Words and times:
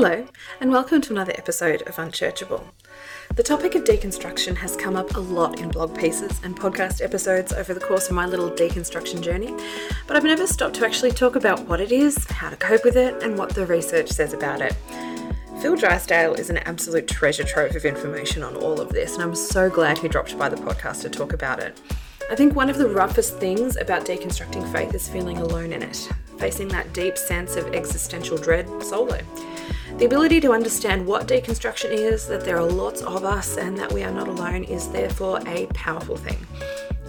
Hello, 0.00 0.28
and 0.60 0.70
welcome 0.70 1.00
to 1.00 1.12
another 1.12 1.32
episode 1.34 1.82
of 1.82 1.96
Unchurchable. 1.96 2.62
The 3.34 3.42
topic 3.42 3.74
of 3.74 3.82
deconstruction 3.82 4.58
has 4.58 4.76
come 4.76 4.94
up 4.94 5.16
a 5.16 5.18
lot 5.18 5.58
in 5.58 5.70
blog 5.70 5.98
pieces 5.98 6.40
and 6.44 6.56
podcast 6.56 7.02
episodes 7.02 7.52
over 7.52 7.74
the 7.74 7.80
course 7.80 8.08
of 8.08 8.14
my 8.14 8.24
little 8.24 8.48
deconstruction 8.48 9.22
journey, 9.22 9.52
but 10.06 10.16
I've 10.16 10.22
never 10.22 10.46
stopped 10.46 10.76
to 10.76 10.86
actually 10.86 11.10
talk 11.10 11.34
about 11.34 11.66
what 11.66 11.80
it 11.80 11.90
is, 11.90 12.24
how 12.30 12.48
to 12.48 12.54
cope 12.54 12.84
with 12.84 12.96
it, 12.96 13.20
and 13.24 13.36
what 13.36 13.56
the 13.56 13.66
research 13.66 14.08
says 14.08 14.32
about 14.32 14.60
it. 14.60 14.76
Phil 15.60 15.74
Drysdale 15.74 16.34
is 16.34 16.48
an 16.48 16.58
absolute 16.58 17.08
treasure 17.08 17.42
trove 17.42 17.74
of 17.74 17.84
information 17.84 18.44
on 18.44 18.54
all 18.54 18.80
of 18.80 18.90
this, 18.90 19.14
and 19.14 19.24
I'm 19.24 19.34
so 19.34 19.68
glad 19.68 19.98
he 19.98 20.06
dropped 20.06 20.38
by 20.38 20.48
the 20.48 20.54
podcast 20.54 21.02
to 21.02 21.10
talk 21.10 21.32
about 21.32 21.58
it. 21.58 21.76
I 22.30 22.36
think 22.36 22.54
one 22.54 22.70
of 22.70 22.78
the 22.78 22.88
roughest 22.88 23.38
things 23.38 23.76
about 23.76 24.06
deconstructing 24.06 24.70
faith 24.70 24.94
is 24.94 25.08
feeling 25.08 25.38
alone 25.38 25.72
in 25.72 25.82
it, 25.82 26.08
facing 26.38 26.68
that 26.68 26.92
deep 26.92 27.18
sense 27.18 27.56
of 27.56 27.74
existential 27.74 28.38
dread 28.38 28.68
solo. 28.84 29.18
The 29.98 30.06
ability 30.06 30.40
to 30.42 30.52
understand 30.52 31.04
what 31.04 31.26
deconstruction 31.26 31.90
is, 31.90 32.28
that 32.28 32.44
there 32.44 32.56
are 32.56 32.64
lots 32.64 33.02
of 33.02 33.24
us, 33.24 33.56
and 33.56 33.76
that 33.78 33.92
we 33.92 34.04
are 34.04 34.12
not 34.12 34.28
alone 34.28 34.62
is 34.62 34.86
therefore 34.90 35.40
a 35.44 35.66
powerful 35.74 36.16
thing. 36.16 36.38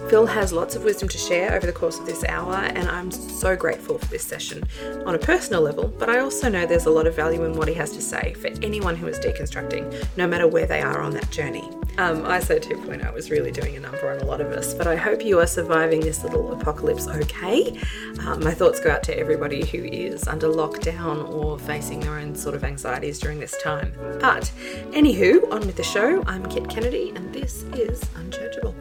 Phil 0.08 0.26
has 0.26 0.52
lots 0.52 0.74
of 0.74 0.84
wisdom 0.84 1.08
to 1.08 1.18
share 1.18 1.54
over 1.54 1.66
the 1.66 1.72
course 1.72 1.98
of 1.98 2.06
this 2.06 2.24
hour, 2.24 2.54
and 2.54 2.88
I'm 2.88 3.10
so 3.10 3.54
grateful 3.56 3.98
for 3.98 4.06
this 4.06 4.24
session 4.24 4.64
on 5.04 5.14
a 5.14 5.18
personal 5.18 5.60
level, 5.60 5.88
but 5.88 6.08
I 6.08 6.18
also 6.18 6.48
know 6.48 6.66
there's 6.66 6.86
a 6.86 6.90
lot 6.90 7.06
of 7.06 7.14
value 7.14 7.44
in 7.44 7.54
what 7.54 7.68
he 7.68 7.74
has 7.74 7.92
to 7.92 8.02
say 8.02 8.34
for 8.34 8.48
anyone 8.62 8.96
who 8.96 9.06
is 9.06 9.18
deconstructing, 9.18 10.06
no 10.16 10.26
matter 10.26 10.48
where 10.48 10.66
they 10.66 10.80
are 10.80 11.00
on 11.00 11.12
that 11.12 11.30
journey. 11.30 11.68
Um, 11.98 12.22
ISO 12.22 12.58
2.0 12.58 13.12
was 13.12 13.30
really 13.30 13.50
doing 13.50 13.76
a 13.76 13.80
number 13.80 14.10
on 14.10 14.20
a 14.20 14.24
lot 14.24 14.40
of 14.40 14.52
us, 14.52 14.74
but 14.74 14.86
I 14.86 14.96
hope 14.96 15.24
you 15.24 15.38
are 15.38 15.46
surviving 15.46 16.00
this 16.00 16.24
little 16.24 16.52
apocalypse 16.52 17.06
okay. 17.06 17.78
Um, 18.20 18.42
my 18.42 18.52
thoughts 18.52 18.80
go 18.80 18.90
out 18.90 19.02
to 19.04 19.18
everybody 19.18 19.64
who 19.66 19.84
is 19.84 20.26
under 20.26 20.48
lockdown 20.48 21.28
or 21.28 21.58
facing 21.58 22.00
their 22.00 22.18
own 22.18 22.34
sort 22.34 22.54
of 22.54 22.64
anxieties 22.64 23.18
during 23.18 23.38
this 23.38 23.56
time. 23.62 23.92
But, 24.20 24.50
anywho, 24.92 25.52
on 25.52 25.66
with 25.66 25.76
the 25.76 25.82
show. 25.82 26.22
I'm 26.26 26.46
Kit 26.46 26.68
Kennedy, 26.68 27.12
and 27.14 27.32
this 27.34 27.64
is 27.74 28.00
Unchurchable. 28.14 28.74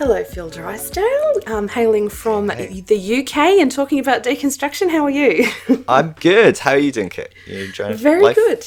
Hello, 0.00 0.24
Phil 0.24 0.48
Drysdale. 0.48 1.40
I'm 1.46 1.68
hailing 1.68 2.08
from 2.08 2.48
hey. 2.48 2.80
the 2.80 3.18
UK 3.18 3.36
and 3.60 3.70
talking 3.70 3.98
about 3.98 4.24
deconstruction. 4.24 4.88
How 4.88 5.04
are 5.04 5.10
you? 5.10 5.46
I'm 5.88 6.12
good. 6.12 6.56
How 6.56 6.70
are 6.70 6.78
you 6.78 6.90
doing, 6.90 7.10
Kit? 7.10 7.34
You 7.46 7.64
enjoying 7.64 7.98
Very 7.98 8.22
life? 8.22 8.34
good. 8.34 8.66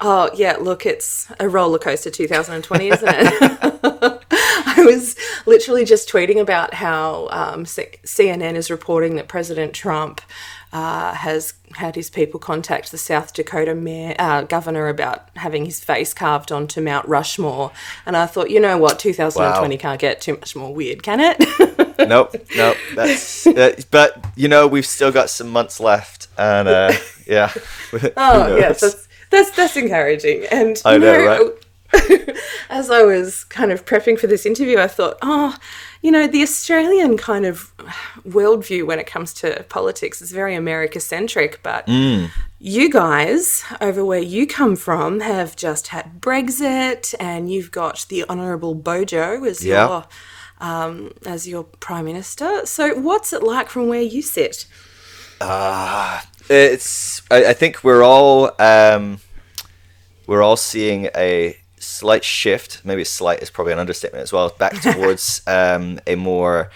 Oh, 0.00 0.28
yeah, 0.34 0.58
look, 0.60 0.84
it's 0.84 1.32
a 1.40 1.48
roller 1.48 1.78
coaster 1.78 2.10
2020, 2.10 2.88
isn't 2.88 3.08
it? 3.08 4.22
I 4.32 4.84
was 4.84 5.16
literally 5.46 5.86
just 5.86 6.10
tweeting 6.10 6.38
about 6.38 6.74
how 6.74 7.28
um, 7.30 7.64
CNN 7.64 8.54
is 8.54 8.70
reporting 8.70 9.16
that 9.16 9.28
President 9.28 9.72
Trump 9.72 10.20
uh, 10.72 11.14
has 11.14 11.54
had 11.72 11.96
his 11.96 12.10
people 12.10 12.38
contact 12.38 12.90
the 12.90 12.98
South 12.98 13.32
Dakota 13.32 13.74
mayor, 13.74 14.14
uh, 14.18 14.42
governor 14.42 14.88
about 14.88 15.28
having 15.36 15.64
his 15.64 15.82
face 15.82 16.14
carved 16.14 16.52
onto 16.52 16.80
Mount 16.80 17.06
Rushmore. 17.08 17.72
And 18.06 18.16
I 18.16 18.26
thought, 18.26 18.50
you 18.50 18.60
know 18.60 18.78
what, 18.78 18.98
2020 18.98 19.74
wow. 19.76 19.80
can't 19.80 20.00
get 20.00 20.20
too 20.20 20.34
much 20.34 20.54
more 20.54 20.72
weird, 20.72 21.02
can 21.02 21.20
it? 21.20 21.38
nope, 22.08 22.34
nope. 22.56 22.76
That's, 22.94 23.46
uh, 23.46 23.80
but 23.90 24.24
you 24.36 24.48
know, 24.48 24.66
we've 24.66 24.86
still 24.86 25.12
got 25.12 25.30
some 25.30 25.48
months 25.48 25.80
left, 25.80 26.28
and 26.38 26.68
uh, 26.68 26.92
yeah. 27.26 27.52
oh 28.16 28.56
yes, 28.56 28.80
that's, 28.80 29.08
that's 29.30 29.50
that's 29.52 29.76
encouraging. 29.76 30.44
And 30.50 30.80
I 30.84 30.98
know, 30.98 31.12
know 31.16 31.52
right? 31.92 32.36
as 32.70 32.90
I 32.90 33.02
was 33.02 33.44
kind 33.44 33.72
of 33.72 33.84
prepping 33.84 34.18
for 34.18 34.28
this 34.28 34.46
interview, 34.46 34.78
I 34.78 34.86
thought, 34.86 35.18
oh, 35.22 35.56
you 36.02 36.10
know, 36.10 36.26
the 36.26 36.42
Australian 36.42 37.16
kind 37.18 37.44
of 37.44 37.74
worldview 38.26 38.86
when 38.86 38.98
it 38.98 39.06
comes 39.06 39.34
to 39.34 39.64
politics 39.68 40.22
is 40.22 40.32
very 40.32 40.54
America 40.54 40.98
centric, 40.98 41.62
but 41.62 41.86
mm. 41.86 42.30
you 42.58 42.90
guys 42.90 43.64
over 43.80 44.04
where 44.04 44.20
you 44.20 44.46
come 44.46 44.76
from 44.76 45.20
have 45.20 45.56
just 45.56 45.88
had 45.88 46.20
Brexit, 46.20 47.14
and 47.20 47.52
you've 47.52 47.70
got 47.70 48.06
the 48.08 48.24
Honourable 48.30 48.74
Bojo 48.74 49.44
as 49.44 49.64
yeah. 49.64 49.86
your 49.86 50.04
um, 50.60 51.12
as 51.26 51.46
your 51.46 51.64
prime 51.64 52.06
minister. 52.06 52.64
So, 52.64 52.98
what's 52.98 53.32
it 53.32 53.42
like 53.42 53.68
from 53.68 53.88
where 53.88 54.02
you 54.02 54.22
sit? 54.22 54.66
Uh, 55.40 56.20
it's. 56.48 57.22
I, 57.30 57.46
I 57.46 57.52
think 57.52 57.84
we're 57.84 58.02
all. 58.02 58.52
Um, 58.58 59.20
we're 60.26 60.42
all 60.42 60.56
seeing 60.56 61.10
a 61.14 61.59
slight 61.80 62.24
shift, 62.24 62.82
maybe 62.84 63.04
slight 63.04 63.42
is 63.42 63.50
probably 63.50 63.72
an 63.72 63.78
understatement 63.78 64.22
as 64.22 64.32
well, 64.32 64.50
back 64.58 64.80
towards 64.82 65.42
um, 65.46 65.98
a 66.06 66.14
more 66.14 66.70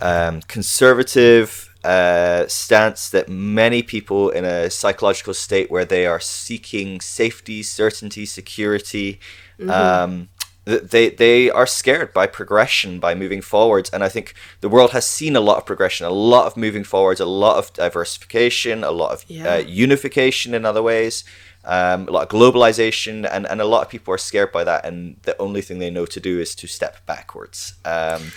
um, 0.00 0.40
conservative 0.42 1.74
uh, 1.84 2.46
stance 2.48 3.08
that 3.10 3.28
many 3.28 3.82
people 3.82 4.30
in 4.30 4.44
a 4.44 4.70
psychological 4.70 5.34
state 5.34 5.70
where 5.70 5.84
they 5.84 6.06
are 6.06 6.20
seeking 6.20 7.00
safety, 7.00 7.62
certainty, 7.62 8.26
security. 8.26 9.20
Mm-hmm. 9.58 9.70
Um, 9.70 10.28
they 10.64 11.08
they 11.08 11.50
are 11.50 11.66
scared 11.66 12.12
by 12.12 12.26
progression, 12.26 13.00
by 13.00 13.14
moving 13.14 13.40
forwards, 13.40 13.88
and 13.88 14.04
I 14.04 14.10
think 14.10 14.34
the 14.60 14.68
world 14.68 14.90
has 14.90 15.06
seen 15.06 15.34
a 15.34 15.40
lot 15.40 15.56
of 15.56 15.64
progression, 15.64 16.04
a 16.04 16.10
lot 16.10 16.46
of 16.46 16.58
moving 16.58 16.84
forwards, 16.84 17.20
a 17.20 17.26
lot 17.26 17.56
of 17.56 17.72
diversification, 17.72 18.84
a 18.84 18.90
lot 18.90 19.12
of 19.12 19.24
yeah. 19.28 19.54
uh, 19.54 19.56
unification 19.58 20.52
in 20.52 20.66
other 20.66 20.82
ways 20.82 21.24
um, 21.64 22.08
a 22.08 22.10
lot 22.10 22.22
of 22.22 22.28
globalization, 22.28 23.28
and, 23.30 23.46
and 23.46 23.60
a 23.60 23.64
lot 23.64 23.82
of 23.82 23.88
people 23.88 24.14
are 24.14 24.18
scared 24.18 24.52
by 24.52 24.64
that, 24.64 24.84
and 24.84 25.16
the 25.22 25.36
only 25.38 25.60
thing 25.60 25.78
they 25.78 25.90
know 25.90 26.06
to 26.06 26.20
do 26.20 26.40
is 26.40 26.54
to 26.56 26.66
step 26.66 27.04
backwards. 27.06 27.74
Um, 27.84 28.32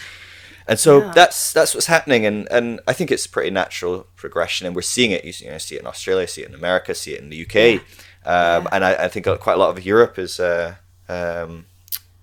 and 0.67 0.79
so 0.79 0.99
yeah. 0.99 1.11
that's 1.13 1.53
that's 1.53 1.73
what's 1.73 1.87
happening, 1.87 2.25
and, 2.25 2.47
and 2.51 2.79
I 2.87 2.93
think 2.93 3.11
it's 3.11 3.25
a 3.25 3.29
pretty 3.29 3.49
natural 3.49 4.07
progression, 4.15 4.67
and 4.67 4.75
we're 4.75 4.81
seeing 4.81 5.11
it. 5.11 5.23
You 5.23 5.51
know, 5.51 5.57
see 5.57 5.75
it 5.75 5.81
in 5.81 5.87
Australia, 5.87 6.27
see 6.27 6.43
it 6.43 6.49
in 6.49 6.55
America, 6.55 6.93
see 6.93 7.13
it 7.13 7.21
in 7.21 7.29
the 7.29 7.41
UK, 7.41 7.55
yeah. 7.55 7.73
Um, 8.23 8.63
yeah. 8.63 8.67
and 8.71 8.85
I, 8.85 9.05
I, 9.05 9.07
think 9.07 9.25
quite 9.39 9.53
a 9.53 9.57
lot 9.57 9.75
of 9.75 9.83
Europe 9.83 10.19
is, 10.19 10.39
uh, 10.39 10.75
um, 11.09 11.65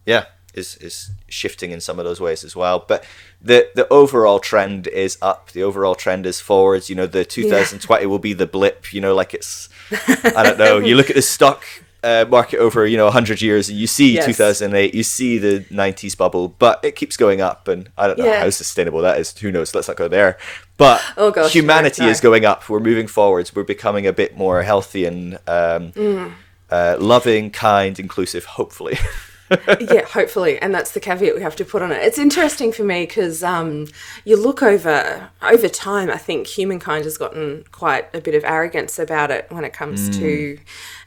yeah, 0.07 0.27
is 0.59 0.77
is 0.77 1.11
shifting 1.29 1.71
in 1.71 1.81
some 1.81 1.99
of 1.99 2.05
those 2.05 2.21
ways 2.21 2.45
as 2.45 2.55
well. 2.55 2.85
But 2.87 3.05
the 3.41 3.71
the 3.75 3.89
overall 3.89 4.41
trend 4.41 4.87
is 4.89 5.17
up. 5.23 5.53
The 5.53 5.63
overall 5.63 5.95
trend 5.95 6.27
is 6.27 6.41
forwards. 6.41 6.91
You 6.91 6.97
know, 6.97 7.07
the 7.07 7.25
2020 7.25 8.05
will 8.07 8.19
be 8.19 8.35
the 8.35 8.47
blip. 8.47 8.93
You 8.93 9.01
know, 9.01 9.15
like 9.15 9.33
it's 9.33 9.69
I 10.37 10.43
don't 10.43 10.59
know. 10.59 10.79
You 10.79 10.97
look 10.97 11.09
at 11.09 11.17
the 11.17 11.23
stock 11.23 11.65
uh, 12.03 12.25
market 12.29 12.59
over 12.59 12.87
you 12.87 12.97
know 12.97 13.05
100 13.05 13.43
years 13.43 13.69
and 13.69 13.77
you 13.77 13.87
see 13.87 14.15
yes. 14.15 14.25
2008 14.25 14.95
you 14.95 15.03
see 15.03 15.37
the 15.39 15.65
90s 15.71 16.17
bubble 16.17 16.49
but 16.49 16.79
it 16.85 16.95
keeps 16.95 17.17
going 17.17 17.41
up 17.41 17.67
and 17.67 17.91
i 17.99 18.07
don't 18.07 18.19
know 18.19 18.25
yeah. 18.25 18.41
how 18.41 18.51
sustainable 18.51 19.01
that 19.01 19.19
is 19.19 19.37
who 19.39 19.51
knows 19.51 19.75
let's 19.75 19.89
not 19.89 19.97
go 19.97 20.07
there 20.07 20.39
but 20.77 21.03
oh 21.17 21.33
gosh, 21.33 21.53
humanity 21.53 22.03
no. 22.03 22.09
is 22.09 22.21
going 22.21 22.45
up 22.45 22.69
we're 22.69 22.79
moving 22.79 23.09
forwards 23.09 23.55
we're 23.55 23.65
becoming 23.65 24.07
a 24.07 24.13
bit 24.13 24.37
more 24.37 24.63
healthy 24.63 25.07
and 25.07 25.35
um, 25.49 25.91
mm. 25.93 26.33
uh, 26.71 26.97
loving 27.01 27.51
kind 27.51 27.99
inclusive 27.99 28.45
hopefully 28.45 28.97
yeah, 29.81 30.05
hopefully, 30.05 30.59
and 30.59 30.75
that's 30.75 30.93
the 30.93 31.01
caveat 31.01 31.35
we 31.35 31.43
have 31.43 31.57
to 31.57 31.65
put 31.65 31.83
on 31.83 31.93
it. 31.93 32.03
It's 32.03 32.19
interesting 32.19 32.73
for 32.73 32.85
me 32.85 33.07
because 33.07 33.43
um, 33.43 33.87
you 34.25 34.37
look 34.37 34.63
over 34.63 35.31
over 35.43 35.69
time. 35.69 36.11
I 36.11 36.19
think 36.19 36.47
humankind 36.47 37.05
has 37.05 37.17
gotten 37.17 37.65
quite 37.73 38.15
a 38.15 38.21
bit 38.21 38.35
of 38.35 38.45
arrogance 38.45 38.99
about 38.99 39.31
it 39.31 39.47
when 39.51 39.65
it 39.65 39.73
comes 39.73 40.11
mm. 40.11 40.19
to, 40.19 40.59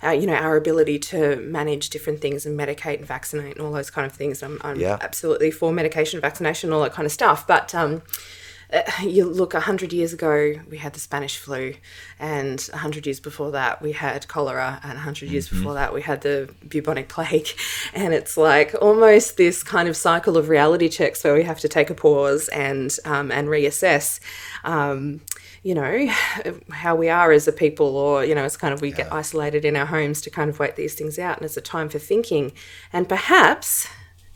uh, 0.04 0.12
you 0.12 0.26
know, 0.26 0.36
our 0.36 0.58
ability 0.58 1.00
to 1.00 1.36
manage 1.38 1.90
different 1.90 2.22
things 2.22 2.46
and 2.46 2.60
medicate 2.60 2.98
and 2.98 3.06
vaccinate 3.06 3.58
and 3.58 3.66
all 3.66 3.72
those 3.72 3.90
kind 3.90 4.06
of 4.06 4.14
things. 4.14 4.42
I'm, 4.42 4.60
I'm 4.62 4.80
yeah. 4.80 4.98
absolutely 5.02 5.52
for 5.52 5.72
medication, 5.72 6.20
vaccination, 6.22 6.72
all 6.72 6.82
that 6.82 6.94
kind 6.94 7.06
of 7.06 7.12
stuff, 7.12 7.46
but. 7.46 7.76
Um, 7.76 8.02
uh, 8.74 8.82
you 9.04 9.26
look 9.26 9.54
100 9.54 9.94
years 9.94 10.14
ago 10.14 10.56
we 10.70 10.78
had 10.78 10.94
the 10.94 11.00
spanish 11.00 11.38
flu 11.38 11.74
and 12.20 12.62
100 12.72 13.06
years 13.06 13.20
before 13.20 13.52
that 13.52 13.82
we 13.82 13.92
had 13.92 14.28
cholera 14.28 14.80
and 14.84 14.94
100 14.94 15.30
years 15.30 15.48
mm-hmm. 15.48 15.58
before 15.58 15.74
that 15.74 15.94
we 15.94 16.02
had 16.02 16.22
the 16.22 16.50
bubonic 16.68 17.10
plague 17.10 17.48
and 17.94 18.14
it's 18.14 18.38
like 18.38 18.74
almost 18.82 19.38
this 19.38 19.64
kind 19.64 19.88
of 19.88 19.96
cycle 19.96 20.38
of 20.38 20.50
reality 20.50 20.90
checks 20.90 21.24
where 21.24 21.34
we 21.34 21.44
have 21.44 21.60
to 21.60 21.68
take 21.68 21.90
a 21.90 21.96
pause 21.96 22.48
and 22.50 22.98
um, 23.06 23.32
and 23.32 23.48
reassess 23.48 24.20
um, 24.64 25.22
you 25.64 25.76
know 25.76 26.08
how 26.72 26.96
we 26.96 27.10
are 27.10 27.32
as 27.32 27.48
a 27.48 27.52
people 27.52 27.98
or 27.98 28.26
you 28.26 28.36
know 28.36 28.44
it's 28.44 28.58
kind 28.58 28.74
of 28.74 28.82
we 28.82 28.90
yeah. 28.90 28.98
get 28.98 29.14
isolated 29.14 29.66
in 29.66 29.76
our 29.76 29.86
homes 29.86 30.22
to 30.22 30.30
kind 30.30 30.50
of 30.50 30.60
wait 30.60 30.76
these 30.76 30.96
things 30.96 31.20
out 31.20 31.38
and 31.38 31.46
it's 31.46 31.58
a 31.58 31.62
time 31.62 31.90
for 31.90 32.00
thinking 32.00 32.52
and 32.94 33.08
perhaps 33.08 33.88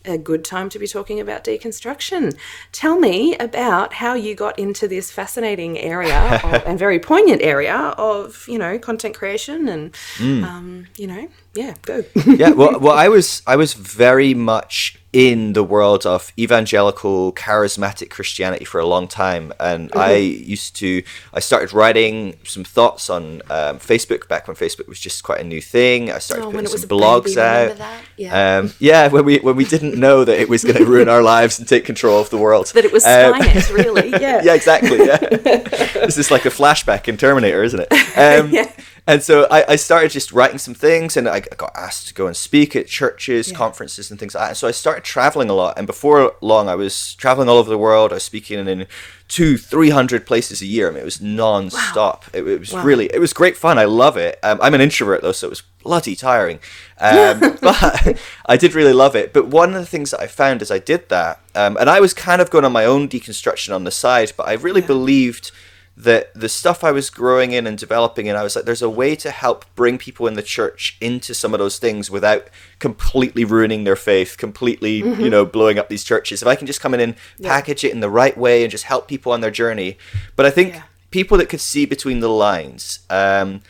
a 0.08 0.18
good 0.18 0.44
time 0.44 0.70
to 0.70 0.80
be 0.80 0.88
talking 0.88 1.20
about 1.20 1.44
deconstruction. 1.44 2.38
Tell 2.72 3.00
me 3.00 3.36
about 3.38 3.94
how 3.94 4.14
you 4.14 4.36
got 4.36 4.58
into 4.58 4.88
this 4.88 5.12
fascinating 5.12 5.78
area 5.78 6.40
of, 6.44 6.64
and 6.66 6.78
very 6.78 7.00
poignant 7.00 7.42
area 7.42 7.76
of 7.98 8.46
you 8.48 8.58
know 8.58 8.78
content 8.78 9.16
creation 9.16 9.68
and 9.68 9.94
mm. 10.18 10.44
um, 10.44 10.88
you 10.98 11.08
know 11.08 11.28
yeah 11.54 11.74
go 11.84 12.04
yeah 12.26 12.52
well 12.52 12.80
well 12.86 12.96
I 12.96 13.08
was 13.08 13.42
I 13.48 13.56
was 13.56 13.74
very 13.74 14.34
much 14.34 14.98
in 15.16 15.54
the 15.54 15.64
world 15.64 16.06
of 16.06 16.34
evangelical 16.38 17.32
charismatic 17.32 18.10
Christianity 18.10 18.66
for 18.66 18.80
a 18.82 18.86
long 18.86 19.08
time, 19.08 19.54
and 19.62 19.90
Mm-hmm. 19.90 20.00
I 20.00 20.16
used 20.16 20.76
to. 20.78 21.04
I 21.34 21.40
started 21.40 21.72
writing 21.74 22.38
some 22.44 22.64
thoughts 22.66 23.10
on 23.10 23.42
um, 23.50 23.80
Facebook 23.80 24.28
back 24.28 24.48
when 24.48 24.58
Facebook 24.58 24.88
was 24.90 25.00
just 25.00 25.24
quite 25.24 25.40
a 25.40 25.44
new 25.44 25.62
thing. 25.62 26.12
I 26.12 26.18
started 26.20 26.46
Oh, 26.48 26.52
putting 26.52 26.68
some 26.68 26.90
blogs 26.90 27.38
out. 27.38 27.78
Yeah. 28.18 28.58
Um, 28.60 28.74
yeah, 28.80 29.08
when 29.08 29.24
we 29.24 29.38
when 29.38 29.56
we 29.56 29.64
didn't 29.64 29.96
know 29.98 30.26
that 30.26 30.38
it 30.38 30.50
was 30.50 30.64
going 30.66 30.76
to 30.84 30.86
ruin 30.86 31.08
our 31.08 31.22
lives 31.22 31.60
and 31.60 31.68
take 31.68 31.86
control 31.86 32.20
of 32.20 32.30
the 32.30 32.38
world. 32.38 32.68
that 32.74 32.84
it 32.84 32.92
was 32.92 33.06
Um, 33.06 33.34
Skynet, 33.36 33.74
really. 33.74 34.10
Yeah. 34.26 34.42
yeah, 34.44 34.54
exactly. 34.54 34.98
Yeah, 35.06 35.18
this 36.08 36.18
is 36.18 36.30
like 36.32 36.46
a 36.46 36.50
flashback 36.50 37.08
in 37.08 37.16
Terminator, 37.16 37.64
isn't 37.64 37.80
it? 37.80 37.92
Um, 38.18 38.50
Yeah. 38.52 38.70
And 39.08 39.22
so 39.22 39.48
I, 39.52 39.74
I 39.74 39.76
started 39.76 40.10
just 40.10 40.32
writing 40.32 40.58
some 40.58 40.74
things, 40.74 41.16
and 41.16 41.30
I 41.30 41.42
got 41.42 41.72
asked 41.76 42.08
to 42.08 42.14
go 42.16 42.26
and 42.26 42.36
speak 42.36 42.76
at 42.76 42.88
churches, 42.88 43.52
Yeah. 43.52 43.58
conferences, 43.58 44.10
and 44.10 44.20
things 44.20 44.34
like 44.34 44.44
that. 44.46 44.48
And 44.50 44.58
so 44.58 44.68
I 44.68 44.72
started 44.72 45.04
traveling 45.04 45.48
a 45.50 45.54
lot. 45.54 45.78
And 45.78 45.86
before 45.86 46.34
long, 46.42 46.68
I 46.70 46.74
was 46.76 47.14
traveling 47.16 47.48
all 47.48 47.58
over 47.58 47.70
the 47.70 47.78
world. 47.78 48.12
I 48.12 48.16
was 48.16 48.24
speaking 48.24 48.68
in 48.68 48.88
two, 49.28 49.58
three 49.58 49.92
hundred 49.92 50.26
places 50.26 50.62
a 50.64 50.66
year. 50.66 50.88
I 50.88 50.92
mean, 50.92 51.02
it 51.02 51.06
was 51.06 51.22
non-stop. 51.22 52.26
It, 52.34 52.48
it 52.48 52.60
was 52.60 52.74
Wow. 52.74 52.84
really, 52.84 53.06
it 53.14 53.20
was 53.20 53.32
great 53.34 53.56
fun. 53.58 53.78
I 53.78 53.86
love 53.86 54.18
it. 54.18 54.40
Um, 54.42 54.60
I'm 54.62 54.74
an 54.74 54.82
introvert 54.82 55.22
though, 55.22 55.32
so 55.32 55.48
it 55.48 55.52
was 55.52 55.62
bloody 55.84 56.16
tiring. 56.16 56.58
Um, 57.00 57.40
but 57.62 58.18
I 58.48 58.58
did 58.58 58.74
really 58.74 58.94
love 58.94 59.16
it. 59.16 59.34
But 59.34 59.48
one 59.48 59.70
of 59.76 59.80
the 59.82 59.86
things 59.86 60.12
that 60.12 60.20
I 60.22 60.26
found 60.28 60.62
as 60.64 60.72
I 60.72 60.80
did 60.80 61.10
that, 61.10 61.40
um, 61.54 61.78
and 61.80 61.90
I 61.92 62.00
was 62.00 62.14
kind 62.16 62.42
of 62.42 62.50
going 62.50 62.66
on 62.66 62.72
my 62.72 62.86
own 62.86 63.08
deconstruction 63.08 63.74
on 63.74 63.84
the 63.84 63.92
side, 63.92 64.34
but 64.36 64.48
I 64.48 64.54
really 64.54 64.82
Yeah. 64.82 64.88
believed 64.88 65.52
that 65.98 66.34
the 66.34 66.50
stuff 66.50 66.84
I 66.84 66.92
was 66.92 67.10
growing 67.10 67.54
in 67.54 67.66
and 67.66 67.78
developing 67.78 68.26
in, 68.26 68.36
I 68.36 68.44
was 68.44 68.56
like, 68.56 68.66
there's 68.66 68.82
a 68.82 68.90
way 68.90 69.16
to 69.16 69.32
help 69.32 69.64
bring 69.76 69.98
people 69.98 70.28
in 70.28 70.34
the 70.34 70.44
church 70.44 70.98
into 71.00 71.34
some 71.34 71.54
of 71.54 71.60
those 71.60 71.80
things 71.80 72.12
without 72.12 72.50
completely 72.80 73.46
ruining 73.46 73.86
their 73.86 73.96
faith, 73.96 74.38
completely, 74.38 74.98
you 74.98 75.30
know, 75.30 75.46
blowing 75.46 75.80
up 75.80 75.88
these 75.88 76.04
churches. 76.04 76.42
If 76.42 76.48
I 76.50 76.56
can 76.56 76.68
just 76.68 76.82
come 76.82 76.94
in 76.94 77.00
and 77.00 77.16
Mm-hmm. 77.16 77.44
Yeah. 77.46 77.50
package 77.50 77.84
it 77.86 77.92
in 77.94 78.02
the 78.02 78.10
right 78.10 78.38
way 78.38 78.64
and 78.64 78.70
just 78.72 78.84
help 78.86 79.08
people 79.08 79.32
on 79.32 79.40
their 79.42 79.52
journey. 79.52 79.98
But 80.36 80.46
I 80.46 80.50
think 80.50 80.74
Yeah. 80.74 80.84
people 81.12 81.38
that 81.38 81.48
could 81.48 81.62
see 81.62 81.86
between 81.86 82.20
the 82.20 82.30
lines, 82.30 83.00
um, 83.10 83.62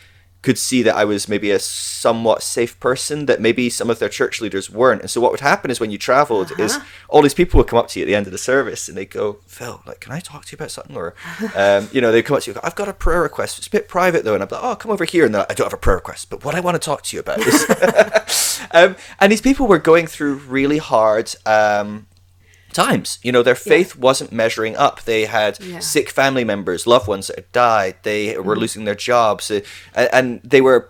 could 0.46 0.58
see 0.58 0.80
that 0.86 0.94
I 0.94 1.04
was 1.04 1.28
maybe 1.28 1.50
a 1.50 1.58
somewhat 1.58 2.40
safe 2.40 2.78
person 2.78 3.26
that 3.26 3.40
maybe 3.40 3.68
some 3.68 3.90
of 3.90 3.98
their 3.98 4.08
church 4.08 4.40
leaders 4.40 4.70
weren't. 4.70 5.00
And 5.02 5.10
so 5.10 5.20
what 5.20 5.32
would 5.32 5.40
happen 5.40 5.72
is 5.72 5.80
when 5.80 5.90
you 5.90 5.98
traveled 5.98 6.52
is 6.66 6.76
Uh-huh. 6.76 6.84
all 7.08 7.22
these 7.26 7.34
people 7.40 7.58
would 7.58 7.66
come 7.66 7.80
up 7.80 7.88
to 7.88 7.98
you 7.98 8.04
at 8.04 8.08
the 8.10 8.14
end 8.14 8.26
of 8.26 8.32
the 8.32 8.38
service 8.52 8.82
and 8.88 8.96
they 8.96 9.04
go, 9.20 9.26
Phil, 9.56 9.82
like, 9.88 9.98
can 10.04 10.12
I 10.12 10.20
talk 10.20 10.44
to 10.44 10.52
you 10.52 10.56
about 10.60 10.70
something? 10.70 10.96
Or, 10.96 11.08
um, 11.62 11.88
you 11.94 12.00
know, 12.00 12.12
they'd 12.12 12.22
come 12.22 12.36
up 12.36 12.44
to 12.44 12.50
you, 12.50 12.54
go, 12.54 12.60
I've 12.62 12.76
got 12.82 12.88
a 12.88 12.92
prayer 12.92 13.22
request. 13.22 13.58
It's 13.58 13.66
a 13.66 13.70
bit 13.78 13.88
private 13.88 14.22
though. 14.24 14.34
And 14.34 14.42
I'm 14.44 14.48
like, 14.48 14.62
oh, 14.62 14.76
come 14.76 14.92
over 14.92 15.04
here. 15.04 15.24
And 15.26 15.34
like, 15.34 15.50
I 15.50 15.54
don't 15.54 15.66
have 15.66 15.80
a 15.80 15.84
prayer 15.86 15.96
request, 15.96 16.30
but 16.30 16.44
what 16.44 16.54
I 16.54 16.60
want 16.60 16.76
to 16.76 16.84
talk 16.90 17.02
to 17.02 17.16
you 17.16 17.20
about 17.26 17.40
is, 17.40 18.60
um, 18.78 18.94
and 19.18 19.32
these 19.32 19.40
people 19.48 19.66
were 19.66 19.80
going 19.80 20.06
through 20.06 20.34
really 20.58 20.78
hard, 20.78 21.26
um, 21.44 22.06
times. 22.76 23.18
You 23.24 23.32
know, 23.32 23.42
their 23.42 23.54
faith 23.72 23.90
wasn't 23.96 24.30
measuring 24.42 24.76
up. 24.86 24.96
They 25.02 25.22
had 25.26 25.52
Yeah. 25.60 25.80
sick 25.80 26.08
family 26.10 26.44
members, 26.44 26.86
loved 26.86 27.08
ones 27.08 27.26
that 27.26 27.36
had 27.40 27.52
died. 27.52 27.94
They 28.02 28.36
were 28.38 28.56
losing 28.62 28.84
their 28.84 28.94
jobs, 29.10 29.50
uh, 29.50 29.60
and, 29.94 30.08
and 30.18 30.26
they 30.52 30.60
were 30.60 30.80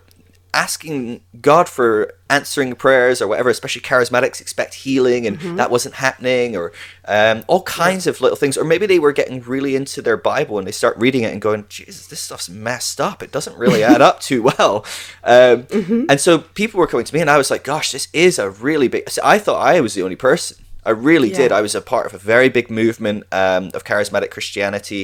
asking 0.53 1.21
God 1.41 1.69
for 1.69 2.13
answering 2.29 2.73
prayers 2.75 3.21
or 3.21 3.27
whatever. 3.27 3.49
Especially 3.49 3.81
charismatics 3.81 4.41
expect 4.41 4.73
healing, 4.85 5.27
and 5.27 5.37
that 5.59 5.69
wasn't 5.69 5.95
happening, 5.95 6.55
or 6.55 6.71
um, 7.07 7.43
all 7.47 7.61
kinds 7.63 8.07
of 8.07 8.21
little 8.21 8.35
things. 8.37 8.57
Or 8.57 8.63
maybe 8.63 8.85
they 8.87 8.97
were 8.99 9.11
getting 9.11 9.41
really 9.41 9.75
into 9.75 10.01
their 10.01 10.17
Bible 10.17 10.57
and 10.57 10.65
they 10.67 10.71
start 10.71 10.97
reading 10.97 11.23
it 11.23 11.31
and 11.31 11.41
going, 11.41 11.65
"Jesus, 11.69 12.07
this 12.07 12.21
stuff's 12.21 12.49
messed 12.49 12.99
up. 12.99 13.21
It 13.21 13.31
doesn't 13.31 13.57
really 13.57 13.83
add 13.83 14.01
up 14.01 14.19
too 14.21 14.41
well." 14.43 14.85
Um, 15.23 15.67
And 16.09 16.19
so 16.19 16.39
people 16.39 16.79
were 16.79 16.87
coming 16.87 17.05
to 17.05 17.13
me, 17.13 17.21
and 17.21 17.29
I 17.29 17.37
was 17.37 17.51
like, 17.51 17.63
"Gosh, 17.63 17.91
this 17.91 18.07
is 18.13 18.39
a 18.39 18.49
really 18.49 18.87
big." 18.87 19.09
so 19.09 19.21
I 19.23 19.37
thought 19.39 19.61
I 19.61 19.81
was 19.81 19.93
the 19.93 20.03
only 20.03 20.15
person. 20.15 20.57
I 20.87 20.91
really 20.91 21.29
Yeah. 21.31 21.37
did. 21.41 21.51
I 21.51 21.61
was 21.61 21.75
a 21.75 21.81
part 21.81 22.05
of 22.07 22.13
a 22.13 22.17
very 22.33 22.49
big 22.49 22.67
movement 22.71 23.19
um, 23.31 23.63
of 23.75 23.83
charismatic 23.83 24.29
Christianity. 24.31 25.03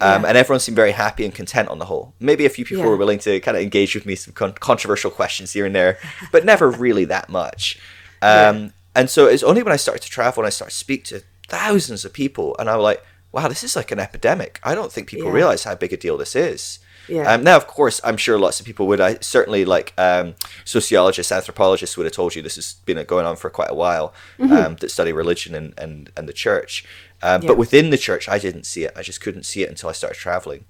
Um, 0.00 0.22
Yeah. 0.22 0.28
And 0.28 0.36
everyone 0.38 0.60
seemed 0.60 0.76
very 0.84 0.92
happy 1.04 1.24
and 1.26 1.34
content 1.34 1.68
on 1.68 1.78
the 1.78 1.86
whole. 1.90 2.04
Maybe 2.20 2.44
a 2.46 2.50
few 2.56 2.64
people 2.64 2.84
Yeah. 2.84 2.90
were 2.90 2.96
willing 3.02 3.20
to 3.20 3.32
kind 3.40 3.56
of 3.56 3.62
engage 3.62 3.92
with 3.96 4.04
me 4.06 4.14
some 4.16 4.34
con- 4.34 4.54
controversial 4.70 5.10
questions 5.20 5.52
here 5.56 5.66
and 5.68 5.74
there, 5.74 5.92
but 6.32 6.44
never 6.44 6.66
really 6.86 7.06
that 7.06 7.28
much. 7.28 7.78
Um. 8.20 8.72
And 8.94 9.08
so 9.08 9.20
it's 9.26 9.42
only 9.50 9.62
when 9.62 9.72
I 9.72 9.80
started 9.86 10.02
to 10.02 10.10
travel 10.10 10.42
and 10.42 10.46
I 10.48 10.50
started 10.50 10.72
to 10.72 10.84
speak 10.86 11.04
to 11.04 11.22
thousands 11.48 12.04
of 12.04 12.12
people, 12.12 12.54
and 12.58 12.68
I 12.68 12.76
was 12.76 12.84
like, 12.90 13.02
wow, 13.32 13.48
this 13.48 13.62
is 13.64 13.74
like 13.74 13.90
an 13.90 13.98
epidemic. 13.98 14.60
I 14.62 14.74
don't 14.74 14.92
think 14.92 15.08
people 15.08 15.30
realize 15.30 15.64
how 15.64 15.74
big 15.74 15.92
a 15.94 15.96
deal 15.96 16.18
this 16.18 16.36
is. 16.36 16.78
Yeah. 17.08 17.32
Um, 17.32 17.42
now, 17.42 17.56
of 17.56 17.66
course, 17.66 18.00
I'm 18.04 18.16
sure 18.16 18.38
lots 18.38 18.60
of 18.60 18.66
people 18.66 18.86
would. 18.86 19.00
I 19.00 19.18
certainly 19.20 19.64
like 19.64 19.92
um, 19.98 20.34
sociologists, 20.64 21.32
anthropologists 21.32 21.96
would 21.96 22.04
have 22.06 22.12
told 22.12 22.34
you 22.34 22.42
this 22.42 22.54
has 22.56 22.74
been 22.84 23.04
going 23.06 23.26
on 23.26 23.36
for 23.36 23.50
quite 23.50 23.70
a 23.70 23.74
while. 23.74 24.14
Um, 24.38 24.76
that 24.76 24.90
study 24.90 25.12
religion 25.12 25.54
and 25.54 25.74
and, 25.78 26.10
and 26.16 26.28
the 26.28 26.32
church, 26.32 26.84
um, 27.22 27.42
Yeah. 27.42 27.48
but 27.48 27.58
within 27.58 27.90
the 27.90 27.98
church, 27.98 28.28
I 28.28 28.38
didn't 28.38 28.64
see 28.64 28.84
it. 28.84 28.92
I 28.96 29.02
just 29.02 29.20
couldn't 29.20 29.44
see 29.44 29.62
it 29.62 29.68
until 29.68 29.88
I 29.88 29.92
started 29.92 30.18
traveling. 30.18 30.64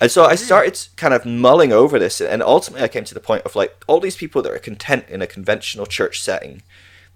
And 0.00 0.10
so 0.10 0.24
I 0.24 0.36
started 0.36 0.78
kind 0.96 1.12
of 1.12 1.26
mulling 1.26 1.72
over 1.72 1.98
this, 1.98 2.20
and 2.20 2.40
ultimately 2.42 2.84
I 2.84 2.88
came 2.88 3.04
to 3.04 3.14
the 3.14 3.20
point 3.20 3.42
of 3.44 3.56
like 3.56 3.82
all 3.88 3.98
these 4.00 4.14
people 4.16 4.42
that 4.42 4.52
are 4.52 4.58
content 4.58 5.06
in 5.08 5.22
a 5.22 5.26
conventional 5.26 5.86
church 5.86 6.22
setting, 6.22 6.62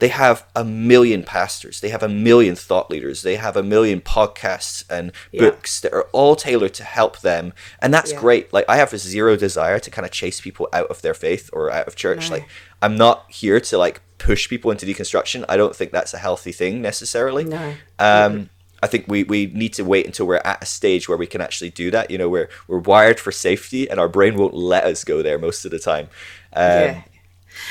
they 0.02 0.08
have 0.08 0.44
a 0.56 0.64
million 0.64 1.22
pastors, 1.22 1.80
they 1.80 1.90
have 1.90 2.02
a 2.02 2.08
million 2.08 2.56
thought 2.56 2.90
leaders, 2.90 3.22
they 3.22 3.36
have 3.36 3.56
a 3.56 3.62
million 3.62 4.00
podcasts 4.00 4.82
and 4.90 5.12
Yeah. 5.30 5.42
books 5.42 5.78
that 5.82 5.92
are 5.92 6.06
all 6.12 6.34
tailored 6.34 6.74
to 6.74 6.84
help 6.84 7.20
them, 7.20 7.52
and 7.80 7.94
that's 7.94 8.10
Yeah. 8.12 8.18
great. 8.24 8.52
Like 8.52 8.64
I 8.68 8.76
have 8.82 8.90
zero 8.98 9.36
desire 9.36 9.78
to 9.78 9.90
kind 9.90 10.04
of 10.04 10.10
chase 10.10 10.40
people 10.40 10.68
out 10.72 10.88
of 10.90 11.02
their 11.02 11.14
faith 11.14 11.48
or 11.52 11.70
out 11.70 11.86
of 11.86 11.94
church. 11.94 12.28
No. 12.28 12.36
Like 12.36 12.46
I'm 12.84 12.96
not 12.96 13.26
here 13.28 13.60
to 13.60 13.78
like 13.78 14.00
push 14.18 14.48
people 14.48 14.72
into 14.72 14.86
deconstruction. 14.86 15.44
I 15.48 15.56
don't 15.56 15.74
think 15.76 15.92
that's 15.92 16.12
a 16.14 16.18
healthy 16.18 16.52
thing 16.52 16.82
necessarily. 16.82 17.44
No. 17.44 17.74
Um, 18.00 18.50
I 18.84 18.88
think 18.88 19.04
we, 19.06 19.22
we 19.22 19.46
need 19.46 19.72
to 19.74 19.84
wait 19.84 20.06
until 20.06 20.26
we're 20.26 20.42
at 20.52 20.60
a 20.60 20.66
stage 20.66 21.08
where 21.08 21.16
we 21.16 21.28
can 21.28 21.40
actually 21.40 21.70
do 21.70 21.92
that. 21.92 22.10
You 22.10 22.18
know, 22.18 22.28
we're 22.28 22.48
we're 22.66 22.78
wired 22.94 23.20
for 23.20 23.30
safety, 23.30 23.88
and 23.88 24.00
our 24.00 24.08
brain 24.08 24.34
won't 24.34 24.54
let 24.54 24.82
us 24.92 25.04
go 25.04 25.22
there 25.22 25.38
most 25.38 25.64
of 25.64 25.70
the 25.70 25.78
time. 25.78 26.06
Um, 26.54 26.64
Yeah. 26.80 27.02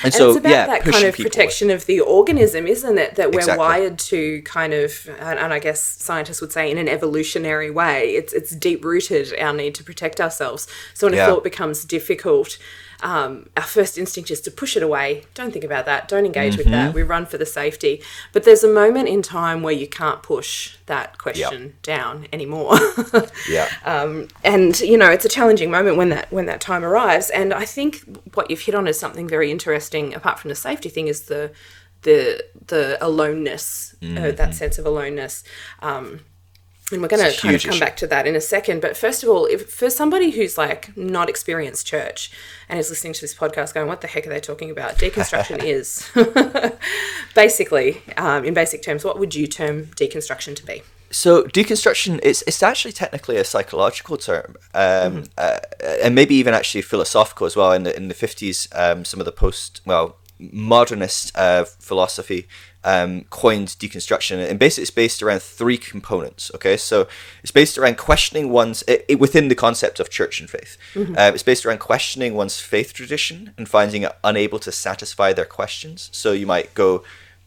And 0.04 0.06
And 0.06 0.14
so 0.14 0.30
it's 0.30 0.40
about 0.40 0.50
yeah, 0.50 0.66
that 0.68 0.84
kind 0.84 1.06
of 1.06 1.16
protection 1.16 1.70
of 1.70 1.86
the 1.86 2.00
organism, 2.00 2.68
isn't 2.68 2.98
it? 2.98 3.16
That 3.16 3.32
we're 3.32 3.40
Exactly. 3.40 3.60
wired 3.60 4.00
to 4.00 4.42
kind 4.44 4.74
of, 4.74 5.10
and, 5.20 5.40
and 5.40 5.54
I 5.54 5.60
guess 5.60 5.82
scientists 5.84 6.42
would 6.42 6.52
say 6.52 6.70
in 6.72 6.78
an 6.78 6.88
evolutionary 6.88 7.70
way, 7.70 8.16
it's 8.16 8.34
it's 8.34 8.52
deep 8.56 8.84
rooted 8.86 9.34
our 9.40 9.54
need 9.54 9.76
to 9.76 9.84
protect 9.84 10.20
ourselves. 10.20 10.68
So 10.94 11.08
when 11.08 11.14
Yeah. 11.16 11.28
a 11.28 11.30
thought 11.34 11.44
becomes 11.44 11.84
difficult, 11.86 12.58
um, 13.02 13.50
our 13.58 13.64
first 13.64 13.98
instinct 13.98 14.30
is 14.32 14.42
to 14.42 14.52
push 14.52 14.78
it 14.78 14.84
away. 14.84 15.24
Don't 15.34 15.52
think 15.52 15.66
about 15.66 15.86
that. 15.86 16.08
Don't 16.08 16.26
engage 16.26 16.58
with 16.58 16.68
Mm-hmm. 16.68 16.72
that. 16.88 16.94
We 16.94 17.04
run 17.04 17.26
for 17.26 17.38
the 17.38 17.46
safety. 17.46 18.02
But 18.34 18.44
there's 18.44 18.64
a 18.64 18.68
moment 18.72 19.10
in 19.10 19.22
time 19.22 19.64
where 19.64 19.74
you 19.74 19.88
can't 19.88 20.22
push 20.22 20.76
that 20.86 21.18
question 21.18 21.76
down 21.84 22.28
anymore. 22.34 22.78
Yeah, 23.50 23.68
um, 23.86 24.28
and 24.44 24.80
you 24.80 24.98
know 24.98 25.10
it's 25.10 25.26
a 25.26 25.30
challenging 25.30 25.72
moment 25.72 25.98
when 25.98 26.10
that 26.10 26.32
when 26.32 26.46
that 26.46 26.62
time 26.62 26.84
arrives 26.86 27.30
and 27.32 27.54
i 27.54 27.66
think 27.66 28.04
what 28.36 28.50
you've 28.50 28.60
hit 28.62 28.76
on 28.76 28.88
is 28.88 29.00
something 29.00 29.28
very 29.28 29.50
interesting 29.52 30.14
apart 30.14 30.40
from 30.40 30.50
the 30.50 30.56
safety 30.56 30.90
thing 30.90 31.08
is 31.08 31.24
the 31.24 31.52
the 32.04 32.44
the 32.68 32.98
aloneness 33.02 33.96
uh, 34.04 34.32
that 34.32 34.54
sense 34.56 34.78
of 34.78 34.86
aloneness 34.86 35.44
um, 35.82 36.22
and 36.92 37.02
we're 37.02 37.08
going 37.08 37.32
to 37.32 37.38
kind 37.38 37.56
of 37.56 37.62
come 37.62 37.72
issue. 37.72 37.80
back 37.80 37.98
to 37.98 38.08
that 38.08 38.28
in 38.28 38.36
a 38.36 38.42
second 38.42 38.82
but 38.82 38.96
first 38.96 39.24
of 39.24 39.30
all 39.30 39.46
if 39.46 39.70
for 39.70 39.90
somebody 39.90 40.32
who's 40.32 40.58
like 40.58 40.96
not 40.98 41.30
experienced 41.30 41.86
church 41.86 42.32
and 42.70 42.80
is 42.80 42.90
listening 42.90 43.14
to 43.14 43.22
this 43.22 43.34
podcast 43.34 43.74
going 43.74 43.88
what 43.88 44.02
the 44.02 44.08
heck 44.08 44.26
are 44.26 44.30
they 44.30 44.40
talking 44.40 44.70
about 44.70 44.96
deconstruction 44.98 45.64
is 45.64 46.10
basically 47.36 48.02
um, 48.18 48.44
in 48.46 48.54
basic 48.54 48.82
terms 48.82 49.04
what 49.04 49.20
would 49.20 49.36
you 49.36 49.48
term 49.48 49.86
deconstruction 49.88 50.56
to 50.56 50.66
be 50.66 50.82
So 51.12 51.44
deconstruction 51.44 52.20
is 52.24 52.42
it's 52.48 52.64
actually 52.64 52.94
technically 52.94 53.36
a 53.36 53.44
psychological 53.44 54.16
term, 54.16 54.56
um, 54.74 55.26
uh, 55.38 55.60
and 56.02 56.16
maybe 56.16 56.36
even 56.36 56.54
actually 56.54 56.84
philosophical 56.84 57.46
as 57.46 57.56
well. 57.58 57.74
In 57.74 57.84
the 57.84 57.94
in 57.94 58.08
the 58.08 58.14
fifties, 58.14 58.70
um, 58.72 59.04
some 59.04 59.20
of 59.20 59.26
the 59.26 59.34
post 59.34 59.82
well 59.86 60.16
modernist 60.40 61.38
uh, 61.38 61.66
philosophy 61.66 62.48
um, 62.84 63.26
coined 63.30 63.68
deconstruction, 63.80 64.50
and 64.50 64.58
basically 64.60 64.84
it's 64.84 64.92
based 64.92 65.22
around 65.22 65.42
three 65.42 65.78
components. 65.78 66.52
Okay, 66.56 66.78
so 66.78 67.08
it's 67.44 67.52
based 67.52 67.78
around 67.78 67.98
questioning 67.98 68.50
one's 68.50 68.82
it, 68.88 69.06
it- 69.08 69.20
within 69.20 69.48
the 69.50 69.56
concept 69.56 70.00
of 70.00 70.10
church 70.10 70.40
and 70.40 70.50
faith. 70.50 70.78
Uh, 70.96 71.32
it's 71.34 71.44
based 71.44 71.66
around 71.66 71.80
questioning 71.80 72.34
one's 72.34 72.60
faith 72.60 72.94
tradition 72.94 73.54
and 73.58 73.68
finding 73.70 74.02
it 74.04 74.12
unable 74.24 74.60
to 74.60 74.72
satisfy 74.72 75.32
their 75.34 75.46
questions. 75.46 76.10
So 76.12 76.32
you 76.32 76.48
might 76.48 76.74
go, 76.74 77.04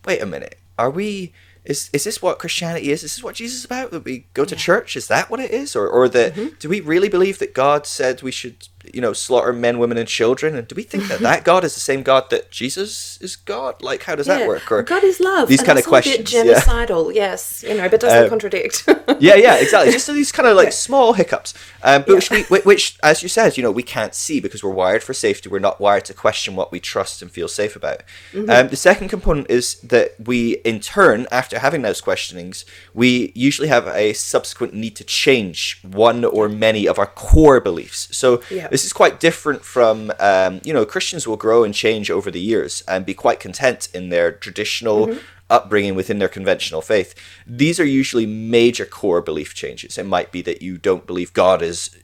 wait 0.06 0.22
a 0.22 0.26
minute, 0.26 0.56
are 0.78 0.90
we? 0.90 1.32
Is, 1.64 1.88
is 1.94 2.04
this 2.04 2.20
what 2.20 2.38
Christianity 2.38 2.90
is? 2.92 3.02
Is 3.02 3.16
this 3.16 3.24
what 3.24 3.36
Jesus 3.36 3.60
is 3.60 3.64
about? 3.64 3.90
That 3.90 4.04
we 4.04 4.26
go 4.34 4.44
to 4.44 4.54
church? 4.54 4.96
Is 4.96 5.08
that 5.08 5.30
what 5.30 5.40
it 5.40 5.50
is? 5.50 5.74
Or, 5.74 5.88
or 5.88 6.08
that 6.10 6.58
do 6.60 6.68
we 6.68 6.80
really 6.80 7.08
believe 7.08 7.38
that 7.38 7.54
God 7.54 7.86
said 7.86 8.20
we 8.22 8.30
should 8.30 8.68
you 8.92 9.00
know, 9.00 9.12
slaughter 9.12 9.52
men, 9.52 9.78
women, 9.78 9.96
and 9.96 10.08
children? 10.08 10.54
And 10.54 10.66
do 10.66 10.74
we 10.74 10.82
think 10.82 11.04
that 11.04 11.20
that 11.20 11.44
God 11.44 11.64
is 11.64 11.74
the 11.74 11.80
same 11.80 12.02
God 12.02 12.30
that 12.30 12.50
Jesus 12.50 13.18
is 13.20 13.36
God? 13.36 13.82
Like, 13.82 14.02
how 14.04 14.14
does 14.14 14.26
that 14.26 14.46
work? 14.46 14.70
Or 14.70 14.82
God 14.82 15.04
is 15.04 15.20
love. 15.20 15.48
These 15.48 15.62
kind 15.62 15.78
of 15.78 15.84
questions. 15.84 16.30
genocidal, 16.30 17.14
yeah. 17.14 17.22
yes, 17.22 17.64
you 17.66 17.74
know, 17.74 17.88
but 17.88 18.00
doesn't 18.00 18.24
um, 18.24 18.28
contradict. 18.28 18.84
yeah, 19.20 19.34
yeah, 19.34 19.56
exactly. 19.56 19.92
Just 19.92 20.06
these 20.08 20.32
kind 20.32 20.48
of 20.48 20.56
like 20.56 20.66
yeah. 20.66 20.70
small 20.70 21.12
hiccups, 21.12 21.54
um, 21.82 22.02
but 22.02 22.10
yeah. 22.10 22.14
which, 22.14 22.50
we, 22.50 22.60
which, 22.60 22.98
as 23.02 23.22
you 23.22 23.28
said, 23.28 23.56
you 23.56 23.62
know, 23.62 23.70
we 23.70 23.82
can't 23.82 24.14
see 24.14 24.40
because 24.40 24.62
we're 24.62 24.70
wired 24.70 25.02
for 25.02 25.14
safety. 25.14 25.48
We're 25.48 25.58
not 25.58 25.80
wired 25.80 26.04
to 26.06 26.14
question 26.14 26.56
what 26.56 26.72
we 26.72 26.80
trust 26.80 27.22
and 27.22 27.30
feel 27.30 27.48
safe 27.48 27.76
about. 27.76 28.02
Mm-hmm. 28.32 28.50
Um, 28.50 28.68
the 28.68 28.76
second 28.76 29.08
component 29.08 29.50
is 29.50 29.80
that 29.80 30.14
we, 30.24 30.56
in 30.64 30.80
turn, 30.80 31.26
after 31.30 31.58
having 31.58 31.82
those 31.82 32.00
questionings, 32.00 32.64
we 32.92 33.32
usually 33.34 33.68
have 33.68 33.86
a 33.88 34.12
subsequent 34.12 34.74
need 34.74 34.96
to 34.96 35.04
change 35.04 35.80
one 35.82 36.24
or 36.24 36.48
many 36.48 36.86
of 36.86 36.98
our 36.98 37.06
core 37.06 37.60
beliefs. 37.60 38.08
So 38.16 38.42
yeah. 38.50 38.68
This 38.74 38.84
is 38.84 38.92
quite 38.92 39.20
different 39.20 39.64
from, 39.64 40.12
um, 40.18 40.60
you 40.64 40.72
know, 40.72 40.84
Christians 40.84 41.28
will 41.28 41.36
grow 41.36 41.62
and 41.62 41.72
change 41.72 42.10
over 42.10 42.28
the 42.28 42.40
years 42.40 42.82
and 42.88 43.06
be 43.06 43.14
quite 43.14 43.38
content 43.38 43.88
in 43.94 44.08
their 44.08 44.32
traditional. 44.32 45.06
Mm-hmm 45.06 45.18
upbringing 45.50 45.94
within 45.94 46.18
their 46.18 46.28
conventional 46.28 46.80
faith. 46.80 47.14
These 47.46 47.78
are 47.78 47.84
usually 47.84 48.24
major 48.24 48.86
core 48.86 49.20
belief 49.20 49.54
changes. 49.54 49.98
It 49.98 50.06
might 50.06 50.32
be 50.32 50.40
that 50.40 50.62
you 50.62 50.78
don't 50.78 51.06
believe 51.06 51.34
God 51.34 51.60
is 51.60 51.94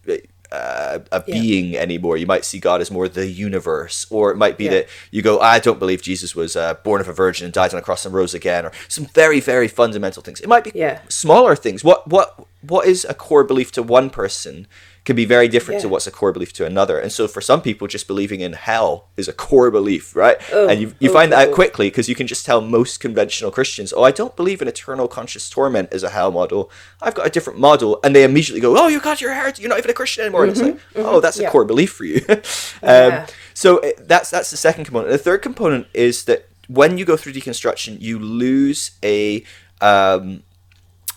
uh, 0.53 0.99
a 1.12 1.25
yeah. 1.27 1.35
being 1.35 1.77
anymore. 1.77 2.17
You 2.17 2.27
might 2.27 2.45
see 2.45 2.59
God 2.59 2.81
as 2.81 2.91
more 2.91 3.09
the 3.09 3.27
universe, 3.27 4.07
or 4.11 4.31
it 4.31 4.37
might 4.37 4.59
be 4.59 4.65
yeah. 4.65 4.71
that 4.71 4.89
you 5.11 5.23
go, 5.23 5.41
I 5.41 5.59
don't 5.59 5.79
believe 5.79 6.03
Jesus 6.03 6.35
was 6.35 6.57
uh, 6.57 6.75
born 6.75 7.00
of 7.00 7.09
a 7.09 7.12
virgin 7.12 7.45
and 7.45 7.55
died 7.55 7.73
on 7.73 7.79
a 7.79 7.83
cross 7.83 8.05
and 8.05 8.15
rose 8.15 8.35
again, 8.35 8.67
or 8.67 8.73
some 8.89 9.07
very, 9.07 9.41
very 9.41 9.69
fundamental 9.69 10.23
things. 10.23 10.41
It 10.41 10.49
might 10.49 10.65
be 10.65 10.73
yeah. 10.75 11.00
smaller 11.09 11.57
things. 11.57 11.85
What 11.85 12.09
what 12.09 12.47
what 12.62 12.87
is 12.87 13.07
a 13.09 13.15
core 13.15 13.45
belief 13.45 13.73
to 13.73 13.83
one 13.83 14.11
person 14.11 14.67
can 15.11 15.17
be 15.17 15.25
very 15.25 15.49
different 15.49 15.79
yeah. 15.79 15.83
to 15.83 15.88
what's 15.88 16.07
a 16.07 16.11
core 16.12 16.31
belief 16.31 16.52
to 16.52 16.64
another. 16.64 16.97
And 16.97 17.11
so 17.11 17.26
for 17.26 17.40
some 17.40 17.62
people, 17.62 17.88
just 17.88 18.07
believing 18.07 18.43
in 18.43 18.52
hell 18.52 19.09
is 19.17 19.26
a 19.26 19.33
core 19.33 19.69
belief, 19.69 20.14
right? 20.14 20.37
Oh, 20.52 20.69
and 20.69 20.81
you, 20.81 20.95
you 21.00 21.11
oh, 21.11 21.12
find 21.12 21.33
that 21.33 21.49
out 21.49 21.49
oh. 21.49 21.55
quickly 21.55 21.88
because 21.90 22.09
you 22.09 22.14
can 22.14 22.29
just 22.29 22.47
tell 22.47 22.61
most 22.61 23.00
conventional 23.00 23.50
Christians, 23.50 23.93
oh, 23.93 24.05
I 24.05 24.12
don't 24.12 24.37
believe 24.37 24.62
in 24.62 24.69
eternal 24.69 25.09
conscious 25.09 25.50
torment 25.50 25.93
as 25.93 26.05
a 26.05 26.11
hell 26.11 26.31
model. 26.31 26.71
I've 27.02 27.17
got 27.17 27.26
a 27.26 27.31
different 27.31 27.59
model. 27.59 27.99
And 28.05 28.14
they 28.14 28.23
immediately 28.23 28.61
go, 28.61 28.79
oh, 28.79 28.87
you 28.87 29.00
got 29.00 29.21
your 29.21 29.35
heart. 29.35 29.59
You're 29.59 29.69
not 29.69 29.79
even 29.79 29.90
a 29.90 29.95
Christian 29.95 30.23
anymore. 30.23 30.47
Mm-hmm, 30.47 30.61
and 30.61 30.76
it's 30.76 30.95
like, 30.95 30.95
mm-hmm, 30.95 31.12
oh, 31.17 31.19
that's 31.19 31.40
yeah. 31.40 31.49
a 31.49 31.50
core 31.50 31.64
belief 31.64 31.90
for 31.90 32.05
you. 32.05 32.25
um, 32.29 32.40
yeah. 32.83 33.26
So 33.52 33.79
eh, 33.79 33.90
that's, 33.99 34.31
that's 34.31 34.52
the 34.52 34.57
second 34.57 34.85
component. 34.85 35.11
The 35.11 35.19
third 35.19 35.43
component 35.43 35.88
is 35.93 36.26
that 36.26 36.49
when 36.69 36.99
you 36.99 37.05
go 37.05 37.17
through 37.17 37.33
deconstruction, 37.33 38.00
you 38.00 38.21
lose 38.21 38.93
a... 39.02 39.43
Um, 39.81 40.45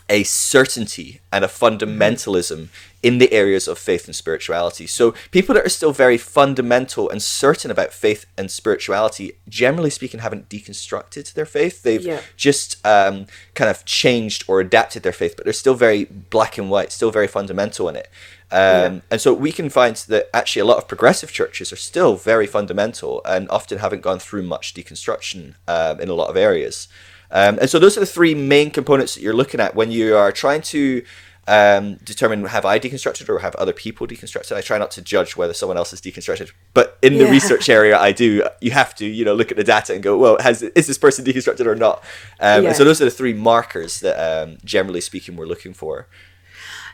a 0.09 0.23
certainty 0.23 1.21
and 1.31 1.45
a 1.45 1.47
fundamentalism 1.47 2.67
in 3.03 3.17
the 3.17 3.31
areas 3.33 3.67
of 3.67 3.77
faith 3.77 4.05
and 4.05 4.15
spirituality. 4.15 4.87
So, 4.87 5.13
people 5.29 5.53
that 5.55 5.65
are 5.65 5.69
still 5.69 5.91
very 5.91 6.17
fundamental 6.17 7.09
and 7.09 7.21
certain 7.21 7.69
about 7.69 7.91
faith 7.91 8.25
and 8.37 8.49
spirituality, 8.49 9.33
generally 9.47 9.89
speaking, 9.89 10.21
haven't 10.21 10.49
deconstructed 10.49 11.33
their 11.33 11.45
faith. 11.45 11.83
They've 11.83 12.01
yeah. 12.01 12.21
just 12.37 12.83
um, 12.87 13.27
kind 13.53 13.69
of 13.69 13.83
changed 13.83 14.45
or 14.47 14.61
adapted 14.61 15.03
their 15.03 15.11
faith, 15.11 15.35
but 15.35 15.43
they're 15.43 15.53
still 15.53 15.75
very 15.75 16.05
black 16.05 16.57
and 16.57 16.71
white, 16.71 16.93
still 16.93 17.11
very 17.11 17.27
fundamental 17.27 17.89
in 17.89 17.97
it. 17.97 18.07
Um, 18.49 18.59
yeah. 18.59 18.99
And 19.11 19.21
so 19.21 19.33
we 19.33 19.51
can 19.51 19.69
find 19.69 19.95
that 19.95 20.29
actually 20.33 20.61
a 20.61 20.65
lot 20.65 20.77
of 20.77 20.87
progressive 20.87 21.31
churches 21.31 21.73
are 21.73 21.77
still 21.77 22.15
very 22.15 22.47
fundamental 22.47 23.21
and 23.25 23.49
often 23.49 23.79
haven't 23.79 24.01
gone 24.01 24.19
through 24.19 24.43
much 24.43 24.73
deconstruction 24.73 25.55
um, 25.67 25.99
in 25.99 26.07
a 26.07 26.13
lot 26.13 26.29
of 26.29 26.37
areas. 26.37 26.87
Um, 27.31 27.57
and 27.59 27.67
so 27.69 27.79
those 27.79 27.97
are 27.97 28.01
the 28.01 28.05
three 28.05 28.35
main 28.35 28.69
components 28.69 29.15
that 29.15 29.21
you're 29.21 29.33
looking 29.33 29.59
at 29.59 29.73
when 29.75 29.91
you 29.91 30.15
are 30.15 30.31
trying 30.31 30.61
to 30.61 31.03
um, 31.47 31.95
determine 32.03 32.45
have 32.45 32.65
I 32.65 32.79
deconstructed 32.79 33.27
or 33.27 33.39
have 33.39 33.55
other 33.55 33.73
people 33.73 34.07
deconstructed. 34.07 34.55
I 34.55 34.61
try 34.61 34.77
not 34.77 34.91
to 34.91 35.01
judge 35.01 35.35
whether 35.35 35.53
someone 35.53 35.77
else 35.77 35.91
has 35.91 35.99
deconstructed, 35.99 36.51
but 36.73 36.97
in 37.01 37.17
the 37.17 37.25
yeah. 37.25 37.31
research 37.31 37.69
area, 37.69 37.97
I 37.97 38.11
do. 38.11 38.47
You 38.61 38.71
have 38.71 38.95
to, 38.95 39.05
you 39.05 39.25
know, 39.25 39.33
look 39.33 39.51
at 39.51 39.57
the 39.57 39.63
data 39.63 39.93
and 39.93 40.01
go, 40.01 40.17
well, 40.17 40.37
has 40.39 40.61
is 40.63 40.87
this 40.87 40.97
person 40.97 41.25
deconstructed 41.25 41.65
or 41.65 41.75
not? 41.75 41.99
Um, 42.39 42.63
yeah. 42.63 42.69
And 42.69 42.75
so 42.77 42.83
those 42.83 43.01
are 43.01 43.05
the 43.05 43.11
three 43.11 43.33
markers 43.33 43.99
that, 43.99 44.17
um, 44.17 44.57
generally 44.63 45.01
speaking, 45.01 45.35
we're 45.35 45.45
looking 45.45 45.73
for. 45.73 46.07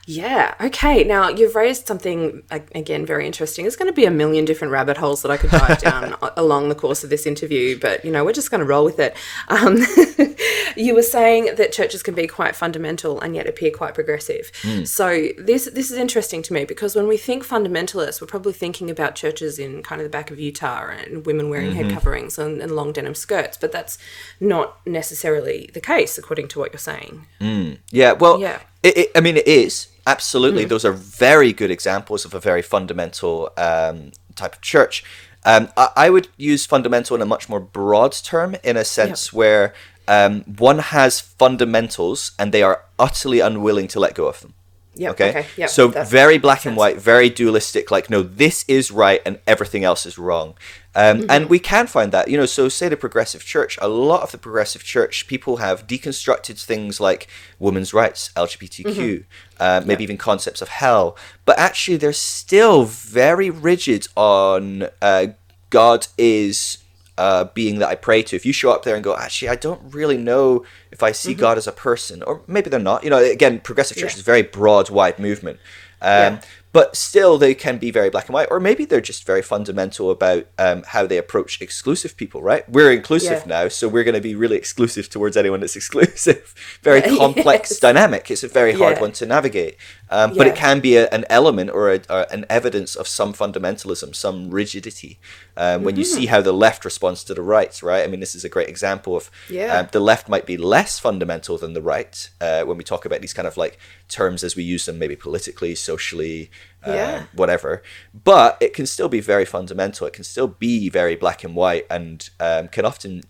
Yeah. 0.10 0.56
Okay. 0.60 1.04
Now 1.04 1.30
you've 1.30 1.54
raised 1.54 1.86
something 1.86 2.42
again 2.50 3.06
very 3.06 3.28
interesting. 3.28 3.64
There's 3.64 3.76
going 3.76 3.92
to 3.92 3.96
be 3.96 4.06
a 4.06 4.12
million 4.12 4.44
different 4.44 4.72
rabbit 4.72 4.98
holes 4.98 5.22
that 5.22 5.30
I 5.30 5.38
could 5.38 5.52
dive 5.52 5.78
down 5.80 6.16
along 6.36 6.70
the 6.70 6.76
course 6.76 7.04
of 7.04 7.12
this 7.12 7.28
interview, 7.28 7.80
but 7.80 8.04
you 8.04 8.12
know 8.12 8.26
we're 8.26 8.34
just 8.34 8.50
going 8.50 8.60
to 8.60 8.66
roll 8.66 8.84
with 8.84 8.98
it. 8.98 9.16
Um, 9.50 9.78
you 10.76 10.96
were 10.96 11.04
saying 11.04 11.54
that 11.58 11.72
churches 11.72 12.02
can 12.02 12.16
be 12.16 12.26
quite 12.26 12.56
fundamental 12.56 13.22
and 13.22 13.36
yet 13.36 13.46
appear 13.46 13.70
quite 13.70 13.94
progressive. 13.94 14.52
Mm. 14.64 14.88
So 14.88 15.28
this 15.38 15.66
this 15.66 15.92
is 15.92 15.98
interesting 16.00 16.42
to 16.42 16.54
me 16.54 16.66
because 16.66 16.96
when 16.96 17.08
we 17.08 17.16
think 17.16 17.46
fundamentalists, 17.46 18.20
we're 18.20 18.26
probably 18.26 18.54
thinking 18.54 18.90
about 18.90 19.14
churches 19.14 19.60
in 19.60 19.84
kind 19.84 20.02
of 20.02 20.06
the 20.06 20.10
back 20.10 20.32
of 20.32 20.40
Utah 20.40 20.88
and 20.90 21.24
women 21.24 21.52
wearing 21.52 21.70
mm-hmm. 21.70 21.84
head 21.84 21.94
coverings 21.94 22.40
and, 22.40 22.64
and, 22.64 22.72
long 22.72 22.94
denim 22.94 23.14
skirts, 23.14 23.58
but 23.58 23.72
that's 23.72 24.00
not 24.40 24.80
necessarily 24.88 25.70
the 25.76 25.82
case 25.82 26.18
according 26.18 26.48
to 26.48 26.58
what 26.58 26.74
you're 26.74 26.80
saying. 26.80 27.28
Mm. 27.40 27.78
Yeah. 27.92 28.14
Well. 28.14 28.42
Yeah. 28.42 28.62
It, 28.82 28.98
it, 28.98 29.12
I 29.14 29.20
mean, 29.20 29.36
it 29.36 29.46
is 29.46 29.90
absolutely. 30.10 30.66
Mm. 30.66 30.70
Those 30.70 30.86
are 30.86 30.92
very 30.92 31.52
good 31.54 31.72
examples 31.72 32.26
of 32.26 32.34
a 32.34 32.40
very 32.40 32.62
fundamental 32.62 33.52
um, 33.58 34.12
type 34.36 34.56
of 34.56 34.62
church. 34.62 35.04
Um, 35.46 35.70
I, 35.78 35.90
I, 35.96 36.10
would 36.10 36.28
use 36.36 36.66
fundamental 36.66 37.16
in 37.16 37.22
a 37.22 37.26
much 37.26 37.48
more 37.48 37.62
broad 37.62 38.12
term, 38.12 38.56
in 38.64 38.76
a 38.76 38.84
sense 38.84 39.32
where 39.32 39.74
um, 40.08 40.42
one 40.42 40.80
has 40.80 41.22
fundamentals 41.22 42.32
and 42.38 42.52
they 42.52 42.64
are 42.64 42.84
utterly 42.98 43.40
unwilling 43.40 43.88
to 43.90 44.00
let 44.00 44.16
go 44.16 44.26
of 44.28 44.42
them. 44.42 44.54
Yep, 44.96 45.12
okay. 45.12 45.30
okay 45.30 45.48
yep, 45.56 45.70
so 45.70 45.88
very 45.88 46.38
black 46.38 46.66
and 46.66 46.76
white, 46.76 46.98
very 46.98 47.30
dualistic. 47.30 47.92
Like, 47.92 48.10
no, 48.10 48.22
this 48.22 48.66
is 48.68 48.92
right 48.92 49.22
and 49.26 49.40
everything 49.46 49.84
else 49.84 50.06
is 50.06 50.18
wrong. 50.18 50.56
Um, 50.96 51.20
mm-hmm. 51.20 51.32
And 51.32 51.50
we 51.50 51.60
can 51.60 51.88
find 51.88 52.12
that, 52.12 52.28
you 52.28 52.38
know. 52.38 52.48
So, 52.48 52.68
say 52.68 52.90
the 52.90 52.98
progressive 52.98 53.46
church. 53.46 53.78
A 53.82 53.88
lot 53.88 54.24
of 54.24 54.32
the 54.32 54.38
progressive 54.38 54.84
church 54.84 55.28
people 55.28 55.58
have 55.58 55.86
deconstructed 55.86 56.62
things 56.62 57.00
like 57.00 57.28
women's 57.60 57.94
rights, 57.94 58.32
LGBTQ, 58.36 58.86
mm-hmm. 58.86 59.24
uh, 59.60 59.82
maybe 59.86 60.04
even 60.04 60.18
concepts 60.18 60.62
of 60.62 60.70
hell. 60.70 61.16
But 61.46 61.60
actually, 61.60 61.98
they're 61.98 62.12
still 62.12 62.86
very 62.86 63.50
rigid 63.50 64.08
on 64.18 64.90
uh, 65.02 65.28
God 65.70 66.08
is 66.18 66.80
uh, 67.20 67.44
being 67.54 67.80
that 67.80 67.90
I 67.90 67.96
pray 67.96 68.24
to. 68.24 68.36
If 68.36 68.46
you 68.46 68.54
show 68.54 68.72
up 68.72 68.84
there 68.84 68.96
and 68.96 69.04
go, 69.04 69.16
actually, 69.16 69.50
I 69.50 69.56
don't 69.56 69.94
really 69.94 70.18
know 70.18 70.66
if 70.90 71.04
I 71.04 71.12
see 71.12 71.34
mm-hmm. 71.34 71.42
God 71.42 71.58
as 71.58 71.68
a 71.68 71.74
person, 71.74 72.24
or 72.24 72.42
maybe 72.48 72.70
they're 72.70 72.80
not. 72.80 73.04
You 73.04 73.10
know, 73.10 73.20
again, 73.20 73.60
progressive 73.60 73.98
church 73.98 74.14
yeah. 74.14 74.16
is 74.16 74.22
a 74.22 74.24
very 74.24 74.42
broad, 74.42 74.90
wide 74.90 75.20
movement. 75.20 75.60
Um, 76.02 76.10
yeah 76.36 76.42
but 76.72 76.96
still 76.96 77.38
they 77.38 77.56
can 77.56 77.78
be 77.78 77.92
very 77.92 78.10
black 78.10 78.28
and 78.28 78.34
white 78.34 78.48
or 78.52 78.60
maybe 78.60 78.86
they're 78.86 79.02
just 79.02 79.26
very 79.26 79.42
fundamental 79.42 80.12
about 80.12 80.46
um, 80.58 80.84
how 80.88 81.06
they 81.06 81.18
approach 81.18 81.62
exclusive 81.62 82.16
people 82.16 82.42
right 82.42 82.68
we're 82.70 82.92
inclusive 82.92 83.44
yeah. 83.46 83.64
now 83.64 83.68
so 83.68 83.88
we're 83.88 84.04
going 84.04 84.16
to 84.16 84.22
be 84.22 84.36
really 84.36 84.58
exclusive 84.58 85.10
towards 85.10 85.36
anyone 85.36 85.60
that's 85.60 85.76
exclusive 85.76 86.54
very 86.82 87.02
complex 87.18 87.72
yes. 87.72 87.80
dynamic 87.80 88.30
it's 88.30 88.44
a 88.44 88.48
very 88.48 88.74
hard 88.74 89.00
one 89.00 89.12
to 89.12 89.26
navigate 89.26 89.78
um, 90.12 90.34
but 90.36 90.48
it 90.48 90.56
can 90.56 90.80
be 90.80 90.96
a, 90.96 91.08
an 91.10 91.26
element 91.30 91.70
or, 91.70 91.92
a, 91.92 92.02
or, 92.10 92.26
an 92.32 92.46
evidence 92.50 92.96
of 92.96 93.08
some 93.08 93.34
fundamentalism 93.34 94.16
some 94.16 94.50
rigidity 94.50 95.20
um, 95.58 95.84
when 95.84 95.94
mm-hmm. 95.94 96.00
you 96.00 96.06
see 96.06 96.26
how 96.28 96.42
the 96.42 96.54
left 96.54 96.86
responds 96.86 97.24
to 97.24 97.34
the 97.34 97.42
right 97.42 97.82
right 97.82 98.04
i 98.04 98.08
mean 98.08 98.20
this 98.20 98.36
is 98.36 98.44
a 98.44 98.50
great 98.50 98.70
example 98.70 99.16
of 99.16 99.30
yeah. 99.50 99.80
Um, 99.80 99.88
the 99.92 100.00
left 100.00 100.30
might 100.30 100.46
be 100.46 100.58
less 100.58 101.00
fundamental 101.00 101.58
than 101.58 101.74
the 101.74 101.82
right 101.82 102.30
uh, 102.42 102.64
when 102.64 102.78
we 102.78 102.84
talk 102.84 103.06
about 103.06 103.22
these 103.22 103.34
kind 103.34 103.48
of 103.48 103.58
like 103.58 103.78
terms 104.08 104.44
as 104.44 104.56
we 104.56 104.64
use 104.64 104.86
them 104.86 104.98
maybe 105.00 105.16
politically 105.16 105.76
socially 105.76 106.50
uh, 106.86 106.92
yeah. 106.92 107.24
whatever. 107.34 107.84
But 108.14 108.58
it 108.60 108.74
can 108.74 108.86
still 108.86 109.10
be 109.10 109.20
very 109.20 109.46
fundamental. 109.46 110.08
It 110.08 110.14
can 110.14 110.24
still 110.24 110.48
be 110.48 110.90
very 110.90 111.16
black 111.16 111.44
and 111.44 111.56
white, 111.56 111.86
and 111.90 112.30
um, 112.40 112.68
can 112.70 112.86
often 112.86 113.24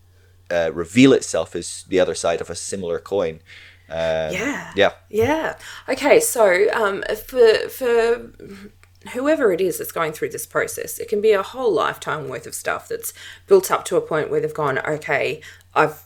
uh, 0.52 0.72
reveal 0.74 1.14
itself 1.14 1.56
as 1.56 1.84
the 1.88 2.00
other 2.00 2.16
side 2.16 2.42
of 2.42 2.50
a 2.50 2.56
similar 2.56 3.00
coin. 3.00 3.42
Um, 3.90 4.34
yeah. 4.34 4.72
Yeah. 4.76 4.92
Yeah. 5.10 5.56
Okay. 5.88 6.20
So 6.20 6.68
um, 6.74 7.04
for 7.26 7.70
for 7.70 8.32
whoever 9.14 9.52
it 9.52 9.62
is 9.62 9.78
that's 9.78 9.92
going 9.92 10.14
through 10.14 10.30
this 10.30 10.46
process, 10.46 11.00
it 11.00 11.08
can 11.08 11.22
be 11.22 11.32
a 11.32 11.42
whole 11.42 11.74
lifetime 11.74 12.28
worth 12.28 12.46
of 12.46 12.54
stuff 12.54 12.88
that's 12.88 13.14
built 13.48 13.72
up 13.72 13.86
to 13.86 13.96
a 13.96 14.02
point 14.02 14.30
where 14.30 14.42
they've 14.42 14.54
gone, 14.54 14.80
okay, 14.80 15.42
I've 15.74 16.04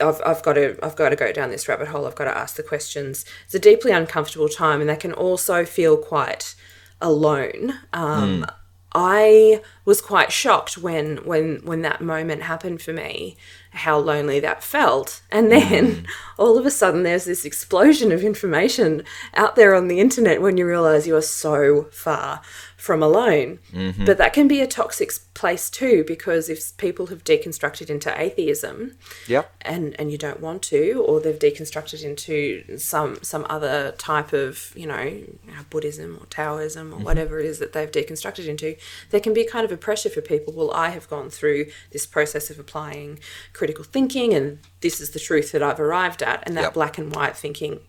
I've, 0.00 0.20
I've 0.24 0.42
got 0.42 0.54
to 0.54 0.78
I've 0.82 0.96
got 0.96 1.10
to 1.10 1.16
go 1.16 1.32
down 1.32 1.50
this 1.50 1.68
rabbit 1.68 1.88
hole. 1.88 2.06
I've 2.06 2.14
got 2.14 2.24
to 2.24 2.36
ask 2.36 2.56
the 2.56 2.62
questions. 2.62 3.24
It's 3.44 3.54
a 3.54 3.58
deeply 3.58 3.92
uncomfortable 3.92 4.48
time, 4.48 4.80
and 4.80 4.88
they 4.88 4.96
can 4.96 5.12
also 5.12 5.64
feel 5.64 5.96
quite 5.96 6.54
alone. 7.00 7.74
Um, 7.92 8.42
mm. 8.42 8.54
I 8.92 9.62
was 9.84 10.00
quite 10.00 10.32
shocked 10.32 10.76
when 10.76 11.18
when 11.18 11.60
when 11.62 11.82
that 11.82 12.00
moment 12.00 12.42
happened 12.42 12.82
for 12.82 12.92
me 12.92 13.36
how 13.72 13.96
lonely 13.96 14.40
that 14.40 14.64
felt 14.64 15.22
and 15.30 15.52
then 15.52 15.86
mm. 15.86 16.06
all 16.38 16.58
of 16.58 16.66
a 16.66 16.70
sudden 16.70 17.04
there's 17.04 17.24
this 17.24 17.44
explosion 17.44 18.10
of 18.10 18.24
information 18.24 19.04
out 19.34 19.54
there 19.54 19.76
on 19.76 19.86
the 19.86 20.00
internet 20.00 20.42
when 20.42 20.56
you 20.56 20.66
realize 20.66 21.06
you 21.06 21.14
are 21.14 21.22
so 21.22 21.84
far 21.92 22.40
from 22.80 23.02
alone. 23.02 23.58
Mm-hmm. 23.74 24.06
But 24.06 24.16
that 24.16 24.32
can 24.32 24.48
be 24.48 24.62
a 24.62 24.66
toxic 24.66 25.12
place 25.34 25.68
too, 25.68 26.02
because 26.06 26.48
if 26.48 26.74
people 26.78 27.08
have 27.08 27.22
deconstructed 27.22 27.90
into 27.90 28.10
atheism, 28.18 28.96
yep. 29.28 29.52
and 29.60 29.94
and 30.00 30.10
you 30.10 30.16
don't 30.16 30.40
want 30.40 30.62
to, 30.62 31.04
or 31.06 31.20
they've 31.20 31.38
deconstructed 31.38 32.02
into 32.02 32.78
some 32.78 33.18
some 33.22 33.46
other 33.50 33.92
type 33.98 34.32
of 34.32 34.72
you 34.74 34.86
know 34.86 35.20
Buddhism 35.68 36.16
or 36.18 36.26
Taoism 36.26 36.92
or 36.92 36.96
mm-hmm. 36.96 37.04
whatever 37.04 37.38
it 37.38 37.44
is 37.44 37.58
that 37.58 37.74
they've 37.74 37.90
deconstructed 37.90 38.48
into, 38.48 38.76
there 39.10 39.20
can 39.20 39.34
be 39.34 39.44
kind 39.44 39.66
of 39.66 39.72
a 39.72 39.76
pressure 39.76 40.08
for 40.08 40.22
people. 40.22 40.54
Well, 40.54 40.70
I 40.70 40.88
have 40.88 41.06
gone 41.10 41.28
through 41.28 41.66
this 41.92 42.06
process 42.06 42.48
of 42.48 42.58
applying 42.58 43.18
critical 43.52 43.84
thinking, 43.84 44.32
and 44.32 44.58
this 44.80 45.02
is 45.02 45.10
the 45.10 45.20
truth 45.20 45.52
that 45.52 45.62
I've 45.62 45.80
arrived 45.80 46.22
at, 46.22 46.42
and 46.46 46.56
that 46.56 46.62
yep. 46.62 46.74
black 46.74 46.96
and 46.96 47.14
white 47.14 47.36
thinking 47.36 47.80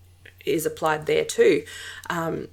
is 0.45 0.65
applied 0.65 1.05
there 1.05 1.23
too. 1.23 1.63
Um, 2.09 2.49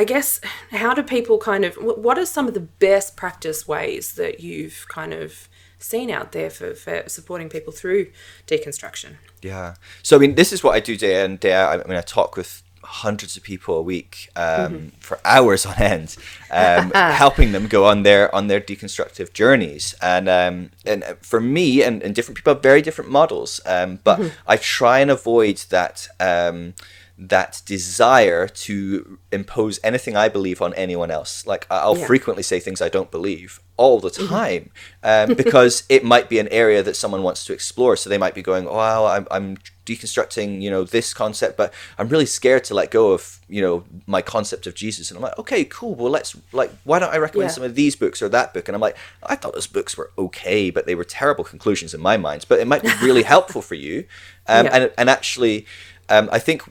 I 0.00 0.04
guess 0.04 0.40
how 0.70 0.94
do 0.94 1.02
people 1.02 1.36
kind 1.36 1.62
of 1.62 1.74
what 1.74 2.16
are 2.16 2.24
some 2.24 2.48
of 2.48 2.54
the 2.54 2.60
best 2.60 3.16
practice 3.16 3.68
ways 3.68 4.14
that 4.14 4.40
you've 4.40 4.86
kind 4.88 5.12
of 5.12 5.46
seen 5.78 6.10
out 6.10 6.32
there 6.32 6.48
for, 6.48 6.74
for 6.74 7.02
supporting 7.06 7.50
people 7.50 7.70
through 7.70 8.10
deconstruction? 8.46 9.16
Yeah. 9.42 9.74
So 10.02 10.16
I 10.16 10.20
mean, 10.20 10.36
this 10.36 10.54
is 10.54 10.64
what 10.64 10.74
I 10.74 10.80
do 10.80 10.96
day 10.96 11.22
in 11.22 11.36
day 11.36 11.52
out. 11.52 11.84
I 11.84 11.86
mean, 11.86 11.98
I 11.98 12.00
talk 12.00 12.34
with 12.34 12.62
hundreds 12.82 13.36
of 13.36 13.42
people 13.42 13.76
a 13.76 13.82
week 13.82 14.30
um, 14.36 14.42
mm-hmm. 14.72 14.88
for 15.00 15.20
hours 15.22 15.66
on 15.66 15.74
end, 15.76 16.16
um, 16.50 16.90
helping 16.94 17.52
them 17.52 17.66
go 17.66 17.84
on 17.84 18.02
their 18.02 18.34
on 18.34 18.46
their 18.46 18.60
deconstructive 18.60 19.34
journeys. 19.34 19.94
And 20.00 20.30
um, 20.30 20.70
and 20.86 21.04
for 21.20 21.42
me, 21.42 21.82
and, 21.82 22.02
and 22.02 22.14
different 22.14 22.36
people 22.36 22.54
have 22.54 22.62
very 22.62 22.80
different 22.80 23.10
models, 23.10 23.60
um, 23.66 23.98
but 24.02 24.18
mm-hmm. 24.18 24.34
I 24.46 24.56
try 24.56 25.00
and 25.00 25.10
avoid 25.10 25.58
that 25.68 26.08
um, 26.18 26.72
that 27.20 27.60
desire 27.66 28.48
to 28.48 29.18
impose 29.30 29.78
anything 29.84 30.16
I 30.16 30.30
believe 30.30 30.62
on 30.62 30.72
anyone 30.72 31.10
else. 31.10 31.46
Like 31.46 31.66
I'll 31.70 31.98
yeah. 31.98 32.06
frequently 32.06 32.42
say 32.42 32.60
things 32.60 32.80
I 32.80 32.88
don't 32.88 33.10
believe 33.10 33.60
all 33.76 34.00
the 34.00 34.08
mm-hmm. 34.08 34.26
time 34.26 34.70
um, 35.02 35.34
because 35.34 35.82
it 35.90 36.02
might 36.02 36.30
be 36.30 36.38
an 36.38 36.48
area 36.48 36.82
that 36.82 36.96
someone 36.96 37.22
wants 37.22 37.44
to 37.44 37.52
explore. 37.52 37.94
So 37.96 38.08
they 38.08 38.16
might 38.16 38.34
be 38.34 38.40
going, 38.40 38.66
"Oh, 38.66 39.04
I'm, 39.04 39.28
I'm 39.30 39.58
deconstructing, 39.84 40.62
you 40.62 40.70
know, 40.70 40.82
this 40.82 41.12
concept, 41.12 41.58
but 41.58 41.74
I'm 41.98 42.08
really 42.08 42.24
scared 42.24 42.64
to 42.64 42.74
let 42.74 42.90
go 42.90 43.12
of, 43.12 43.38
you 43.50 43.60
know, 43.60 43.84
my 44.06 44.22
concept 44.22 44.66
of 44.66 44.74
Jesus." 44.74 45.10
And 45.10 45.18
I'm 45.18 45.22
like, 45.22 45.38
"Okay, 45.38 45.66
cool. 45.66 45.94
Well, 45.94 46.10
let's 46.10 46.34
like, 46.52 46.70
why 46.84 46.98
don't 46.98 47.12
I 47.12 47.18
recommend 47.18 47.50
yeah. 47.50 47.54
some 47.54 47.64
of 47.64 47.74
these 47.74 47.96
books 47.96 48.22
or 48.22 48.30
that 48.30 48.54
book?" 48.54 48.66
And 48.66 48.74
I'm 48.74 48.80
like, 48.80 48.96
"I 49.22 49.36
thought 49.36 49.52
those 49.52 49.66
books 49.66 49.94
were 49.94 50.10
okay, 50.16 50.70
but 50.70 50.86
they 50.86 50.94
were 50.94 51.04
terrible 51.04 51.44
conclusions 51.44 51.92
in 51.92 52.00
my 52.00 52.16
mind. 52.16 52.46
But 52.48 52.60
it 52.60 52.66
might 52.66 52.82
be 52.82 52.92
really 53.02 53.22
helpful 53.34 53.60
for 53.60 53.74
you." 53.74 54.06
Um, 54.46 54.64
yeah. 54.64 54.72
And 54.72 54.92
and 54.96 55.10
actually, 55.10 55.66
um, 56.08 56.30
I 56.32 56.38
think 56.38 56.62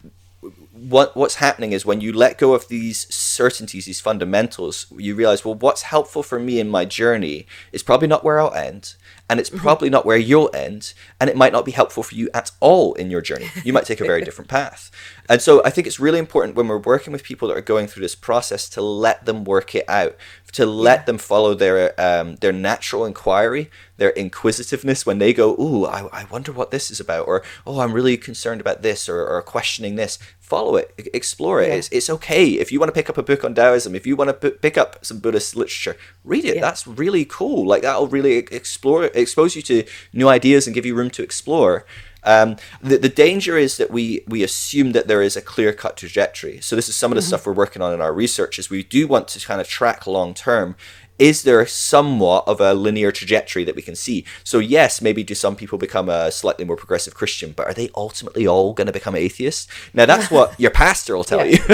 what 0.87 1.15
what's 1.15 1.35
happening 1.35 1.71
is 1.71 1.85
when 1.85 2.01
you 2.01 2.13
let 2.13 2.37
go 2.37 2.53
of 2.53 2.67
these 2.67 3.13
certainties, 3.13 3.85
these 3.85 3.99
fundamentals, 3.99 4.85
you 4.95 5.15
realize, 5.15 5.43
well, 5.43 5.55
what's 5.55 5.83
helpful 5.83 6.23
for 6.23 6.39
me 6.39 6.59
in 6.59 6.69
my 6.69 6.85
journey 6.85 7.45
is 7.71 7.83
probably 7.83 8.07
not 8.07 8.23
where 8.23 8.39
I'll 8.39 8.53
end, 8.53 8.95
and 9.29 9.39
it's 9.39 9.49
mm-hmm. 9.49 9.59
probably 9.59 9.89
not 9.89 10.05
where 10.05 10.17
you'll 10.17 10.49
end, 10.53 10.93
and 11.19 11.29
it 11.29 11.37
might 11.37 11.53
not 11.53 11.65
be 11.65 11.71
helpful 11.71 12.03
for 12.03 12.15
you 12.15 12.29
at 12.33 12.51
all 12.59 12.93
in 12.95 13.11
your 13.11 13.21
journey. 13.21 13.49
You 13.63 13.73
might 13.73 13.85
take 13.85 14.01
a 14.01 14.05
very 14.05 14.23
different 14.25 14.49
path. 14.49 14.91
And 15.29 15.41
so 15.41 15.63
I 15.63 15.69
think 15.69 15.85
it's 15.85 15.99
really 15.99 16.17
important 16.17 16.55
when 16.55 16.67
we're 16.67 16.79
working 16.79 17.13
with 17.13 17.23
people 17.23 17.47
that 17.49 17.57
are 17.57 17.61
going 17.61 17.85
through 17.85 18.01
this 18.01 18.15
process 18.15 18.67
to 18.69 18.81
let 18.81 19.25
them 19.25 19.43
work 19.43 19.75
it 19.75 19.87
out, 19.87 20.15
to 20.53 20.65
let 20.65 21.01
yeah. 21.01 21.05
them 21.05 21.17
follow 21.19 21.53
their 21.53 21.93
um, 22.01 22.37
their 22.37 22.51
natural 22.51 23.05
inquiry, 23.05 23.69
their 23.97 24.09
inquisitiveness 24.09 25.05
when 25.05 25.19
they 25.19 25.33
go, 25.33 25.53
"Ooh, 25.59 25.85
I, 25.85 26.07
I 26.11 26.25
wonder 26.25 26.51
what 26.51 26.71
this 26.71 26.89
is 26.89 26.99
about," 26.99 27.27
or 27.27 27.43
"Oh, 27.67 27.79
I'm 27.79 27.93
really 27.93 28.17
concerned 28.17 28.59
about 28.59 28.81
this," 28.81 29.07
or, 29.07 29.25
or 29.27 29.41
questioning 29.43 29.95
this. 29.95 30.17
Follow 30.39 30.77
it, 30.77 30.91
explore 31.13 31.61
it. 31.61 31.67
Yeah. 31.67 31.75
It's, 31.75 31.89
it's 31.89 32.09
okay 32.09 32.53
if 32.53 32.71
you 32.71 32.79
want 32.79 32.89
to 32.89 32.99
pick 32.99 33.07
up 33.07 33.19
a 33.19 33.23
book 33.23 33.43
on 33.43 33.53
Taoism, 33.53 33.93
if 33.93 34.07
you 34.07 34.15
want 34.15 34.29
to 34.29 34.33
p- 34.33 34.57
pick 34.57 34.79
up 34.79 35.05
some 35.05 35.19
Buddhist 35.19 35.55
literature, 35.55 35.95
read 36.23 36.43
it. 36.43 36.55
Yeah. 36.55 36.61
That's 36.61 36.87
really 36.87 37.23
cool. 37.23 37.67
Like 37.67 37.83
that'll 37.83 38.07
really 38.07 38.37
explore, 38.37 38.98
expose 39.03 39.55
you 39.55 39.61
to 39.63 39.83
new 40.13 40.27
ideas 40.27 40.67
and 40.67 40.73
give 40.73 40.85
you 40.85 40.95
room 40.95 41.09
to 41.11 41.23
explore. 41.23 41.85
Um, 42.23 42.57
the, 42.81 42.97
the 42.97 43.09
danger 43.09 43.57
is 43.57 43.77
that 43.77 43.91
we 43.91 44.23
we 44.27 44.43
assume 44.43 44.91
that 44.91 45.07
there 45.07 45.21
is 45.21 45.37
a 45.37 45.41
clear 45.41 45.71
cut 45.71 45.97
trajectory. 45.97 46.59
So 46.61 46.75
this 46.75 46.89
is 46.89 46.95
some 46.95 47.11
of 47.11 47.15
the 47.15 47.21
mm-hmm. 47.21 47.27
stuff 47.27 47.45
we're 47.45 47.53
working 47.53 47.81
on 47.81 47.93
in 47.93 48.01
our 48.01 48.13
research. 48.13 48.59
Is 48.59 48.69
we 48.69 48.83
do 48.83 49.07
want 49.07 49.27
to 49.29 49.45
kind 49.45 49.61
of 49.61 49.67
track 49.67 50.05
long 50.05 50.33
term 50.33 50.75
is 51.19 51.43
there 51.43 51.65
somewhat 51.65 52.47
of 52.47 52.61
a 52.61 52.73
linear 52.73 53.11
trajectory 53.11 53.65
that 53.65 53.75
we 53.75 53.81
can 53.81 53.95
see? 53.95 54.25
So, 54.43 54.59
yes, 54.59 55.01
maybe 55.01 55.21
do 55.23 55.35
some 55.35 55.55
people 55.55 55.77
become 55.77 56.07
a 56.07 56.31
slightly 56.31 56.63
more 56.65 56.77
progressive 56.77 57.13
Christian, 57.13 57.51
but 57.51 57.67
are 57.67 57.73
they 57.73 57.89
ultimately 57.95 58.47
all 58.47 58.73
going 58.73 58.87
to 58.87 58.93
become 58.93 59.15
atheists? 59.15 59.67
Now, 59.93 60.05
that's 60.05 60.31
what 60.31 60.57
your 60.59 60.71
pastor 60.71 61.15
will 61.15 61.25
tell 61.25 61.45
you. 61.45 61.59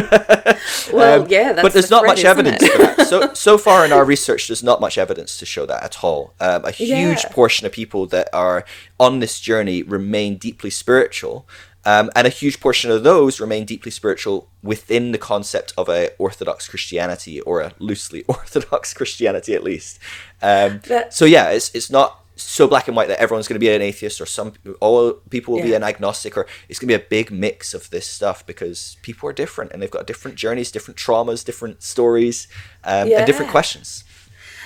well, 0.92 1.22
um, 1.22 1.28
yeah, 1.30 1.54
but 1.62 1.74
there's 1.74 1.90
the 1.90 1.96
not 1.96 2.02
threat, 2.02 2.18
much 2.18 2.26
evidence 2.26 2.68
for 2.68 2.78
that. 2.80 3.08
So, 3.08 3.34
so 3.34 3.58
far 3.58 3.86
in 3.86 3.94
our 3.94 4.04
research, 4.04 4.48
there's 4.48 4.64
not 4.64 4.82
much 4.82 4.98
evidence 4.98 5.38
to 5.38 5.46
show 5.46 5.66
that 5.68 5.84
at 5.84 6.04
all. 6.04 6.34
Um, 6.40 6.66
a 6.66 6.72
huge 6.72 7.24
yeah. 7.24 7.30
portion 7.30 7.68
of 7.68 7.72
people 7.72 8.08
that 8.08 8.30
are 8.34 8.66
on 9.00 9.20
this 9.20 9.40
journey 9.40 9.84
remain 9.84 10.38
deeply 10.38 10.72
spiritual. 10.72 11.48
Um, 11.86 12.10
and 12.16 12.26
a 12.26 12.32
huge 12.32 12.60
portion 12.60 12.90
of 12.90 13.04
those 13.04 13.40
remain 13.40 13.66
deeply 13.66 13.92
spiritual 13.92 14.50
within 14.64 15.12
the 15.12 15.18
concept 15.18 15.74
of 15.78 15.88
a 15.88 16.10
Orthodox 16.18 16.68
Christianity 16.68 17.40
or 17.42 17.62
a 17.62 17.74
loosely 17.80 18.24
Orthodox 18.28 18.94
Christianity, 18.94 19.54
at 19.54 19.64
least. 19.64 20.00
Um, 20.42 20.82
so 21.10 21.26
yeah, 21.26 21.50
it's 21.50 21.74
it's 21.76 21.90
not 21.90 22.26
so 22.36 22.68
black 22.68 22.88
and 22.88 22.98
white 22.98 23.08
that 23.08 23.20
everyone's 23.20 23.48
going 23.48 23.56
to 23.56 23.66
be 23.66 23.70
an 23.70 23.82
atheist 23.82 24.20
or 24.20 24.26
some 24.26 24.54
all 24.82 25.14
people 25.30 25.54
will 25.54 25.62
yeah. 25.62 25.68
be 25.68 25.74
an 25.74 25.84
agnostic 25.84 26.36
or 26.36 26.46
it's 26.68 26.80
going 26.80 26.90
to 26.90 26.98
be 26.98 27.04
a 27.04 27.08
big 27.10 27.32
mix 27.32 27.74
of 27.74 27.90
this 27.92 28.06
stuff 28.06 28.46
because 28.46 28.98
people 29.02 29.30
are 29.30 29.34
different 29.34 29.72
and 29.72 29.82
they've 29.82 29.92
got 29.92 30.06
different 30.06 30.36
journeys, 30.36 30.72
different 30.72 30.98
traumas, 30.98 31.46
different 31.46 31.82
stories, 31.82 32.48
um, 32.84 33.08
yeah. 33.08 33.20
and 33.20 33.26
different 33.26 33.52
questions. 33.52 34.04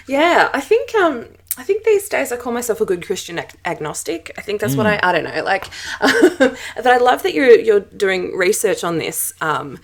Yeah, 0.08 0.50
I 0.54 0.62
think 0.62 0.96
um, 0.96 1.28
I 1.60 1.64
think 1.64 1.84
these 1.84 2.08
days 2.08 2.32
I 2.32 2.38
call 2.38 2.54
myself 2.54 2.80
a 2.80 2.86
good 2.86 3.06
Christian 3.06 3.38
ag- 3.38 3.54
agnostic. 3.66 4.32
I 4.38 4.42
think 4.42 4.62
that's 4.62 4.76
mm. 4.76 4.78
what 4.78 4.88
I 4.88 4.98
I 5.04 5.12
don't 5.12 5.26
know 5.26 5.44
like. 5.44 5.68
but 6.00 6.88
I 6.88 6.98
love 6.98 7.22
that 7.24 7.34
you're 7.34 7.60
you're 7.60 7.82
doing 7.82 8.38
research 8.38 8.86
on 8.86 8.98
this. 8.98 9.34
Um, 9.42 9.78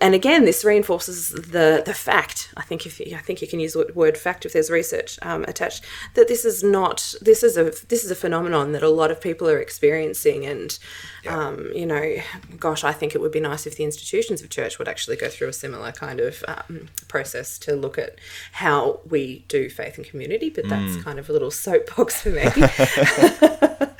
and 0.00 0.14
again, 0.14 0.44
this 0.44 0.64
reinforces 0.64 1.30
the 1.30 1.82
the 1.84 1.94
fact. 1.94 2.52
I 2.56 2.62
think 2.62 2.84
if 2.84 3.00
I 3.00 3.18
think 3.18 3.40
you 3.40 3.48
can 3.48 3.60
use 3.60 3.72
the 3.72 3.90
word 3.94 4.18
fact 4.18 4.44
if 4.44 4.52
there's 4.52 4.70
research 4.70 5.18
um, 5.22 5.44
attached 5.44 5.84
that 6.14 6.28
this 6.28 6.44
is 6.44 6.62
not 6.62 7.14
this 7.22 7.42
is 7.42 7.56
a 7.56 7.64
this 7.88 8.04
is 8.04 8.10
a 8.10 8.14
phenomenon 8.14 8.72
that 8.72 8.82
a 8.82 8.90
lot 8.90 9.10
of 9.10 9.20
people 9.20 9.48
are 9.48 9.58
experiencing, 9.58 10.44
and 10.44 10.78
yeah. 11.24 11.36
um, 11.36 11.70
you 11.74 11.86
know, 11.86 12.16
gosh, 12.58 12.84
I 12.84 12.92
think 12.92 13.14
it 13.14 13.20
would 13.20 13.32
be 13.32 13.40
nice 13.40 13.66
if 13.66 13.76
the 13.76 13.84
institutions 13.84 14.42
of 14.42 14.50
church 14.50 14.78
would 14.78 14.88
actually 14.88 15.16
go 15.16 15.28
through 15.28 15.48
a 15.48 15.52
similar 15.52 15.92
kind 15.92 16.20
of 16.20 16.44
um, 16.46 16.88
process 17.08 17.58
to 17.60 17.74
look 17.74 17.96
at 17.96 18.16
how 18.52 19.00
we 19.08 19.46
do 19.48 19.70
faith 19.70 19.96
and 19.96 20.06
community. 20.06 20.50
But 20.50 20.68
that's 20.68 20.96
mm. 20.96 21.04
kind 21.04 21.18
of 21.18 21.30
a 21.30 21.32
little 21.32 21.50
soapbox 21.50 22.20
for 22.20 22.30
me. 22.30 22.44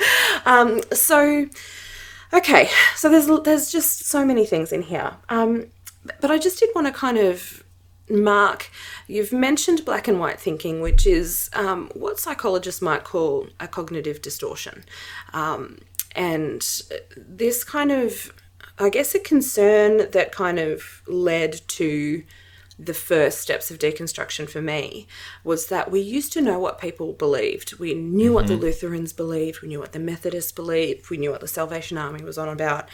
Um, 0.47 0.81
so. 0.93 1.47
Okay, 2.33 2.69
so 2.97 3.09
there's 3.09 3.27
there's 3.45 3.71
just 3.71 4.07
so 4.07 4.25
many 4.25 4.47
things 4.47 4.73
in 4.73 4.83
here. 4.83 5.15
Um, 5.29 5.67
but 6.21 6.31
I 6.31 6.39
just 6.39 6.59
did 6.59 6.71
want 6.75 6.87
to 6.87 6.93
kind 6.93 7.19
of 7.19 7.63
mark 8.09 8.71
you've 9.09 9.33
mentioned 9.33 9.85
black 9.85 10.07
and 10.07 10.21
white 10.21 10.39
thinking 10.39 10.81
which 10.81 11.09
is 11.09 11.51
um, 11.55 11.91
what 11.95 12.21
psychologists 12.21 12.81
might 12.81 13.03
call 13.03 13.49
a 13.59 13.67
cognitive 13.67 14.23
distortion. 14.23 14.85
Um, 15.33 15.79
and 16.17 16.83
this 17.17 17.63
kind 17.63 17.93
of 17.93 18.33
i 18.79 18.89
guess 18.89 19.15
a 19.15 19.19
concern 19.19 20.11
that 20.11 20.33
kind 20.33 20.59
of 20.59 21.03
led 21.07 21.61
to 21.69 22.25
the 22.79 22.95
first 22.95 23.41
steps 23.41 23.71
of 23.71 23.79
deconstruction 23.79 24.49
for 24.49 24.61
me 24.61 25.07
was 25.43 25.69
that 25.69 25.91
we 25.91 26.01
used 26.01 26.33
to 26.35 26.43
know 26.43 26.59
what 26.59 26.79
people 26.79 27.15
believed. 27.15 27.79
We 27.79 27.95
knew 27.95 28.27
mm-hmm. 28.27 28.35
what 28.35 28.47
the 28.47 28.55
mm-hmm. 28.55 28.65
Lutherans 28.65 29.13
believed, 29.13 29.63
we 29.63 29.69
knew 29.69 29.81
what 29.81 29.93
the 29.93 29.99
Methodists 29.99 30.53
believed, 30.53 31.09
we 31.09 31.17
knew 31.17 31.31
what 31.31 31.41
the 31.41 31.49
Salvation 31.49 31.97
Army 31.97 32.23
was 32.23 32.37
on 32.37 32.49
about. 32.49 32.89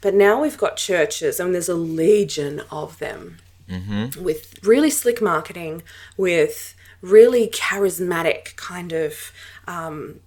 But 0.00 0.14
now 0.14 0.40
we've 0.40 0.58
got 0.58 0.76
churches, 0.76 1.40
and 1.40 1.52
there's 1.52 1.68
a 1.68 1.74
legion 1.74 2.62
of 2.70 2.98
them 2.98 3.38
mm-hmm. 3.68 4.22
with 4.22 4.58
really 4.62 4.90
slick 4.90 5.20
marketing, 5.20 5.82
with 6.16 6.74
really 7.00 7.48
charismatic 7.48 8.54
kind 8.56 8.92
of 8.92 9.32
um, 9.66 10.20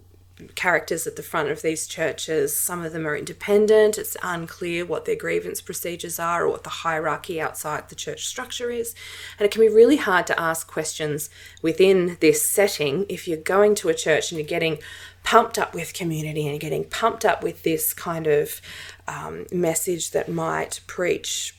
characters 0.55 1.07
at 1.07 1.15
the 1.15 1.23
front 1.23 1.49
of 1.49 1.61
these 1.61 1.87
churches. 1.87 2.57
Some 2.57 2.83
of 2.83 2.93
them 2.93 3.07
are 3.07 3.15
independent. 3.15 3.97
It's 3.97 4.15
unclear 4.21 4.85
what 4.85 5.05
their 5.05 5.15
grievance 5.15 5.61
procedures 5.61 6.19
are 6.19 6.45
or 6.45 6.49
what 6.49 6.63
the 6.63 6.69
hierarchy 6.69 7.41
outside 7.41 7.89
the 7.89 7.95
church 7.95 8.25
structure 8.25 8.69
is. 8.69 8.93
And 9.39 9.45
it 9.45 9.51
can 9.51 9.61
be 9.61 9.69
really 9.69 9.97
hard 9.97 10.27
to 10.27 10.39
ask 10.39 10.67
questions 10.67 11.29
within 11.61 12.17
this 12.19 12.47
setting 12.47 13.05
if 13.09 13.27
you're 13.27 13.37
going 13.37 13.75
to 13.75 13.89
a 13.89 13.93
church 13.93 14.31
and 14.31 14.39
you're 14.39 14.47
getting 14.47 14.77
pumped 15.23 15.57
up 15.57 15.73
with 15.73 15.93
community 15.93 16.41
and 16.41 16.51
you're 16.51 16.59
getting 16.59 16.85
pumped 16.85 17.25
up 17.25 17.43
with 17.43 17.63
this 17.63 17.93
kind 17.93 18.27
of 18.27 18.61
um, 19.07 19.45
message 19.51 20.11
that 20.11 20.29
might 20.29 20.79
preach 20.87 21.55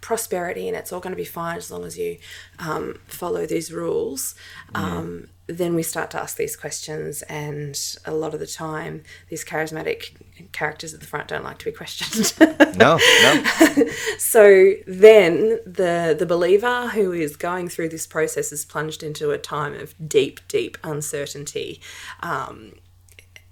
prosperity 0.00 0.68
and 0.68 0.76
it's 0.76 0.92
all 0.92 1.00
going 1.00 1.12
to 1.12 1.16
be 1.16 1.24
fine 1.24 1.56
as 1.56 1.70
long 1.70 1.84
as 1.84 1.98
you 1.98 2.18
um, 2.58 2.98
follow 3.06 3.46
these 3.46 3.72
rules, 3.72 4.34
um, 4.74 5.28
then 5.48 5.74
we 5.74 5.82
start 5.82 6.10
to 6.12 6.20
ask 6.20 6.36
these 6.36 6.56
questions. 6.56 7.22
And 7.22 7.78
a 8.04 8.12
lot 8.12 8.34
of 8.34 8.40
the 8.40 8.46
time, 8.46 9.02
these 9.28 9.44
charismatic 9.44 10.12
characters 10.52 10.94
at 10.94 11.00
the 11.00 11.06
front 11.06 11.28
don't 11.28 11.42
like 11.42 11.58
to 11.58 11.64
be 11.64 11.72
questioned. 11.72 12.34
No, 12.78 12.96
no. 13.22 13.44
so 14.18 14.74
then 14.86 15.58
the 15.66 16.14
the 16.16 16.26
believer 16.26 16.88
who 16.88 17.10
is 17.10 17.34
going 17.34 17.68
through 17.68 17.88
this 17.88 18.06
process 18.06 18.52
is 18.52 18.64
plunged 18.64 19.02
into 19.02 19.32
a 19.32 19.38
time 19.38 19.74
of 19.74 19.96
deep, 20.06 20.38
deep 20.46 20.78
uncertainty. 20.84 21.80
Um, 22.20 22.74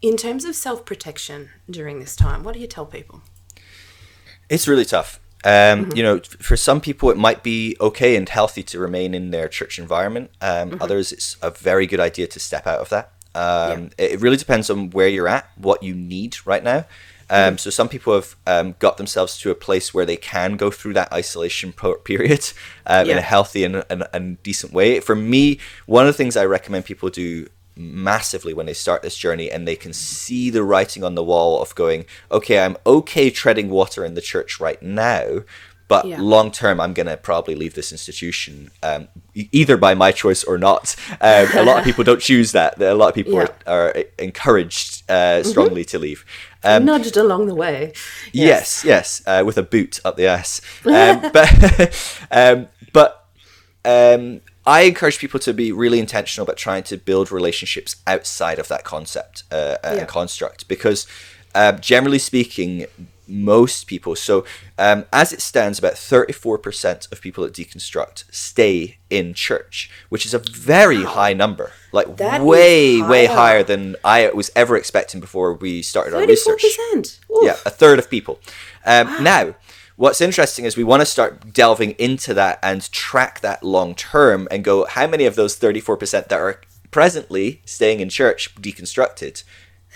in 0.01 0.17
terms 0.17 0.45
of 0.45 0.55
self 0.55 0.85
protection 0.85 1.51
during 1.69 1.99
this 1.99 2.15
time, 2.15 2.45
what 2.45 2.55
do 2.55 2.61
you 2.61 2.69
tell 2.69 2.87
people? 2.87 3.23
It's 4.49 4.69
really 4.69 4.85
tough. 4.85 5.19
Um, 5.45 5.91
You 5.95 6.03
know, 6.03 6.21
for 6.21 6.57
some 6.57 6.81
people, 6.81 7.11
it 7.11 7.17
might 7.17 7.43
be 7.43 7.77
okay 7.81 8.17
and 8.17 8.29
healthy 8.29 8.63
to 8.65 8.79
remain 8.79 9.15
in 9.15 9.31
their 9.31 9.49
church 9.49 9.79
environment. 9.79 10.31
Um, 10.41 10.79
Others, 10.81 11.13
it's 11.13 11.37
a 11.43 11.51
very 11.51 11.87
good 11.87 12.01
idea 12.01 12.27
to 12.27 12.41
step 12.41 12.67
out 12.67 12.81
of 12.81 12.89
that. 12.91 13.13
Um, 13.35 13.91
it, 13.99 14.13
it 14.13 14.21
really 14.21 14.39
depends 14.39 14.71
on 14.71 14.91
where 14.91 15.09
you're 15.09 15.29
at, 15.29 15.51
what 15.57 15.83
you 15.83 15.95
need 15.95 16.37
right 16.47 16.65
now. 16.65 16.87
Um, 17.29 17.59
So 17.59 17.71
some 17.71 17.89
people 17.89 18.15
have 18.15 18.37
um, 18.47 18.77
got 18.79 18.97
themselves 18.97 19.39
to 19.41 19.51
a 19.51 19.55
place 19.55 19.93
where 19.93 20.07
they 20.07 20.17
can 20.17 20.57
go 20.57 20.71
through 20.71 20.95
that 20.95 21.13
isolation 21.13 21.73
period 21.73 22.53
um, 22.87 23.11
in 23.11 23.19
a 23.19 23.21
healthy 23.21 23.65
and, 23.65 23.85
and, 23.91 24.05
and 24.13 24.43
decent 24.43 24.73
way. 24.73 25.01
For 25.01 25.15
me, 25.17 25.59
one 25.87 26.07
of 26.07 26.15
the 26.15 26.17
things 26.17 26.37
I 26.37 26.45
recommend 26.45 26.85
people 26.85 27.11
do 27.11 27.47
massively 27.77 28.55
when 28.55 28.67
they 28.67 28.75
start 28.75 29.03
this 29.03 29.17
journey 29.17 29.51
and 29.51 29.67
they 29.69 29.77
can 29.77 29.93
see 29.93 30.51
the 30.51 30.63
writing 30.65 31.05
on 31.05 31.15
the 31.15 31.23
wall 31.25 31.61
of 31.61 31.75
going, 31.75 32.07
okay, 32.31 32.61
I'm 32.61 32.77
okay 32.87 33.31
treading 33.31 33.69
water 33.71 34.05
in 34.05 34.15
the 34.15 34.21
church 34.23 34.59
right 34.59 34.81
now, 34.83 35.43
but 35.89 36.05
Yeah. 36.07 36.21
long 36.21 36.51
term, 36.51 36.81
I'm 36.81 36.95
going 36.95 37.07
to 37.07 37.17
probably 37.17 37.55
leave 37.55 37.75
this 37.75 37.93
institution 37.93 38.71
um, 38.83 39.09
either 39.35 39.77
by 39.77 39.95
my 39.95 40.11
choice 40.11 40.43
or 40.43 40.59
not. 40.59 40.97
Um, 41.21 41.47
a 41.55 41.63
lot 41.63 41.79
of 41.79 41.85
people 41.85 42.03
don't 42.03 42.21
choose 42.21 42.53
that. 42.53 42.81
A 42.81 42.95
lot 42.95 43.09
of 43.11 43.15
people 43.15 43.35
Yeah. 43.35 43.47
are, 43.67 43.89
are 43.89 44.05
encouraged 44.19 45.09
uh, 45.09 45.43
strongly 45.45 45.85
to 45.85 45.99
leave. 45.99 46.25
Um, 46.65 46.87
Nudged 46.87 47.17
along 47.17 47.47
the 47.47 47.55
way. 47.55 47.93
Yes, 48.33 48.83
yes, 48.85 49.23
uh, 49.27 49.45
with 49.47 49.59
a 49.59 49.63
boot 49.63 50.01
up 50.05 50.17
the 50.17 50.27
ass. 50.27 50.61
Um, 50.87 51.31
but 51.33 52.19
um, 52.33 52.69
but 52.93 53.27
um, 53.85 54.41
I 54.67 54.83
encourage 54.83 55.19
people 55.19 55.39
to 55.41 55.53
be 55.55 55.71
really 55.73 56.01
intentional 56.01 56.45
about 56.45 56.57
trying 56.57 56.83
to 56.85 56.97
build 56.97 57.31
relationships 57.31 57.97
outside 58.07 58.59
of 58.59 58.69
that 58.69 58.83
concept 58.85 59.45
uh, 59.53 59.77
and 59.85 59.99
Yeah. 60.01 60.05
construct 60.07 60.67
because, 60.69 61.07
um, 61.55 61.79
generally 61.81 62.19
speaking, 62.19 62.87
most 63.29 63.87
people. 63.89 64.15
So, 64.15 64.45
um, 64.79 65.05
as 65.13 65.33
it 65.33 65.41
stands, 65.41 65.79
about 65.81 65.99
thirty-four 65.99 66.59
percent 66.59 67.09
of 67.11 67.21
people 67.21 67.45
at 67.45 67.53
deconstruct 67.53 68.25
stay 68.31 68.99
in 69.11 69.35
church, 69.35 69.91
which 70.11 70.25
is 70.27 70.33
a 70.35 70.39
very 70.39 71.03
high 71.03 71.33
number. 71.33 71.73
Like 71.93 72.17
That 72.19 72.43
way, 72.43 73.03
way 73.03 73.27
higher. 73.27 73.65
than 73.65 73.97
I 74.05 74.29
was 74.31 74.51
ever 74.55 74.77
expecting 74.77 75.21
before 75.21 75.55
we 75.55 75.83
started 75.83 76.15
our 76.15 76.21
Thirty-four 76.21 76.55
research. 76.55 76.77
percent. 76.77 77.21
Yeah, 77.43 77.57
a 77.67 77.71
third 77.71 77.99
of 77.99 78.09
people. 78.11 78.39
Um, 78.85 79.25
Now, 79.25 79.57
what's 79.97 80.21
interesting 80.21 80.65
is 80.65 80.77
we 80.77 80.85
want 80.85 81.01
to 81.01 81.07
start 81.07 81.53
delving 81.53 81.93
into 81.93 82.35
that 82.35 82.59
and 82.63 82.91
track 82.93 83.41
that 83.41 83.63
long 83.63 83.95
term 83.95 84.47
and 84.51 84.63
go, 84.63 84.85
how 84.87 85.07
many 85.07 85.25
of 85.25 85.35
those 85.35 85.59
34% 85.59 86.29
that 86.29 86.33
are 86.33 86.61
presently 86.91 87.61
staying 87.65 88.01
in 88.01 88.09
church 88.09 88.55
deconstructed? 88.57 89.43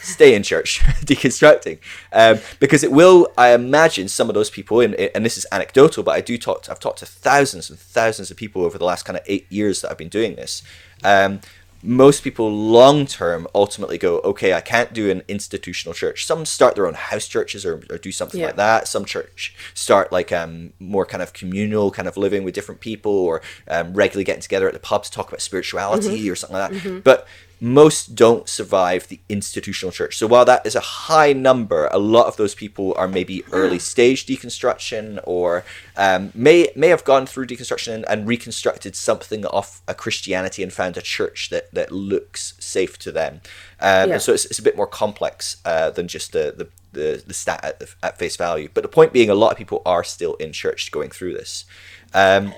Stay 0.02 0.34
in 0.34 0.42
church, 0.42 0.80
deconstructing, 1.04 1.78
um, 2.14 2.38
because 2.58 2.82
it 2.82 2.90
will. 2.90 3.30
I 3.36 3.52
imagine 3.52 4.08
some 4.08 4.30
of 4.30 4.34
those 4.34 4.48
people, 4.48 4.80
and, 4.80 4.94
and 4.94 5.26
this 5.26 5.36
is 5.36 5.44
anecdotal, 5.52 6.02
but 6.02 6.12
I 6.12 6.22
do 6.22 6.38
talk. 6.38 6.62
To, 6.62 6.70
I've 6.70 6.80
talked 6.80 7.00
to 7.00 7.06
thousands 7.06 7.68
and 7.68 7.78
thousands 7.78 8.30
of 8.30 8.38
people 8.38 8.64
over 8.64 8.78
the 8.78 8.84
last 8.86 9.02
kind 9.02 9.18
of 9.18 9.22
eight 9.26 9.46
years 9.52 9.82
that 9.82 9.90
I've 9.90 9.98
been 9.98 10.08
doing 10.08 10.36
this. 10.36 10.62
Um, 11.04 11.40
most 11.82 12.22
people 12.22 12.50
long 12.52 13.06
term 13.06 13.46
ultimately 13.54 13.96
go, 13.98 14.18
okay, 14.20 14.52
I 14.52 14.60
can't 14.60 14.92
do 14.92 15.10
an 15.10 15.22
institutional 15.28 15.94
church. 15.94 16.26
Some 16.26 16.44
start 16.44 16.74
their 16.74 16.86
own 16.86 16.94
house 16.94 17.26
churches 17.26 17.64
or, 17.64 17.82
or 17.88 17.98
do 17.98 18.12
something 18.12 18.40
Yeah. 18.40 18.46
like 18.48 18.56
that. 18.56 18.88
Some 18.88 19.04
church 19.04 19.54
start 19.74 20.12
like 20.12 20.30
um 20.32 20.72
more 20.78 21.06
kind 21.06 21.22
of 21.22 21.32
communal 21.32 21.90
kind 21.90 22.06
of 22.08 22.16
living 22.16 22.44
with 22.44 22.54
different 22.54 22.80
people 22.80 23.12
or 23.12 23.40
um, 23.68 23.94
regularly 23.94 24.24
getting 24.24 24.42
together 24.42 24.66
at 24.68 24.74
the 24.74 24.80
pub 24.80 25.04
to 25.04 25.10
talk 25.10 25.28
about 25.28 25.40
spirituality 25.40 26.28
or 26.30 26.36
something 26.36 26.58
like 26.58 26.72
that. 26.82 27.04
But 27.04 27.26
most 27.60 28.14
don't 28.14 28.48
survive 28.48 29.08
the 29.08 29.20
institutional 29.28 29.92
church. 29.92 30.16
So 30.16 30.26
while 30.26 30.46
that 30.46 30.64
is 30.64 30.74
a 30.74 30.80
high 30.80 31.32
number, 31.34 31.88
a 31.92 31.98
lot 31.98 32.26
of 32.26 32.36
those 32.36 32.54
people 32.54 32.94
are 32.96 33.06
maybe 33.06 33.44
early 33.52 33.78
stage 33.78 34.24
deconstruction 34.26 35.20
or 35.24 35.64
um, 35.96 36.32
may 36.34 36.70
may 36.74 36.88
have 36.88 37.04
gone 37.04 37.26
through 37.26 37.46
deconstruction 37.46 37.92
and, 37.94 38.08
and 38.08 38.26
reconstructed 38.26 38.96
something 38.96 39.44
off 39.46 39.82
a 39.86 39.94
Christianity 39.94 40.62
and 40.62 40.72
found 40.72 40.96
a 40.96 41.02
church 41.02 41.50
that, 41.50 41.72
that 41.74 41.92
looks 41.92 42.54
safe 42.58 42.98
to 43.00 43.12
them. 43.12 43.40
Um, 43.80 44.08
Yeah. 44.08 44.14
And 44.14 44.22
so 44.22 44.32
it's, 44.32 44.46
it's 44.46 44.58
a 44.58 44.62
bit 44.62 44.76
more 44.76 44.86
complex 44.86 45.58
uh, 45.64 45.90
than 45.90 46.08
just 46.08 46.32
the, 46.32 46.54
the, 46.56 46.68
the, 46.98 47.22
the 47.26 47.34
stat 47.34 47.60
at, 47.62 47.78
the, 47.78 47.88
at 48.02 48.18
face 48.18 48.36
value. 48.36 48.68
But 48.72 48.82
the 48.82 48.88
point 48.88 49.12
being, 49.12 49.28
a 49.28 49.34
lot 49.34 49.52
of 49.52 49.58
people 49.58 49.82
are 49.84 50.02
still 50.04 50.34
in 50.34 50.52
church 50.52 50.90
going 50.90 51.10
through 51.10 51.34
this. 51.34 51.66
Um, 52.14 52.54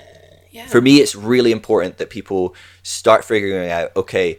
Yeah. 0.53 0.67
for 0.67 0.81
me, 0.81 0.97
it's 0.97 1.15
really 1.15 1.51
important 1.51 1.97
that 1.97 2.11
people 2.11 2.53
start 2.83 3.25
figuring 3.25 3.71
out 3.71 3.91
okay, 3.95 4.37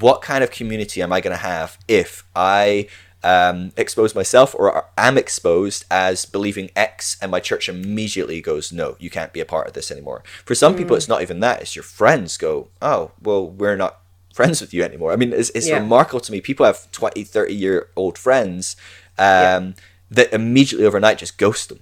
what 0.00 0.22
kind 0.22 0.42
of 0.44 0.50
community 0.50 1.02
am 1.02 1.12
I 1.12 1.20
going 1.20 1.36
to 1.36 1.42
have 1.42 1.78
if 1.88 2.24
I 2.34 2.88
um, 3.22 3.72
expose 3.76 4.14
myself 4.14 4.54
or 4.58 4.86
am 4.98 5.16
exposed 5.16 5.84
as 5.90 6.24
believing 6.24 6.70
X 6.76 7.16
and 7.22 7.30
my 7.30 7.40
church 7.40 7.68
immediately 7.68 8.40
goes, 8.40 8.72
no, 8.72 8.96
you 8.98 9.08
can't 9.10 9.32
be 9.32 9.40
a 9.40 9.46
part 9.46 9.66
of 9.66 9.72
this 9.72 9.90
anymore. 9.90 10.22
For 10.44 10.54
some 10.54 10.76
people, 10.76 10.96
it's 10.96 11.08
not 11.08 11.22
even 11.22 11.40
that. 11.40 11.62
It's 11.62 11.74
your 11.74 11.82
friends 11.82 12.36
go, 12.36 12.68
oh, 12.82 13.12
well, 13.22 13.46
we're 13.46 13.76
not 13.76 14.00
friends 14.34 14.60
with 14.60 14.74
you 14.74 14.82
anymore. 14.82 15.12
I 15.12 15.16
mean, 15.16 15.32
it's, 15.32 15.50
it's 15.50 15.68
Yeah. 15.68 15.78
remarkable 15.78 16.20
to 16.20 16.32
me. 16.32 16.40
People 16.40 16.66
have 16.66 16.90
20, 16.92 17.24
30 17.24 17.54
year 17.54 17.88
old 17.96 18.18
friends 18.18 18.76
um, 19.16 19.24
Yeah. 19.26 19.70
that 20.10 20.32
immediately 20.32 20.86
overnight 20.86 21.18
just 21.18 21.38
ghost 21.38 21.68
them. 21.70 21.80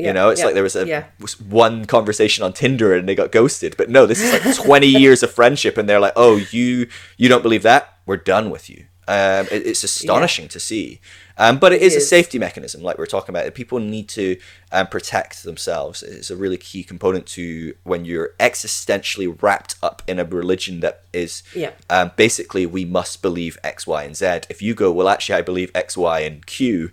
Yeah, 0.00 0.08
You 0.08 0.12
know, 0.14 0.30
it's 0.30 0.40
yeah, 0.40 0.46
like 0.46 0.54
there 0.54 0.62
was 0.62 0.76
a 0.76 0.86
yeah. 0.86 1.04
one 1.48 1.84
conversation 1.84 2.44
on 2.44 2.52
Tinder 2.52 2.94
and 2.94 3.08
they 3.08 3.14
got 3.14 3.32
ghosted. 3.32 3.76
But 3.76 3.88
no, 3.90 4.06
this 4.06 4.20
is 4.22 4.32
like 4.32 4.56
20 4.66 4.86
years 5.04 5.22
of 5.22 5.30
friendship, 5.30 5.76
and 5.78 5.88
they're 5.88 6.00
like, 6.00 6.14
"Oh, 6.16 6.36
you 6.50 6.88
you 7.16 7.28
don't 7.28 7.42
believe 7.42 7.62
that? 7.62 7.96
We're 8.06 8.16
done 8.16 8.50
with 8.50 8.68
you." 8.70 8.84
Um, 9.08 9.46
it- 9.50 9.66
it's 9.66 9.82
astonishing 9.82 10.46
to 10.48 10.60
see, 10.60 11.00
um, 11.36 11.58
but 11.58 11.72
it 11.72 11.82
is, 11.82 11.96
a 11.96 12.00
safety 12.00 12.38
mechanism, 12.38 12.80
like 12.80 12.96
we 12.96 13.02
are 13.02 13.06
talking 13.06 13.34
about. 13.34 13.52
People 13.54 13.80
need 13.80 14.08
to 14.10 14.36
um, 14.70 14.86
protect 14.86 15.42
themselves. 15.42 16.02
It's 16.04 16.30
a 16.30 16.36
really 16.36 16.56
key 16.58 16.84
component 16.84 17.26
to 17.28 17.74
when 17.82 18.04
you're 18.04 18.34
existentially 18.38 19.36
wrapped 19.42 19.74
up 19.82 20.02
in 20.06 20.20
a 20.20 20.24
religion 20.24 20.78
that 20.80 21.02
is 21.12 21.42
um, 21.88 22.12
basically 22.14 22.66
we 22.66 22.84
must 22.84 23.20
believe 23.20 23.58
X, 23.64 23.84
Y, 23.86 24.04
and 24.04 24.16
Z. 24.16 24.42
If 24.48 24.62
you 24.62 24.74
go, 24.74 24.92
well, 24.92 25.08
actually, 25.08 25.36
I 25.38 25.42
believe 25.42 25.72
X, 25.74 25.96
Y, 25.96 26.20
and 26.20 26.44
Q. 26.46 26.92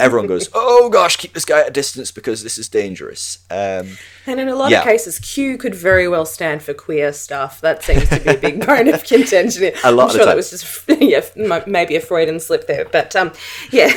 Everyone 0.00 0.26
goes, 0.26 0.48
oh 0.54 0.88
gosh, 0.90 1.16
keep 1.16 1.32
this 1.32 1.44
guy 1.44 1.60
at 1.60 1.68
a 1.68 1.70
distance 1.70 2.10
because 2.10 2.42
this 2.42 2.58
is 2.58 2.68
dangerous. 2.68 3.38
Um, 3.50 3.98
And 4.26 4.40
in 4.40 4.48
a 4.48 4.54
lot 4.56 4.70
Yeah. 4.70 4.78
of 4.78 4.84
cases, 4.84 5.18
Q 5.18 5.56
could 5.58 5.74
very 5.74 6.08
well 6.08 6.26
stand 6.26 6.62
for 6.62 6.74
queer 6.74 7.12
stuff. 7.12 7.60
That 7.60 7.82
seems 7.82 8.08
to 8.08 8.20
be 8.20 8.30
a 8.30 8.36
big 8.36 8.66
bone 8.66 8.88
of 8.88 9.04
contention. 9.04 9.72
A 9.84 9.92
lot 9.92 10.04
I'm 10.04 10.08
of 10.08 10.12
sure 10.12 10.20
the 10.20 10.26
that 10.26 10.36
was 10.36 10.50
just 10.50 10.66
yeah, 11.00 11.22
maybe 11.66 11.96
a 11.96 12.00
Freudian 12.00 12.40
slip 12.40 12.66
there, 12.66 12.84
but 12.90 13.14
um, 13.16 13.32
yeah. 13.70 13.92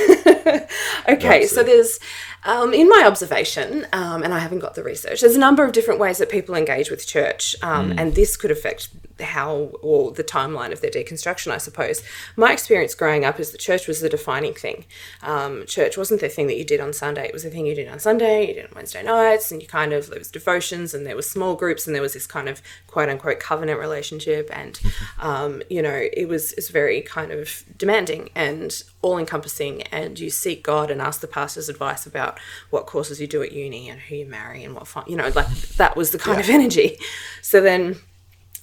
okay, 1.10 1.46
so 1.46 1.64
there's 1.64 2.00
um, 2.44 2.74
in 2.74 2.88
my 2.90 3.04
observation, 3.06 3.86
um, 3.94 4.24
and 4.24 4.34
I 4.34 4.40
haven't 4.40 4.60
got 4.60 4.76
the 4.76 4.84
research. 4.84 5.22
There's 5.22 5.36
a 5.36 5.40
number 5.40 5.64
of 5.64 5.72
different 5.72 6.00
ways 6.00 6.18
that 6.20 6.30
people 6.30 6.56
engage 6.56 6.90
with 6.90 7.06
church, 7.06 7.56
um, 7.62 7.92
Mm. 7.92 8.00
and 8.00 8.16
this 8.16 8.38
could 8.38 8.52
affect 8.52 8.90
how 9.20 9.72
or 9.82 10.12
the 10.12 10.24
timeline 10.24 10.72
of 10.72 10.80
their 10.80 10.90
deconstruction. 10.90 11.52
I 11.52 11.58
suppose 11.58 12.02
my 12.38 12.54
experience 12.54 12.96
growing 12.96 13.26
up 13.26 13.38
is 13.38 13.52
the 13.52 13.58
church 13.58 13.86
was 13.86 14.00
the 14.00 14.08
defining 14.08 14.54
thing. 14.54 14.86
Um, 15.22 15.66
church 15.66 15.98
wasn't 15.98 16.22
the 16.22 16.30
thing 16.30 16.48
that 16.48 16.56
you 16.58 16.64
did 16.64 16.80
on 16.80 16.94
Sunday; 16.94 17.26
it 17.28 17.34
was 17.34 17.44
the 17.44 17.50
thing 17.50 17.66
you 17.66 17.76
did 17.76 17.90
on 17.90 18.00
Sunday, 18.00 18.48
you 18.48 18.54
did 18.54 18.66
on 18.66 18.72
Wednesday 18.76 19.04
nights, 19.04 19.52
and 19.52 19.62
you 19.62 19.68
kind 19.68 19.92
of 19.92 20.10
there 20.10 20.20
was 20.20 20.32
devotions, 20.32 20.94
and 20.94 21.06
there 21.06 21.16
was 21.18 21.30
small 21.30 21.56
groups, 21.56 21.86
and 21.86 21.94
there 21.94 22.02
was 22.02 22.14
this 22.14 22.28
kind 22.28 22.48
of 22.48 22.62
quote 22.88 23.10
unquote 23.10 23.40
covenant 23.40 23.80
relationship, 23.80 24.50
and 24.54 24.80
um, 25.20 25.62
you 25.70 25.82
know 25.82 26.08
it 26.14 26.28
was 26.30 26.54
it's 26.54 26.70
very 26.70 27.02
kind 27.02 27.32
of 27.32 27.64
demanding 27.78 28.30
and 28.36 28.84
all 29.02 29.18
encompassing, 29.18 29.82
and 29.84 30.18
you 30.20 30.30
seek 30.30 30.64
God 30.64 30.90
and 30.92 31.02
ask 31.02 31.20
the 31.22 31.28
pastor's 31.28 31.68
advice 31.70 32.06
about 32.06 32.29
what 32.70 32.86
courses 32.86 33.20
you 33.20 33.28
do 33.28 33.42
at 33.42 33.52
uni 33.52 33.90
and 33.90 34.00
who 34.02 34.16
you 34.16 34.26
marry 34.26 34.64
and 34.64 34.76
what 34.76 34.88
fun, 34.88 35.04
you 35.08 35.16
know 35.16 35.30
like 35.36 35.50
that 35.78 35.96
was 35.96 36.12
the 36.12 36.20
kind 36.20 36.40
of 36.40 36.50
energy. 36.50 36.98
So 37.42 37.62
then 37.62 37.98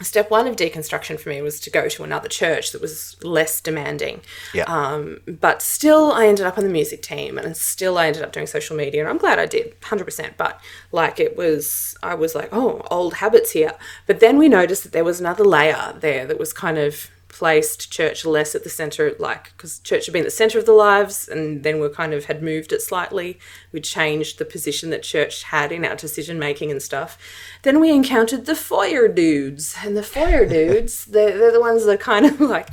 step 0.02 0.31
one 0.31 0.46
of 0.46 0.57
deconstruction 0.57 1.18
for 1.18 1.31
me 1.31 1.40
was 1.40 1.59
to 1.61 1.70
go 1.70 1.88
to 1.88 2.05
another 2.05 2.29
church 2.29 2.72
that 2.72 2.83
was 2.83 3.16
less 3.22 3.61
demanding. 3.61 4.20
Yeah. 4.52 4.64
Um, 4.64 5.20
but 5.26 5.62
still, 5.62 6.12
I 6.12 6.26
ended 6.26 6.44
up 6.44 6.59
on 6.59 6.64
the 6.64 6.70
music 6.70 7.02
team 7.02 7.38
and 7.38 7.57
still 7.57 7.96
I 7.96 8.09
ended 8.09 8.22
up 8.22 8.33
doing 8.33 8.46
social 8.46 8.76
media. 8.76 9.00
And 9.00 9.09
I'm 9.09 9.18
glad 9.18 9.38
I 9.38 9.46
did, 9.46 9.81
100%. 9.81 10.37
But 10.37 10.61
like 10.92 11.18
it 11.18 11.37
was, 11.37 11.96
I 12.02 12.14
was 12.14 12.35
like, 12.35 12.50
oh, 12.52 12.83
old 12.90 13.14
habits 13.14 13.52
here. 13.52 13.72
But 14.07 14.20
then 14.20 14.37
we 14.37 14.48
noticed 14.48 14.83
that 14.83 14.92
there 14.92 15.05
was 15.05 15.20
another 15.20 15.44
layer 15.44 15.94
there 15.98 16.26
that 16.26 16.38
was 16.38 16.52
kind 16.52 16.79
of 16.79 17.11
placed 17.37 17.92
church 17.92 18.25
less 18.25 18.55
at 18.55 18.64
the 18.64 18.70
center, 18.70 19.14
like 19.18 19.53
because 19.53 19.79
church 19.81 20.07
had 20.07 20.14
been 20.14 20.22
at 20.22 20.29
the 20.29 20.31
center 20.31 20.59
of 20.59 20.64
the 20.64 20.72
lives, 20.72 21.29
and 21.29 21.62
then 21.62 21.81
we 21.81 21.88
kind 21.90 22.14
of 22.14 22.25
had 22.25 22.42
moved 22.42 22.72
it 22.72 22.81
slightly. 22.81 23.38
We 23.72 23.81
changed 23.81 24.38
the 24.38 24.46
position 24.46 24.88
that 24.90 25.03
church 25.03 25.42
had 25.42 25.70
in 25.70 25.85
our 25.85 25.96
decision 25.96 26.38
making 26.38 26.70
and 26.70 26.81
stuff. 26.81 27.18
Then 27.62 27.79
we 27.79 27.90
encountered 27.90 28.46
the 28.46 28.55
foyer 28.55 29.07
dudes, 29.07 29.77
and 29.85 29.94
the 29.94 30.03
foyer 30.03 30.46
dudes, 30.57 31.05
they're, 31.05 31.37
they're 31.37 31.53
the 31.53 31.61
ones 31.61 31.85
that 31.85 32.01
kind 32.01 32.25
of 32.25 32.40
like 32.40 32.68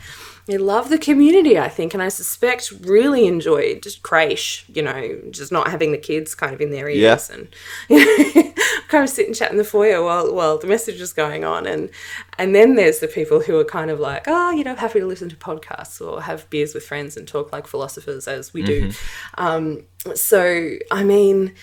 they 0.45 0.57
love 0.57 0.89
the 0.89 0.97
community, 0.97 1.57
I 1.57 1.69
think, 1.69 1.93
and 1.93 2.03
I 2.03 2.09
suspect 2.09 2.71
really 2.81 3.27
enjoyed 3.27 3.81
just 3.81 4.03
creche, 4.03 4.65
you 4.67 4.81
know, 4.81 5.19
just 5.31 5.51
not 5.51 5.69
having 5.69 5.91
the 5.91 5.97
kids 5.97 6.35
kind 6.35 6.53
of 6.53 6.59
in 6.61 6.69
their 6.71 6.89
ears 6.89 7.29
Yeah. 7.29 7.35
and 7.35 7.47
you 7.89 8.05
know, 8.35 8.53
kind 8.89 9.03
of 9.03 9.09
sit 9.09 9.27
and 9.27 9.35
chat 9.35 9.51
in 9.51 9.57
the 9.57 9.63
foyer 9.63 10.03
while 10.03 10.33
while 10.33 10.57
the 10.57 10.67
message 10.67 10.99
is 11.01 11.13
going 11.13 11.43
on 11.45 11.65
and 11.65 11.89
and 12.37 12.53
then 12.53 12.75
there's 12.75 12.99
the 12.99 13.07
people 13.07 13.39
who 13.41 13.57
are 13.57 13.63
kind 13.65 13.89
of 13.89 13.99
like, 13.99 14.23
oh, 14.27 14.51
you 14.51 14.63
know, 14.63 14.75
happy 14.75 14.99
to 14.99 15.05
listen 15.05 15.29
to 15.29 15.35
podcasts 15.35 16.05
or 16.05 16.21
have 16.21 16.49
beers 16.49 16.73
with 16.73 16.85
friends 16.85 17.15
and 17.15 17.27
talk 17.27 17.51
like 17.53 17.65
philosophers 17.67 18.27
as 18.27 18.53
we 18.53 18.63
do. 18.63 18.91
Um, 19.37 19.83
so, 20.15 20.71
I 20.91 21.03
mean, 21.03 21.53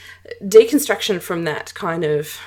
deconstruction 0.43 1.21
from 1.21 1.45
that 1.45 1.75
kind 1.75 2.05
of 2.05 2.39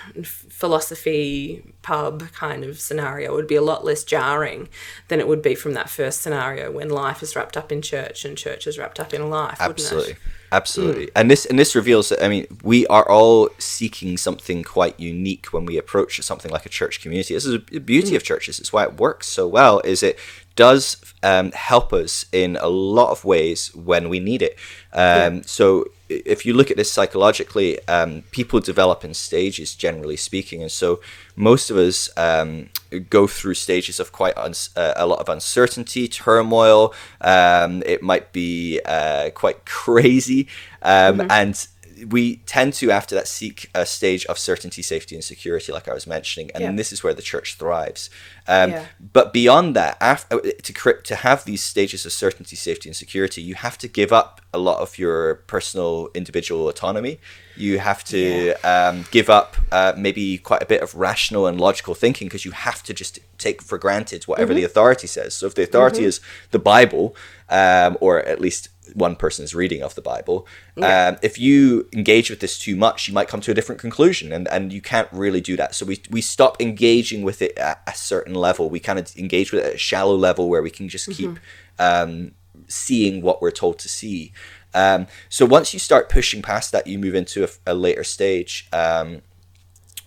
philosophy 0.63 1.61
pub 1.81 2.31
kind 2.31 2.63
of 2.63 2.79
scenario 2.79 3.33
would 3.35 3.47
be 3.47 3.55
a 3.55 3.61
lot 3.61 3.83
less 3.83 4.03
jarring 4.03 4.69
than 5.09 5.19
it 5.19 5.27
would 5.27 5.41
be 5.41 5.55
from 5.55 5.73
that 5.73 5.89
first 5.89 6.21
scenario 6.21 6.71
when 6.71 6.89
life 6.89 7.21
is 7.21 7.35
wrapped 7.35 7.57
up 7.57 7.69
in 7.71 7.81
church 7.81 8.23
and 8.25 8.37
church 8.37 8.65
is 8.65 8.77
wrapped 8.77 8.99
up 8.99 9.13
in 9.13 9.29
life. 9.29 9.59
wouldn't 9.59 9.79
it? 9.79 9.83
Absolutely. 9.83 10.15
Absolutely. 10.53 11.09
And 11.15 11.31
this 11.31 11.45
and 11.49 11.57
this 11.57 11.73
reveals 11.75 12.09
that 12.09 12.23
I 12.23 12.27
mean, 12.29 12.45
we 12.63 12.85
are 12.87 13.07
all 13.09 13.49
seeking 13.57 14.17
something 14.17 14.63
quite 14.63 14.95
unique 14.99 15.47
when 15.55 15.65
we 15.65 15.75
approach 15.83 16.21
something 16.21 16.51
like 16.51 16.65
a 16.65 16.69
church 16.79 17.01
community. 17.01 17.33
This 17.33 17.45
is 17.45 17.53
the 17.71 17.79
beauty 17.79 18.15
of 18.15 18.23
churches. 18.23 18.59
It's 18.59 18.71
why 18.71 18.83
it 18.83 18.93
works 19.07 19.25
so 19.27 19.47
well, 19.47 19.79
is 19.93 20.03
it 20.03 20.15
does 20.55 20.85
um, 21.23 21.51
help 21.53 21.91
us 21.91 22.25
in 22.31 22.51
a 22.61 22.67
lot 22.67 23.09
of 23.15 23.25
ways 23.25 23.73
when 23.73 24.03
we 24.13 24.19
need 24.19 24.41
it. 24.49 24.55
Um, 24.93 25.41
So 25.57 25.65
i- 25.85 26.02
if 26.25 26.45
you 26.45 26.53
look 26.53 26.71
at 26.71 26.77
this 26.77 26.91
psychologically, 26.91 27.85
um, 27.87 28.23
people 28.31 28.59
develop 28.59 29.03
in 29.03 29.13
stages, 29.13 29.75
generally 29.75 30.17
speaking, 30.17 30.61
and 30.61 30.71
so 30.71 30.99
most 31.35 31.69
of 31.69 31.77
us 31.77 32.09
um, 32.17 32.69
go 33.09 33.27
through 33.27 33.55
stages 33.55 33.99
of 33.99 34.11
quite 34.11 34.37
uns- 34.37 34.69
uh, 34.75 34.93
a 34.95 35.05
lot 35.05 35.19
of 35.19 35.29
uncertainty, 35.29 36.07
turmoil. 36.07 36.93
Um, 37.21 37.83
it 37.85 38.01
might 38.01 38.31
be 38.31 38.79
uh, 38.85 39.31
quite 39.31 39.65
crazy, 39.83 40.47
um, 40.81 41.25
and 41.29 41.67
we 42.09 42.37
tend 42.45 42.73
to 42.73 42.91
after 42.91 43.15
that 43.15 43.27
seek 43.27 43.69
a 43.73 43.85
stage 43.85 44.25
of 44.25 44.37
certainty 44.37 44.81
safety 44.81 45.15
and 45.15 45.23
security 45.23 45.71
like 45.71 45.87
i 45.87 45.93
was 45.93 46.05
mentioning 46.07 46.49
and 46.53 46.63
Yeah. 46.63 46.71
this 46.71 46.91
is 46.91 47.03
where 47.03 47.13
the 47.13 47.21
church 47.21 47.55
thrives. 47.55 48.09
Um, 48.47 48.71
Yeah. 48.71 48.85
but 49.13 49.31
beyond 49.31 49.75
that 49.75 49.97
uh, 50.01 50.17
to 50.63 50.73
cre- 50.73 51.01
to 51.03 51.15
have 51.15 51.45
these 51.45 51.63
stages 51.63 52.05
of 52.05 52.11
certainty 52.11 52.55
safety 52.55 52.89
and 52.89 52.95
security 52.95 53.41
you 53.41 53.55
have 53.55 53.77
to 53.77 53.87
give 53.87 54.11
up 54.11 54.41
a 54.53 54.57
lot 54.59 54.79
of 54.79 54.99
your 54.99 55.35
personal 55.47 56.09
individual 56.13 56.67
autonomy. 56.69 57.19
You 57.55 57.79
have 57.79 58.03
to 58.05 58.53
um, 58.63 59.05
give 59.09 59.27
up 59.29 59.55
uh, 59.71 59.93
maybe 59.97 60.37
quite 60.37 60.61
a 60.61 60.65
bit 60.65 60.81
of 60.81 60.93
rational 60.93 61.47
and 61.47 61.59
logical 61.59 61.95
thinking 61.95 62.27
because 62.27 62.45
you 62.45 62.51
have 62.51 62.83
to 62.83 62.93
just 62.93 63.19
take 63.39 63.61
for 63.63 63.77
granted 63.79 64.25
whatever 64.25 64.53
the 64.53 64.63
authority 64.63 65.07
says. 65.07 65.33
So 65.33 65.47
if 65.47 65.55
the 65.55 65.63
authority 65.63 66.03
is 66.03 66.19
the 66.51 66.59
bible 66.59 67.15
um, 67.49 67.97
or 67.99 68.19
at 68.19 68.39
least 68.39 68.69
one 68.93 69.15
person 69.15 69.43
is 69.43 69.55
reading 69.55 69.81
of 69.81 69.95
the 69.95 70.01
Bible. 70.01 70.47
Yeah. 70.75 71.07
Um, 71.09 71.17
if 71.21 71.39
you 71.39 71.87
engage 71.93 72.29
with 72.29 72.39
this 72.39 72.59
too 72.59 72.75
much, 72.75 73.07
you 73.07 73.13
might 73.13 73.27
come 73.27 73.41
to 73.41 73.51
a 73.51 73.53
different 73.53 73.79
conclusion, 73.81 74.31
and, 74.31 74.47
and 74.49 74.71
you 74.73 74.81
can't 74.81 75.07
really 75.11 75.41
do 75.41 75.55
that. 75.57 75.73
So 75.75 75.85
we, 75.85 76.01
we 76.09 76.21
stop 76.21 76.61
engaging 76.61 77.23
with 77.23 77.41
it 77.41 77.57
at 77.57 77.81
a 77.87 77.95
certain 77.95 78.35
level. 78.35 78.69
We 78.69 78.79
kind 78.79 78.99
of 78.99 79.15
engage 79.17 79.51
with 79.51 79.63
it 79.63 79.67
at 79.67 79.75
a 79.75 79.77
shallow 79.77 80.15
level 80.15 80.49
where 80.49 80.61
we 80.61 80.69
can 80.69 80.89
just 80.89 81.09
keep 81.11 81.39
um, 81.79 82.31
seeing 82.67 83.21
what 83.21 83.41
we're 83.41 83.51
told 83.51 83.79
to 83.79 83.89
see. 83.89 84.33
Um, 84.73 85.07
so 85.29 85.45
once 85.45 85.73
you 85.73 85.79
start 85.79 86.09
pushing 86.09 86.41
past 86.41 86.71
that, 86.71 86.87
you 86.87 86.97
move 86.99 87.15
into 87.15 87.43
a, 87.43 87.49
a 87.67 87.73
later 87.73 88.03
stage, 88.03 88.67
um, 88.73 89.21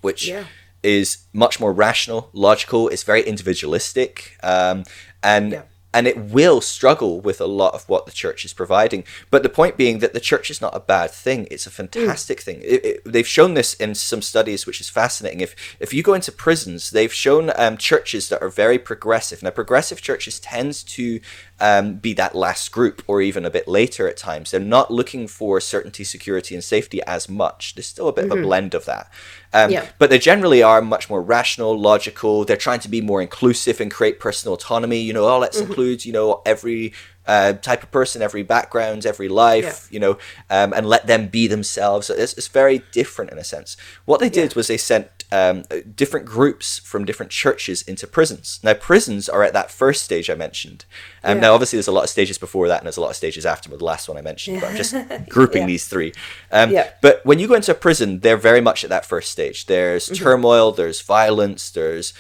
which 0.01 0.27
Yeah. 0.29 0.45
is 0.83 1.19
much 1.33 1.61
more 1.61 1.73
rational, 1.73 2.31
logical. 2.33 2.89
It's 2.89 3.03
very 3.05 3.23
individualistic, 3.23 4.37
um, 4.43 4.85
and 5.23 5.53
Yeah. 5.53 5.63
And 5.97 6.07
it 6.07 6.19
will 6.19 6.61
struggle 6.61 7.23
with 7.23 7.41
a 7.41 7.47
lot 7.47 7.73
of 7.73 7.89
what 7.89 8.05
the 8.05 8.13
church 8.13 8.45
is 8.45 8.53
providing. 8.53 9.03
But 9.31 9.43
the 9.43 9.49
point 9.49 9.79
being 9.79 10.01
that 10.01 10.13
the 10.13 10.21
church 10.21 10.51
is 10.51 10.61
not 10.61 10.77
a 10.77 10.81
bad 10.95 11.11
thing; 11.11 11.49
it's 11.51 11.67
a 11.67 11.71
fantastic 11.71 12.39
thing. 12.41 12.61
It, 12.63 12.85
it, 12.85 13.03
they've 13.07 13.27
shown 13.27 13.55
this 13.55 13.73
in 13.73 13.95
some 13.95 14.21
studies, 14.21 14.67
which 14.67 14.79
is 14.79 14.91
fascinating. 14.91 15.41
If 15.41 15.57
if 15.81 15.95
you 15.95 16.03
go 16.03 16.13
into 16.13 16.31
prisons, 16.31 16.91
they've 16.91 17.13
shown 17.25 17.51
um, 17.57 17.79
churches 17.79 18.29
that 18.29 18.43
are 18.43 18.51
very 18.51 18.79
progressive. 18.79 19.43
Now, 19.43 19.51
progressive 19.63 20.03
churches 20.03 20.39
tends 20.39 20.83
to 20.97 21.21
um, 21.61 21.95
be 21.95 22.13
that 22.13 22.35
last 22.35 22.71
group, 22.73 23.03
or 23.07 23.23
even 23.23 23.47
a 23.47 23.51
bit 23.51 23.67
later 23.67 24.07
at 24.07 24.19
times. 24.19 24.51
They're 24.51 24.61
not 24.79 24.91
looking 24.91 25.27
for 25.39 25.61
certainty, 25.61 26.05
security, 26.05 26.55
and 26.55 26.63
safety 26.63 27.01
as 27.07 27.27
much. 27.43 27.75
There's 27.75 27.87
still 27.87 28.09
a 28.09 28.13
bit 28.13 28.27
of 28.27 28.33
a 28.33 28.43
blend 28.43 28.75
of 28.75 28.85
that. 28.85 29.07
Um, 29.55 29.71
Yeah. 29.71 29.87
But 29.99 30.11
they 30.11 30.19
generally 30.19 30.63
are 30.63 30.83
much 30.83 31.09
more 31.09 31.23
rational, 31.23 31.73
logical. 31.81 32.45
They're 32.45 32.65
trying 32.69 32.81
to 32.81 32.91
be 32.97 33.01
more 33.01 33.23
inclusive 33.23 33.81
and 33.81 33.91
create 33.91 34.21
personal 34.21 34.53
autonomy. 34.55 35.01
You 35.01 35.15
know, 35.15 35.27
oh, 35.27 35.39
let's 35.39 35.59
include, 35.59 35.86
you 35.87 36.13
know, 36.13 36.43
every 36.45 36.93
uh, 37.27 37.55
type 37.55 37.83
of 37.83 37.91
person, 37.91 38.23
every 38.23 38.43
background, 38.43 39.05
every 39.05 39.29
life, 39.29 39.89
you 39.91 39.99
know, 39.99 40.19
um, 40.51 40.73
and 40.73 40.87
let 40.87 41.07
them 41.07 41.29
be 41.29 41.47
themselves. 41.47 42.09
It's, 42.11 42.35
it's 42.35 42.49
very 42.49 42.83
different 42.93 43.33
in 43.33 43.39
a 43.39 43.45
sense. 43.45 43.77
What 44.05 44.21
they 44.21 44.29
did 44.29 44.55
was 44.55 44.69
they 44.69 44.77
sent 44.77 45.16
um, 45.33 45.65
different 45.95 46.27
groups 46.27 46.79
from 46.79 47.05
different 47.05 47.33
churches 47.33 47.83
into 47.83 48.07
prisons. 48.07 48.61
Now, 48.63 48.75
prisons 48.75 49.29
are 49.29 49.43
at 49.43 49.53
that 49.53 49.71
first 49.71 50.05
stage 50.05 50.29
I 50.31 50.35
mentioned. 50.35 50.85
Um, 51.25 51.37
Yeah. 51.39 51.43
Now, 51.43 51.55
obviously, 51.55 51.77
there's 51.77 51.89
a 51.89 51.93
lot 51.93 52.05
of 52.05 52.11
stages 52.11 52.39
before 52.39 52.69
that, 52.69 52.79
and 52.81 52.87
there's 52.87 52.97
a 52.97 53.01
lot 53.01 53.11
of 53.11 53.17
stages 53.17 53.45
after. 53.45 53.69
The 53.69 53.85
last 53.85 54.09
one 54.09 54.17
I 54.17 54.23
mentioned, 54.23 54.61
but 54.61 54.71
I'm 54.71 54.77
just 54.77 54.95
grouping 55.29 55.63
Yeah. 55.63 55.67
these 55.67 55.87
three. 55.89 56.13
Um, 56.53 56.71
Yeah. 56.71 56.91
But 57.03 57.21
when 57.25 57.39
you 57.39 57.49
go 57.49 57.55
into 57.55 57.73
a 57.73 57.75
prison, 57.75 58.21
they're 58.21 58.37
very 58.37 58.61
much 58.61 58.85
at 58.85 58.91
that 58.91 59.05
first 59.07 59.31
stage. 59.31 59.67
There's 59.67 60.07
Mm-hmm. 60.07 60.23
turmoil, 60.25 60.73
there's 60.73 61.01
violence, 61.03 61.71
there's 61.71 62.13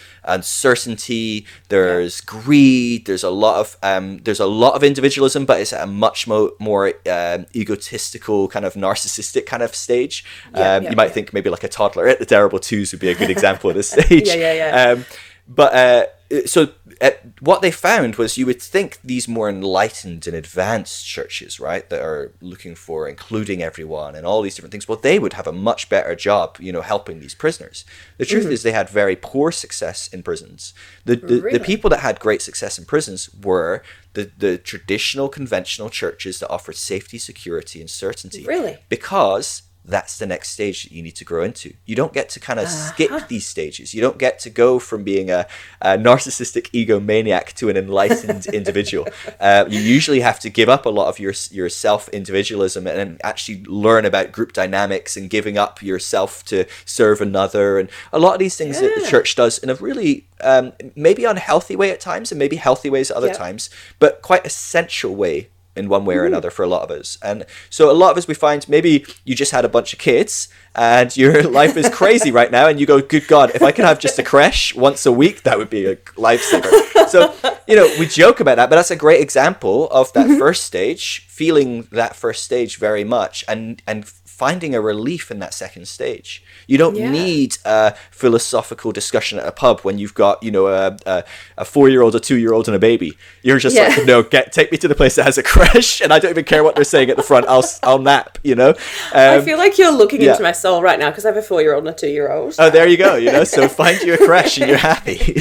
uncertainty, 0.50 1.46
there's 1.68 2.20
greed, 2.20 3.06
there's 3.06 3.22
a 3.24 3.30
lot 3.30 3.60
of 3.60 3.76
um, 3.82 4.18
there's 4.24 4.40
a 4.40 4.46
lot 4.46 4.74
of 4.74 4.82
individualism, 4.82 5.44
but 5.46 5.60
it's 5.60 5.72
at 5.72 5.82
a 5.82 5.86
much 5.86 6.26
mo- 6.26 6.52
more 6.58 6.88
um, 7.10 7.46
egotistical, 7.54 8.48
kind 8.48 8.64
of 8.64 8.74
narcissistic 8.74 9.46
kind 9.46 9.62
of 9.62 9.74
stage. 9.74 10.24
Um, 10.54 10.84
you 10.84 10.96
might 10.96 11.12
think 11.12 11.32
maybe 11.32 11.50
like 11.50 11.64
a 11.64 11.68
toddler 11.68 12.08
at 12.08 12.18
the 12.18 12.26
Terrible 12.26 12.58
Twos 12.58 12.92
would 12.96 13.00
be 13.00 13.10
a 13.10 13.14
good 13.14 13.30
example 13.30 13.70
at 13.70 13.76
this 13.76 13.90
stage. 13.96 14.26
Yeah, 14.26 14.34
yeah, 14.34 14.52
yeah. 14.54 14.90
Um, 14.92 15.04
but 15.48 15.72
uh, 15.74 16.06
so 16.46 16.70
uh, 17.00 17.10
what 17.40 17.62
they 17.62 17.70
found 17.70 18.16
was 18.16 18.36
you 18.36 18.46
would 18.46 18.60
think 18.60 18.98
these 19.04 19.28
more 19.28 19.48
enlightened 19.48 20.26
and 20.26 20.34
advanced 20.34 21.06
churches, 21.06 21.60
right, 21.60 21.88
that 21.90 22.00
are 22.02 22.32
looking 22.40 22.74
for 22.74 23.08
including 23.08 23.62
everyone 23.62 24.16
and 24.16 24.26
all 24.26 24.42
these 24.42 24.56
different 24.56 24.72
things, 24.72 24.88
well, 24.88 24.98
they 25.00 25.18
would 25.20 25.34
have 25.34 25.46
a 25.46 25.52
much 25.52 25.88
better 25.88 26.16
job, 26.16 26.56
you 26.58 26.72
know, 26.72 26.80
helping 26.82 27.20
these 27.20 27.34
prisoners. 27.34 27.84
The 28.18 28.24
truth 28.24 28.44
Mm-hmm. 28.44 28.52
is, 28.52 28.62
they 28.64 28.72
had 28.72 28.88
very 28.88 29.14
poor 29.14 29.52
success 29.52 30.08
in 30.08 30.22
prisons. 30.24 30.74
The 31.04 31.14
the, 31.14 31.40
Really? 31.42 31.58
the 31.58 31.64
people 31.64 31.90
that 31.90 32.00
had 32.00 32.18
great 32.18 32.42
success 32.42 32.76
in 32.78 32.84
prisons 32.86 33.30
were 33.44 33.82
the 34.14 34.24
the 34.44 34.58
traditional, 34.58 35.28
conventional 35.28 35.90
churches 35.90 36.40
that 36.40 36.48
offered 36.50 36.76
safety, 36.76 37.18
security, 37.18 37.80
and 37.80 37.88
certainty. 37.90 38.44
Really? 38.44 38.78
Because 38.88 39.62
that's 39.88 40.18
the 40.18 40.26
next 40.26 40.50
stage 40.50 40.82
that 40.82 40.92
you 40.92 41.02
need 41.02 41.14
to 41.16 41.24
grow 41.24 41.42
into. 41.44 41.72
You 41.84 41.94
don't 41.94 42.12
get 42.12 42.28
to 42.30 42.40
kind 42.40 42.58
of 42.58 42.66
Uh-huh. 42.66 42.92
skip 42.92 43.28
these 43.28 43.46
stages. 43.46 43.94
You 43.94 44.00
don't 44.00 44.18
get 44.18 44.38
to 44.40 44.50
go 44.50 44.78
from 44.80 45.04
being 45.04 45.30
a, 45.30 45.46
a 45.80 45.96
narcissistic 45.96 46.70
egomaniac 46.72 47.52
to 47.54 47.68
an 47.68 47.76
enlightened 47.76 48.46
individual. 48.60 49.06
Uh, 49.38 49.64
you 49.68 49.78
usually 49.80 50.20
have 50.20 50.40
to 50.40 50.50
give 50.50 50.68
up 50.68 50.86
a 50.86 50.90
lot 50.90 51.06
of 51.08 51.18
your 51.20 51.32
your 51.50 51.68
self 51.68 52.08
individualism 52.08 52.86
and 52.86 53.20
actually 53.22 53.62
learn 53.64 54.04
about 54.04 54.32
group 54.32 54.52
dynamics 54.52 55.16
and 55.16 55.30
giving 55.30 55.56
up 55.56 55.80
yourself 55.82 56.44
to 56.46 56.64
serve 56.84 57.20
another. 57.20 57.78
And 57.78 57.88
a 58.12 58.18
lot 58.18 58.32
of 58.34 58.38
these 58.40 58.56
things 58.56 58.80
that 58.80 58.92
the 58.96 59.06
church 59.08 59.34
does 59.36 59.58
in 59.58 59.70
a 59.70 59.74
really 59.74 60.26
um, 60.40 60.72
maybe 60.96 61.24
unhealthy 61.24 61.76
way 61.76 61.90
at 61.90 62.00
times 62.00 62.32
and 62.32 62.38
maybe 62.38 62.56
healthy 62.56 62.90
ways 62.90 63.10
at 63.10 63.16
other 63.16 63.28
Yep. 63.28 63.36
times, 63.36 63.70
but 63.98 64.20
quite 64.22 64.44
essential 64.46 65.14
way 65.14 65.48
in 65.76 65.88
one 65.88 66.04
way 66.04 66.14
or 66.16 66.18
Mm-hmm. 66.20 66.26
another 66.34 66.50
for 66.50 66.62
a 66.64 66.68
lot 66.68 66.82
of 66.82 66.90
us. 66.90 67.18
And 67.22 67.44
so 67.70 67.90
a 67.90 67.92
lot 67.92 68.10
of 68.12 68.16
us 68.18 68.26
we 68.26 68.34
find 68.34 68.68
maybe 68.68 69.04
you 69.24 69.34
just 69.34 69.52
had 69.52 69.64
a 69.64 69.68
bunch 69.68 69.92
of 69.92 69.98
kids 69.98 70.48
and 70.74 71.14
your 71.16 71.42
life 71.60 71.76
is 71.76 71.88
crazy 71.90 72.30
right 72.30 72.50
now 72.50 72.66
and 72.68 72.80
you 72.80 72.86
go, 72.86 73.00
Good 73.00 73.26
God, 73.28 73.50
if 73.54 73.62
I 73.62 73.72
could 73.72 73.84
have 73.84 73.98
just 73.98 74.18
a 74.18 74.22
creche 74.22 74.74
once 74.74 75.06
a 75.06 75.12
week, 75.12 75.42
that 75.42 75.58
would 75.58 75.70
be 75.70 75.86
a 75.86 75.96
lifesaver. 76.16 76.72
So, 77.08 77.32
you 77.68 77.76
know, 77.76 77.86
we 77.98 78.06
joke 78.06 78.40
about 78.40 78.56
that, 78.56 78.68
but 78.70 78.76
that's 78.76 78.90
a 78.90 78.96
great 78.96 79.20
example 79.20 79.88
of 79.90 80.12
that 80.14 80.26
Mm-hmm. 80.26 80.38
first 80.38 80.64
stage, 80.64 81.26
feeling 81.28 81.86
that 81.92 82.16
first 82.16 82.42
stage 82.44 82.78
very 82.78 83.04
much 83.04 83.44
and 83.46 83.80
and 83.86 84.04
finding 84.36 84.74
a 84.74 84.80
relief 84.82 85.30
in 85.30 85.38
that 85.38 85.54
second 85.54 85.88
stage. 85.88 86.42
You 86.66 86.76
don't 86.76 86.94
Yeah. 86.96 87.10
need 87.10 87.56
a 87.64 87.94
philosophical 88.10 88.92
discussion 88.92 89.38
at 89.38 89.46
a 89.46 89.52
pub 89.52 89.80
when 89.80 89.98
you've 89.98 90.12
got, 90.12 90.42
you 90.42 90.50
know, 90.50 90.66
a, 90.66 90.94
a, 91.06 91.24
a 91.56 91.64
four 91.64 91.88
year 91.88 92.02
old, 92.02 92.14
a 92.14 92.20
two 92.20 92.36
year 92.36 92.52
old, 92.52 92.68
and 92.68 92.76
a 92.76 92.78
baby. 92.78 93.16
You're 93.42 93.58
just 93.58 93.74
Yeah. 93.74 93.88
like, 93.88 94.04
no, 94.04 94.22
get 94.22 94.52
take 94.52 94.70
me 94.70 94.76
to 94.78 94.88
the 94.88 94.94
place 94.94 95.14
that 95.14 95.24
has 95.24 95.38
a 95.38 95.42
creche, 95.42 96.02
and 96.02 96.12
I 96.12 96.18
don't 96.18 96.32
even 96.32 96.44
care 96.44 96.62
what 96.62 96.74
they're 96.74 96.84
saying 96.84 97.08
at 97.08 97.16
the 97.16 97.22
front. 97.22 97.46
I'll 97.48 97.64
I'll 97.82 97.98
nap, 97.98 98.38
you 98.44 98.54
know. 98.54 98.74
I 99.14 99.36
Um, 99.36 99.44
feel 99.44 99.56
like 99.56 99.78
you're 99.78 99.90
looking 100.02 100.20
yeah. 100.20 100.32
into 100.32 100.42
my 100.42 100.52
soul 100.52 100.82
right 100.82 100.98
now 100.98 101.08
because 101.10 101.24
I 101.24 101.28
have 101.28 101.36
a 101.38 101.42
four 101.42 101.62
year 101.62 101.72
old 101.74 101.86
and 101.86 101.94
a 101.94 101.98
two 101.98 102.08
year 102.08 102.30
old. 102.30 102.54
oh, 102.58 102.68
there 102.68 102.86
you 102.86 102.98
go. 102.98 103.16
You 103.16 103.32
know, 103.32 103.44
so 103.44 103.68
find 103.68 103.98
you 104.02 104.14
a 104.14 104.18
creche 104.18 104.58
and 104.58 104.68
you're 104.68 104.76
happy. 104.92 105.16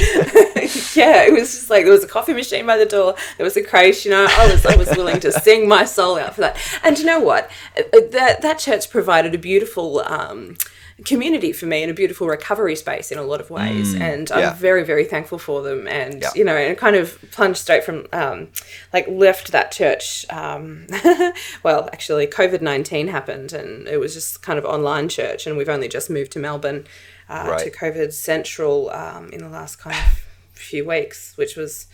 yeah, 0.94 1.22
it 1.24 1.32
was 1.32 1.54
just 1.54 1.70
like 1.70 1.84
there 1.84 1.92
was 1.92 2.04
a 2.04 2.08
coffee 2.08 2.32
machine 2.32 2.64
by 2.66 2.76
the 2.76 2.86
door, 2.86 3.14
there 3.36 3.44
was 3.44 3.56
a 3.56 3.62
crate. 3.62 4.04
You 4.04 4.10
know, 4.12 4.26
I 4.28 4.50
was 4.50 4.64
I 4.64 4.76
was 4.76 4.88
willing 4.96 5.20
to 5.20 5.32
sing 5.32 5.68
my 5.68 5.84
soul 5.84 6.18
out 6.18 6.34
for 6.34 6.40
that. 6.42 6.56
And 6.82 6.98
you 6.98 7.04
know 7.04 7.20
what? 7.20 7.50
Uh, 7.76 7.82
that 8.12 8.42
that 8.42 8.58
church 8.58 8.85
provided 8.86 9.34
a 9.34 9.38
beautiful. 9.38 10.00
Um, 10.00 10.56
community 11.04 11.52
for 11.52 11.66
me 11.66 11.82
and 11.82 11.90
a 11.90 11.94
beautiful 11.94 12.26
recovery 12.26 12.74
space 12.74 13.12
in 13.12 13.18
a 13.18 13.22
lot 13.22 13.40
of 13.40 13.50
ways. 13.50 13.94
Mm, 13.94 14.00
and 14.00 14.30
yeah. 14.30 14.36
I'm 14.50 14.56
very, 14.56 14.82
very 14.82 15.04
thankful 15.04 15.38
for 15.38 15.62
them. 15.62 15.86
And, 15.86 16.22
Yeah. 16.22 16.30
you 16.34 16.42
know, 16.42 16.56
and 16.56 16.76
kind 16.76 16.96
of 16.96 17.18
plunged 17.32 17.58
straight 17.58 17.84
from, 17.84 18.06
um, 18.12 18.48
like, 18.94 19.06
left 19.06 19.52
that 19.52 19.72
church. 19.72 20.24
Um, 20.30 20.86
well, 21.62 21.90
actually, 21.92 22.26
COVID 22.26 22.62
19 22.62 23.08
happened 23.08 23.52
and 23.52 23.86
it 23.86 23.98
was 23.98 24.14
just 24.14 24.42
kind 24.42 24.58
of 24.58 24.64
online 24.64 25.08
church. 25.10 25.46
And 25.46 25.58
we've 25.58 25.68
only 25.68 25.88
just 25.88 26.08
moved 26.08 26.32
to 26.32 26.38
Melbourne 26.38 26.86
uh, 27.28 27.58
to 27.58 27.70
COVID 27.70 28.12
Central 28.14 28.88
um, 28.90 29.28
in 29.30 29.40
the 29.40 29.50
last 29.50 29.76
kind 29.76 29.96
of 29.96 30.22
few 30.54 30.86
weeks, 30.86 31.36
which 31.36 31.56
was 31.56 31.88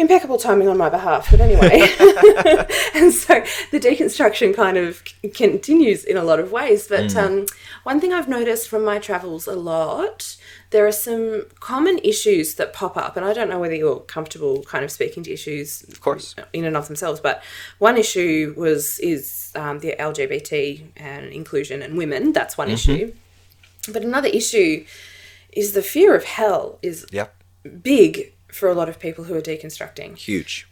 impeccable 0.00 0.38
timing 0.38 0.68
on 0.68 0.76
my 0.76 0.88
behalf. 0.88 1.30
But 1.30 1.40
anyway, 1.40 1.80
and 2.94 3.12
so 3.12 3.42
the 3.70 3.78
deconstruction 3.80 4.54
kind 4.54 4.76
of 4.76 5.02
c- 5.22 5.28
continues 5.28 6.04
in 6.04 6.16
a 6.16 6.24
lot 6.24 6.40
of 6.40 6.50
ways. 6.52 6.88
But 6.88 7.14
um, 7.16 7.46
one 7.84 8.00
thing 8.00 8.12
I've 8.12 8.28
noticed 8.28 8.68
from 8.68 8.84
my 8.84 8.98
travels 8.98 9.46
a 9.46 9.54
lot. 9.54 10.36
There 10.70 10.86
are 10.86 10.92
some 10.92 11.46
common 11.58 11.98
issues 12.04 12.54
that 12.54 12.72
pop 12.72 12.96
up, 12.96 13.16
and 13.16 13.26
I 13.26 13.32
don't 13.32 13.48
know 13.48 13.58
whether 13.58 13.74
you're 13.74 13.98
comfortable 14.00 14.62
kind 14.62 14.84
of 14.84 14.92
speaking 14.92 15.24
to 15.24 15.32
issues, 15.32 15.82
of 15.84 16.00
course. 16.00 16.36
in 16.52 16.64
and 16.64 16.76
of 16.76 16.86
themselves. 16.86 17.18
But 17.18 17.42
one 17.78 17.96
issue 17.96 18.54
was 18.56 19.00
is 19.00 19.50
um, 19.56 19.80
the 19.80 19.96
LGBT 19.98 20.82
and 20.96 21.26
inclusion 21.32 21.82
and 21.82 21.96
women. 21.98 22.32
That's 22.32 22.56
one 22.56 22.70
issue. 22.70 23.12
But 23.92 24.04
another 24.04 24.28
issue 24.28 24.84
is 25.52 25.72
the 25.72 25.82
fear 25.82 26.14
of 26.14 26.22
hell 26.24 26.78
is 26.82 27.04
Yeah, 27.10 27.26
big 27.82 28.32
for 28.52 28.68
a 28.68 28.74
lot 28.74 28.88
of 28.88 28.98
people 28.98 29.24
who 29.24 29.34
are 29.34 29.42
deconstructing. 29.42 30.16
huge. 30.16 30.66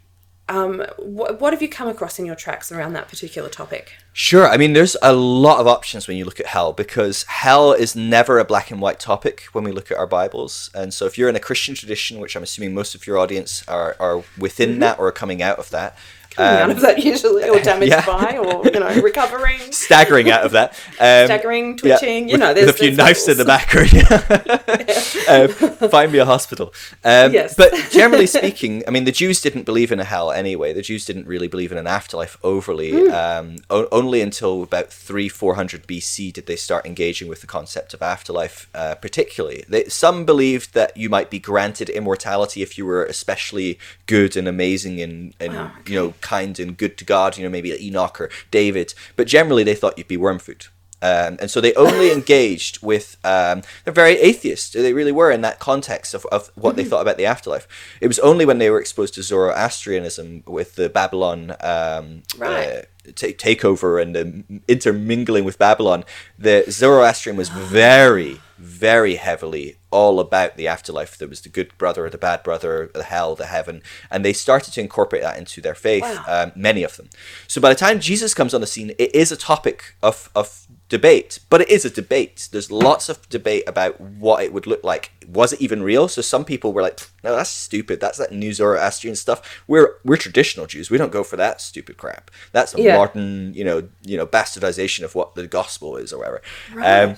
Um, 0.50 0.82
what, 0.96 1.42
what 1.42 1.52
have 1.52 1.60
you 1.60 1.68
come 1.68 1.88
across 1.88 2.18
in 2.18 2.24
your 2.24 2.34
tracks 2.34 2.72
around 2.72 2.94
that 2.94 3.08
particular 3.08 3.50
topic? 3.50 3.92
Sure. 4.14 4.48
I 4.48 4.56
mean, 4.56 4.72
there's 4.72 4.96
a 5.02 5.12
lot 5.12 5.60
of 5.60 5.66
options 5.66 6.08
when 6.08 6.16
you 6.16 6.24
look 6.24 6.40
at 6.40 6.46
hell 6.46 6.72
because 6.72 7.24
hell 7.24 7.72
is 7.72 7.94
never 7.94 8.38
a 8.38 8.46
black 8.46 8.70
and 8.70 8.80
white 8.80 8.98
topic 8.98 9.42
when 9.52 9.62
we 9.62 9.72
look 9.72 9.90
at 9.90 9.98
our 9.98 10.06
Bibles. 10.06 10.70
And 10.74 10.94
so, 10.94 11.04
if 11.04 11.18
you're 11.18 11.28
in 11.28 11.36
a 11.36 11.40
Christian 11.40 11.74
tradition, 11.74 12.18
which 12.18 12.34
I'm 12.34 12.42
assuming 12.42 12.72
most 12.72 12.94
of 12.94 13.06
your 13.06 13.18
audience 13.18 13.62
are, 13.68 13.94
are 14.00 14.24
within 14.38 14.70
mm-hmm. 14.70 14.80
that 14.80 14.98
or 14.98 15.08
are 15.08 15.12
coming 15.12 15.42
out 15.42 15.58
of 15.58 15.68
that, 15.70 15.98
Coming 16.48 16.60
out 16.62 16.70
of 16.70 16.80
that 16.82 17.04
usually, 17.04 17.48
or 17.48 17.60
damaged 17.60 17.90
yeah. 17.98 18.06
by, 18.06 18.38
or 18.38 18.64
you 18.64 18.78
know, 18.80 19.00
recovering, 19.02 19.58
staggering 19.72 20.30
out 20.30 20.42
of 20.44 20.52
that, 20.52 20.70
um, 21.00 21.26
staggering, 21.26 21.70
yeah, 21.82 21.96
twitching. 21.98 22.28
you 22.28 22.32
with- 22.34 22.40
know, 22.40 22.48
with 22.48 22.56
there's 22.56 22.70
a 22.70 22.72
few 22.72 22.86
there's 22.94 22.96
knives 22.96 23.28
in 23.28 23.36
the 23.36 23.44
levels. 23.44 23.92
back. 23.92 25.28
um, 25.28 25.88
find 25.90 26.12
me 26.12 26.18
a 26.18 26.24
hospital. 26.24 26.72
Um, 27.04 27.32
Yes. 27.32 27.54
But 27.56 27.72
generally 27.90 28.26
speaking, 28.26 28.82
I 28.86 28.90
mean, 28.90 29.04
the 29.04 29.12
Jews 29.12 29.40
didn't 29.40 29.64
believe 29.64 29.92
in 29.92 30.00
a 30.00 30.04
hell 30.04 30.30
anyway. 30.30 30.72
The 30.72 30.82
Jews 30.82 31.04
didn't 31.04 31.26
really 31.26 31.48
believe 31.48 31.72
in 31.72 31.78
an 31.78 31.86
afterlife 31.86 32.36
overly. 32.42 33.08
Um, 33.10 33.56
o- 33.70 33.88
only 33.92 34.20
until 34.20 34.62
about 34.62 34.92
three, 34.92 35.28
four 35.28 35.54
hundred 35.54 35.86
BC 35.86 36.32
did 36.32 36.46
they 36.46 36.56
start 36.56 36.86
engaging 36.86 37.28
with 37.28 37.40
the 37.40 37.46
concept 37.46 37.94
of 37.94 38.02
afterlife. 38.02 38.68
Uh, 38.74 38.94
particularly, 38.94 39.64
they, 39.68 39.84
some 39.86 40.24
believed 40.24 40.74
that 40.74 40.96
you 40.96 41.08
might 41.08 41.30
be 41.30 41.38
granted 41.38 41.88
immortality 41.90 42.62
if 42.62 42.78
you 42.78 42.86
were 42.86 43.04
especially 43.04 43.78
good 44.06 44.36
and 44.36 44.46
amazing 44.48 45.00
and, 45.00 45.34
and 45.40 45.54
Wow, 45.54 45.72
you 45.86 45.94
know 45.94 46.14
kind 46.34 46.54
and 46.62 46.76
good 46.82 46.94
to 46.98 47.04
God. 47.14 47.36
You 47.36 47.44
know, 47.44 47.50
maybe 47.56 47.70
Enoch 47.86 48.16
or 48.20 48.28
David. 48.50 48.88
But 49.16 49.26
generally, 49.36 49.64
they 49.64 49.74
thought 49.78 49.96
you'd 49.98 50.08
be 50.16 50.24
worm 50.26 50.38
food. 50.38 50.62
Um, 51.00 51.32
and 51.40 51.48
so 51.48 51.60
they 51.60 51.74
only 51.74 52.10
engaged 52.18 52.74
with 52.90 53.06
um, 53.34 53.62
they're 53.84 53.94
very 54.04 54.16
atheist 54.30 54.72
they 54.72 54.92
really 54.92 55.12
were 55.12 55.30
in 55.36 55.42
that 55.42 55.60
context 55.60 56.10
of, 56.12 56.26
of 56.36 56.50
what 56.56 56.74
they 56.74 56.84
thought 56.84 57.02
about 57.06 57.16
the 57.18 57.24
afterlife 57.34 57.68
it 58.00 58.08
was 58.08 58.18
only 58.18 58.44
when 58.44 58.58
they 58.58 58.68
were 58.68 58.80
exposed 58.80 59.14
to 59.14 59.22
zoroastrianism 59.22 60.42
with 60.46 60.74
the 60.74 60.88
babylon 60.88 61.54
um, 61.60 62.22
Right. 62.36 62.68
uh, 62.68 63.12
ta 63.14 63.28
takeover 63.46 64.02
and 64.02 64.10
the 64.16 64.60
intermingling 64.66 65.44
with 65.44 65.56
babylon 65.56 66.04
the 66.46 66.64
zoroastrian 66.68 67.36
was 67.36 67.48
very 67.48 68.40
very 68.58 69.14
heavily 69.16 69.76
all 69.90 70.20
about 70.20 70.56
the 70.56 70.66
afterlife 70.68 71.16
there 71.16 71.28
was 71.28 71.40
the 71.42 71.48
good 71.48 71.70
brother 71.78 72.10
the 72.10 72.18
bad 72.18 72.42
brother 72.42 72.90
the 72.92 73.04
hell 73.04 73.34
the 73.34 73.46
heaven 73.46 73.80
and 74.10 74.24
they 74.24 74.32
started 74.34 74.72
to 74.74 74.80
incorporate 74.80 75.22
that 75.22 75.38
into 75.38 75.60
their 75.60 75.74
faith 75.74 76.02
Wow. 76.02 76.24
um, 76.26 76.52
many 76.54 76.82
of 76.82 76.96
them. 76.96 77.08
So 77.46 77.60
by 77.60 77.68
the 77.70 77.74
time 77.74 78.00
Jesus 78.00 78.34
comes 78.34 78.52
on 78.52 78.60
the 78.60 78.66
scene, 78.66 78.90
it 78.98 79.14
is 79.14 79.32
a 79.32 79.36
topic 79.36 79.94
of, 80.02 80.28
of 80.34 80.66
debate, 80.88 81.38
but 81.50 81.60
it 81.60 81.68
is 81.70 81.84
a 81.84 81.90
debate. 81.90 82.48
There's 82.52 82.70
lots 82.70 83.08
of 83.08 83.26
debate 83.28 83.64
about 83.66 84.00
what 84.00 84.42
it 84.42 84.52
would 84.52 84.66
look 84.66 84.82
like. 84.84 85.12
Was 85.26 85.52
it 85.52 85.60
even 85.60 85.82
real? 85.82 86.08
So 86.08 86.20
some 86.22 86.44
people 86.44 86.72
were 86.72 86.82
like, 86.82 86.98
"No, 87.24 87.34
that's 87.36 87.50
stupid. 87.50 88.00
That's 88.00 88.18
that 88.18 88.32
new 88.32 88.52
Zoroastrian 88.52 89.16
stuff. 89.16 89.62
We're 89.66 89.96
we're 90.04 90.16
traditional 90.16 90.66
Jews. 90.66 90.90
We 90.90 90.98
don't 90.98 91.12
go 91.12 91.22
for 91.24 91.36
that 91.36 91.60
stupid 91.60 91.96
crap. 91.96 92.30
That's 92.52 92.74
a 92.74 92.80
Yeah. 92.82 92.96
modern, 92.96 93.52
you 93.54 93.64
know, 93.64 93.88
you 94.02 94.16
know, 94.16 94.26
bastardization 94.26 95.04
of 95.04 95.14
what 95.14 95.34
the 95.34 95.46
gospel 95.46 95.96
is 95.96 96.12
or 96.12 96.18
whatever." 96.18 96.42
Um, 96.82 97.16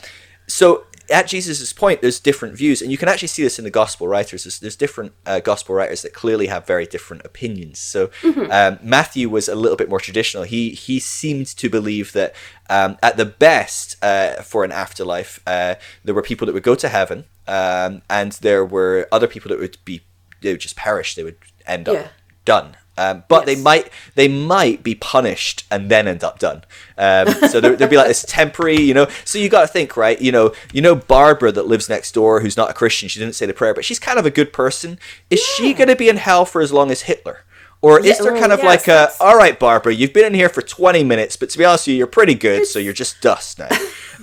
so 0.48 0.84
at 1.10 1.26
Jesus' 1.26 1.72
point, 1.72 2.00
there's 2.00 2.20
different 2.20 2.56
views, 2.56 2.80
and 2.80 2.90
you 2.90 2.98
can 2.98 3.08
actually 3.08 3.28
see 3.28 3.42
this 3.42 3.58
in 3.58 3.64
the 3.64 3.70
gospel 3.70 4.06
writers. 4.08 4.44
There's, 4.44 4.60
there's 4.60 4.76
different 4.76 5.12
uh, 5.26 5.40
gospel 5.40 5.74
writers 5.74 6.02
that 6.02 6.12
clearly 6.14 6.46
have 6.46 6.66
very 6.66 6.86
different 6.86 7.24
opinions. 7.24 7.78
So 7.78 8.10
um, 8.50 8.78
Matthew 8.82 9.28
was 9.28 9.48
a 9.48 9.54
little 9.54 9.76
bit 9.76 9.88
more 9.88 10.00
traditional. 10.00 10.44
He 10.44 10.70
he 10.70 11.00
seemed 11.00 11.48
to 11.48 11.68
believe 11.68 12.12
that 12.12 12.34
um, 12.68 12.96
at 13.02 13.16
the 13.16 13.24
best 13.24 14.02
uh, 14.02 14.42
for 14.42 14.64
an 14.64 14.72
afterlife, 14.72 15.40
uh, 15.46 15.74
there 16.04 16.14
were 16.14 16.22
people 16.22 16.46
that 16.46 16.52
would 16.52 16.62
go 16.62 16.74
to 16.74 16.88
heaven, 16.88 17.24
um, 17.46 18.02
and 18.08 18.32
there 18.32 18.64
were 18.64 19.08
other 19.10 19.26
people 19.26 19.48
that 19.50 19.58
would 19.58 19.78
be 19.84 20.02
they 20.40 20.52
would 20.52 20.60
just 20.60 20.76
perish. 20.76 21.14
They 21.14 21.24
would 21.24 21.38
end 21.66 21.88
up 21.88 21.96
done. 22.44 22.76
Um, 23.00 23.24
but 23.28 23.46
they 23.46 23.56
might 23.56 23.88
they 24.14 24.28
might 24.28 24.82
be 24.82 24.94
punished 24.94 25.64
and 25.70 25.90
then 25.90 26.06
end 26.06 26.22
up 26.22 26.38
done. 26.38 26.64
Um, 26.98 27.28
so 27.48 27.58
there, 27.60 27.74
there'd 27.76 27.90
be 27.90 27.96
like 27.96 28.08
this 28.08 28.24
temporary, 28.28 28.80
you 28.80 28.92
know. 28.92 29.06
So 29.24 29.38
you 29.38 29.48
got 29.48 29.62
to 29.62 29.68
think, 29.68 29.96
right? 29.96 30.20
You 30.20 30.32
know, 30.32 30.52
you 30.72 30.82
know 30.82 30.94
Barbara 30.94 31.50
that 31.52 31.66
lives 31.66 31.88
next 31.88 32.12
door, 32.12 32.40
who's 32.40 32.56
not 32.58 32.68
a 32.70 32.74
Christian. 32.74 33.08
She 33.08 33.18
didn't 33.18 33.34
say 33.36 33.46
the 33.46 33.54
prayer, 33.54 33.72
but 33.72 33.84
she's 33.86 33.98
kind 33.98 34.18
of 34.18 34.26
a 34.26 34.30
good 34.30 34.52
person. 34.52 34.98
Is 35.30 35.40
she 35.42 35.72
going 35.72 35.88
to 35.88 35.96
be 35.96 36.08
in 36.10 36.18
hell 36.18 36.44
for 36.44 36.60
as 36.60 36.72
long 36.72 36.90
as 36.90 37.02
Hitler? 37.02 37.44
Or 37.82 37.98
is 38.00 38.04
Yeah, 38.06 38.22
there 38.24 38.32
well, 38.32 38.40
kind 38.42 38.52
of 38.52 38.58
yes, 38.62 38.66
like 38.86 38.88
a, 38.88 39.08
all 39.24 39.38
right, 39.38 39.58
Barbara, 39.58 39.94
you've 39.94 40.12
been 40.12 40.26
in 40.26 40.34
here 40.34 40.50
for 40.50 40.60
20 40.60 41.02
minutes, 41.02 41.36
but 41.36 41.48
to 41.48 41.56
be 41.56 41.64
honest 41.64 41.86
with 41.86 41.92
you, 41.92 41.96
you're 41.98 42.06
pretty 42.06 42.34
good, 42.34 42.66
so 42.66 42.78
you're 42.78 42.92
just 42.92 43.22
dust 43.22 43.58
now. 43.58 43.70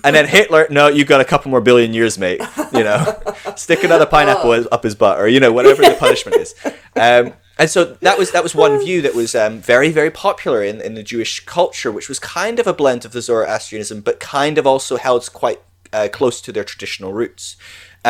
and 0.03 0.15
then 0.15 0.27
Hitler, 0.27 0.67
no, 0.69 0.87
you've 0.89 1.07
got 1.07 1.21
a 1.21 1.25
couple 1.25 1.49
more 1.49 1.61
billion 1.61 1.91
years, 1.91 2.19
mate. 2.19 2.39
You 2.71 2.83
know, 2.83 3.19
stick 3.55 3.83
another 3.83 4.05
pineapple 4.15 4.51
Oh. 4.51 4.67
up 4.71 4.83
his 4.83 4.93
butt, 4.93 5.17
or 5.19 5.27
you 5.27 5.39
know, 5.39 5.51
whatever 5.51 5.81
the 5.81 5.95
punishment 5.99 6.37
is. 6.37 6.53
Um, 6.95 7.33
and 7.59 7.69
so 7.69 7.85
that 8.01 8.17
was 8.17 8.31
that 8.31 8.43
was 8.43 8.55
one 8.55 8.79
view 8.85 9.01
that 9.01 9.15
was 9.15 9.35
um, 9.35 9.59
very 9.59 9.91
very 9.91 10.11
popular 10.11 10.63
in, 10.63 10.81
in 10.81 10.93
the 10.93 11.03
Jewish 11.03 11.45
culture, 11.45 11.91
which 11.91 12.09
was 12.09 12.19
kind 12.19 12.59
of 12.59 12.67
a 12.67 12.73
blend 12.73 13.05
of 13.05 13.11
the 13.11 13.21
Zoroastrianism, 13.21 14.01
but 14.01 14.19
kind 14.19 14.57
of 14.57 14.67
also 14.67 14.97
held 14.97 15.31
quite 15.33 15.61
uh, 15.93 16.07
close 16.11 16.41
to 16.41 16.51
their 16.51 16.63
traditional 16.63 17.13
roots. 17.13 17.55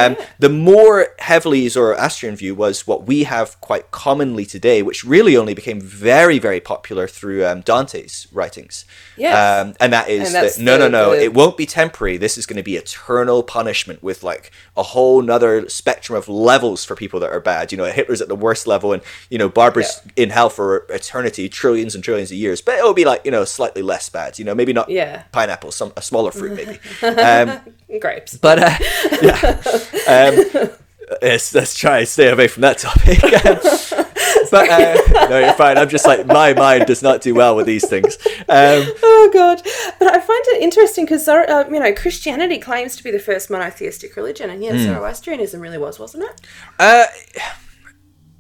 Um, 0.06 0.18
The 0.40 0.50
more 0.50 1.08
heavily 1.20 1.68
Zoroastrian 1.70 2.36
view 2.36 2.54
was 2.56 2.86
what 2.88 3.06
we 3.08 3.24
have 3.24 3.60
quite 3.62 3.92
commonly 3.92 4.46
today, 4.46 4.82
which 4.82 5.04
really 5.04 5.36
only 5.36 5.54
became 5.54 5.82
very, 5.82 6.40
very 6.40 6.60
popular 6.60 7.08
through 7.08 7.46
um, 7.46 7.62
Dante's 7.62 8.28
writings. 8.32 8.86
Yes. 9.18 9.36
Um, 9.36 9.74
and 9.80 9.92
that 9.94 10.10
is 10.10 10.34
And 10.34 10.36
that 10.46 10.60
no, 10.60 10.78
no, 10.78 10.84
the- 10.84 10.90
no, 10.90 11.12
the- 11.12 11.24
it 11.24 11.34
won't 11.34 11.58
be 11.58 11.66
temporary. 11.66 12.18
This 12.18 12.38
is 12.38 12.46
going 12.46 12.58
to 12.58 12.64
be 12.64 12.76
eternal 12.76 13.42
punishment 13.44 14.04
with 14.04 14.24
like 14.24 14.52
a 14.76 14.84
whole 14.84 15.22
nother 15.22 15.68
spectrum 15.70 16.16
of 16.18 16.30
levels 16.30 16.84
for 16.86 16.96
people 16.96 17.20
that 17.22 17.32
are 17.32 17.40
bad. 17.40 17.72
You 17.72 17.78
know, 17.80 17.86
Hitler's 17.86 18.22
at 18.22 18.28
the 18.28 18.36
worst 18.36 18.68
level, 18.68 18.94
and 18.94 19.02
you 19.30 19.38
know 19.38 19.50
Barbara's 19.50 20.02
in 20.16 20.30
hell 20.30 20.50
for 20.50 20.86
eternity, 20.90 21.50
trillions 21.50 21.96
and 21.96 22.04
trillions 22.04 22.30
of 22.32 22.38
years. 22.38 22.62
But 22.62 22.76
it'll 22.78 22.94
be 22.94 23.06
like 23.06 23.22
you 23.26 23.32
know 23.32 23.44
slightly 23.46 23.82
less 23.82 24.10
bad. 24.10 24.38
You 24.40 24.46
know, 24.46 24.54
maybe 24.56 24.74
not 24.74 24.90
Yeah. 24.90 25.24
pineapple, 25.32 25.72
some 25.72 25.92
a 25.98 26.02
smaller 26.02 26.32
fruit 26.32 26.54
maybe. 26.56 26.80
Um, 27.92 28.00
Grapes. 28.00 28.38
but 28.38 28.60
uh, 28.60 28.78
yeah, 29.22 29.62
um, 30.08 30.70
let's, 31.22 31.54
let's 31.56 31.78
try 31.78 32.00
and 32.00 32.08
stay 32.08 32.30
away 32.30 32.48
from 32.48 32.62
that 32.62 32.78
topic. 32.80 33.20
but 34.52 34.70
uh, 34.70 35.28
no, 35.30 35.40
you're 35.40 35.54
fine. 35.54 35.78
I'm 35.78 35.90
just 35.90 36.06
like 36.06 36.26
my 36.26 36.54
mind 36.54 36.86
does 36.86 37.02
not 37.02 37.22
do 37.22 37.34
well 37.34 37.56
with 37.56 37.66
these 37.66 37.88
things. 37.88 38.18
Um, 38.50 38.84
Oh 39.04 39.30
god! 39.34 39.62
But 40.00 40.10
I 40.14 40.20
find 40.20 40.44
it 40.48 40.62
interesting 40.62 41.06
because 41.06 41.28
uh, 41.28 41.66
you 41.72 41.80
know 41.80 41.94
Christianity 41.94 42.58
claims 42.60 42.96
to 42.98 43.04
be 43.04 43.12
the 43.12 43.20
first 43.20 43.50
monotheistic 43.50 44.16
religion, 44.16 44.50
and 44.50 44.62
yet 44.64 44.76
Hmm. 44.76 44.84
Zoroastrianism 44.84 45.60
really 45.62 45.78
was, 45.78 45.98
wasn't 46.00 46.24
it? 46.24 46.42
uh, 46.80 47.06
it, 47.34 47.42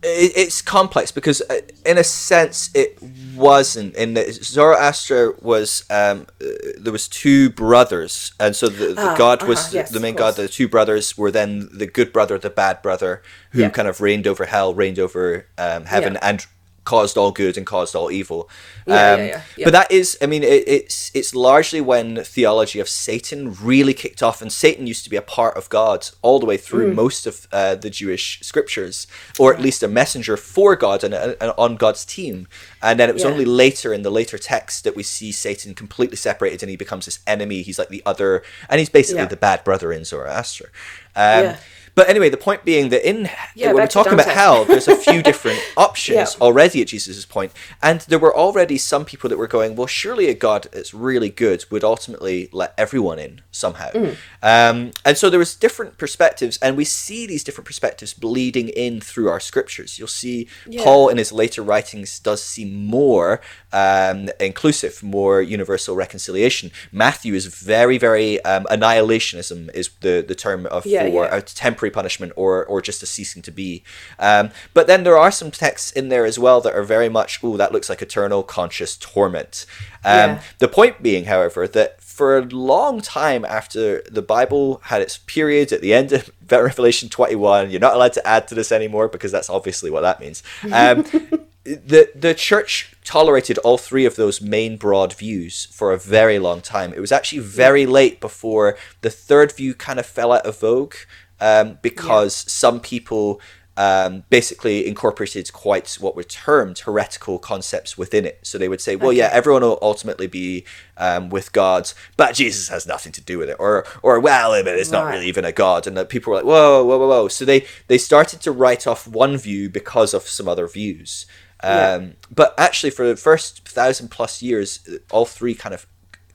it's 0.03 0.61
complex 0.61 1.11
because, 1.11 1.41
uh, 1.49 1.59
in 1.85 1.97
a 1.97 2.03
sense, 2.03 2.69
it 2.75 2.99
wasn't. 3.35 3.95
In 3.95 4.13
that 4.13 4.31
Zoroaster 4.33 5.33
was 5.41 5.83
um, 5.89 6.27
uh, 6.41 6.45
there 6.79 6.91
was 6.93 7.07
two 7.07 7.49
brothers, 7.49 8.31
and 8.39 8.55
so 8.55 8.67
the, 8.69 8.93
the 8.93 9.01
Ah, 9.01 9.15
god 9.17 9.43
was 9.43 9.59
uh-huh, 9.59 9.69
yes, 9.73 9.89
the 9.91 9.99
main 9.99 10.15
god. 10.15 10.35
The 10.35 10.47
two 10.47 10.67
brothers 10.67 11.17
were 11.17 11.31
then 11.31 11.69
the 11.73 11.87
good 11.87 12.13
brother, 12.13 12.37
the 12.37 12.49
bad 12.51 12.81
brother, 12.81 13.21
who 13.51 13.61
Yeah. 13.61 13.69
kind 13.69 13.87
of 13.87 13.99
reigned 14.01 14.27
over 14.27 14.45
hell, 14.45 14.73
reigned 14.73 14.99
over 14.99 15.47
um, 15.57 15.85
heaven, 15.85 16.13
Yeah. 16.13 16.19
and 16.29 16.45
caused 16.93 17.15
all 17.17 17.31
good 17.43 17.57
and 17.57 17.65
caused 17.65 17.93
all 17.97 18.09
evil. 18.11 18.41
Yeah, 18.87 18.93
yeah, 18.95 19.13
Um, 19.13 19.19
yeah, 19.19 19.41
yeah. 19.57 19.65
But 19.67 19.73
that 19.79 19.89
is, 19.99 20.17
I 20.21 20.25
mean, 20.31 20.43
it, 20.43 20.63
it's 20.77 20.97
it's 21.19 21.31
largely 21.49 21.81
when 21.91 22.07
theology 22.35 22.79
of 22.83 22.87
Satan 23.07 23.39
really 23.71 23.93
kicked 24.03 24.21
off, 24.27 24.41
and 24.41 24.51
Satan 24.51 24.87
used 24.93 25.03
to 25.03 25.09
be 25.15 25.17
a 25.17 25.27
part 25.37 25.55
of 25.57 25.67
God 25.79 25.99
all 26.25 26.39
the 26.39 26.45
way 26.51 26.57
Mm. 26.57 26.65
through 26.67 26.87
most 27.03 27.27
of 27.27 27.33
uh, 27.59 27.75
the 27.83 27.91
Jewish 28.01 28.25
scriptures, 28.49 29.07
or 29.41 29.47
at 29.53 29.59
least 29.67 29.83
a 29.83 29.87
messenger 29.87 30.35
for 30.37 30.75
God 30.85 31.03
and, 31.05 31.13
and 31.13 31.51
on 31.57 31.71
God's 31.77 32.03
team. 32.15 32.47
And 32.81 32.95
then 32.99 33.09
it 33.09 33.13
was 33.17 33.23
Yeah. 33.23 33.31
only 33.33 33.45
later 33.63 33.89
in 33.93 34.01
the 34.07 34.13
later 34.19 34.37
text 34.53 34.83
that 34.85 34.95
we 34.95 35.03
see 35.03 35.31
Satan 35.31 35.73
completely 35.83 36.17
separated, 36.17 36.63
and 36.63 36.69
he 36.69 36.77
becomes 36.85 37.05
this 37.05 37.19
enemy. 37.25 37.61
He's 37.67 37.79
like 37.81 37.89
the 37.97 38.03
other, 38.11 38.31
and 38.69 38.79
he's 38.79 38.93
basically 38.99 39.23
Yeah. 39.23 39.35
the 39.35 39.45
bad 39.49 39.59
brother 39.63 39.89
in 39.97 40.03
Zoroaster. 40.05 40.69
Um, 41.15 41.43
Yeah. 41.45 41.57
But 41.97 42.09
anyway, 42.09 42.29
the 42.29 42.37
point 42.37 42.63
being 42.63 42.89
that 42.89 43.09
in 43.09 43.27
Yeah, 43.55 43.73
when 43.73 43.77
we're 43.77 43.87
talking 43.87 44.13
about 44.13 44.27
hell, 44.27 44.65
there's 44.65 44.87
a 44.87 44.95
few 45.07 45.23
different 45.23 45.59
options 45.75 46.15
Yeah. 46.35 46.45
already 46.45 46.79
at 46.83 46.89
Jesus' 46.89 47.25
point, 47.25 47.51
and 47.81 48.01
there 48.01 48.19
were 48.19 48.35
already 48.37 48.77
some 48.77 49.03
people 49.03 49.31
that 49.31 49.37
were 49.37 49.47
going, 49.47 49.75
well, 49.75 49.87
surely 49.87 50.27
a 50.27 50.35
God 50.35 50.67
that's 50.71 50.93
really 50.93 51.31
good 51.31 51.65
would 51.71 51.83
ultimately 51.83 52.49
let 52.51 52.75
everyone 52.77 53.17
in 53.17 53.41
somehow. 53.49 53.89
Mm. 53.89 54.15
Um, 54.43 54.91
and 55.05 55.17
so 55.17 55.31
there 55.31 55.39
was 55.39 55.55
different 55.55 55.97
perspectives, 55.97 56.59
and 56.61 56.77
we 56.77 56.85
see 56.85 57.25
these 57.25 57.43
different 57.43 57.65
perspectives 57.65 58.13
bleeding 58.13 58.69
in 58.69 59.01
through 59.01 59.29
our 59.29 59.39
scriptures. 59.39 59.97
You'll 59.97 60.07
see 60.07 60.47
Yeah. 60.67 60.83
Paul 60.83 61.09
in 61.09 61.17
his 61.17 61.31
later 61.31 61.63
writings 61.63 62.19
does 62.19 62.43
seem 62.43 62.85
more 62.85 63.41
um, 63.73 64.29
inclusive, 64.39 65.01
more 65.01 65.41
universal 65.41 65.95
reconciliation. 65.95 66.71
Matthew 66.91 67.33
is 67.33 67.47
very, 67.47 67.97
very 67.97 68.39
um, 68.45 68.65
annihilationism 68.69 69.73
is 69.73 69.89
the, 70.01 70.23
the 70.27 70.35
term 70.35 70.67
of 70.67 70.83
for 70.83 71.25
a 71.25 71.41
temporary 71.41 71.86
punishment 71.89 72.33
or 72.35 72.65
or 72.65 72.81
just 72.81 73.03
a 73.03 73.05
ceasing 73.05 73.41
to 73.43 73.51
be. 73.51 73.83
Um, 74.19 74.51
but 74.73 74.87
then 74.87 75.03
there 75.03 75.17
are 75.17 75.31
some 75.31 75.51
texts 75.51 75.91
in 75.91 76.09
there 76.09 76.25
as 76.25 76.37
well 76.37 76.61
that 76.61 76.73
are 76.73 76.83
very 76.83 77.09
much, 77.09 77.39
oh, 77.43 77.57
that 77.57 77.71
looks 77.71 77.89
like 77.89 78.01
eternal 78.01 78.43
conscious 78.43 78.97
torment. 78.97 79.65
Um, 80.03 80.29
Yeah. 80.29 80.41
The 80.59 80.67
point 80.67 81.01
being, 81.03 81.25
however, 81.25 81.67
that 81.67 82.01
for 82.01 82.37
a 82.37 82.41
long 82.41 82.99
time 83.01 83.45
after 83.45 84.01
the 84.09 84.23
Bible 84.23 84.81
had 84.85 85.01
its 85.01 85.19
period 85.19 85.71
at 85.71 85.81
the 85.81 85.93
end 85.93 86.11
of 86.11 86.31
Revelation 86.49 87.09
21, 87.09 87.69
you're 87.69 87.79
not 87.79 87.93
allowed 87.93 88.13
to 88.13 88.27
add 88.27 88.47
to 88.47 88.55
this 88.55 88.71
anymore 88.71 89.07
because 89.07 89.31
that's 89.31 89.49
obviously 89.49 89.91
what 89.91 90.01
that 90.01 90.19
means. 90.19 90.41
Um, 90.71 91.03
the 91.63 92.09
the 92.15 92.33
church 92.33 92.95
tolerated 93.03 93.57
all 93.59 93.77
three 93.77 94.05
of 94.05 94.15
those 94.15 94.41
main 94.41 94.77
broad 94.77 95.13
views 95.13 95.65
for 95.71 95.91
a 95.91 95.97
very 95.97 96.39
long 96.39 96.61
time. 96.61 96.93
It 96.93 97.01
was 97.01 97.11
actually 97.11 97.39
very 97.39 97.85
late 97.85 98.19
before 98.21 98.77
the 99.01 99.09
third 99.09 99.51
view 99.51 99.73
kind 99.73 99.99
of 99.99 100.05
fell 100.05 100.31
out 100.31 100.45
of 100.45 100.59
vogue 100.59 100.95
um, 101.39 101.77
because 101.81 102.35
some 102.51 102.79
people 102.79 103.39
um, 103.79 104.23
basically 104.31 104.87
incorporated 104.87 105.53
quite 105.53 105.87
what 106.01 106.15
were 106.15 106.23
termed 106.23 106.79
heretical 106.79 107.37
concepts 107.37 107.95
within 107.95 108.25
it. 108.25 108.39
So 108.41 108.57
they 108.57 108.67
would 108.67 108.81
say, 108.81 108.95
well, 108.95 109.13
yeah, 109.13 109.29
everyone 109.31 109.61
will 109.61 109.77
ultimately 109.83 110.25
be 110.25 110.65
um, 110.97 111.29
with 111.29 111.51
God, 111.51 111.91
but 112.17 112.33
Jesus 112.33 112.69
has 112.69 112.87
nothing 112.87 113.11
to 113.11 113.21
do 113.21 113.37
with 113.37 113.49
it, 113.49 113.55
or 113.59 113.85
or 114.01 114.19
well, 114.19 114.53
it's 114.53 114.89
not 114.91 115.05
Right. 115.05 115.13
really 115.13 115.27
even 115.27 115.45
a 115.45 115.51
God. 115.51 115.85
And 115.85 116.09
people 116.09 116.31
were 116.31 116.37
like, 116.37 116.45
whoa, 116.45 116.83
whoa, 116.83 116.97
whoa, 116.97 117.07
whoa. 117.07 117.27
So 117.27 117.45
they 117.45 117.65
they 117.87 117.99
started 117.99 118.41
to 118.41 118.51
write 118.51 118.87
off 118.87 119.07
one 119.07 119.37
view 119.37 119.69
because 119.69 120.15
of 120.15 120.23
some 120.23 120.47
other 120.47 120.67
views. 120.67 121.27
Um, 121.61 121.71
Yeah. 121.75 122.07
But 122.33 122.55
actually, 122.57 122.89
for 122.89 123.07
the 123.07 123.15
first 123.15 123.67
thousand 123.67 124.09
plus 124.09 124.41
years, 124.41 124.79
all 125.11 125.25
three 125.25 125.53
kind 125.53 125.75
of 125.75 125.85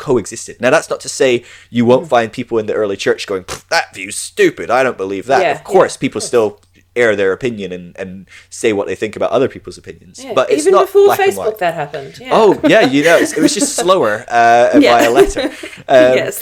coexisted. 0.08 0.60
Now, 0.60 0.70
that's 0.74 0.90
not 0.90 1.00
to 1.00 1.08
say 1.08 1.44
you 1.70 1.84
won't 1.90 2.08
find 2.14 2.32
people 2.32 2.58
in 2.58 2.66
the 2.66 2.74
early 2.74 2.96
church 2.96 3.26
going, 3.26 3.44
that 3.70 3.94
view's 3.94 4.18
stupid. 4.18 4.66
I 4.70 4.82
don't 4.82 4.98
believe 5.04 5.26
that. 5.26 5.40
Yeah, 5.42 5.52
of 5.58 5.64
course, 5.64 5.94
yeah, 5.96 6.00
people 6.04 6.20
still 6.20 6.60
air 6.94 7.16
their 7.16 7.32
opinion 7.32 7.72
and, 7.72 7.96
and 7.96 8.28
say 8.50 8.70
what 8.74 8.86
they 8.86 8.94
think 8.94 9.16
about 9.16 9.30
other 9.30 9.48
people's 9.48 9.78
opinions. 9.78 10.22
Yeah, 10.22 10.34
But 10.34 10.50
it's 10.50 10.62
Even 10.64 10.72
not 10.74 10.86
before 10.88 11.06
black 11.06 11.20
and 11.20 11.34
white. 11.36 11.54
Facebook, 11.54 11.58
that 11.64 11.74
happened. 11.74 12.18
Yeah. 12.20 12.28
Oh 12.38 12.60
yeah, 12.68 12.82
you 12.94 13.02
know, 13.02 13.16
it 13.16 13.38
was 13.46 13.54
just 13.54 13.74
slower 13.82 14.14
uh, 14.28 14.78
Yeah. 14.78 14.98
via 14.98 15.10
letter. 15.10 15.46
Um, 15.88 16.14
yes. 16.20 16.40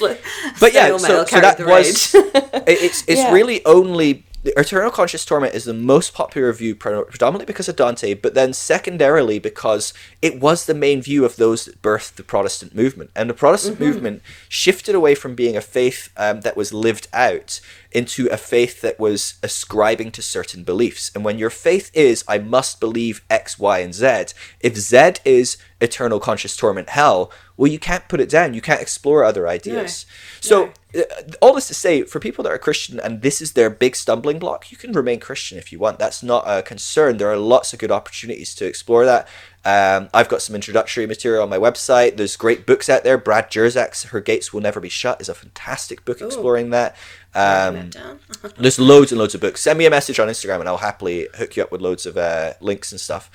but 0.60 0.72
yeah, 0.74 0.96
so, 0.98 1.24
so 1.24 1.40
that 1.40 1.58
was 1.60 2.14
it- 2.14 2.66
it's 2.66 3.04
it's 3.06 3.24
really 3.36 3.64
only 3.64 4.24
the 4.42 4.58
Eternal 4.58 4.90
Conscious 4.90 5.26
Torment 5.26 5.54
is 5.54 5.64
the 5.64 5.74
most 5.74 6.14
popular 6.14 6.50
view 6.52 6.74
predominantly 6.74 7.44
because 7.44 7.68
of 7.68 7.76
Dante, 7.76 8.14
but 8.14 8.32
then 8.32 8.54
secondarily 8.54 9.38
because 9.38 9.92
it 10.22 10.40
was 10.40 10.64
the 10.64 10.72
main 10.72 11.02
view 11.02 11.26
of 11.26 11.36
those 11.36 11.66
that 11.66 11.82
birthed 11.82 12.14
the 12.14 12.22
Protestant 12.22 12.74
movement, 12.74 13.10
and 13.14 13.28
the 13.28 13.34
Protestant 13.34 13.76
Mm-hmm. 13.76 13.84
movement 13.84 14.22
shifted 14.48 14.94
away 14.94 15.14
from 15.14 15.34
being 15.34 15.56
a 15.56 15.60
faith 15.60 16.08
um, 16.16 16.40
that 16.40 16.56
was 16.56 16.72
lived 16.72 17.08
out 17.12 17.60
into 17.92 18.28
a 18.28 18.36
faith 18.36 18.80
that 18.80 18.98
was 18.98 19.34
ascribing 19.42 20.10
to 20.12 20.22
certain 20.22 20.64
beliefs. 20.64 21.10
And 21.14 21.24
when 21.24 21.38
your 21.38 21.50
faith 21.50 21.90
is, 21.92 22.24
I 22.26 22.38
must 22.38 22.80
believe 22.80 23.22
X, 23.28 23.58
Y, 23.58 23.80
and 23.80 23.92
Z, 23.94 24.34
if 24.60 24.76
Z 24.76 25.12
is 25.24 25.58
eternal 25.80 26.20
conscious 26.20 26.56
torment 26.56 26.90
hell, 26.90 27.30
well, 27.60 27.70
you 27.70 27.78
can't 27.78 28.08
put 28.08 28.22
it 28.22 28.30
down. 28.30 28.54
You 28.54 28.62
can't 28.62 28.80
explore 28.80 29.22
other 29.22 29.46
ideas. 29.46 30.06
So, 30.40 30.72
uh, 30.96 31.02
all 31.42 31.52
this 31.52 31.68
to 31.68 31.74
say, 31.74 32.04
for 32.04 32.18
people 32.18 32.42
that 32.44 32.50
are 32.50 32.56
Christian 32.56 32.98
and 32.98 33.20
this 33.20 33.42
is 33.42 33.52
their 33.52 33.68
big 33.68 33.94
stumbling 33.94 34.38
block, 34.38 34.72
you 34.72 34.78
can 34.78 34.92
remain 34.92 35.20
Christian 35.20 35.58
if 35.58 35.70
you 35.70 35.78
want. 35.78 35.98
That's 35.98 36.22
not 36.22 36.44
a 36.46 36.62
concern. 36.62 37.18
There 37.18 37.30
are 37.30 37.36
lots 37.36 37.74
of 37.74 37.78
good 37.78 37.90
opportunities 37.90 38.54
to 38.54 38.64
explore 38.64 39.04
that. 39.04 39.28
Um, 39.62 40.08
I've 40.14 40.30
got 40.30 40.40
some 40.40 40.54
introductory 40.56 41.04
material 41.04 41.42
on 41.42 41.50
my 41.50 41.58
website. 41.58 42.16
There's 42.16 42.34
great 42.34 42.64
books 42.64 42.88
out 42.88 43.04
there. 43.04 43.18
Brad 43.18 43.50
Jersak's 43.50 44.04
Her 44.04 44.22
Gates 44.22 44.54
Will 44.54 44.62
Never 44.62 44.80
Be 44.80 44.88
Shut 44.88 45.20
is 45.20 45.28
a 45.28 45.34
fantastic 45.34 46.06
book 46.06 46.22
exploring 46.22 46.70
that. 46.70 46.96
Um, 47.34 47.90
that 47.90 48.54
there's 48.56 48.78
loads 48.78 49.12
and 49.12 49.18
loads 49.18 49.34
of 49.34 49.42
books. 49.42 49.60
Send 49.60 49.78
me 49.78 49.84
a 49.84 49.90
message 49.90 50.18
on 50.18 50.28
Instagram 50.28 50.60
and 50.60 50.68
I'll 50.70 50.78
happily 50.78 51.28
hook 51.34 51.58
you 51.58 51.62
up 51.62 51.70
with 51.70 51.82
loads 51.82 52.06
of 52.06 52.16
uh, 52.16 52.54
links 52.62 52.90
and 52.90 52.98
stuff. 52.98 53.30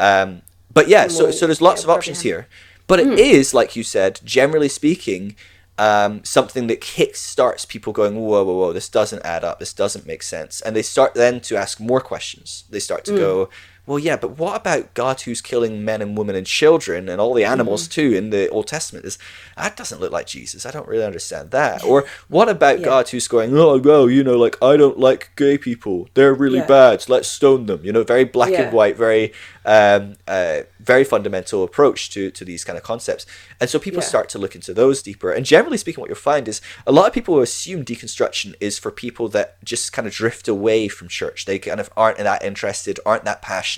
Um, 0.00 0.42
but 0.74 0.88
yeah, 0.88 1.06
so, 1.06 1.30
so 1.30 1.46
there's 1.46 1.62
lots 1.62 1.82
get 1.82 1.90
of 1.90 1.96
options 1.96 2.22
here. 2.22 2.48
But 2.88 2.98
it 2.98 3.18
is, 3.18 3.54
like 3.54 3.76
you 3.76 3.84
said, 3.84 4.20
generally 4.24 4.68
speaking, 4.68 5.36
um, 5.76 6.24
something 6.24 6.66
that 6.66 6.80
kick 6.80 7.14
starts 7.14 7.64
people 7.64 7.92
going, 7.92 8.16
whoa, 8.16 8.42
whoa, 8.42 8.54
whoa, 8.54 8.72
this 8.72 8.88
doesn't 8.88 9.24
add 9.24 9.44
up, 9.44 9.60
this 9.60 9.72
doesn't 9.72 10.06
make 10.06 10.22
sense. 10.24 10.60
And 10.62 10.74
they 10.74 10.82
start 10.82 11.14
then 11.14 11.40
to 11.42 11.56
ask 11.56 11.78
more 11.78 12.00
questions. 12.00 12.64
They 12.70 12.80
start 12.80 13.04
to 13.04 13.16
go, 13.16 13.50
well, 13.88 13.98
yeah, 13.98 14.16
but 14.16 14.38
what 14.38 14.54
about 14.60 14.92
God 14.94 15.22
who's 15.22 15.40
killing 15.40 15.84
men 15.84 16.02
and 16.02 16.16
women 16.16 16.36
and 16.36 16.46
children 16.46 17.08
and 17.08 17.20
all 17.20 17.32
the 17.34 17.44
animals 17.44 17.88
too 17.88 18.12
in 18.12 18.30
the 18.30 18.48
Old 18.50 18.66
Testament? 18.66 19.06
Is 19.06 19.18
that 19.56 19.76
doesn't 19.76 20.00
look 20.00 20.12
like 20.12 20.26
Jesus. 20.26 20.66
I 20.66 20.70
don't 20.70 20.86
really 20.86 21.04
understand 21.04 21.50
that. 21.52 21.82
Or 21.82 22.04
what 22.28 22.48
about 22.50 22.80
Yeah. 22.80 22.84
God 22.84 23.08
who's 23.08 23.26
going, 23.28 23.56
oh, 23.56 23.78
well, 23.78 24.08
you 24.10 24.22
know, 24.22 24.36
like 24.36 24.56
I 24.62 24.76
don't 24.76 24.98
like 24.98 25.30
gay 25.36 25.56
people. 25.56 26.08
They're 26.14 26.34
really 26.34 26.58
Yeah. 26.58 26.66
bad. 26.66 27.08
Let's 27.08 27.28
stone 27.28 27.66
them. 27.66 27.80
You 27.82 27.92
know, 27.92 28.04
very 28.04 28.24
black 28.24 28.50
Yeah. 28.52 28.62
and 28.64 28.72
white, 28.72 28.96
very 28.96 29.32
um, 29.64 30.14
uh, 30.26 30.60
very 30.80 31.04
fundamental 31.04 31.62
approach 31.62 32.08
to 32.10 32.30
to 32.30 32.42
these 32.44 32.64
kind 32.64 32.78
of 32.78 32.82
concepts. 32.84 33.26
And 33.60 33.68
so 33.68 33.78
people 33.78 34.00
start 34.00 34.28
to 34.30 34.38
look 34.38 34.54
into 34.54 34.72
those 34.72 35.02
deeper. 35.02 35.30
And 35.30 35.44
generally 35.44 35.76
speaking, 35.76 36.00
what 36.00 36.08
you'll 36.08 36.16
find 36.32 36.48
is 36.48 36.60
a 36.86 36.92
lot 36.92 37.06
of 37.06 37.12
people 37.12 37.38
assume 37.40 37.84
deconstruction 37.84 38.54
is 38.60 38.78
for 38.78 38.90
people 38.90 39.28
that 39.36 39.62
just 39.62 39.92
kind 39.92 40.06
of 40.08 40.14
drift 40.14 40.48
away 40.48 40.88
from 40.88 41.06
church. 41.08 41.44
They 41.44 41.58
kind 41.58 41.80
of 41.80 41.90
aren't 41.98 42.16
that 42.18 42.42
interested, 42.42 42.98
aren't 43.04 43.24
that 43.26 43.42
passionate. 43.42 43.77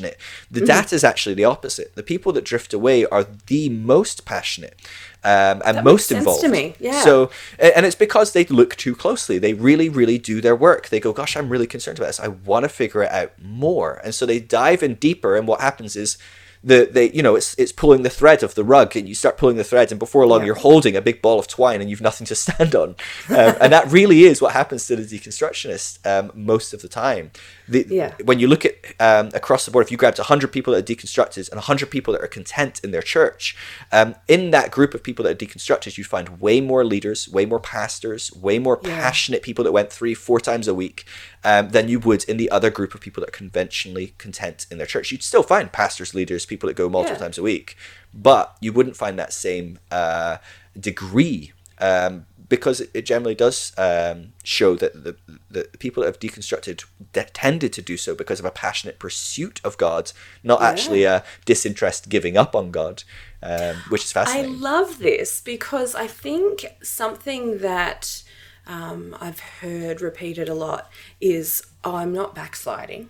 The 0.51 0.61
data 0.67 0.95
is 0.95 1.05
actually 1.05 1.35
the 1.35 1.45
opposite. 1.45 1.95
The 1.95 2.03
people 2.03 2.33
that 2.33 2.45
drift 2.45 2.73
away 2.73 3.07
are 3.07 3.25
the 3.47 3.69
most 3.69 4.25
passionate. 4.25 4.77
Um, 5.23 5.61
and 5.67 5.77
That 5.79 5.85
most 5.85 6.11
involved. 6.11 6.41
to 6.43 6.49
me, 6.49 6.75
yeah. 6.81 7.03
So, 7.05 7.31
and 7.59 7.85
it's 7.85 7.95
because 7.95 8.33
they 8.33 8.45
look 8.47 8.75
too 8.77 8.95
closely. 8.97 9.39
They 9.39 9.53
really, 9.53 9.89
really 9.91 10.17
do 10.19 10.41
their 10.41 10.57
work. 10.57 10.89
They 10.89 10.99
go, 11.01 11.13
"Gosh, 11.13 11.37
I'm 11.37 11.51
really 11.51 11.67
concerned 11.67 11.99
about 11.99 12.07
this. 12.09 12.21
I 12.21 12.29
want 12.29 12.65
to 12.65 12.69
figure 12.71 13.03
it 13.03 13.11
out 13.13 13.33
more." 13.43 14.01
And 14.03 14.15
so 14.15 14.25
they 14.25 14.41
dive 14.41 14.83
in 14.83 14.95
deeper. 14.95 15.37
And 15.37 15.47
what 15.47 15.61
happens 15.61 15.95
is, 15.95 16.17
the 16.63 16.89
they 16.91 17.11
you 17.11 17.23
know 17.23 17.37
it's 17.37 17.55
it's 17.59 17.73
pulling 17.73 18.03
the 18.03 18.11
thread 18.11 18.43
of 18.43 18.55
the 18.55 18.65
rug, 18.65 18.95
and 18.97 19.09
you 19.09 19.15
start 19.15 19.39
pulling 19.39 19.57
the 19.57 19.65
thread, 19.65 19.91
and 19.91 19.99
before 19.99 20.27
long 20.27 20.41
Yeah. 20.41 20.47
you're 20.47 20.55
holding 20.57 20.95
a 20.97 21.01
big 21.01 21.23
ball 21.23 21.39
of 21.39 21.47
twine, 21.49 21.81
and 21.81 21.89
you've 21.89 22.01
nothing 22.03 22.27
to 22.27 22.35
stand 22.45 22.75
on. 22.75 22.91
Um, 23.31 23.55
and 23.61 23.73
that 23.73 23.91
really 23.91 24.25
is 24.25 24.43
what 24.43 24.53
happens 24.53 24.87
to 24.89 24.97
the 24.97 25.03
deconstructionist 25.19 26.05
um, 26.07 26.31
most 26.35 26.73
of 26.75 26.83
the 26.83 26.89
time. 26.89 27.31
The, 27.69 27.87
Yeah. 27.89 28.15
When 28.25 28.39
you 28.41 28.49
look 28.49 28.65
at 28.65 28.75
um, 29.01 29.31
across 29.33 29.65
the 29.65 29.71
board, 29.71 29.87
if 29.87 29.91
you 29.91 29.97
grabbed 29.97 30.19
100 30.19 30.49
people 30.49 30.73
that 30.75 30.81
are 30.91 30.95
deconstructed 30.95 31.49
and 31.51 31.57
100 31.57 31.91
people 31.91 32.13
that 32.13 32.23
are 32.23 32.27
content 32.27 32.81
in 32.85 32.91
their 32.91 33.03
church, 33.03 33.57
um, 33.93 34.15
in 34.29 34.51
that 34.51 34.71
group 34.71 34.93
of 34.93 35.03
people 35.03 35.23
that 35.25 35.31
are 35.41 35.47
deconstructed, 35.47 35.97
you 35.97 36.05
find 36.05 36.41
way 36.41 36.61
more 36.61 36.85
leaders, 36.85 37.29
way 37.29 37.47
more 37.47 37.61
pastors, 37.61 38.31
way 38.35 38.59
more 38.59 38.79
Yeah. 38.83 39.01
passionate 39.01 39.43
people 39.43 39.65
that 39.65 39.73
went 39.73 39.91
three, 39.93 40.15
four 40.15 40.41
times 40.41 40.69
a 40.69 40.75
week 40.75 41.05
um, 41.45 41.71
than 41.71 41.89
you 41.89 41.99
would 42.01 42.25
in 42.25 42.37
the 42.37 42.51
other 42.51 42.69
group 42.71 42.95
of 42.95 43.01
people 43.01 43.21
that 43.23 43.29
are 43.29 43.39
conventionally 43.39 44.15
content 44.19 44.67
in 44.71 44.77
their 44.79 44.87
church. 44.87 45.11
You'd 45.11 45.23
still 45.23 45.43
find 45.43 45.73
pastors, 45.73 46.15
leaders, 46.15 46.45
people 46.51 46.67
that 46.67 46.77
go 46.77 46.89
multiple 46.89 47.17
Yeah. 47.17 47.25
times 47.25 47.39
a 47.39 47.43
week, 47.43 47.77
but 48.13 48.57
you 48.61 48.71
wouldn't 48.73 48.97
find 48.97 49.19
that 49.19 49.33
same 49.33 49.79
uh, 49.91 50.37
degree 50.79 51.53
um, 51.79 52.27
because 52.51 52.81
it, 52.81 53.07
generally 53.07 53.35
does 53.35 53.73
um, 53.79 54.33
show 54.43 54.75
that 54.75 54.93
the, 55.05 55.17
the 55.51 55.63
people 55.79 56.03
that 56.03 56.09
have 56.09 56.19
deconstructed 56.19 56.85
that 57.13 57.33
tended 57.33 57.73
to 57.73 57.81
do 57.81 57.97
so 57.97 58.15
because 58.15 58.41
of 58.41 58.45
a 58.45 58.51
passionate 58.51 58.99
pursuit 58.99 59.61
of 59.65 59.79
God, 59.79 60.13
not 60.43 60.61
actually 60.61 61.05
a 61.05 61.25
disinterest 61.47 62.09
giving 62.09 62.37
up 62.37 62.55
on 62.55 62.71
God, 62.71 63.05
um, 63.43 63.77
which 63.89 64.05
is 64.05 64.13
fascinating. 64.13 64.57
I 64.57 64.59
love 64.59 64.99
this 64.99 65.41
because 65.41 65.95
I 65.95 66.09
think 66.09 66.67
something 66.83 67.59
that 67.59 68.23
um, 68.67 69.17
I've 69.21 69.41
heard 69.41 70.01
repeated 70.01 70.49
a 70.49 70.55
lot 70.55 70.91
is, 71.21 71.63
"Oh, 71.85 71.97
I'm 71.97 72.13
not 72.13 72.35
backsliding." 72.35 73.09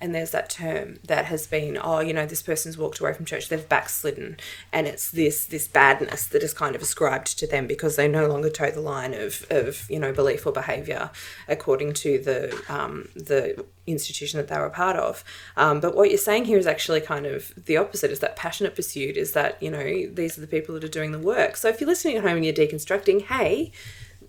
And 0.00 0.14
there's 0.14 0.30
that 0.30 0.50
term 0.50 0.98
that 1.04 1.26
has 1.26 1.46
been 1.46 1.78
oh 1.80 2.00
you 2.00 2.12
know 2.12 2.26
this 2.26 2.42
person's 2.42 2.78
walked 2.78 3.00
away 3.00 3.12
from 3.12 3.24
church 3.24 3.48
they've 3.48 3.68
backslidden. 3.68 4.36
And 4.72 4.86
it's 4.86 5.10
this 5.10 5.46
this 5.46 5.66
badness 5.66 6.26
that 6.26 6.42
is 6.42 6.52
kind 6.52 6.76
of 6.76 6.82
ascribed 6.82 7.38
to 7.38 7.46
them 7.46 7.66
because 7.66 7.96
they 7.96 8.08
no 8.08 8.26
longer 8.26 8.50
toe 8.50 8.70
the 8.70 8.80
line 8.80 9.14
of 9.14 9.46
of 9.50 9.90
you 9.90 9.98
know 9.98 10.12
belief 10.12 10.46
or 10.46 10.52
behavior 10.52 11.10
according 11.48 11.94
to 11.94 12.18
the 12.18 12.62
um, 12.68 13.08
the 13.14 13.64
institution 13.86 14.38
that 14.38 14.48
they 14.48 14.56
were 14.56 14.66
a 14.66 14.70
part 14.70 14.96
of. 14.96 15.24
Um, 15.56 15.80
but 15.80 15.96
what 15.96 16.10
you're 16.10 16.18
saying 16.18 16.44
here 16.44 16.58
is 16.58 16.66
actually 16.66 17.00
kind 17.00 17.26
of 17.26 17.52
the 17.56 17.76
opposite 17.76 18.10
is 18.10 18.20
that 18.20 18.36
passionate 18.36 18.74
pursuit 18.74 19.16
is 19.16 19.32
that 19.32 19.62
you 19.62 19.70
know 19.70 20.06
these 20.12 20.36
are 20.36 20.42
the 20.42 20.46
people 20.46 20.74
that 20.74 20.84
are 20.84 20.88
doing 20.88 21.12
the 21.12 21.18
work. 21.18 21.56
So 21.56 21.68
if 21.68 21.80
you're 21.80 21.88
listening 21.88 22.16
at 22.16 22.22
home 22.22 22.36
and 22.36 22.44
you're 22.44 22.54
deconstructing 22.54 23.26
hey 23.26 23.72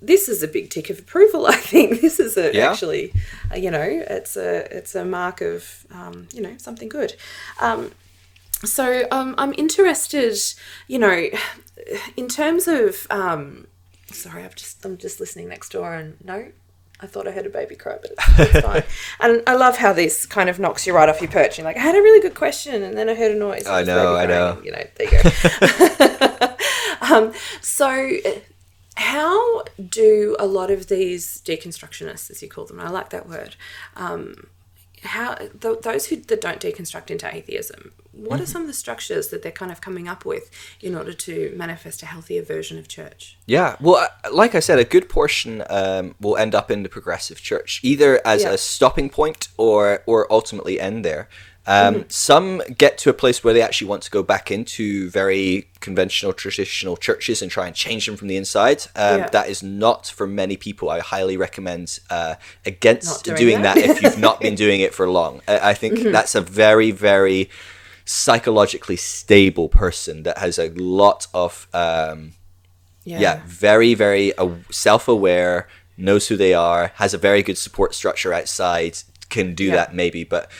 this 0.02 0.28
is 0.28 0.42
a 0.44 0.48
big 0.48 0.70
tick 0.70 0.90
of 0.90 1.00
approval. 1.00 1.46
I 1.56 1.56
think 1.56 2.02
this 2.02 2.20
is 2.20 2.38
a, 2.38 2.54
Yeah. 2.54 2.72
actually, 2.72 3.14
uh, 3.52 3.56
you 3.56 3.72
know, 3.72 3.82
it's 3.84 4.36
a 4.38 4.68
it's 4.76 4.96
a 4.96 5.06
mark 5.06 5.42
of 5.42 5.86
um, 5.92 6.28
you 6.34 6.42
know 6.42 6.56
something 6.58 6.90
good. 6.90 7.16
Um, 7.60 7.92
so 8.64 9.08
um, 9.12 9.34
I'm 9.38 9.54
interested, 9.58 10.38
you 10.88 11.00
know, 11.00 11.28
in 12.18 12.28
terms 12.28 12.68
of. 12.68 13.08
Um, 13.10 13.68
sorry, 14.12 14.44
I've 14.44 14.56
just 14.56 14.84
I'm 14.86 14.98
just 14.98 15.20
listening 15.20 15.48
next 15.48 15.72
door 15.72 15.94
and 15.94 16.18
no. 16.24 16.52
I 17.04 17.08
thought 17.08 17.28
I 17.28 17.32
heard 17.32 17.48
a 17.48 17.50
baby 17.50 17.76
cry, 17.76 17.98
but 18.00 18.12
it's, 18.12 18.40
it's 18.56 18.62
fine. 18.68 18.84
And 19.20 19.42
I 19.48 19.56
love 19.56 19.78
how 19.78 19.92
this 19.92 20.28
kind 20.28 20.52
of 20.52 20.60
knocks 20.60 20.86
you 20.86 20.94
right 20.94 21.10
off 21.10 21.20
your 21.20 21.32
perch. 21.32 21.58
You're 21.58 21.66
like, 21.66 21.76
I 21.76 21.80
had 21.80 21.96
a 21.96 22.02
really 22.02 22.22
good 22.22 22.36
question, 22.36 22.84
and 22.84 22.96
then 22.96 23.10
I 23.10 23.16
heard 23.16 23.32
a 23.32 23.40
noise. 23.40 23.66
I 23.66 23.82
know, 23.82 24.16
I 24.16 24.28
know. 24.28 24.52
and, 24.58 24.66
You 24.66 24.72
know, 24.72 24.84
there 24.98 25.08
you 25.12 25.24
go. 25.24 26.56
um, 27.16 27.34
so, 27.62 27.88
how 29.02 29.64
do 30.02 30.36
a 30.40 30.46
lot 30.46 30.70
of 30.72 30.88
these 30.88 31.42
deconstructionists, 31.44 32.30
as 32.32 32.42
you 32.42 32.48
call 32.48 32.66
them, 32.66 32.80
I 32.80 32.90
like 32.90 33.10
that 33.10 33.28
word, 33.28 33.56
um, 33.96 34.48
how 35.04 35.34
th- 35.36 35.80
those 35.82 36.06
who 36.08 36.16
that 36.18 36.42
don't 36.42 36.60
deconstruct 36.60 37.10
into 37.10 37.28
atheism, 37.36 37.92
what 38.12 38.36
Mm-hmm. 38.36 38.44
are 38.44 38.46
some 38.46 38.62
of 38.62 38.68
the 38.68 38.74
structures 38.74 39.30
that 39.30 39.42
they're 39.42 39.52
kind 39.64 39.72
of 39.72 39.82
coming 39.82 40.08
up 40.08 40.26
with 40.26 40.52
in 40.82 40.94
order 40.96 41.14
to 41.14 41.54
manifest 41.56 42.04
a 42.04 42.06
healthier 42.06 42.44
version 42.44 42.78
of 42.78 42.88
church? 42.88 43.38
Yeah, 43.48 43.78
well, 43.82 43.96
uh, 43.96 44.10
like 44.32 44.54
I 44.54 44.60
said, 44.60 44.78
a 44.78 44.84
good 44.84 45.08
portion 45.10 45.64
um, 45.70 46.14
will 46.20 46.38
end 46.38 46.54
up 46.54 46.70
in 46.70 46.84
the 46.84 46.90
progressive 46.90 47.42
church, 47.42 47.80
either 47.82 48.22
as 48.26 48.44
Yeah. 48.44 48.52
a 48.52 48.58
stopping 48.58 49.10
point 49.10 49.48
or 49.58 50.04
or 50.06 50.32
ultimately 50.32 50.80
end 50.80 51.04
there. 51.04 51.28
Um, 51.68 52.06
Some 52.10 52.62
get 52.78 52.98
to 53.00 53.10
a 53.10 53.14
place 53.14 53.44
where 53.44 53.54
they 53.54 53.62
actually 53.62 53.88
want 53.88 54.02
to 54.04 54.12
go 54.12 54.24
back 54.24 54.50
into 54.50 55.10
very 55.12 55.70
conventional, 55.80 56.34
traditional 56.34 56.98
churches 56.98 57.42
and 57.42 57.52
try 57.52 57.68
and 57.68 57.76
change 57.76 58.08
them 58.08 58.18
from 58.18 58.28
the 58.30 58.36
inside. 58.38 58.84
Um, 58.96 59.20
Yeah. 59.20 59.30
That 59.30 59.48
is 59.50 59.62
not 59.62 60.08
for 60.08 60.26
many 60.26 60.58
people. 60.58 60.90
I 60.90 61.00
highly 61.00 61.38
recommend 61.38 62.00
uh, 62.10 62.36
against 62.66 63.26
doing 63.26 63.38
doing, 63.38 63.62
that. 63.62 63.76
that. 63.76 63.90
if 63.90 64.02
you've 64.02 64.20
not 64.20 64.40
been 64.42 64.56
doing 64.56 64.82
it 64.82 64.94
for 64.94 65.08
long. 65.10 65.42
I, 65.48 65.72
I 65.72 65.74
think 65.76 66.00
that's 66.12 66.34
a 66.36 66.42
very, 66.42 66.92
very 66.92 67.50
psychologically 68.06 68.98
stable 68.98 69.70
person 69.70 70.24
that 70.24 70.38
has 70.40 70.58
a 70.60 70.70
lot 70.70 71.28
of. 71.34 71.68
Um, 71.74 72.34
yeah, 73.04 73.42
very 73.48 73.96
very 73.96 74.32
uh, 74.38 74.50
self-aware 74.70 75.68
knows 75.98 76.28
who 76.28 76.38
they 76.38 76.54
are 76.54 76.92
has 76.96 77.14
a 77.16 77.18
very 77.18 77.42
good 77.42 77.58
support 77.58 77.96
structure 77.96 78.32
outside 78.32 78.98
can 79.30 79.56
do 79.56 79.66
Yeah. 79.66 79.76
that 79.76 79.96
maybe 79.96 80.24
but 80.24 80.52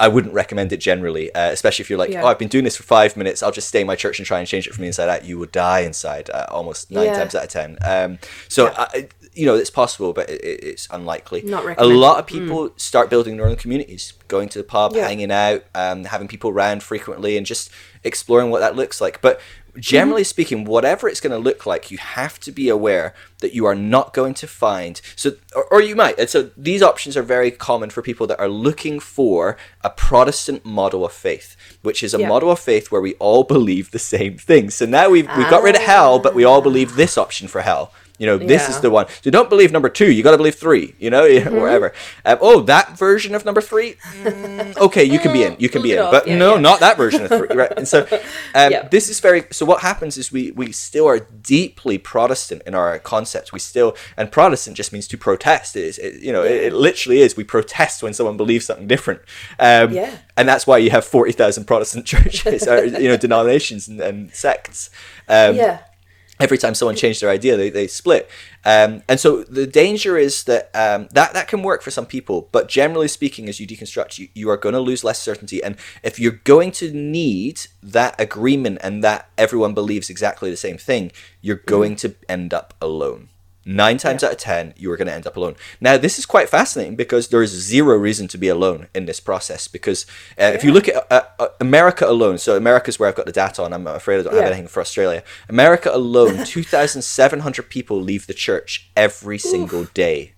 i 0.00 0.08
wouldn't 0.08 0.34
recommend 0.34 0.72
it 0.72 0.78
generally 0.78 1.32
uh, 1.34 1.50
especially 1.50 1.82
if 1.82 1.88
you're 1.90 1.98
like 1.98 2.10
Yeah. 2.10 2.22
oh 2.22 2.26
i've 2.26 2.38
been 2.38 2.48
doing 2.48 2.64
this 2.64 2.76
for 2.76 2.82
five 2.82 3.16
minutes. 3.16 3.42
I'll 3.42 3.52
just 3.52 3.68
stay 3.68 3.80
in 3.80 3.86
my 3.86 3.96
church 3.96 4.18
and 4.18 4.26
try 4.26 4.38
and 4.38 4.48
change 4.48 4.66
it 4.66 4.72
from 4.74 4.82
the 4.82 4.88
inside 4.88 5.08
out 5.08 5.24
you 5.24 5.38
will 5.38 5.46
die 5.46 5.80
inside 5.80 6.30
uh, 6.30 6.46
almost 6.50 6.90
nine 6.90 7.06
Yeah. 7.06 7.18
times 7.18 7.34
out 7.34 7.44
of 7.44 7.50
ten. 7.50 7.78
Um, 7.84 8.18
so 8.48 8.66
Yeah. 8.66 8.74
I, 8.94 9.08
you 9.34 9.46
know 9.46 9.54
it's 9.56 9.70
possible 9.70 10.12
but 10.12 10.28
it, 10.30 10.40
it- 10.44 10.64
it's 10.64 10.86
unlikely. 10.90 11.42
Not 11.42 11.64
a 11.78 11.84
lot 11.84 12.18
of 12.20 12.26
people 12.26 12.72
start 12.76 13.10
building 13.10 13.36
their 13.36 13.46
own 13.46 13.56
communities 13.56 14.12
going 14.28 14.48
to 14.50 14.58
the 14.58 14.64
pub 14.64 14.94
hanging 14.94 15.30
out 15.32 15.64
um, 15.74 16.04
having 16.04 16.28
people 16.28 16.50
around 16.50 16.82
frequently 16.82 17.36
and 17.36 17.44
just 17.46 17.70
exploring 18.04 18.50
what 18.50 18.60
that 18.60 18.76
looks 18.76 19.00
like. 19.00 19.20
But 19.20 19.40
generally 19.78 20.22
Mm-hmm. 20.22 20.26
speaking 20.28 20.64
whatever 20.64 21.08
it's 21.08 21.20
going 21.20 21.32
to 21.32 21.38
look 21.38 21.66
like 21.66 21.90
you 21.90 21.98
have 21.98 22.38
to 22.40 22.52
be 22.52 22.68
aware 22.68 23.14
that 23.40 23.54
you 23.54 23.64
are 23.66 23.74
not 23.74 24.12
going 24.14 24.32
to 24.34 24.46
find 24.46 25.00
so 25.16 25.32
or, 25.54 25.64
or 25.72 25.80
you 25.82 25.96
might 25.96 26.18
and 26.18 26.28
so 26.30 26.50
these 26.56 26.82
options 26.82 27.16
are 27.16 27.22
very 27.22 27.50
common 27.50 27.90
for 27.90 28.00
people 28.02 28.26
that 28.26 28.38
are 28.38 28.48
looking 28.48 29.00
for 29.00 29.56
a 29.82 29.90
protestant 29.90 30.64
model 30.64 31.04
of 31.04 31.12
faith 31.12 31.56
which 31.82 32.02
is 32.02 32.14
a 32.14 32.18
Yeah. 32.20 32.28
model 32.28 32.50
of 32.50 32.58
faith 32.60 32.90
where 32.92 33.00
we 33.00 33.14
all 33.14 33.42
believe 33.44 33.90
the 33.90 33.98
same 33.98 34.38
thing 34.38 34.70
so 34.70 34.86
now 34.86 35.10
we've, 35.10 35.28
we've 35.36 35.50
got 35.50 35.62
rid 35.62 35.74
of 35.76 35.82
hell 35.82 36.18
but 36.18 36.34
we 36.34 36.44
all 36.44 36.60
believe 36.62 36.94
this 36.96 37.18
option 37.18 37.48
for 37.48 37.62
hell 37.62 37.92
you 38.18 38.26
know, 38.26 38.38
this 38.38 38.62
Yeah. 38.62 38.70
is 38.70 38.80
the 38.80 38.90
one. 38.90 39.06
So 39.22 39.30
don't 39.30 39.48
believe 39.50 39.72
number 39.72 39.88
two. 39.88 40.10
You 40.12 40.22
got 40.22 40.30
to 40.30 40.36
believe 40.36 40.54
three. 40.54 40.94
You 40.98 41.10
know, 41.10 41.24
Mm-hmm. 41.28 41.54
wherever. 41.56 41.92
Um, 42.24 42.38
oh, 42.40 42.60
that 42.62 42.96
version 42.98 43.34
of 43.34 43.44
number 43.44 43.60
three. 43.60 43.96
Mm, 44.22 44.76
okay, 44.76 45.02
you 45.04 45.18
can 45.18 45.32
be 45.32 45.42
in. 45.42 45.56
You 45.58 45.68
can 45.68 45.82
be 45.82 45.92
in. 45.92 45.98
But 46.10 46.26
Yeah, 46.28 46.36
no, 46.38 46.54
yeah. 46.54 46.60
not 46.60 46.80
that 46.80 46.96
version 46.96 47.22
of 47.24 47.28
three. 47.28 47.48
Right. 47.56 47.72
And 47.76 47.86
so 47.88 48.00
um, 48.54 48.70
Yeah. 48.72 48.88
this 48.88 49.08
is 49.08 49.18
very. 49.20 49.44
So 49.50 49.66
what 49.66 49.80
happens 49.80 50.16
is 50.16 50.30
we 50.30 50.52
we 50.52 50.70
still 50.72 51.06
are 51.08 51.18
deeply 51.20 51.98
Protestant 51.98 52.62
in 52.66 52.74
our 52.74 52.98
concepts. 52.98 53.52
We 53.52 53.58
still 53.58 53.96
and 54.16 54.30
Protestant 54.30 54.76
just 54.76 54.92
means 54.92 55.08
to 55.08 55.18
protest. 55.18 55.74
It 55.76 55.84
is. 55.84 55.98
It, 55.98 56.22
you 56.22 56.32
know, 56.32 56.42
it, 56.44 56.66
it 56.66 56.72
literally 56.72 57.20
is. 57.20 57.36
We 57.36 57.44
protest 57.44 58.02
when 58.02 58.14
someone 58.14 58.36
believes 58.36 58.66
something 58.66 58.86
different. 58.86 59.20
Um, 59.58 59.92
Yeah. 59.92 60.10
And 60.36 60.48
that's 60.48 60.66
why 60.66 60.78
you 60.78 60.90
have 60.90 61.04
forty 61.04 61.32
thousand 61.32 61.64
Protestant 61.66 62.06
churches, 62.12 62.66
or 62.68 62.84
you 62.84 63.08
know, 63.08 63.16
denominations 63.16 63.88
and, 63.88 64.00
and 64.00 64.32
sects. 64.34 64.90
Um, 65.28 65.56
yeah. 65.56 65.78
Every 66.40 66.58
time 66.58 66.74
someone 66.74 66.96
changed 66.96 67.22
their 67.22 67.30
idea, 67.30 67.56
they, 67.56 67.70
they 67.70 67.86
split. 67.86 68.28
Um, 68.64 69.02
and 69.08 69.20
so 69.20 69.44
the 69.44 69.66
danger 69.66 70.16
is 70.16 70.44
that 70.44 70.70
um, 70.74 71.08
that 71.12 71.32
that 71.34 71.48
can 71.48 71.62
work 71.62 71.82
for 71.82 71.90
some 71.90 72.06
people, 72.06 72.48
but 72.50 72.68
generally 72.68 73.08
speaking, 73.08 73.48
as 73.48 73.60
you 73.60 73.66
deconstruct, 73.66 74.18
you, 74.18 74.28
you 74.34 74.50
are 74.50 74.56
going 74.56 74.74
to 74.74 74.80
lose 74.80 75.04
less 75.04 75.20
certainty. 75.20 75.62
And 75.62 75.76
if 76.02 76.18
you're 76.18 76.40
going 76.44 76.72
to 76.72 76.92
need 76.92 77.66
that 77.82 78.18
agreement 78.20 78.78
and 78.82 79.04
that 79.04 79.28
everyone 79.36 79.74
believes 79.74 80.10
exactly 80.10 80.50
the 80.50 80.56
same 80.56 80.78
thing, 80.78 81.12
you're 81.40 81.56
going 81.56 81.96
to 81.96 82.14
end 82.28 82.54
up 82.54 82.74
alone. 82.80 83.28
Nine 83.66 83.96
times 83.96 84.22
out 84.22 84.32
of 84.32 84.38
ten, 84.38 84.74
you 84.76 84.92
are 84.92 84.96
going 84.96 85.08
to 85.08 85.14
end 85.14 85.26
up 85.26 85.36
alone. 85.36 85.56
Now, 85.80 85.96
this 85.96 86.18
is 86.18 86.26
quite 86.26 86.50
fascinating 86.50 86.96
because 86.96 87.28
there 87.28 87.42
is 87.42 87.50
zero 87.50 87.96
reason 87.96 88.28
to 88.28 88.38
be 88.38 88.48
alone 88.48 88.88
in 88.94 89.06
this 89.06 89.20
process. 89.20 89.68
Because 89.68 90.04
uh, 90.38 90.52
if 90.54 90.62
you 90.62 90.70
look 90.70 90.86
at 90.86 91.10
uh, 91.10 91.22
uh, 91.38 91.48
America 91.60 92.06
alone, 92.06 92.36
so 92.36 92.56
America's 92.56 92.98
where 92.98 93.08
I've 93.08 93.14
got 93.14 93.26
the 93.26 93.32
data 93.32 93.62
on. 93.62 93.72
I'm 93.72 93.86
afraid 93.86 94.20
I 94.20 94.22
don't 94.24 94.34
have 94.34 94.44
anything 94.44 94.66
for 94.66 94.80
Australia. 94.80 95.22
America 95.48 95.90
alone, 95.92 96.44
2,700 96.46 97.70
people 97.70 98.00
leave 98.00 98.26
the 98.26 98.34
church 98.34 98.90
every 98.96 99.38
single 99.38 99.84
day. 99.84 100.32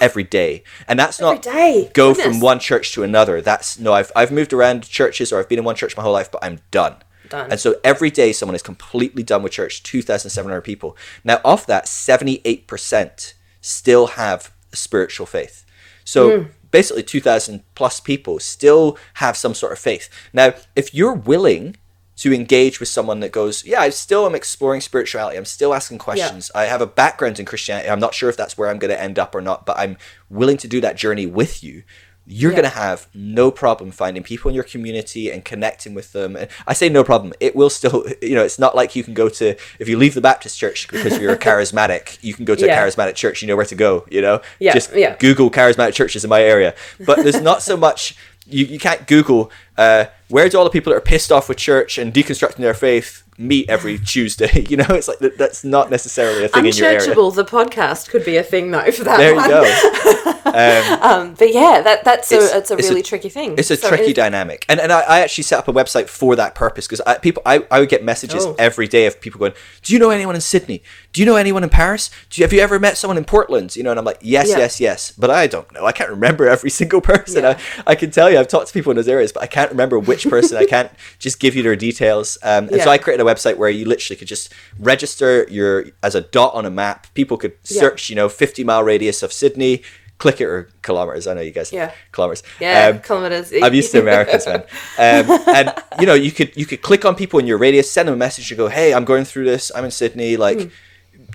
Every 0.00 0.24
day, 0.24 0.64
and 0.88 0.98
that's 0.98 1.20
not 1.20 1.42
day. 1.42 1.90
go 1.92 2.14
Goodness. 2.14 2.26
from 2.26 2.40
one 2.40 2.58
church 2.58 2.92
to 2.94 3.02
another. 3.04 3.40
That's 3.42 3.78
no, 3.78 3.92
I've 3.92 4.10
I've 4.16 4.32
moved 4.32 4.52
around 4.52 4.88
churches 4.88 5.30
or 5.30 5.38
I've 5.38 5.48
been 5.48 5.58
in 5.58 5.64
one 5.64 5.76
church 5.76 5.94
my 5.96 6.02
whole 6.02 6.14
life, 6.14 6.32
but 6.32 6.42
I'm 6.42 6.60
done. 6.70 6.96
Done. 7.28 7.50
And 7.50 7.60
so 7.60 7.76
every 7.82 8.10
day 8.10 8.32
someone 8.32 8.54
is 8.54 8.62
completely 8.62 9.22
done 9.22 9.42
with 9.42 9.52
church, 9.52 9.82
2,700 9.82 10.60
people. 10.62 10.96
Now, 11.24 11.40
of 11.44 11.66
that, 11.66 11.86
78% 11.86 13.34
still 13.60 14.08
have 14.08 14.52
a 14.72 14.76
spiritual 14.76 15.26
faith. 15.26 15.64
So 16.04 16.40
Hmm. 16.40 16.46
basically, 16.70 17.02
2,000 17.02 17.62
plus 17.74 18.00
people 18.00 18.38
still 18.40 18.98
have 19.14 19.36
some 19.36 19.54
sort 19.54 19.72
of 19.72 19.78
faith. 19.78 20.08
Now, 20.32 20.54
if 20.76 20.94
you're 20.94 21.14
willing 21.14 21.76
to 22.16 22.32
engage 22.32 22.78
with 22.78 22.88
someone 22.88 23.20
that 23.20 23.32
goes, 23.32 23.64
Yeah, 23.64 23.80
I 23.80 23.90
still 23.90 24.26
am 24.26 24.34
exploring 24.34 24.80
spirituality, 24.80 25.36
I'm 25.36 25.44
still 25.44 25.74
asking 25.74 25.98
questions, 25.98 26.50
I 26.54 26.64
have 26.66 26.80
a 26.80 26.86
background 26.86 27.40
in 27.40 27.46
Christianity, 27.46 27.88
I'm 27.88 27.98
not 28.00 28.14
sure 28.14 28.28
if 28.28 28.36
that's 28.36 28.56
where 28.56 28.70
I'm 28.70 28.78
going 28.78 28.90
to 28.94 29.00
end 29.00 29.18
up 29.18 29.34
or 29.34 29.40
not, 29.40 29.66
but 29.66 29.78
I'm 29.78 29.96
willing 30.28 30.56
to 30.58 30.68
do 30.68 30.80
that 30.82 30.96
journey 30.96 31.26
with 31.26 31.64
you 31.64 31.82
you're 32.26 32.52
Yeah. 32.52 32.56
going 32.60 32.70
to 32.70 32.76
have 32.76 33.06
no 33.14 33.50
problem 33.50 33.90
finding 33.90 34.22
people 34.22 34.48
in 34.48 34.54
your 34.54 34.64
community 34.64 35.30
and 35.30 35.44
connecting 35.44 35.92
with 35.94 36.12
them. 36.12 36.36
And 36.36 36.48
I 36.66 36.72
say 36.72 36.88
no 36.88 37.04
problem. 37.04 37.32
It 37.40 37.54
will 37.56 37.70
still, 37.70 38.06
you 38.22 38.34
know, 38.34 38.42
it's 38.44 38.58
not 38.58 38.74
like 38.74 38.96
you 38.96 39.02
can 39.04 39.14
go 39.14 39.28
to, 39.28 39.56
if 39.78 39.88
you 39.88 39.98
leave 39.98 40.14
the 40.14 40.20
Baptist 40.20 40.58
church 40.58 40.88
because 40.88 41.18
you're 41.18 41.32
a 41.32 41.38
charismatic, 41.50 42.18
you 42.22 42.32
can 42.34 42.44
go 42.44 42.54
to 42.54 42.64
Yeah. 42.66 42.82
a 42.82 42.86
charismatic 42.86 43.14
church, 43.14 43.42
you 43.42 43.48
know 43.48 43.56
where 43.56 43.66
to 43.66 43.74
go, 43.74 44.06
you 44.10 44.22
know? 44.22 44.40
Yeah, 44.58 44.72
Just 44.72 44.94
yeah. 44.94 45.16
Google 45.18 45.50
charismatic 45.50 45.94
churches 45.94 46.24
in 46.24 46.30
my 46.30 46.42
area. 46.42 46.74
But 47.04 47.22
there's 47.24 47.40
not 47.40 47.62
so 47.62 47.76
much, 47.76 48.16
you, 48.46 48.64
you 48.64 48.78
can't 48.78 49.06
Google, 49.06 49.50
uh, 49.76 50.06
where 50.28 50.48
do 50.48 50.56
all 50.58 50.64
the 50.64 50.70
people 50.70 50.92
that 50.92 50.96
are 50.96 51.00
pissed 51.02 51.30
off 51.32 51.48
with 51.48 51.58
church 51.58 51.98
and 51.98 52.12
deconstructing 52.14 52.56
their 52.58 52.74
faith 52.74 53.23
meet 53.38 53.68
every 53.68 53.98
Tuesday? 54.14 54.66
You 54.74 54.78
know, 54.78 54.86
it's 54.90 55.08
like, 55.08 55.18
that, 55.20 55.38
that's 55.38 55.62
not 55.64 55.90
necessarily 55.90 56.44
a 56.44 56.48
thing 56.48 56.66
in 56.66 56.72
your 56.74 56.86
area. 56.88 57.00
Unchurchable, 57.00 57.34
the 57.34 57.44
podcast 57.44 58.08
could 58.08 58.24
be 58.24 58.36
a 58.36 58.42
thing 58.42 58.70
though 58.70 58.90
for 58.90 59.04
that 59.04 59.18
There 59.18 59.34
one. 59.34 59.44
you 59.44 59.50
go. 59.50 60.30
Um, 60.54 61.34
but 61.34 61.52
yeah, 61.52 61.80
that 61.82 62.04
that's 62.04 62.30
It's- 62.30 62.52
a 62.52 62.58
it's 62.58 62.70
a 62.70 62.74
it's 62.76 62.86
a- 62.86 62.90
really 62.90 63.02
tricky 63.02 63.28
thing. 63.28 63.54
It's 63.58 63.70
a 63.70 63.76
So 63.76 63.88
tricky 63.88 64.10
it- 64.10 64.16
dynamic, 64.16 64.64
and 64.68 64.78
and 64.80 64.92
I, 64.92 65.00
I 65.00 65.20
actually 65.20 65.44
set 65.44 65.58
up 65.58 65.68
a 65.68 65.72
website 65.72 66.08
for 66.08 66.36
that 66.36 66.54
purpose 66.54 66.86
because 66.86 67.00
I, 67.00 67.18
people 67.18 67.42
I, 67.44 67.64
I 67.70 67.80
would 67.80 67.88
get 67.88 68.04
messages 68.04 68.44
Oh. 68.46 68.54
every 68.58 68.86
day 68.86 69.06
of 69.06 69.20
people 69.20 69.38
going, 69.40 69.52
"Do 69.82 69.92
you 69.92 69.98
know 69.98 70.10
anyone 70.10 70.34
in 70.36 70.40
Sydney? 70.40 70.82
Do 71.12 71.20
you 71.20 71.26
know 71.26 71.36
anyone 71.36 71.64
in 71.64 71.70
Paris? 71.70 72.10
Do 72.30 72.40
you, 72.40 72.44
have 72.44 72.52
you 72.52 72.60
ever 72.60 72.78
met 72.78 72.96
someone 72.96 73.18
in 73.18 73.24
Portland?" 73.24 73.74
You 73.74 73.82
know, 73.82 73.90
and 73.90 73.98
I'm 73.98 74.04
like, 74.04 74.18
"Yes, 74.22 74.48
Yeah. 74.50 74.58
yes, 74.58 74.80
yes," 74.80 75.12
but 75.12 75.28
I 75.30 75.46
don't 75.48 75.70
know. 75.72 75.84
I 75.86 75.92
can't 75.92 76.10
remember 76.10 76.48
every 76.48 76.70
single 76.70 77.00
person. 77.00 77.42
Yeah. 77.42 77.58
I, 77.86 77.92
I 77.92 77.94
can 77.96 78.10
tell 78.12 78.30
you 78.30 78.38
I've 78.38 78.48
talked 78.48 78.68
to 78.68 78.72
people 78.72 78.90
in 78.92 78.96
those 78.96 79.08
areas, 79.08 79.32
but 79.32 79.42
I 79.42 79.46
can't 79.46 79.70
remember 79.70 79.98
which 79.98 80.28
person. 80.28 80.56
I 80.56 80.66
can't 80.66 80.90
just 81.18 81.40
give 81.40 81.56
you 81.56 81.62
their 81.64 81.76
details. 81.76 82.38
Um, 82.42 82.68
and 82.68 82.80
so 82.80 82.90
I 82.90 82.98
created 82.98 83.22
a 83.22 83.23
website 83.24 83.56
where 83.56 83.70
you 83.70 83.84
literally 83.84 84.16
could 84.16 84.28
just 84.28 84.52
register 84.78 85.46
your 85.50 85.86
as 86.02 86.14
a 86.14 86.20
dot 86.20 86.54
on 86.54 86.64
a 86.66 86.70
map. 86.70 87.06
People 87.14 87.36
could 87.36 87.52
Yeah. 87.68 87.80
search, 87.80 88.10
you 88.10 88.16
know, 88.16 88.28
50 88.28 88.64
mile 88.64 88.82
radius 88.84 89.22
of 89.22 89.32
Sydney 89.32 89.82
click 90.18 90.40
it 90.40 90.44
or 90.44 90.68
kilometers. 90.82 91.26
I 91.26 91.34
know 91.34 91.40
you 91.40 91.50
guys. 91.50 91.72
Yeah. 91.72 91.90
Kilometers. 92.12 92.44
Yeah, 92.60 92.86
Um, 92.88 93.00
kilometers. 93.00 93.52
I'm 93.60 93.74
used 93.74 93.90
to 93.92 94.00
Americans, 94.00 94.46
man. 94.46 94.62
Um, 94.96 95.40
and 95.48 95.74
you 96.00 96.06
know, 96.06 96.14
you 96.14 96.30
could 96.30 96.56
you 96.56 96.66
could 96.66 96.82
click 96.82 97.04
on 97.04 97.16
people 97.16 97.40
in 97.40 97.46
your 97.48 97.58
radius, 97.58 97.90
send 97.90 98.06
them 98.06 98.14
a 98.14 98.16
message, 98.16 98.48
and 98.50 98.56
go, 98.56 98.68
"Hey, 98.68 98.94
I'm 98.94 99.04
going 99.04 99.24
through 99.24 99.44
this. 99.44 99.72
I'm 99.74 99.84
in 99.84 99.90
Sydney. 99.90 100.36
Like, 100.36 100.60
Hmm. 100.60 100.68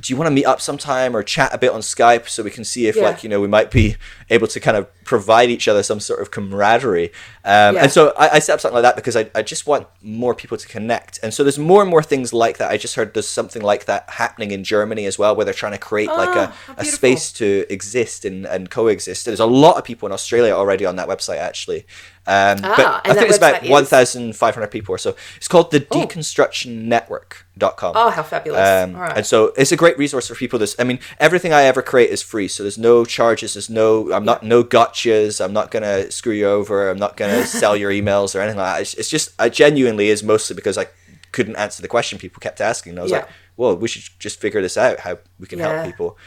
do 0.02 0.14
you 0.14 0.16
want 0.16 0.28
to 0.28 0.32
meet 0.32 0.46
up 0.46 0.62
sometime 0.62 1.14
or 1.16 1.22
chat 1.24 1.54
a 1.54 1.58
bit 1.58 1.72
on 1.72 1.82
Skype 1.82 2.30
so 2.30 2.42
we 2.42 2.52
can 2.52 2.64
see 2.64 2.88
if, 2.88 2.96
Yeah. 2.96 3.04
like, 3.04 3.22
you 3.22 3.28
know, 3.30 3.42
we 3.42 3.48
might 3.50 3.70
be 3.70 3.98
able 4.30 4.48
to 4.48 4.60
kind 4.60 4.78
of 4.78 4.88
provide 5.06 5.50
each 5.50 5.68
other 5.68 5.84
some 5.84 6.00
sort 6.00 6.22
of 6.22 6.32
camaraderie." 6.32 7.12
Um, 7.46 7.76
Yeah. 7.76 7.84
And 7.84 7.92
so 7.92 8.14
I, 8.18 8.30
I 8.36 8.40
set 8.40 8.54
up 8.54 8.62
something 8.62 8.76
like 8.76 8.84
that 8.84 8.96
because 8.96 9.16
I, 9.16 9.30
I 9.36 9.42
just 9.42 9.66
want 9.68 9.88
more 10.02 10.34
people 10.36 10.58
to 10.58 10.68
connect. 10.68 11.20
And 11.24 11.34
so 11.34 11.44
there's 11.44 11.60
more 11.60 11.82
and 11.82 11.90
more 11.90 12.04
things 12.04 12.34
like 12.34 12.58
that. 12.58 12.72
I 12.72 12.78
just 12.78 12.96
heard 12.96 13.14
there's 13.14 13.28
something 13.28 13.62
like 13.62 13.86
that 13.86 14.10
happening 14.10 14.52
in 14.52 14.64
Germany 14.64 15.06
as 15.06 15.18
well, 15.18 15.36
where 15.36 15.46
they're 15.46 15.54
trying 15.54 15.72
to 15.74 15.78
create 15.80 16.10
like 16.10 16.30
Ah, 16.30 16.56
a, 16.78 16.82
a 16.82 16.86
space 16.86 17.32
to 17.34 17.66
exist 17.70 18.26
and, 18.26 18.46
and 18.46 18.70
coexist. 18.70 19.26
There's 19.26 19.40
a 19.40 19.46
lot 19.46 19.78
of 19.78 19.84
people 19.84 20.06
in 20.08 20.14
Australia 20.14 20.54
already 20.54 20.86
on 20.86 20.96
that 20.98 21.08
website, 21.08 21.38
actually. 21.38 21.86
Um, 22.28 22.60
Ah, 22.64 22.74
but 22.78 23.02
I 23.12 23.16
think 23.16 23.30
it's 23.30 23.38
about 23.38 23.64
is? 23.64 23.70
1,500 23.70 24.68
people 24.68 24.94
or 24.94 24.98
so. 25.00 25.16
It's 25.38 25.48
called 25.48 25.72
the 25.72 25.80
deconstructionnetwork.com. 25.80 27.94
Oh, 27.96 28.10
how 28.10 28.24
fabulous. 28.24 28.68
Um, 28.68 28.96
All 28.96 29.02
right. 29.02 29.18
And 29.18 29.26
so 29.26 29.54
it's 29.58 29.72
a 29.72 29.76
great 29.76 29.98
resource 29.98 30.28
for 30.28 30.36
people. 30.36 30.60
This, 30.60 30.76
I 30.80 30.84
mean, 30.84 31.00
everything 31.20 31.54
I 31.54 31.64
ever 31.64 31.82
create 31.82 32.10
is 32.10 32.22
free. 32.22 32.48
So 32.48 32.64
there's 32.64 32.78
no 32.78 33.06
charges. 33.06 33.54
There's 33.56 33.70
no, 33.70 34.12
I'm 34.20 34.26
not, 34.26 34.44
no 34.44 34.64
gotchas. 34.64 35.44
I'm 35.44 35.54
not 35.54 35.72
gonna 35.72 36.12
screw 36.12 36.34
you 36.34 36.48
over. 36.48 36.90
I'm 36.90 37.00
not 37.00 37.18
gonna 37.18 37.46
sell 37.62 37.76
your 37.76 37.92
emails 37.92 38.36
or 38.36 38.42
anything 38.42 38.60
like 38.60 38.76
that. 38.76 38.82
It's, 38.82 38.94
it's 38.96 39.10
just, 39.10 39.32
I 39.40 39.50
genuinely 39.50 40.10
is 40.10 40.22
mostly 40.24 40.56
because 40.56 40.78
I 40.78 40.88
couldn't 41.32 41.56
answer 41.56 41.82
the 41.82 41.88
question 41.88 42.18
people 42.20 42.40
kept 42.40 42.60
asking. 42.62 42.92
And 42.92 43.00
I 43.00 43.04
was 43.04 43.12
Yeah. 43.12 43.18
like, 43.20 43.30
well, 43.58 43.76
we 43.76 43.88
should 43.88 44.04
just 44.20 44.40
figure 44.40 44.62
this 44.62 44.78
out. 44.78 45.00
How 45.00 45.18
we 45.40 45.48
can 45.48 45.60
Yeah. 45.60 45.72
help 45.74 45.86
people. 45.86 46.18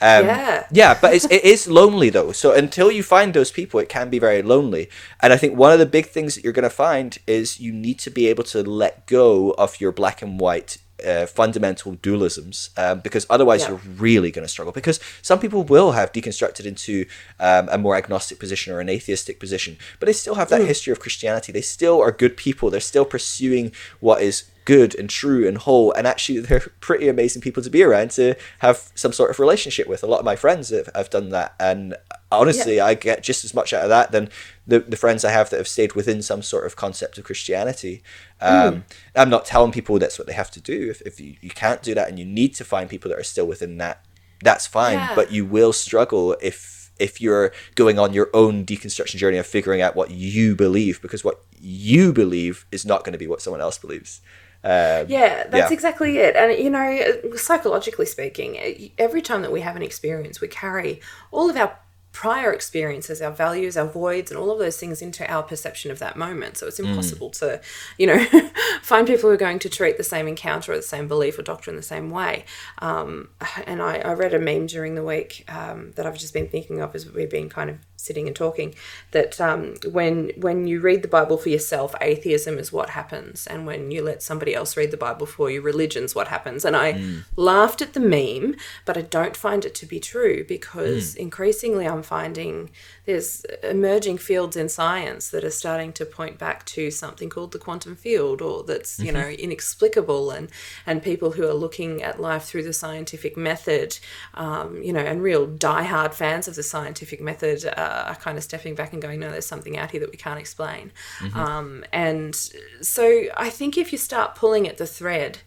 Um, 0.00 0.26
Yeah. 0.26 0.66
yeah, 0.72 0.98
but 1.00 1.14
it's, 1.14 1.24
it 1.26 1.42
is 1.44 1.66
lonely 1.68 2.10
though. 2.10 2.32
So 2.32 2.52
until 2.52 2.90
you 2.90 3.02
find 3.02 3.32
those 3.32 3.50
people, 3.50 3.80
it 3.80 3.88
can 3.88 4.10
be 4.10 4.18
very 4.18 4.42
lonely. 4.42 4.90
And 5.20 5.32
I 5.32 5.36
think 5.38 5.56
one 5.56 5.72
of 5.72 5.78
the 5.78 5.86
big 5.86 6.06
things 6.08 6.34
that 6.34 6.44
you're 6.44 6.52
going 6.52 6.64
to 6.64 6.70
find 6.88 7.16
is 7.26 7.60
you 7.60 7.72
need 7.72 7.98
to 8.00 8.10
be 8.10 8.26
able 8.28 8.44
to 8.44 8.62
let 8.62 9.06
go 9.06 9.52
of 9.52 9.80
your 9.80 9.92
black 9.92 10.20
and 10.20 10.38
white 10.38 10.78
uh, 11.04 11.26
fundamental 11.26 11.96
dualisms 11.96 12.70
um, 12.78 13.00
because 13.00 13.26
otherwise 13.28 13.62
Yeah. 13.62 13.70
you're 13.70 13.80
really 13.98 14.30
going 14.30 14.44
to 14.44 14.48
struggle. 14.48 14.72
Because 14.72 15.00
some 15.22 15.38
people 15.38 15.62
will 15.64 15.92
have 15.92 16.12
deconstructed 16.12 16.64
into 16.64 17.04
um, 17.38 17.68
a 17.70 17.78
more 17.78 17.96
agnostic 17.96 18.38
position 18.38 18.72
or 18.72 18.80
an 18.80 18.88
atheistic 18.88 19.38
position, 19.40 19.76
but 20.00 20.06
they 20.06 20.12
still 20.12 20.36
have 20.36 20.48
that 20.48 20.62
history 20.62 20.92
of 20.92 21.00
Christianity. 21.00 21.52
They 21.52 21.60
still 21.62 22.00
are 22.00 22.12
good 22.12 22.36
people. 22.36 22.70
They're 22.70 22.80
still 22.80 23.04
pursuing 23.04 23.72
what 24.00 24.22
is 24.22 24.44
good 24.66 24.94
and 24.98 25.08
true 25.08 25.48
and 25.48 25.56
whole 25.58 25.90
and 25.92 26.06
actually 26.06 26.38
they're 26.46 26.66
pretty 26.80 27.08
amazing 27.08 27.40
people 27.40 27.62
to 27.62 27.70
be 27.70 27.82
around 27.82 28.10
to 28.10 28.34
have 28.58 28.90
some 28.94 29.12
sort 29.12 29.30
of 29.30 29.38
relationship 29.40 29.88
with. 29.88 30.02
A 30.02 30.06
lot 30.06 30.18
of 30.18 30.24
my 30.26 30.36
friends 30.36 30.68
have, 30.68 30.90
have 30.94 31.08
done 31.08 31.30
that 31.30 31.54
and 31.58 31.96
honestly 32.32 32.80
i 32.80 32.92
get 32.92 33.22
just 33.22 33.44
as 33.44 33.54
much 33.54 33.72
out 33.72 33.84
of 33.84 33.88
that 33.88 34.10
than 34.10 34.28
the, 34.66 34.80
the 34.80 34.96
friends 34.96 35.24
i 35.24 35.30
have 35.30 35.48
that 35.48 35.58
have 35.58 35.68
stayed 35.68 35.92
within 35.94 36.20
some 36.20 36.42
sort 36.42 36.66
of 36.66 36.74
concept 36.74 37.16
of 37.18 37.24
christianity. 37.24 38.02
Um, 38.40 38.84
i'm 39.14 39.30
not 39.30 39.44
telling 39.46 39.72
people 39.72 39.98
that's 39.98 40.18
what 40.18 40.26
they 40.26 40.34
have 40.34 40.50
to 40.50 40.60
do. 40.60 40.90
If, 40.90 41.00
if 41.02 41.20
you, 41.20 41.36
you 41.40 41.50
can't 41.50 41.82
do 41.82 41.94
that 41.94 42.08
and 42.08 42.18
you 42.18 42.24
need 42.24 42.52
to 42.56 42.64
find 42.64 42.90
people 42.90 43.08
that 43.10 43.18
are 43.18 43.22
still 43.34 43.46
within 43.46 43.78
that 43.78 44.04
that's 44.42 44.66
fine 44.66 44.98
Yeah. 44.98 45.14
but 45.14 45.30
you 45.32 45.46
will 45.46 45.72
struggle 45.72 46.36
if 46.42 46.90
if 46.98 47.20
you're 47.20 47.52
going 47.74 47.98
on 47.98 48.12
your 48.12 48.28
own 48.34 48.64
deconstruction 48.64 49.16
journey 49.16 49.36
of 49.38 49.46
figuring 49.46 49.80
out 49.80 49.94
what 49.94 50.10
you 50.10 50.56
believe 50.56 51.00
because 51.02 51.22
what 51.22 51.42
you 51.60 52.12
believe 52.12 52.66
is 52.72 52.84
not 52.84 53.04
going 53.04 53.12
to 53.12 53.18
be 53.18 53.26
what 53.26 53.40
someone 53.42 53.60
else 53.60 53.78
believes 53.78 54.20
um, 54.64 55.06
Yeah, 55.08 55.44
that's 55.48 55.70
Yeah. 55.70 55.72
exactly 55.72 56.18
it. 56.18 56.36
And 56.36 56.56
you 56.58 56.70
know, 56.70 57.36
psychologically 57.36 58.06
speaking, 58.06 58.90
every 58.98 59.22
time 59.22 59.42
that 59.42 59.52
we 59.52 59.60
have 59.60 59.76
an 59.76 59.82
experience, 59.82 60.40
we 60.40 60.48
carry 60.48 61.00
all 61.30 61.48
of 61.50 61.56
our 61.56 61.78
prior 62.16 62.50
experiences, 62.50 63.20
our 63.20 63.30
values, 63.30 63.76
our 63.76 63.86
voids, 63.86 64.30
and 64.30 64.40
all 64.40 64.50
of 64.50 64.58
those 64.58 64.78
things 64.78 65.02
into 65.02 65.30
our 65.30 65.42
perception 65.42 65.90
of 65.90 65.98
that 65.98 66.16
moment. 66.16 66.56
So 66.56 66.66
it's 66.66 66.80
Mm. 66.80 66.88
impossible 66.88 67.28
to, 67.32 67.60
you 67.98 68.06
know, 68.06 68.24
find 68.82 69.06
people 69.06 69.28
who 69.28 69.34
are 69.34 69.44
going 69.48 69.58
to 69.58 69.68
treat 69.68 69.98
the 69.98 70.02
same 70.02 70.26
encounter 70.26 70.72
or 70.72 70.76
the 70.76 70.82
same 70.82 71.08
belief 71.08 71.38
or 71.38 71.42
doctrine 71.42 71.76
the 71.76 71.82
same 71.82 72.08
way. 72.08 72.46
Um, 72.78 73.28
and 73.66 73.82
I, 73.82 73.98
I 73.98 74.14
read 74.14 74.32
a 74.32 74.38
meme 74.38 74.66
during 74.66 74.94
the 74.94 75.04
week 75.04 75.44
um, 75.48 75.92
that 75.96 76.06
I've 76.06 76.16
just 76.18 76.32
been 76.32 76.48
thinking 76.48 76.80
of 76.80 76.94
as 76.94 77.04
we've 77.10 77.28
been 77.30 77.50
kind 77.50 77.68
of 77.68 77.76
sitting 77.98 78.26
and 78.28 78.36
talking 78.36 78.72
that 79.10 79.40
um, 79.40 79.74
when 79.90 80.30
when 80.36 80.66
you 80.68 80.80
read 80.80 81.02
the 81.02 81.08
Bible 81.08 81.36
for 81.36 81.48
yourself, 81.48 81.92
atheism 82.00 82.56
is 82.56 82.70
what 82.72 82.90
happens, 82.90 83.46
and 83.48 83.66
when 83.66 83.90
you 83.90 84.00
let 84.02 84.22
somebody 84.22 84.54
else 84.54 84.76
read 84.76 84.90
the 84.92 84.96
Bible 84.96 85.26
for 85.26 85.50
you, 85.50 85.60
religion's 85.60 86.14
what 86.14 86.28
happens. 86.28 86.64
And 86.64 86.76
I 86.76 86.88
laughed 87.34 87.82
at 87.82 87.94
the 87.94 88.00
meme, 88.00 88.54
but 88.84 88.96
I 88.96 89.02
don't 89.02 89.36
find 89.36 89.64
it 89.64 89.74
to 89.76 89.86
be 89.86 89.98
true 89.98 90.44
because 90.46 91.16
increasingly 91.16 91.84
I'm 91.86 92.02
finding 92.06 92.70
there's 93.04 93.44
emerging 93.62 94.18
fields 94.18 94.56
in 94.56 94.68
science 94.68 95.30
that 95.30 95.44
are 95.44 95.50
starting 95.50 95.92
to 95.94 96.04
point 96.04 96.38
back 96.38 96.64
to 96.66 96.90
something 96.90 97.28
called 97.28 97.52
the 97.52 97.58
quantum 97.58 97.96
field, 97.96 98.40
or 98.40 98.62
that's 98.64 98.98
you 98.98 99.12
know 99.12 99.28
inexplicable, 99.28 100.30
and 100.30 100.50
and 100.86 101.02
people 101.02 101.32
who 101.32 101.44
are 101.44 101.54
looking 101.54 102.02
at 102.02 102.20
life 102.20 102.44
through 102.44 102.62
the 102.62 102.72
scientific 102.72 103.36
method, 103.36 103.98
um, 104.34 104.82
you 104.82 104.92
know, 104.92 105.00
and 105.00 105.22
real 105.22 105.46
diehard 105.46 106.14
fans 106.14 106.48
of 106.48 106.54
the 106.54 106.62
scientific 106.62 107.20
method 107.20 107.64
uh, 107.66 108.04
are 108.08 108.16
kind 108.16 108.38
of 108.38 108.44
stepping 108.44 108.74
back 108.74 108.92
and 108.92 109.02
going, 109.02 109.20
no, 109.20 109.30
there's 109.30 109.46
something 109.46 109.76
out 109.76 109.90
here 109.90 110.00
that 110.00 110.10
we 110.10 110.16
can't 110.16 110.40
explain. 110.40 110.92
Um, 111.34 111.84
and 111.92 112.34
so 112.80 113.24
I 113.36 113.50
think 113.50 113.76
if 113.76 113.92
you 113.92 113.98
start 113.98 114.34
pulling 114.34 114.68
at 114.68 114.78
the 114.78 114.86
thread, 114.86 115.38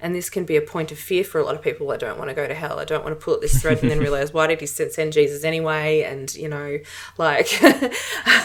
and 0.00 0.14
this 0.14 0.30
can 0.30 0.44
be 0.44 0.56
a 0.56 0.60
point 0.62 0.92
of 0.92 0.98
fear 0.98 1.24
for 1.24 1.40
a 1.40 1.44
lot 1.44 1.54
of 1.56 1.62
people. 1.62 1.90
I 1.90 1.96
don't 1.96 2.18
want 2.18 2.30
to 2.30 2.34
go 2.34 2.46
to 2.46 2.54
hell. 2.54 2.78
I 2.78 2.84
don't 2.84 3.02
want 3.04 3.18
to 3.18 3.24
pull 3.24 3.34
at 3.34 3.40
this 3.40 3.60
thread 3.60 3.80
and 3.82 3.90
then 3.90 3.98
realize 3.98 4.32
why 4.32 4.46
did 4.46 4.60
he 4.60 4.66
send 4.66 5.12
Jesus 5.12 5.42
anyway? 5.44 6.02
And 6.02 6.32
you 6.34 6.48
know, 6.48 6.78
like 7.16 7.48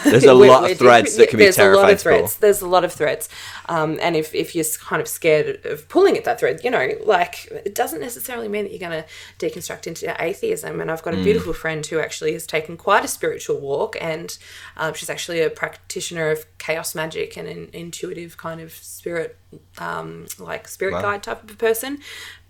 There's 0.04 0.24
a 0.24 0.36
we're- 0.36 0.48
lot 0.50 0.58
of 0.64 0.68
we're- 0.70 0.74
threads 0.74 1.16
that 1.16 1.28
can 1.30 1.38
be 1.38 1.44
there's 1.44 1.58
a 1.58 1.70
lot 1.70 1.90
of 1.92 2.00
threads. 2.00 2.36
There's 2.36 2.60
a 2.60 2.66
lot 2.68 2.84
of 2.84 2.92
threads, 2.92 3.28
um, 3.68 3.98
and 4.02 4.16
if 4.16 4.34
if 4.34 4.54
you're 4.54 4.64
kind 4.82 5.00
of 5.00 5.08
scared 5.08 5.64
of 5.64 5.88
pulling 5.88 6.16
at 6.16 6.24
that 6.24 6.40
thread, 6.40 6.60
you 6.64 6.70
know, 6.70 6.88
like 7.04 7.46
it 7.50 7.74
doesn't 7.74 8.00
necessarily 8.00 8.48
mean 8.48 8.64
that 8.64 8.70
you're 8.72 8.88
going 8.90 9.02
to 9.02 9.08
deconstruct 9.38 9.86
into 9.86 10.14
atheism. 10.22 10.80
And 10.80 10.90
I've 10.90 11.02
got 11.02 11.14
a 11.14 11.18
Mm. 11.18 11.24
beautiful 11.24 11.52
friend 11.52 11.86
who 11.86 12.00
actually 12.00 12.32
has 12.32 12.46
taken 12.46 12.76
quite 12.76 13.04
a 13.04 13.08
spiritual 13.08 13.60
walk, 13.60 13.96
and 14.00 14.36
um, 14.76 14.94
she's 14.94 15.08
actually 15.10 15.40
a 15.40 15.50
practitioner 15.50 16.30
of 16.30 16.44
chaos 16.64 16.94
magic 16.94 17.36
and 17.36 17.46
an 17.48 17.68
intuitive 17.72 18.36
kind 18.36 18.60
of 18.60 18.72
spirit, 18.72 19.36
um, 19.78 20.26
like 20.38 20.66
spirit 20.68 20.92
guide 21.02 21.22
type 21.22 21.42
of 21.44 21.50
a 21.50 21.54
person. 21.68 21.98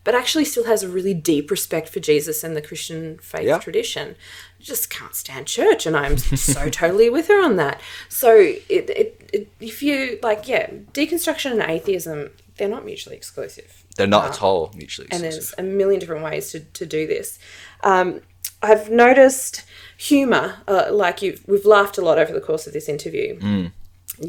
But 0.04 0.14
actually, 0.14 0.44
still 0.44 0.64
has 0.64 0.82
a 0.82 0.88
really 0.88 1.14
deep 1.14 1.50
respect 1.50 1.88
for 1.88 1.98
Jesus 1.98 2.44
and 2.44 2.54
the 2.54 2.60
Christian 2.60 3.16
faith 3.18 3.46
Yeah. 3.46 3.58
tradition. 3.58 4.16
Just 4.60 4.90
can't 4.90 5.14
stand 5.14 5.46
church, 5.46 5.86
and 5.86 5.96
I'm 5.96 6.18
so 6.18 6.68
totally 6.82 7.08
with 7.08 7.28
her 7.28 7.42
on 7.42 7.56
that. 7.56 7.80
So, 8.10 8.30
it, 8.36 8.90
it, 8.90 9.30
it, 9.32 9.48
if 9.60 9.82
you 9.82 10.18
like, 10.22 10.46
yeah, 10.46 10.66
deconstruction 10.92 11.52
and 11.52 11.62
atheism, 11.62 12.30
they're 12.58 12.68
not 12.68 12.84
mutually 12.84 13.16
exclusive 13.16 13.82
They're 13.96 14.06
not 14.06 14.26
at 14.30 14.42
all 14.42 14.70
mutually 14.76 15.06
exclusive. 15.06 15.12
and 15.12 15.32
there's 15.32 15.54
a 15.58 15.62
million 15.62 15.98
different 16.00 16.22
ways 16.22 16.50
to, 16.52 16.60
to 16.60 16.84
do 16.86 17.06
this. 17.06 17.38
Um, 17.82 18.20
I've 18.62 18.90
noticed 18.90 19.64
humor, 19.96 20.56
uh, 20.68 20.88
like 20.92 21.22
you, 21.22 21.38
we've 21.46 21.64
laughed 21.66 21.96
a 21.98 22.02
lot 22.02 22.18
over 22.18 22.32
the 22.32 22.40
course 22.40 22.66
of 22.66 22.72
this 22.74 22.88
interview. 22.88 23.38
Mm. 23.40 23.72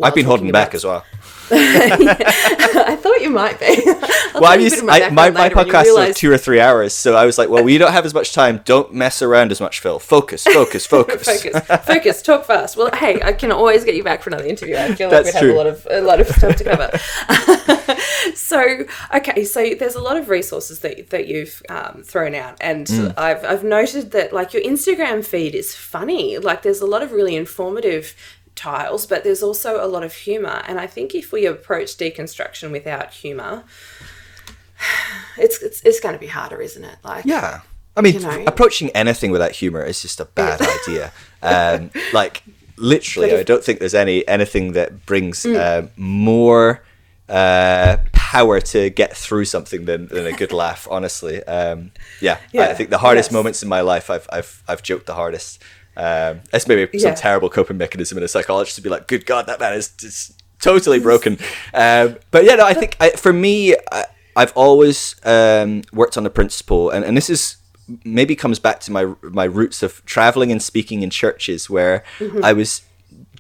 I've 0.02 0.16
been 0.16 0.26
holding 0.26 0.52
back 0.52 0.70
about- 0.70 0.76
as 0.76 0.86
well. 0.86 1.06
I 1.52 2.98
thought 3.00 3.22
you 3.22 3.30
might 3.30 3.60
be. 3.60 3.84
Well, 4.36 4.52
a 4.60 4.62
used. 4.62 4.82
bit 4.86 4.90
I, 4.90 5.10
my 5.12 5.30
my 5.30 5.44
later 5.44 5.56
when 5.56 5.68
you 5.68 5.74
podcast 5.74 6.10
is 6.10 6.18
two 6.18 6.30
or 6.30 6.38
three 6.38 6.60
hours, 6.60 6.94
so 6.94 7.16
I 7.16 7.26
was 7.26 7.38
like, 7.38 7.48
well, 7.48 7.64
we 7.64 7.78
don't 7.78 7.94
have 7.94 8.04
as 8.06 8.14
much 8.14 8.34
time. 8.34 8.60
Don't 8.66 8.94
mess 8.94 9.22
around 9.22 9.50
as 9.54 9.62
much, 9.62 9.80
Phil. 9.80 9.98
Focus, 9.98 10.44
focus, 10.44 10.86
focus. 10.86 11.24
focus, 11.26 11.86
focus, 11.86 12.22
talk 12.22 12.44
fast. 12.44 12.76
Well, 12.76 12.90
hey, 12.94 13.22
I 13.22 13.32
can 13.32 13.54
always 13.54 13.86
get 13.86 13.96
you 13.96 14.04
back 14.04 14.22
for 14.22 14.30
another 14.32 14.44
interview. 14.46 14.76
I 14.76 14.94
feel 14.94 15.10
like 15.10 15.24
That's 15.24 15.36
we'd 15.36 15.40
true. 15.40 15.56
have 15.56 15.56
a 15.56 15.58
lot 15.58 15.68
of 15.68 15.88
a 15.90 16.02
lot 16.02 16.20
of 16.20 16.28
stuff 16.28 16.56
to 16.58 16.64
cover. 16.66 18.36
so, 18.36 18.84
okay, 19.16 19.46
so 19.46 19.74
there's 19.80 19.96
a 19.96 20.02
lot 20.02 20.18
of 20.18 20.28
resources 20.28 20.80
that 20.82 21.10
that 21.12 21.28
you've 21.28 21.62
um, 21.70 22.04
thrown 22.04 22.36
out, 22.36 22.58
and 22.60 22.90
Hmm. 22.90 23.08
I've 23.18 23.44
I've 23.46 23.64
noted 23.64 24.12
that 24.12 24.34
like 24.34 24.54
your 24.54 24.64
Instagram 24.64 25.24
feed 25.26 25.56
is 25.56 25.74
funny. 25.74 26.38
Like, 26.40 26.62
there's 26.62 26.82
a 26.82 26.86
lot 26.86 27.04
of 27.04 27.14
really 27.14 27.36
informative 27.38 28.14
tiles, 28.56 29.06
but 29.06 29.24
there's 29.24 29.44
also 29.44 29.84
a 29.84 29.88
lot 29.88 30.04
of 30.04 30.14
humor. 30.14 30.64
And 30.68 30.80
I 30.80 30.88
think 30.88 31.14
if 31.14 31.32
we 31.32 31.46
approach 31.46 31.98
deconstruction 31.98 32.72
without 32.72 33.14
humor, 33.14 33.64
it's 35.38 35.62
it's, 35.62 35.82
it's 35.82 36.00
going 36.00 36.14
to 36.14 36.20
be 36.20 36.28
harder, 36.28 36.62
isn't 36.62 36.84
it? 36.84 36.98
Like, 37.04 37.26
Yeah. 37.26 37.62
I 37.98 38.02
mean, 38.02 38.16
You 38.16 38.20
know. 38.22 38.44
approaching 38.46 38.90
anything 38.90 39.32
without 39.32 39.52
humor 39.52 39.82
is 39.82 40.02
just 40.02 40.20
a 40.20 40.26
bad 40.26 40.62
idea. 40.62 41.14
Um, 41.42 41.92
like, 42.14 42.44
literally, 42.76 43.30
if- 43.30 43.40
I 43.40 43.44
don't 43.44 43.64
think 43.64 43.80
there's 43.80 43.94
any 43.96 44.28
anything 44.28 44.74
that 44.74 45.06
brings 45.06 45.44
Mm. 45.44 45.56
uh, 45.56 45.88
more 45.96 46.84
uh, 47.30 47.98
power 48.12 48.60
to 48.60 48.90
get 48.90 49.16
through 49.16 49.46
something 49.46 49.86
than, 49.86 50.08
than 50.10 50.26
a 50.28 50.34
good 50.34 50.52
laugh. 50.52 50.88
Honestly, 50.92 51.42
um, 51.46 51.92
yeah, 52.22 52.38
yeah, 52.52 52.64
I 52.68 52.74
think 52.74 52.90
the 52.90 52.98
hardest 53.00 53.30
yes. 53.30 53.34
moments 53.34 53.64
in 53.64 53.70
my 53.70 53.80
life, 53.82 54.10
I've 54.10 54.28
I've 54.30 54.62
I've 54.68 54.84
joked 54.84 55.06
the 55.06 55.16
hardest. 55.16 55.62
Um, 55.98 56.42
that's 56.52 56.68
maybe 56.68 57.00
some 57.00 57.16
terrible 57.16 57.50
coping 57.50 57.78
mechanism 57.78 58.18
in 58.18 58.24
a 58.24 58.28
psychologist 58.28 58.76
to 58.76 58.82
be 58.82 58.90
like, 58.90 59.08
"Good 59.08 59.26
God, 59.26 59.48
that 59.48 59.60
man 59.60 59.74
is 59.74 59.90
just 59.90 60.44
totally 60.60 61.00
broken." 61.00 61.38
Um, 61.74 62.18
but 62.32 62.44
yeah, 62.46 62.56
no, 62.56 62.66
I 62.66 62.74
think 62.74 62.96
I, 63.00 63.10
for 63.12 63.34
me, 63.34 63.76
I, 63.92 64.06
I've 64.36 64.54
always 64.56 65.16
um, 65.24 65.84
worked 65.94 66.18
on 66.18 66.24
the 66.24 66.30
principle, 66.30 66.90
and, 66.90 67.04
and 67.06 67.16
this 67.18 67.30
is 67.30 67.58
maybe 68.04 68.36
comes 68.36 68.60
back 68.60 68.80
to 68.82 68.92
my 68.92 69.14
my 69.22 69.44
roots 69.46 69.84
of 69.84 70.04
traveling 70.06 70.52
and 70.52 70.62
speaking 70.62 71.02
in 71.04 71.10
churches 71.10 71.70
where 71.70 72.04
Mm-hmm. 72.20 72.44
I 72.44 72.52
was 72.54 72.82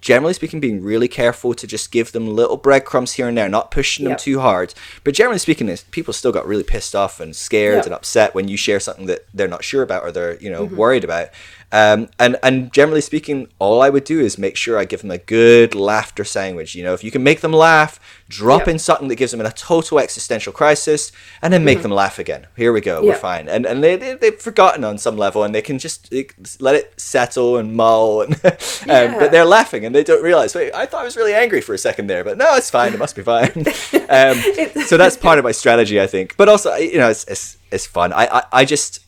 generally 0.01 0.33
speaking 0.33 0.59
being 0.59 0.83
really 0.83 1.07
careful 1.07 1.55
to 1.55 1.65
just 1.65 1.91
give 1.91 2.11
them 2.11 2.27
little 2.27 2.57
breadcrumbs 2.57 3.13
here 3.13 3.27
and 3.27 3.35
there 3.35 3.49
not 3.49 3.71
pushing 3.71 4.03
them 4.05 4.11
Yep. 4.11 4.19
too 4.19 4.39
hard 4.39 4.73
but 5.03 5.15
generally 5.15 5.39
speaking 5.39 5.75
people 5.89 6.13
still 6.13 6.31
got 6.31 6.45
really 6.45 6.63
pissed 6.63 6.93
off 6.95 7.19
and 7.19 7.35
scared 7.35 7.77
Yep. 7.77 7.85
and 7.85 7.93
upset 7.95 8.35
when 8.35 8.47
you 8.47 8.55
share 8.55 8.79
something 8.79 9.07
that 9.07 9.25
they're 9.33 9.47
not 9.47 9.63
sure 9.63 9.81
about 9.81 10.03
or 10.03 10.11
they're 10.11 10.37
you 10.39 10.51
know 10.51 10.65
Mm-hmm. 10.67 10.75
worried 10.75 11.03
about 11.03 11.29
um, 11.71 12.07
and 12.19 12.37
and 12.43 12.71
generally 12.71 13.01
speaking 13.01 13.47
all 13.59 13.81
i 13.81 13.89
would 13.89 14.03
do 14.03 14.19
is 14.19 14.37
make 14.37 14.55
sure 14.55 14.77
i 14.77 14.85
give 14.85 15.01
them 15.01 15.11
a 15.11 15.17
good 15.17 15.73
laughter 15.75 16.23
sandwich. 16.23 16.75
You 16.75 16.83
know 16.83 16.93
if 16.93 17.03
you 17.03 17.11
can 17.11 17.23
make 17.23 17.41
them 17.41 17.51
laugh 17.53 17.99
drop 18.29 18.61
Yep. 18.61 18.67
in 18.69 18.79
something 18.79 19.07
that 19.09 19.15
gives 19.15 19.31
them 19.31 19.41
a 19.41 19.51
total 19.51 19.99
existential 19.99 20.51
crisis 20.51 21.11
and 21.41 21.53
then 21.53 21.63
make 21.63 21.81
them 21.83 21.91
laugh 21.91 22.17
again. 22.17 22.47
Here 22.57 22.73
we 22.73 22.81
go 22.81 23.01
we're 23.03 23.11
Mm-hmm. 23.13 23.21
Fine. 23.21 23.49
And 23.49 23.65
and 23.65 23.83
they, 23.83 23.95
they 23.95 24.15
they've 24.15 24.39
forgotten 24.39 24.83
on 24.83 24.97
some 24.97 25.17
level 25.17 25.43
and 25.43 25.53
they 25.53 25.61
can 25.61 25.77
just 25.79 26.09
they, 26.09 26.27
let 26.59 26.75
it 26.75 26.93
settle 26.99 27.57
and 27.57 27.75
mull 27.75 28.21
and 28.21 28.33
um, 28.45 28.51
Yeah. 28.87 29.19
but 29.19 29.31
they're 29.31 29.45
laughing 29.45 29.85
and 29.85 29.93
they 29.93 30.03
don't 30.03 30.23
realize 30.23 30.55
wait 30.55 30.73
i 30.73 30.85
thought 30.85 31.01
i 31.01 31.03
was 31.03 31.15
really 31.17 31.33
angry 31.33 31.61
for 31.61 31.73
a 31.73 31.77
second 31.77 32.07
there 32.07 32.23
but 32.23 32.37
no 32.37 32.55
it's 32.55 32.69
fine 32.69 32.93
it 32.93 32.99
must 32.99 33.15
be 33.15 33.23
fine. 33.23 33.51
Um, 34.07 34.37
so 34.85 34.97
that's 34.97 35.17
part 35.17 35.39
of 35.39 35.43
my 35.43 35.51
strategy 35.51 35.99
i 35.99 36.05
think. 36.07 36.37
But 36.37 36.47
also 36.47 36.75
you 36.75 36.97
know 36.99 37.09
it's 37.09 37.23
it's, 37.25 37.57
it's 37.71 37.85
fun. 37.87 38.13
I, 38.13 38.25
I 38.37 38.43
i 38.61 38.65
just 38.65 38.99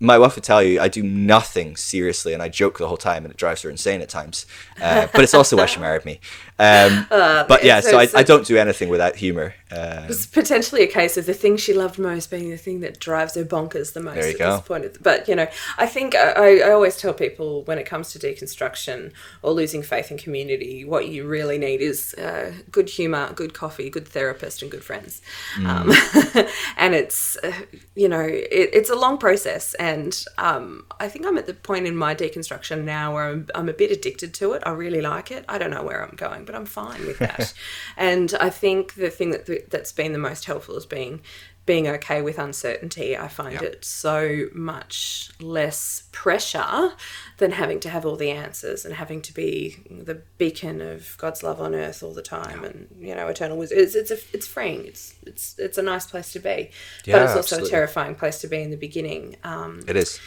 my 0.00 0.18
wife 0.18 0.34
would 0.36 0.44
tell 0.44 0.62
you 0.62 0.80
I 0.80 0.88
do 0.88 1.02
nothing 1.02 1.76
seriously, 1.76 2.32
and 2.32 2.42
I 2.42 2.48
joke 2.48 2.78
the 2.78 2.88
whole 2.88 2.96
time, 2.96 3.24
and 3.24 3.32
it 3.32 3.36
drives 3.36 3.62
her 3.62 3.70
insane 3.70 4.00
at 4.00 4.08
times. 4.08 4.46
Uh, 4.80 5.08
but 5.12 5.22
it's 5.22 5.34
also 5.34 5.56
why 5.56 5.66
she 5.66 5.80
married 5.80 6.04
me. 6.04 6.20
Um, 6.58 7.06
but 7.10 7.64
yeah, 7.64 7.80
so 7.80 7.90
so 7.90 7.98
I, 7.98 8.02
it's 8.04 8.14
I 8.14 8.22
don't 8.22 8.46
do 8.46 8.56
anything 8.56 8.88
without 8.88 9.16
humor. 9.16 9.54
Um, 9.70 10.04
It's 10.08 10.26
potentially 10.26 10.82
a 10.82 10.86
case 10.86 11.16
of 11.16 11.26
the 11.26 11.34
thing 11.34 11.56
she 11.56 11.72
loved 11.72 11.98
most 11.98 12.30
being 12.30 12.50
the 12.50 12.56
thing 12.56 12.80
that 12.80 12.98
drives 12.98 13.34
her 13.34 13.44
bonkers 13.44 13.92
the 13.92 14.00
most 14.00 14.14
There 14.16 14.26
you 14.26 14.32
at 14.32 14.38
go. 14.38 14.56
this 14.56 14.66
point. 14.66 15.02
But 15.02 15.28
you 15.28 15.36
know, 15.36 15.46
I 15.76 15.86
think 15.86 16.14
I, 16.14 16.60
I 16.60 16.70
always 16.70 16.96
tell 16.96 17.12
people 17.12 17.62
when 17.64 17.78
it 17.78 17.84
comes 17.84 18.12
to 18.12 18.18
deconstruction 18.18 19.12
or 19.42 19.52
losing 19.52 19.82
faith 19.82 20.10
in 20.10 20.18
community, 20.18 20.84
what 20.84 21.08
you 21.08 21.26
really 21.26 21.58
need 21.58 21.80
is 21.80 22.14
uh, 22.14 22.52
good 22.70 22.88
humor, 22.88 23.32
good 23.34 23.54
coffee, 23.54 23.90
good 23.90 24.08
therapist, 24.08 24.62
and 24.62 24.70
good 24.70 24.84
friends. 24.84 25.20
Um, 25.64 25.92
and 26.76 26.94
it's 26.94 27.36
uh, 27.44 27.52
you 27.94 28.08
know 28.08 28.20
it, 28.22 28.70
it's 28.72 28.90
a 28.90 28.96
long 28.96 29.18
process, 29.18 29.74
and 29.74 30.24
um, 30.38 30.86
I 30.98 31.08
think 31.08 31.26
I'm 31.26 31.38
at 31.38 31.46
the 31.46 31.54
point 31.54 31.86
in 31.86 31.96
my 31.96 32.14
deconstruction 32.14 32.84
now 32.84 33.14
where 33.14 33.24
I'm, 33.24 33.48
I'm 33.54 33.68
a 33.68 33.72
bit 33.72 33.90
addicted 33.90 34.34
to 34.34 34.52
it. 34.54 34.62
I 34.66 34.70
really 34.70 35.00
like 35.00 35.30
it. 35.30 35.44
I 35.48 35.58
don't 35.58 35.70
know 35.70 35.82
where 35.82 36.02
I'm 36.04 36.16
going, 36.16 36.44
but 36.48 36.54
I'm 36.54 36.64
fine 36.64 37.06
with 37.06 37.18
that. 37.18 37.52
and 37.98 38.34
I 38.40 38.48
think 38.48 38.94
the 38.94 39.10
thing 39.10 39.32
that 39.32 39.70
that's 39.70 39.92
been 39.92 40.14
the 40.14 40.18
most 40.18 40.46
helpful 40.46 40.76
is 40.76 40.86
being 40.86 41.20
being 41.66 41.86
okay 41.86 42.22
with 42.22 42.38
uncertainty. 42.38 43.14
I 43.14 43.28
find 43.28 43.60
it 43.60 43.84
so 43.84 44.46
much 44.54 45.30
less 45.38 46.04
pressure 46.12 46.92
than 47.36 47.50
having 47.50 47.78
to 47.80 47.90
have 47.90 48.06
all 48.06 48.16
the 48.16 48.30
answers 48.30 48.86
and 48.86 48.94
having 48.94 49.20
to 49.20 49.34
be 49.34 49.76
the 49.90 50.22
beacon 50.38 50.80
of 50.80 51.14
God's 51.18 51.42
love 51.42 51.60
on 51.60 51.74
earth 51.74 52.02
all 52.02 52.14
the 52.14 52.22
time 52.22 52.64
and 52.64 52.88
you 52.98 53.14
know 53.14 53.28
eternal 53.28 53.58
wisdom. 53.58 53.80
It's 53.80 53.94
it's 53.94 54.10
a, 54.10 54.18
it's 54.32 54.46
freeing. 54.46 54.86
It's 54.86 55.14
it's 55.26 55.58
it's 55.58 55.76
a 55.76 55.82
nice 55.82 56.06
place 56.06 56.32
to 56.32 56.38
be, 56.38 56.70
but 57.04 57.20
it's 57.20 57.32
also 57.32 57.38
absolutely. 57.40 57.68
a 57.68 57.70
terrifying 57.70 58.14
place 58.14 58.40
to 58.40 58.46
be 58.46 58.62
in 58.62 58.70
the 58.70 58.78
beginning. 58.78 59.36
Um, 59.44 59.82
it 59.86 59.96
is. 59.96 60.18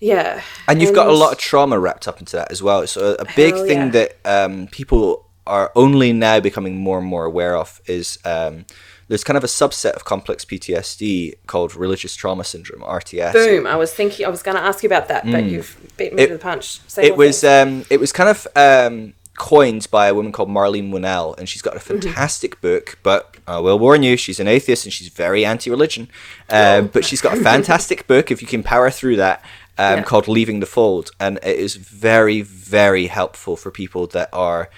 yeah, 0.00 0.42
and 0.68 0.82
you've 0.82 0.94
got 0.94 1.06
a 1.06 1.14
lot 1.14 1.32
of 1.32 1.38
trauma 1.38 1.78
wrapped 1.78 2.06
up 2.06 2.20
into 2.20 2.36
that 2.36 2.52
as 2.52 2.62
well. 2.62 2.86
So 2.86 3.16
a 3.18 3.24
big 3.36 3.54
thing 3.54 3.78
yeah. 3.78 3.88
that 3.88 4.16
um, 4.26 4.66
people 4.66 5.29
are 5.56 5.70
only 5.74 6.12
now 6.12 6.38
becoming 6.40 6.74
more 6.86 6.98
and 6.98 7.06
more 7.14 7.24
aware 7.32 7.54
of 7.62 7.80
is 7.86 8.18
um, 8.24 8.54
there's 9.08 9.24
kind 9.24 9.36
of 9.36 9.44
a 9.44 9.48
subset 9.60 9.92
of 9.98 10.04
complex 10.04 10.44
PTSD 10.44 11.34
called 11.46 11.74
religious 11.74 12.14
trauma 12.20 12.44
syndrome 12.44 12.82
(RTS). 12.82 13.32
boom. 13.32 13.66
I 13.66 13.76
was 13.76 13.90
thinking 13.92 14.24
I 14.26 14.30
was 14.36 14.42
going 14.46 14.56
to 14.56 14.62
ask 14.62 14.82
you 14.84 14.88
about 14.92 15.08
that, 15.08 15.22
but 15.34 15.44
you've 15.44 15.70
beat 15.98 16.12
me 16.14 16.22
Mm. 16.22 16.24
It- 16.24 16.28
to 16.28 16.32
the 16.34 16.38
punch. 16.50 16.66
Say 16.86 17.06
It 17.08 17.16
was 17.16 17.42
um, 17.44 17.84
it 17.94 17.98
was 18.04 18.12
kind 18.12 18.28
of 18.34 18.38
um, 18.68 19.12
coined 19.36 19.84
by 19.90 20.04
a 20.08 20.14
woman 20.14 20.32
called 20.32 20.48
Marlene 20.56 20.90
Winell, 20.92 21.34
and 21.38 21.48
she's 21.48 21.62
got 21.62 21.74
a 21.74 21.80
Mm-hmm. 21.80 22.00
fantastic 22.00 22.52
book. 22.60 22.98
But 23.02 23.22
I 23.48 23.58
will 23.58 23.78
warn 23.86 24.02
you, 24.02 24.16
she's 24.16 24.38
an 24.44 24.46
atheist 24.56 24.84
and 24.86 24.92
she's 24.92 25.08
very 25.08 25.42
anti-religion. 25.52 26.04
Um, 26.48 26.86
but 26.94 27.04
she's 27.08 27.20
got 27.26 27.32
a 27.38 27.40
fantastic 27.52 28.06
book 28.06 28.30
if 28.30 28.38
you 28.42 28.48
can 28.54 28.62
power 28.62 28.90
through 28.98 29.16
that. 29.26 29.38
Um, 29.78 29.96
Yeah. 29.98 30.02
called 30.10 30.28
Leaving 30.28 30.60
the 30.60 30.66
Fold, 30.76 31.06
and 31.24 31.38
it 31.42 31.56
is 31.66 31.72
very, 31.76 32.42
very 32.42 33.06
helpful 33.06 33.56
for 33.56 33.70
people 33.82 34.06
that 34.08 34.28
are 34.32 34.68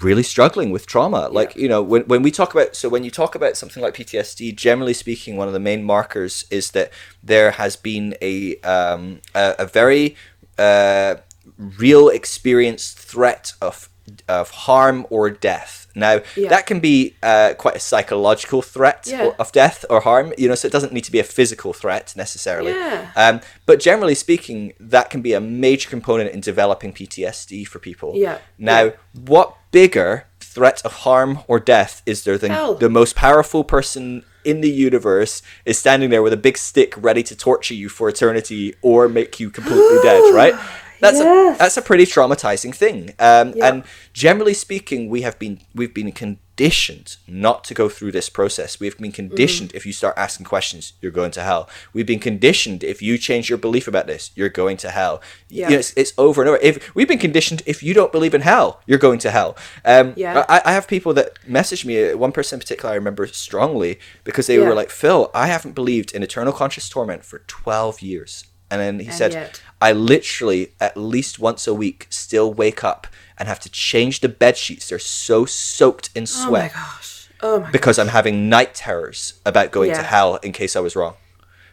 really 0.00 0.22
struggling 0.22 0.70
with 0.70 0.86
trauma. 0.86 1.28
Like, 1.28 1.56
you 1.56 1.68
know, 1.68 1.82
when, 1.82 2.02
when 2.02 2.22
we 2.22 2.30
talk 2.30 2.54
about, 2.54 2.76
so 2.76 2.88
when 2.88 3.04
you 3.04 3.10
talk 3.10 3.34
about 3.34 3.56
something 3.56 3.82
like 3.82 3.94
PTSD, 3.94 4.54
generally 4.56 4.94
speaking, 4.94 5.36
one 5.36 5.48
of 5.48 5.54
the 5.54 5.60
main 5.60 5.84
markers 5.84 6.44
is 6.50 6.72
that 6.72 6.92
there 7.22 7.52
has 7.52 7.76
been 7.76 8.14
a, 8.20 8.56
um, 8.60 9.20
a, 9.34 9.54
a 9.60 9.66
very 9.66 10.16
uh, 10.58 11.16
real 11.58 12.08
experienced 12.08 12.98
threat 12.98 13.52
of, 13.60 13.88
of 14.28 14.50
harm 14.50 15.06
or 15.10 15.30
death. 15.30 15.85
Now, 15.96 16.20
Yeah. 16.36 16.50
that 16.50 16.66
can 16.66 16.78
be 16.78 17.16
uh, 17.22 17.54
quite 17.58 17.74
a 17.74 17.80
psychological 17.80 18.60
threat 18.62 19.04
Yeah. 19.06 19.30
of 19.38 19.50
death 19.50 19.84
or 19.90 20.00
harm, 20.00 20.32
you 20.38 20.46
know, 20.48 20.54
so 20.54 20.66
it 20.68 20.72
doesn't 20.72 20.92
need 20.92 21.04
to 21.04 21.12
be 21.12 21.18
a 21.18 21.24
physical 21.24 21.72
threat 21.72 22.12
necessarily. 22.16 22.72
Yeah. 22.72 23.10
Um, 23.16 23.40
but 23.64 23.80
generally 23.80 24.14
speaking, 24.14 24.74
that 24.78 25.10
can 25.10 25.22
be 25.22 25.32
a 25.32 25.40
major 25.40 25.88
component 25.88 26.30
in 26.32 26.40
developing 26.40 26.92
PTSD 26.92 27.64
for 27.66 27.78
people. 27.78 28.12
Yeah. 28.14 28.38
Now, 28.58 28.92
what 29.14 29.54
bigger 29.72 30.26
threat 30.40 30.82
of 30.84 30.92
harm 31.06 31.40
or 31.48 31.58
death 31.58 32.02
is 32.06 32.24
there 32.24 32.38
than 32.38 32.50
Hell. 32.50 32.74
the 32.74 32.88
most 32.90 33.14
powerful 33.16 33.64
person 33.64 34.24
in 34.44 34.60
the 34.60 34.70
universe 34.70 35.42
is 35.64 35.76
standing 35.78 36.08
there 36.10 36.22
with 36.22 36.32
a 36.32 36.36
big 36.36 36.56
stick 36.56 36.94
ready 36.96 37.22
to 37.22 37.34
torture 37.34 37.74
you 37.74 37.88
for 37.88 38.08
eternity 38.08 38.74
or 38.80 39.08
make 39.08 39.40
you 39.40 39.50
completely 39.50 39.98
dead, 40.02 40.20
right? 40.34 40.54
That's 41.00 41.18
Yes. 41.18 41.56
a 41.56 41.58
that's 41.58 41.76
a 41.76 41.82
pretty 41.82 42.04
traumatizing 42.06 42.74
thing. 42.74 43.14
Um, 43.18 43.52
Yeah. 43.56 43.66
And 43.68 43.84
generally 44.12 44.54
speaking, 44.54 45.08
we 45.10 45.22
have 45.22 45.38
been 45.38 45.60
we've 45.74 45.92
been 45.94 46.10
conditioned 46.12 47.16
not 47.28 47.64
to 47.64 47.74
go 47.74 47.88
through 47.88 48.12
this 48.12 48.28
process. 48.30 48.80
We've 48.80 48.96
been 48.96 49.12
conditioned 49.12 49.72
if 49.74 49.84
you 49.84 49.92
start 49.92 50.14
asking 50.16 50.46
questions, 50.46 50.94
you're 51.00 51.12
going 51.12 51.30
to 51.32 51.42
hell. 51.42 51.68
We've 51.92 52.06
been 52.06 52.18
conditioned 52.18 52.82
if 52.82 53.02
you 53.02 53.18
change 53.18 53.48
your 53.50 53.58
belief 53.58 53.86
about 53.86 54.06
this, 54.06 54.30
you're 54.34 54.48
going 54.48 54.78
to 54.78 54.90
hell. 54.90 55.20
You 55.50 55.62
Yeah. 55.62 55.68
know, 55.68 55.78
it's, 55.78 55.92
it's 55.96 56.12
over 56.16 56.40
and 56.42 56.48
over. 56.48 56.58
If 56.62 56.94
we've 56.94 57.08
been 57.08 57.18
conditioned, 57.18 57.62
if 57.66 57.82
you 57.82 57.92
don't 57.94 58.10
believe 58.12 58.34
in 58.34 58.40
hell, 58.40 58.80
you're 58.86 58.98
going 58.98 59.18
to 59.20 59.30
hell. 59.30 59.56
Um, 59.84 60.14
Yeah. 60.16 60.44
I, 60.48 60.62
I 60.64 60.72
have 60.72 60.88
people 60.88 61.12
that 61.14 61.32
message 61.46 61.84
me. 61.84 62.10
uh, 62.10 62.16
One 62.16 62.32
person 62.32 62.56
in 62.56 62.60
particular, 62.60 62.90
I 62.92 62.96
remember 62.96 63.26
strongly 63.26 63.98
because 64.24 64.46
they 64.46 64.56
Yeah. 64.58 64.66
were 64.68 64.74
like, 64.74 64.90
"Phil, 64.90 65.30
I 65.34 65.46
haven't 65.48 65.74
believed 65.74 66.12
in 66.12 66.22
eternal 66.22 66.52
conscious 66.54 66.88
torment 66.88 67.24
for 67.24 67.40
12 67.46 68.00
years." 68.00 68.44
And 68.70 68.80
then 68.80 68.98
he 68.98 69.06
And 69.06 69.14
said, 69.14 69.32
yet- 69.32 69.60
I 69.80 69.92
literally 69.92 70.72
at 70.80 70.96
least 70.96 71.38
once 71.38 71.66
a 71.66 71.74
week 71.74 72.06
still 72.10 72.52
wake 72.52 72.82
up 72.82 73.06
and 73.38 73.46
have 73.48 73.60
to 73.60 73.68
change 73.70 74.20
the 74.20 74.28
bed 74.28 74.56
sheets. 74.56 74.88
They're 74.88 74.98
so 74.98 75.44
soaked 75.44 76.10
in 76.14 76.26
sweat. 76.26 76.72
oh 76.74 76.78
my 76.78 76.82
gosh. 76.82 77.28
Oh 77.42 77.60
my 77.60 77.70
because 77.70 77.98
I'm 77.98 78.08
having 78.08 78.48
night 78.48 78.74
terrors 78.74 79.34
about 79.44 79.70
going 79.70 79.90
to 79.90 79.96
Yeah. 79.98 80.02
Mm. 80.04 80.06
hell 80.06 80.36
in 80.36 80.52
case 80.52 80.74
I 80.76 80.80
was 80.80 80.96
wrong. 80.96 81.14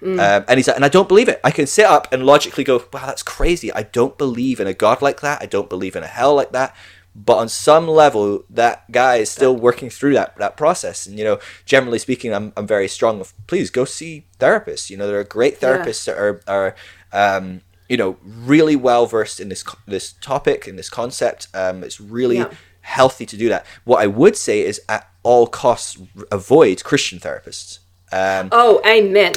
Um, 0.03 0.19
and 0.19 0.57
he's 0.57 0.67
like, 0.67 0.75
and 0.75 0.83
I 0.83 0.89
don't 0.89 1.07
believe 1.07 1.29
it. 1.29 1.39
I 1.45 1.51
can 1.51 1.65
sit 1.65 1.85
up 1.85 2.11
and 2.11 2.25
logically 2.25 2.65
go, 2.65 2.83
wow, 2.91 3.05
that's 3.05 3.23
crazy. 3.23 3.71
I 3.71 3.83
don't 3.83 4.17
believe 4.17 4.59
in 4.59 4.67
a 4.67 4.73
God 4.73 5.01
like 5.01 5.21
that. 5.21 5.41
I 5.41 5.45
don't 5.45 5.69
believe 5.69 5.95
in 5.95 6.03
a 6.03 6.07
hell 6.07 6.35
like 6.35 6.51
that. 6.51 6.75
But 7.15 7.37
on 7.37 7.47
some 7.47 7.87
level, 7.87 8.43
that 8.49 8.91
guy 8.91 9.17
is 9.17 9.29
still 9.29 9.55
working 9.55 9.89
through 9.89 10.15
that 10.15 10.35
that 10.39 10.57
process. 10.57 11.05
And 11.07 11.17
you 11.17 11.23
know, 11.23 11.39
generally 11.63 11.99
speaking, 11.99 12.33
I'm 12.33 12.51
I'm 12.57 12.67
very 12.67 12.89
strong. 12.89 13.23
Please 13.47 13.69
go 13.69 13.85
see 13.85 14.25
therapists. 14.39 14.89
You 14.89 14.97
know, 14.97 15.07
there 15.07 15.19
are 15.21 15.23
great 15.23 15.53
Yeah. 15.61 15.69
therapists 15.69 16.03
that 16.05 16.17
are 16.17 16.41
are 16.47 16.75
um, 17.13 17.61
you 17.93 17.97
know 18.01 18.17
really 18.23 18.75
well 18.75 19.05
versed 19.05 19.39
in 19.43 19.47
this 19.53 19.63
this 19.95 20.05
topic 20.31 20.59
in 20.67 20.75
this 20.81 20.89
concept. 20.89 21.41
Um, 21.53 21.83
it's 21.87 21.99
really 22.01 22.37
Yeah. 22.37 22.49
healthy 22.81 23.25
to 23.27 23.37
do 23.43 23.47
that. 23.53 23.61
What 23.89 23.99
I 24.05 24.07
would 24.07 24.35
say 24.47 24.57
is 24.69 24.81
at 24.89 25.03
all 25.29 25.45
costs 25.47 25.91
avoid 26.31 26.83
Christian 26.83 27.19
therapists. 27.19 27.79
Um, 28.11 28.49
Oh, 28.51 28.79
amen. 28.85 29.33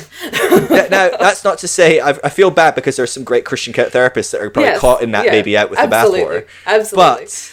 now 0.90 1.08
that's 1.24 1.44
not 1.44 1.58
to 1.64 1.68
say 1.68 2.00
I, 2.00 2.10
I 2.24 2.30
feel 2.38 2.50
bad 2.50 2.74
because 2.74 2.96
there's 2.96 3.12
some 3.12 3.24
great 3.24 3.44
Christian 3.44 3.72
therapists 3.74 4.30
that 4.32 4.40
are 4.40 4.50
probably 4.50 4.70
Yes, 4.72 4.80
caught 4.80 5.02
in 5.02 5.10
that 5.12 5.26
yeah, 5.26 5.30
baby 5.32 5.56
out 5.56 5.68
with 5.70 5.78
absolutely, 5.78 6.20
the 6.20 6.26
bathwater. 6.42 6.46
absolutely. 6.66 7.24
But 7.24 7.52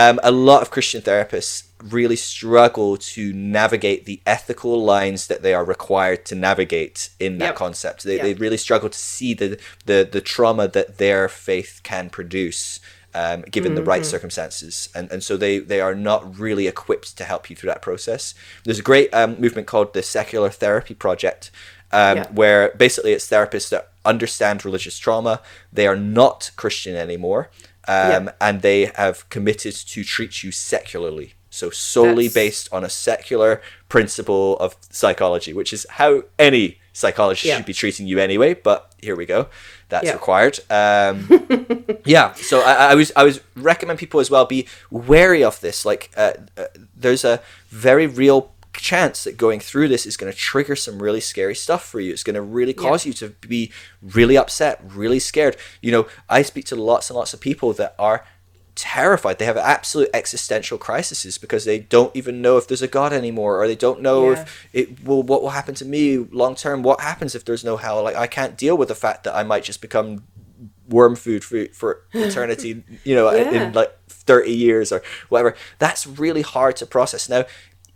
um, 0.00 0.16
a 0.22 0.30
lot 0.48 0.60
of 0.62 0.70
Christian 0.70 1.00
therapists 1.02 1.56
really 1.98 2.16
struggle 2.16 2.96
to 3.14 3.22
navigate 3.32 4.00
the 4.04 4.20
ethical 4.34 4.74
lines 4.94 5.20
that 5.30 5.42
they 5.44 5.54
are 5.58 5.64
required 5.74 6.20
to 6.26 6.34
navigate 6.34 6.98
in 7.18 7.32
that 7.38 7.50
Yep. 7.52 7.56
concept. 7.64 7.98
They, 8.04 8.16
Yep. 8.16 8.24
they 8.26 8.34
really 8.44 8.56
struggle 8.66 8.90
to 8.90 8.98
see 8.98 9.32
the, 9.34 9.48
the 9.90 9.98
the 10.14 10.20
trauma 10.20 10.66
that 10.76 10.88
their 10.98 11.28
faith 11.28 11.72
can 11.90 12.04
produce. 12.18 12.80
Um, 13.14 13.40
given 13.56 13.74
the 13.74 13.80
Mm-hmm. 13.80 13.88
right 13.94 14.06
circumstances, 14.14 14.74
and 14.96 15.10
and 15.12 15.22
so 15.28 15.32
they 15.38 15.54
they 15.72 15.80
are 15.86 15.94
not 16.10 16.20
really 16.44 16.66
equipped 16.74 17.10
to 17.18 17.24
help 17.24 17.42
you 17.48 17.56
through 17.56 17.72
that 17.72 17.82
process. 17.88 18.34
There's 18.64 18.78
a 18.84 18.90
great 18.92 19.08
um, 19.20 19.30
movement 19.44 19.66
called 19.66 19.88
the 19.94 20.02
Secular 20.02 20.50
Therapy 20.62 20.94
Project, 20.94 21.50
um, 22.00 22.16
Yeah. 22.18 22.26
where 22.40 22.62
basically 22.84 23.12
it's 23.16 23.26
therapists 23.34 23.70
that 23.70 23.84
understand 24.04 24.56
religious 24.68 24.98
trauma. 25.04 25.34
They 25.78 25.86
are 25.90 25.96
not 26.20 26.50
Christian 26.62 26.94
anymore, 27.06 27.42
um, 27.88 28.30
and 28.40 28.62
they 28.62 28.92
have 28.96 29.28
committed 29.30 29.74
to 29.74 30.04
treat 30.04 30.42
you 30.44 30.52
secularly. 30.52 31.34
So 31.50 31.70
solely 31.70 32.28
That's- 32.28 32.34
based 32.34 32.68
on 32.72 32.84
a 32.84 32.88
secular 32.90 33.62
principle 33.88 34.56
of 34.58 34.76
psychology, 34.90 35.52
which 35.52 35.72
is 35.72 35.86
how 35.90 36.22
any 36.38 36.78
psychologist 36.92 37.44
Yeah. 37.46 37.56
should 37.56 37.66
be 37.66 37.72
treating 37.72 38.06
you 38.06 38.18
anyway. 38.18 38.54
But 38.54 38.92
here 39.00 39.16
we 39.16 39.24
go, 39.24 39.48
that's 39.88 40.06
Yeah. 40.06 40.12
required. 40.12 40.60
Um, 40.68 41.26
yeah, 42.04 42.34
so 42.34 42.60
I, 42.60 42.90
I 42.90 42.94
was 42.94 43.12
I 43.16 43.22
was 43.24 43.40
recommend 43.56 43.98
people 43.98 44.20
as 44.20 44.30
well 44.30 44.44
be 44.44 44.66
wary 44.90 45.42
of 45.42 45.60
this. 45.60 45.84
Like, 45.86 46.10
uh, 46.16 46.32
uh, 46.56 46.64
there's 46.94 47.24
a 47.24 47.40
very 47.70 48.06
real 48.06 48.52
chance 48.74 49.24
that 49.24 49.36
going 49.36 49.60
through 49.60 49.88
this 49.88 50.06
is 50.06 50.16
going 50.16 50.32
to 50.32 50.38
trigger 50.38 50.76
some 50.76 51.02
really 51.02 51.20
scary 51.20 51.54
stuff 51.54 51.84
for 51.84 52.00
you. 52.00 52.12
It's 52.12 52.22
going 52.24 52.34
to 52.34 52.42
really 52.42 52.72
cause 52.74 53.04
you 53.06 53.12
to 53.14 53.30
be 53.40 53.72
really 54.02 54.36
upset, 54.36 54.80
really 54.84 55.18
scared. 55.18 55.56
You 55.82 55.92
know, 55.92 56.08
I 56.28 56.42
speak 56.42 56.64
to 56.66 56.76
lots 56.76 57.10
and 57.10 57.16
lots 57.16 57.34
of 57.34 57.40
people 57.40 57.72
that 57.74 57.94
are 57.98 58.24
terrified. 58.74 59.38
They 59.38 59.44
have 59.44 59.56
absolute 59.56 60.08
existential 60.14 60.78
crises 60.78 61.36
because 61.38 61.64
they 61.64 61.80
don't 61.80 62.14
even 62.14 62.40
know 62.40 62.56
if 62.58 62.68
there's 62.68 62.82
a 62.82 62.86
God 62.88 63.12
anymore, 63.12 63.60
or 63.60 63.66
they 63.66 63.74
don't 63.74 64.00
know 64.00 64.30
Yeah. 64.30 64.42
if 64.42 64.68
it 64.72 65.04
will 65.04 65.22
what 65.22 65.42
will 65.42 65.50
happen 65.50 65.74
to 65.76 65.84
me 65.84 66.18
long 66.18 66.54
term. 66.54 66.82
What 66.82 67.00
happens 67.00 67.34
if 67.34 67.44
there's 67.44 67.64
no 67.64 67.76
hell? 67.76 68.02
Like 68.04 68.16
I 68.16 68.26
can't 68.28 68.56
deal 68.56 68.76
with 68.76 68.88
the 68.88 68.94
fact 68.94 69.24
that 69.24 69.34
I 69.34 69.42
might 69.42 69.64
just 69.64 69.80
become 69.80 70.22
worm 70.88 71.16
food 71.16 71.42
for 71.44 71.66
for 71.72 72.02
eternity. 72.12 72.84
You 73.04 73.14
know, 73.16 73.28
in- 73.30 73.52
Yeah. 73.54 73.66
in 73.68 73.72
like 73.72 73.92
thirty 74.08 74.52
years 74.54 74.92
or 74.92 75.02
whatever. 75.28 75.56
That's 75.78 76.06
really 76.06 76.42
hard 76.42 76.76
to 76.76 76.86
process. 76.86 77.28
Now, 77.28 77.46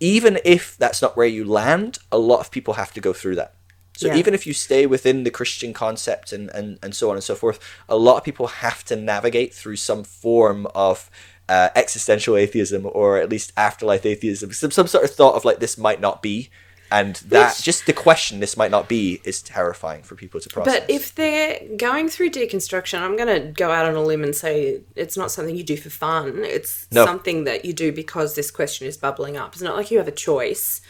even 0.03 0.41
if 0.45 0.77
that's 0.79 1.01
not 1.01 1.17
where 1.17 1.29
you 1.29 1.45
land, 1.45 2.01
a 2.11 2.19
lot 2.19 2.41
of 2.41 2.51
people 2.51 2.75
have 2.75 2.93
to 2.93 3.01
go 3.01 3.13
through 3.13 3.37
that. 3.37 3.55
So 3.97 4.09
Yeah. 4.09 4.17
even 4.17 4.35
if 4.35 4.49
you 4.49 4.53
stay 4.53 4.85
within 4.85 5.23
the 5.23 5.31
Christian 5.31 5.73
concept 5.73 6.33
and, 6.33 6.51
and, 6.51 6.79
and 6.83 6.93
so 6.93 7.09
on 7.11 7.15
and 7.15 7.23
so 7.23 7.37
forth, 7.37 7.61
a 7.89 7.97
lot 7.97 8.17
of 8.17 8.25
people 8.25 8.49
have 8.49 8.85
to 8.87 8.97
navigate 8.97 9.55
through 9.55 9.77
some 9.77 10.03
form 10.03 10.67
of 10.75 11.09
uh, 11.49 11.69
existential 11.77 12.37
atheism 12.37 12.89
or 12.93 13.19
at 13.19 13.29
least 13.31 13.53
afterlife 13.57 14.05
atheism, 14.05 14.53
some, 14.53 14.73
some 14.73 14.89
sort 14.89 15.05
of 15.05 15.11
thought 15.15 15.37
of 15.37 15.45
like 15.45 15.61
this 15.61 15.79
might 15.79 16.01
not 16.01 16.21
be. 16.21 16.51
And 16.93 17.17
that 17.29 17.59
just 17.63 17.87
the 17.87 17.93
question 17.95 18.41
this 18.41 18.57
might 18.57 18.71
not 18.71 18.89
be 18.89 19.21
is 19.25 19.41
terrifying 19.41 20.03
for 20.03 20.15
people 20.15 20.41
to 20.41 20.49
process. 20.49 20.81
But 20.81 20.91
if 20.91 21.15
they're 21.15 21.59
going 21.79 22.09
through 22.11 22.31
deconstruction, 22.31 23.01
I'm 23.01 23.17
going 23.17 23.43
to 23.43 23.49
go 23.51 23.71
out 23.71 23.87
on 23.87 23.95
a 23.95 24.03
limb 24.03 24.23
and 24.23 24.35
say 24.35 24.81
it's 24.95 25.17
not 25.17 25.31
something 25.31 25.57
you 25.57 25.65
do 25.65 25.77
for 25.79 25.91
fun. 25.91 26.45
It's 26.45 26.87
No. 26.93 27.07
something 27.07 27.45
that 27.45 27.65
you 27.65 27.73
do 27.73 27.93
because 27.93 28.35
this 28.35 28.51
question 28.51 28.87
is 28.87 28.97
bubbling 28.99 29.39
up. 29.39 29.55
It's 29.55 29.63
not 29.63 29.75
like 29.75 29.91
you 29.91 29.97
have 29.99 30.09
a 30.09 30.13
choice 30.13 30.83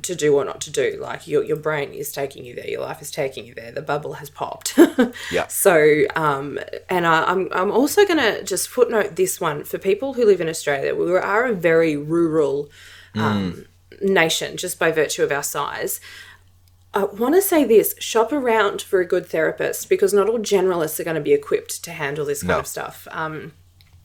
to 0.00 0.14
do 0.14 0.34
or 0.36 0.44
not 0.46 0.60
to 0.62 0.70
do. 0.70 0.98
Like 0.98 1.28
your, 1.28 1.44
your 1.44 1.58
brain 1.58 1.92
is 1.92 2.12
taking 2.12 2.46
you 2.46 2.54
there, 2.54 2.66
your 2.66 2.80
life 2.80 3.02
is 3.02 3.10
taking 3.10 3.44
you 3.44 3.54
there. 3.54 3.70
The 3.72 3.82
bubble 3.82 4.14
has 4.14 4.30
popped. 4.30 4.78
Yeah. 5.30 5.46
So, 5.48 6.04
um, 6.16 6.58
and 6.88 7.06
I, 7.06 7.24
I'm, 7.24 7.48
I'm 7.52 7.70
also 7.70 8.06
going 8.06 8.18
to 8.18 8.42
just 8.44 8.68
footnote 8.68 9.16
this 9.16 9.40
one 9.40 9.64
for 9.64 9.78
people 9.78 10.14
who 10.14 10.24
live 10.24 10.40
in 10.40 10.48
Australia. 10.48 10.94
We 10.94 11.10
are 11.16 11.44
a 11.46 11.52
very 11.52 11.96
rural 11.96 12.70
um, 13.14 13.66
nation 14.00 14.56
just 14.56 14.78
by 14.78 14.90
virtue 14.90 15.22
of 15.22 15.32
our 15.32 15.42
size. 15.42 16.00
I 16.94 17.04
want 17.04 17.34
to 17.34 17.42
say 17.42 17.64
this 17.64 17.94
shop 17.98 18.32
around 18.32 18.82
for 18.82 19.00
a 19.00 19.06
good 19.06 19.26
therapist 19.26 19.88
because 19.88 20.12
not 20.12 20.28
all 20.28 20.38
generalists 20.38 21.00
are 21.00 21.04
going 21.04 21.14
to 21.16 21.22
be 21.22 21.32
equipped 21.32 21.82
to 21.84 21.90
handle 21.92 22.26
this 22.26 22.42
kind 22.42 22.48
No. 22.50 22.58
of 22.58 22.66
stuff. 22.66 23.08
Um, 23.10 23.52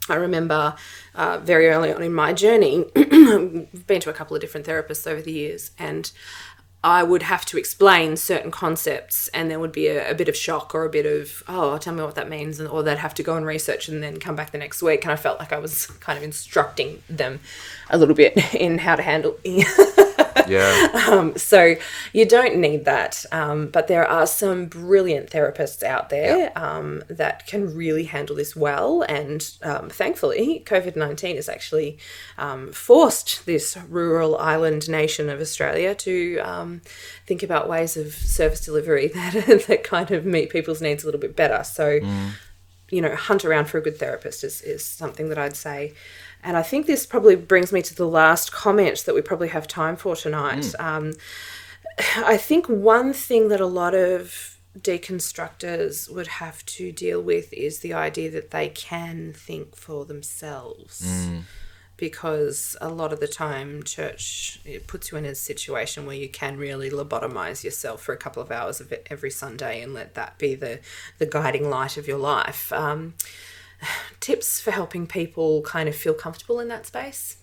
I 0.09 0.15
remember 0.15 0.75
uh, 1.13 1.39
very 1.39 1.67
early 1.67 1.91
on 1.91 2.01
in 2.01 2.13
my 2.13 2.31
journey, 2.31 2.85
I've 2.95 3.85
been 3.87 3.99
to 4.01 4.09
a 4.09 4.13
couple 4.13 4.35
of 4.37 4.41
different 4.41 4.65
therapists 4.65 5.05
over 5.05 5.21
the 5.21 5.33
years, 5.33 5.71
and 5.77 6.09
I 6.83 7.03
would 7.03 7.23
have 7.23 7.43
to 7.45 7.57
explain 7.57 8.17
certain 8.17 8.51
concepts, 8.51 9.27
and 9.29 9.49
there 9.49 9.59
would 9.59 9.71
be 9.71 9.87
a, 9.87 10.11
a 10.11 10.13
bit 10.13 10.29
of 10.29 10.35
shock 10.35 10.75
or 10.75 10.85
a 10.85 10.89
bit 10.89 11.05
of, 11.05 11.43
oh, 11.47 11.77
tell 11.77 11.93
me 11.93 12.03
what 12.03 12.15
that 12.15 12.29
means, 12.29 12.59
and, 12.59 12.69
or 12.69 12.83
they'd 12.83 12.99
have 12.99 13.15
to 13.15 13.23
go 13.23 13.35
and 13.35 13.45
research 13.45 13.87
and 13.87 14.03
then 14.03 14.19
come 14.19 14.35
back 14.35 14.51
the 14.51 14.57
next 14.57 14.81
week. 14.81 15.03
And 15.03 15.11
I 15.11 15.15
felt 15.15 15.39
like 15.39 15.51
I 15.51 15.59
was 15.59 15.87
kind 15.87 16.17
of 16.17 16.23
instructing 16.23 17.01
them 17.09 17.39
a 17.89 17.97
little 17.97 18.15
bit 18.15 18.37
in 18.53 18.77
how 18.77 18.95
to 18.95 19.01
handle 19.01 19.37
yeah. 20.47 21.33
so 21.35 21.75
you 22.13 22.25
don't 22.25 22.57
need 22.57 22.85
that. 22.85 23.25
Um, 23.31 23.67
but 23.67 23.87
there 23.87 24.07
are 24.07 24.27
some 24.27 24.65
brilliant 24.65 25.29
therapists 25.29 25.83
out 25.83 26.09
there 26.09 26.51
um, 26.55 27.03
that 27.09 27.47
can 27.47 27.75
really 27.75 28.05
handle 28.05 28.35
this 28.35 28.55
well. 28.55 29.03
And 29.03 29.49
um, 29.63 29.89
thankfully, 29.89 30.63
COVID 30.65 30.95
19 30.95 31.35
has 31.35 31.49
actually 31.49 31.97
um, 32.37 32.71
forced 32.71 33.45
this 33.45 33.77
rural 33.89 34.37
island 34.37 34.89
nation 34.89 35.29
of 35.29 35.39
Australia 35.39 35.95
to 35.95 36.39
um, 36.39 36.81
think 37.25 37.43
about 37.43 37.69
ways 37.69 37.97
of 37.97 38.13
service 38.13 38.63
delivery 38.65 39.07
that, 39.13 39.65
that 39.67 39.83
kind 39.83 40.11
of 40.11 40.25
meet 40.25 40.49
people's 40.49 40.81
needs 40.81 41.03
a 41.03 41.07
little 41.07 41.21
bit 41.21 41.35
better. 41.35 41.63
So, 41.63 41.99
you 42.89 43.01
know, 43.01 43.15
hunt 43.15 43.43
around 43.43 43.65
for 43.65 43.77
a 43.77 43.81
good 43.81 43.97
therapist 43.97 44.43
is, 44.43 44.61
is 44.61 44.83
something 44.83 45.29
that 45.29 45.37
I'd 45.37 45.55
say. 45.55 45.93
And 46.47 46.55
I 46.55 46.63
think 46.63 46.85
this 46.85 47.05
probably 47.05 47.35
brings 47.35 47.73
me 47.73 47.81
to 47.81 47.93
the 47.93 48.07
last 48.07 48.53
comment 48.53 49.03
that 49.05 49.13
we 49.13 49.21
probably 49.21 49.49
have 49.49 49.67
time 49.67 49.97
for 49.97 50.15
tonight. 50.15 50.73
Um, 50.79 51.13
I 52.15 52.37
think 52.37 52.67
one 52.67 53.11
thing 53.11 53.49
that 53.49 53.59
a 53.59 53.65
lot 53.65 53.93
of 53.93 54.57
deconstructors 54.79 56.09
would 56.09 56.27
have 56.27 56.65
to 56.67 56.93
deal 56.93 57.21
with 57.21 57.51
is 57.51 57.79
the 57.79 57.93
idea 57.93 58.31
that 58.31 58.51
they 58.51 58.69
can 58.69 59.33
think 59.33 59.75
for 59.75 60.05
themselves. 60.05 61.01
Because 61.97 62.77
a 62.79 62.87
lot 62.87 63.11
of 63.11 63.19
the 63.19 63.27
time, 63.27 63.83
church 63.83 64.61
it 64.63 64.87
puts 64.87 65.11
you 65.11 65.17
in 65.17 65.25
a 65.25 65.35
situation 65.35 66.05
where 66.05 66.15
you 66.15 66.29
can 66.29 66.55
really 66.55 66.89
lobotomize 66.89 67.65
yourself 67.65 68.01
for 68.01 68.13
a 68.13 68.17
couple 68.17 68.41
of 68.41 68.51
hours 68.51 68.79
of 68.79 68.93
it 68.93 69.05
every 69.09 69.31
Sunday 69.31 69.81
and 69.81 69.93
let 69.93 70.13
that 70.13 70.37
be 70.37 70.55
the, 70.55 70.79
the 71.17 71.25
guiding 71.25 71.69
light 71.69 71.97
of 71.97 72.07
your 72.07 72.19
life. 72.19 72.71
Um, 72.71 73.15
tips 74.19 74.59
for 74.59 74.71
helping 74.71 75.07
people 75.07 75.61
kind 75.61 75.87
of 75.89 75.95
feel 75.95 76.13
comfortable 76.13 76.59
in 76.59 76.67
that 76.69 76.85
space? 76.85 77.37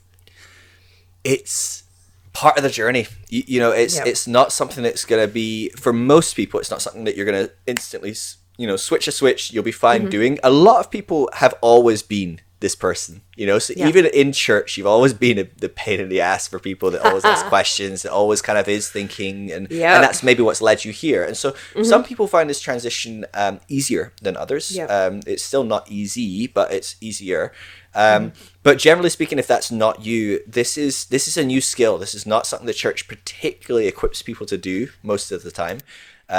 it's 1.23 1.85
part 2.33 2.57
of 2.57 2.63
the 2.63 2.71
journey. 2.71 3.07
You, 3.29 3.43
you 3.47 3.61
know, 3.61 3.71
it's 3.71 3.97
Yep. 3.97 4.07
it's 4.07 4.27
not 4.27 4.53
something 4.53 4.83
that's 4.83 5.05
going 5.05 5.27
to 5.27 5.33
be 5.33 5.71
for 5.71 5.93
most 5.93 6.35
people. 6.37 6.61
It's 6.61 6.71
not 6.71 6.83
something 6.83 7.05
that 7.05 7.17
you're 7.17 7.25
going 7.27 7.47
to 7.47 7.53
instantly, 7.67 8.15
you 8.59 8.67
know, 8.67 8.77
switch 8.77 9.09
a 9.09 9.13
switch. 9.13 9.53
You'll 9.53 9.63
be 9.65 9.73
fine 9.73 10.03
Mm-hmm. 10.03 10.11
doing. 10.11 10.39
A 10.43 10.51
lot 10.51 10.81
of 10.81 10.91
people 10.91 11.31
have 11.35 11.55
always 11.63 12.03
been 12.03 12.41
this 12.65 12.75
person. 12.89 13.15
You 13.41 13.47
know, 13.49 13.59
so 13.65 13.71
Yeah. 13.77 13.89
even 13.91 14.05
in 14.07 14.29
church, 14.33 14.69
you've 14.77 14.93
always 14.97 15.15
been 15.27 15.39
a, 15.39 15.47
the 15.65 15.69
pain 15.83 15.99
in 16.05 16.09
the 16.09 16.21
ass 16.31 16.43
for 16.53 16.59
people 16.71 16.89
that 16.93 17.01
always 17.09 17.25
ask 17.35 17.43
questions. 17.57 17.97
That 18.03 18.13
always 18.21 18.41
kind 18.49 18.59
of 18.63 18.67
is 18.79 18.85
thinking, 18.99 19.37
and 19.55 19.63
Yep. 19.71 19.79
Mm-hmm. 19.79 19.95
and 19.97 20.03
that's 20.07 20.23
maybe 20.29 20.43
what's 20.47 20.63
led 20.69 20.79
you 20.87 20.93
here. 21.05 21.23
And 21.29 21.37
so 21.43 21.49
some 21.93 22.03
people 22.11 22.27
find 22.27 22.47
this 22.53 22.61
transition 22.69 23.13
um, 23.43 23.55
easier 23.77 24.05
than 24.25 24.35
others. 24.45 24.65
Yep. 24.79 24.89
Um, 24.99 25.15
it's 25.33 25.45
still 25.51 25.65
not 25.75 25.83
easy, 26.01 26.47
but 26.59 26.67
it's 26.79 26.91
easier. 27.09 27.53
Um, 27.95 28.33
But 28.69 28.77
generally 28.87 29.11
speaking, 29.19 29.39
if 29.39 29.47
that's 29.47 29.71
not 29.71 29.95
you, 30.09 30.23
this 30.59 30.77
is 30.87 30.95
this 31.15 31.25
is 31.31 31.37
a 31.37 31.45
new 31.53 31.61
skill. 31.73 31.95
This 32.05 32.15
is 32.15 32.25
not 32.35 32.43
something 32.49 32.67
the 32.67 32.81
church 32.85 33.01
particularly 33.15 33.87
equips 33.95 34.23
people 34.29 34.47
to 34.53 34.59
do 34.73 34.77
most 35.03 35.27
of 35.37 35.41
the 35.47 35.53
time, 35.65 35.79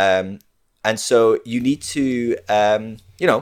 um, 0.01 0.39
and 0.87 0.99
so 0.99 1.39
you 1.51 1.59
need 1.69 1.81
to, 1.95 2.05
um, 2.59 2.83
you 3.21 3.27
know, 3.31 3.41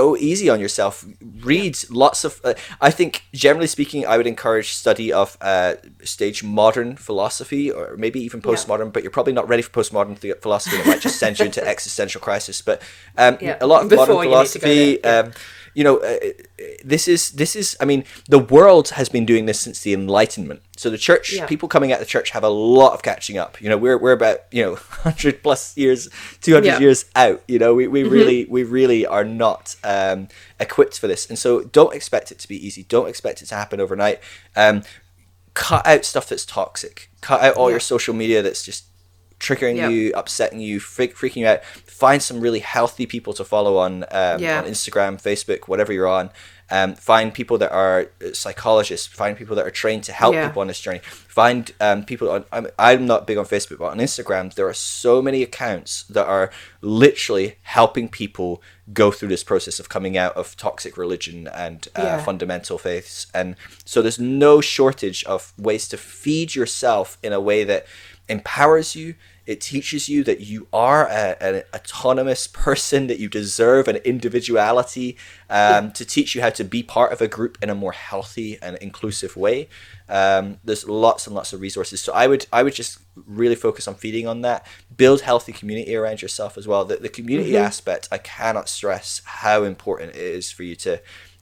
go 0.00 0.16
easy 0.30 0.48
on 0.54 0.58
yourself. 0.60 1.04
Read 1.52 1.74
lots 1.90 2.20
of. 2.24 2.40
Uh, 2.44 2.54
I 2.88 2.90
think 2.98 3.10
generally 3.32 3.66
speaking, 3.76 4.00
I 4.12 4.14
would 4.18 4.26
encourage 4.34 4.68
study 4.84 5.08
of 5.12 5.36
uh, 5.40 5.74
stage 6.04 6.38
modern 6.44 6.96
philosophy 6.96 7.64
or 7.76 7.96
maybe 8.04 8.20
even 8.26 8.40
postmodern. 8.40 8.92
But 8.92 9.02
you're 9.02 9.16
probably 9.18 9.32
not 9.40 9.48
ready 9.48 9.62
for 9.66 9.72
postmodern 9.78 10.18
the- 10.20 10.38
philosophy. 10.44 10.76
It 10.80 10.86
might 10.86 11.00
just 11.08 11.18
send 11.18 11.38
you 11.38 11.46
into 11.46 11.62
existential 11.74 12.20
crisis. 12.20 12.62
But 12.62 12.78
um, 13.16 13.38
Yeah, 13.40 13.56
a 13.60 13.66
lot 13.66 13.82
of 13.82 13.88
before 13.88 14.06
modern 14.06 14.16
you 14.16 14.22
need 14.38 14.46
to 14.48 14.58
philosophy. 14.58 14.98
yeah. 15.04 15.18
Um, 15.18 15.32
you 15.78 15.84
know, 15.84 15.98
uh, 15.98 16.16
this 16.84 17.06
is 17.06 17.30
this 17.40 17.54
is. 17.54 17.76
I 17.80 17.84
mean, 17.84 18.02
the 18.28 18.40
world 18.56 18.88
has 18.98 19.08
been 19.08 19.24
doing 19.24 19.46
this 19.46 19.60
since 19.60 19.78
the 19.80 19.92
Enlightenment. 19.94 20.60
So 20.76 20.90
the 20.90 20.98
church, 20.98 21.32
Yeah. 21.32 21.46
people 21.46 21.68
coming 21.68 21.92
out 21.92 22.00
of 22.00 22.06
the 22.06 22.10
church, 22.16 22.30
have 22.30 22.42
a 22.42 22.48
lot 22.48 22.94
of 22.94 23.02
catching 23.02 23.38
up. 23.38 23.60
You 23.62 23.68
know, 23.68 23.78
we're 23.84 23.96
we're 23.96 24.16
about 24.20 24.38
you 24.50 24.62
know 24.64 24.74
hundred 25.06 25.40
plus 25.44 25.76
years, 25.76 26.08
two 26.40 26.54
hundred 26.54 26.66
Yeah. 26.66 26.72
Mm-hmm. 26.74 26.82
years 26.82 27.04
out. 27.14 27.42
You 27.46 27.60
know, 27.60 27.74
we, 27.74 27.86
we 27.86 28.02
really 28.02 28.44
we 28.46 28.64
really 28.64 29.06
are 29.06 29.24
not 29.24 29.76
um, 29.84 30.26
equipped 30.58 30.98
for 30.98 31.06
this, 31.06 31.28
and 31.30 31.38
so 31.38 31.62
don't 31.62 31.94
expect 31.94 32.32
it 32.32 32.40
to 32.40 32.48
be 32.48 32.56
easy. 32.66 32.82
Don't 32.82 33.08
expect 33.08 33.40
it 33.42 33.46
to 33.46 33.54
happen 33.54 33.80
overnight. 33.80 34.18
Um, 34.56 34.82
cut 35.54 35.86
out 35.86 36.04
stuff 36.04 36.28
that's 36.28 36.44
toxic. 36.44 37.08
Cut 37.20 37.40
out 37.40 37.54
all 37.54 37.68
Yeah. 37.68 37.74
your 37.74 37.80
social 37.80 38.14
media 38.14 38.42
that's 38.42 38.64
just 38.64 38.84
triggering 39.40 39.76
Yeah. 39.76 39.88
you, 39.88 40.12
upsetting 40.14 40.60
you, 40.60 40.80
freak, 40.80 41.16
freaking 41.16 41.36
you 41.42 41.46
out. 41.46 41.64
Find 41.64 42.22
some 42.22 42.40
really 42.40 42.60
healthy 42.60 43.06
people 43.06 43.32
to 43.34 43.44
follow 43.44 43.76
on 43.76 44.04
um, 44.10 44.40
Yeah. 44.40 44.58
on 44.60 44.64
Instagram, 44.64 45.20
Facebook, 45.22 45.68
whatever 45.68 45.92
you're 45.92 46.08
on. 46.08 46.30
Um, 46.70 46.96
find 46.96 47.32
people 47.32 47.56
that 47.58 47.72
are 47.72 48.10
uh, 48.22 48.34
psychologists. 48.34 49.06
Find 49.06 49.38
people 49.38 49.56
that 49.56 49.66
are 49.66 49.70
trained 49.70 50.04
to 50.04 50.12
help 50.12 50.34
Yeah. 50.34 50.48
people 50.48 50.60
on 50.60 50.68
this 50.68 50.78
journey. 50.80 51.00
Find 51.26 51.72
um, 51.80 52.04
people 52.04 52.30
on. 52.30 52.44
I'm, 52.52 52.66
I'm 52.78 53.06
not 53.06 53.26
big 53.26 53.38
on 53.38 53.46
Facebook, 53.46 53.78
but 53.78 53.86
on 53.86 53.98
Instagram, 53.98 54.52
there 54.52 54.68
are 54.68 54.74
so 54.74 55.22
many 55.22 55.42
accounts 55.42 56.02
that 56.10 56.26
are 56.26 56.50
literally 56.82 57.56
helping 57.62 58.08
people 58.08 58.62
go 58.92 59.10
through 59.10 59.28
this 59.28 59.44
process 59.44 59.80
of 59.80 59.88
coming 59.88 60.16
out 60.18 60.34
of 60.36 60.56
toxic 60.56 60.96
religion 60.98 61.48
and 61.54 61.88
uh, 61.96 62.02
Yeah. 62.02 62.22
fundamental 62.24 62.76
faiths. 62.76 63.26
And 63.32 63.56
so 63.86 64.02
there's 64.02 64.18
no 64.18 64.60
shortage 64.60 65.24
of 65.24 65.52
ways 65.56 65.88
to 65.88 65.96
feed 65.96 66.54
yourself 66.54 67.16
in 67.22 67.32
a 67.32 67.40
way 67.40 67.64
that 67.64 67.86
empowers 68.28 68.94
you. 68.94 69.14
It 69.46 69.62
teaches 69.62 70.10
you 70.10 70.24
that 70.24 70.40
you 70.40 70.68
are 70.74 71.06
a, 71.06 71.42
an 71.42 71.62
autonomous 71.74 72.46
person, 72.46 73.06
that 73.06 73.18
you 73.18 73.30
deserve 73.30 73.88
an 73.88 73.96
individuality, 73.96 75.16
um, 75.48 75.90
to 75.92 76.04
teach 76.04 76.34
you 76.34 76.42
how 76.42 76.50
to 76.50 76.64
be 76.64 76.82
part 76.82 77.12
of 77.12 77.22
a 77.22 77.28
group 77.28 77.56
in 77.62 77.70
a 77.70 77.74
more 77.74 77.92
healthy 77.92 78.58
and 78.60 78.76
inclusive 78.76 79.38
way. 79.38 79.68
Um, 80.08 80.58
there's 80.64 80.86
lots 80.86 81.26
and 81.26 81.34
lots 81.34 81.54
of 81.54 81.62
resources. 81.62 82.02
So 82.02 82.12
I 82.12 82.26
would 82.26 82.46
I 82.52 82.62
would 82.62 82.74
just 82.74 82.98
really 83.26 83.54
focus 83.54 83.88
on 83.88 83.94
feeding 83.94 84.26
on 84.26 84.42
that. 84.42 84.66
Build 84.94 85.22
healthy 85.22 85.52
community 85.52 85.96
around 85.96 86.20
yourself 86.20 86.58
as 86.58 86.68
well. 86.68 86.84
The, 86.84 86.96
the 86.96 87.08
community 87.08 87.52
mm-hmm. 87.52 87.64
aspect, 87.64 88.08
I 88.12 88.18
cannot 88.18 88.68
stress 88.68 89.22
how 89.24 89.64
important 89.64 90.10
it 90.10 90.16
is 90.16 90.50
for 90.50 90.62
you 90.62 90.76
to 90.76 91.00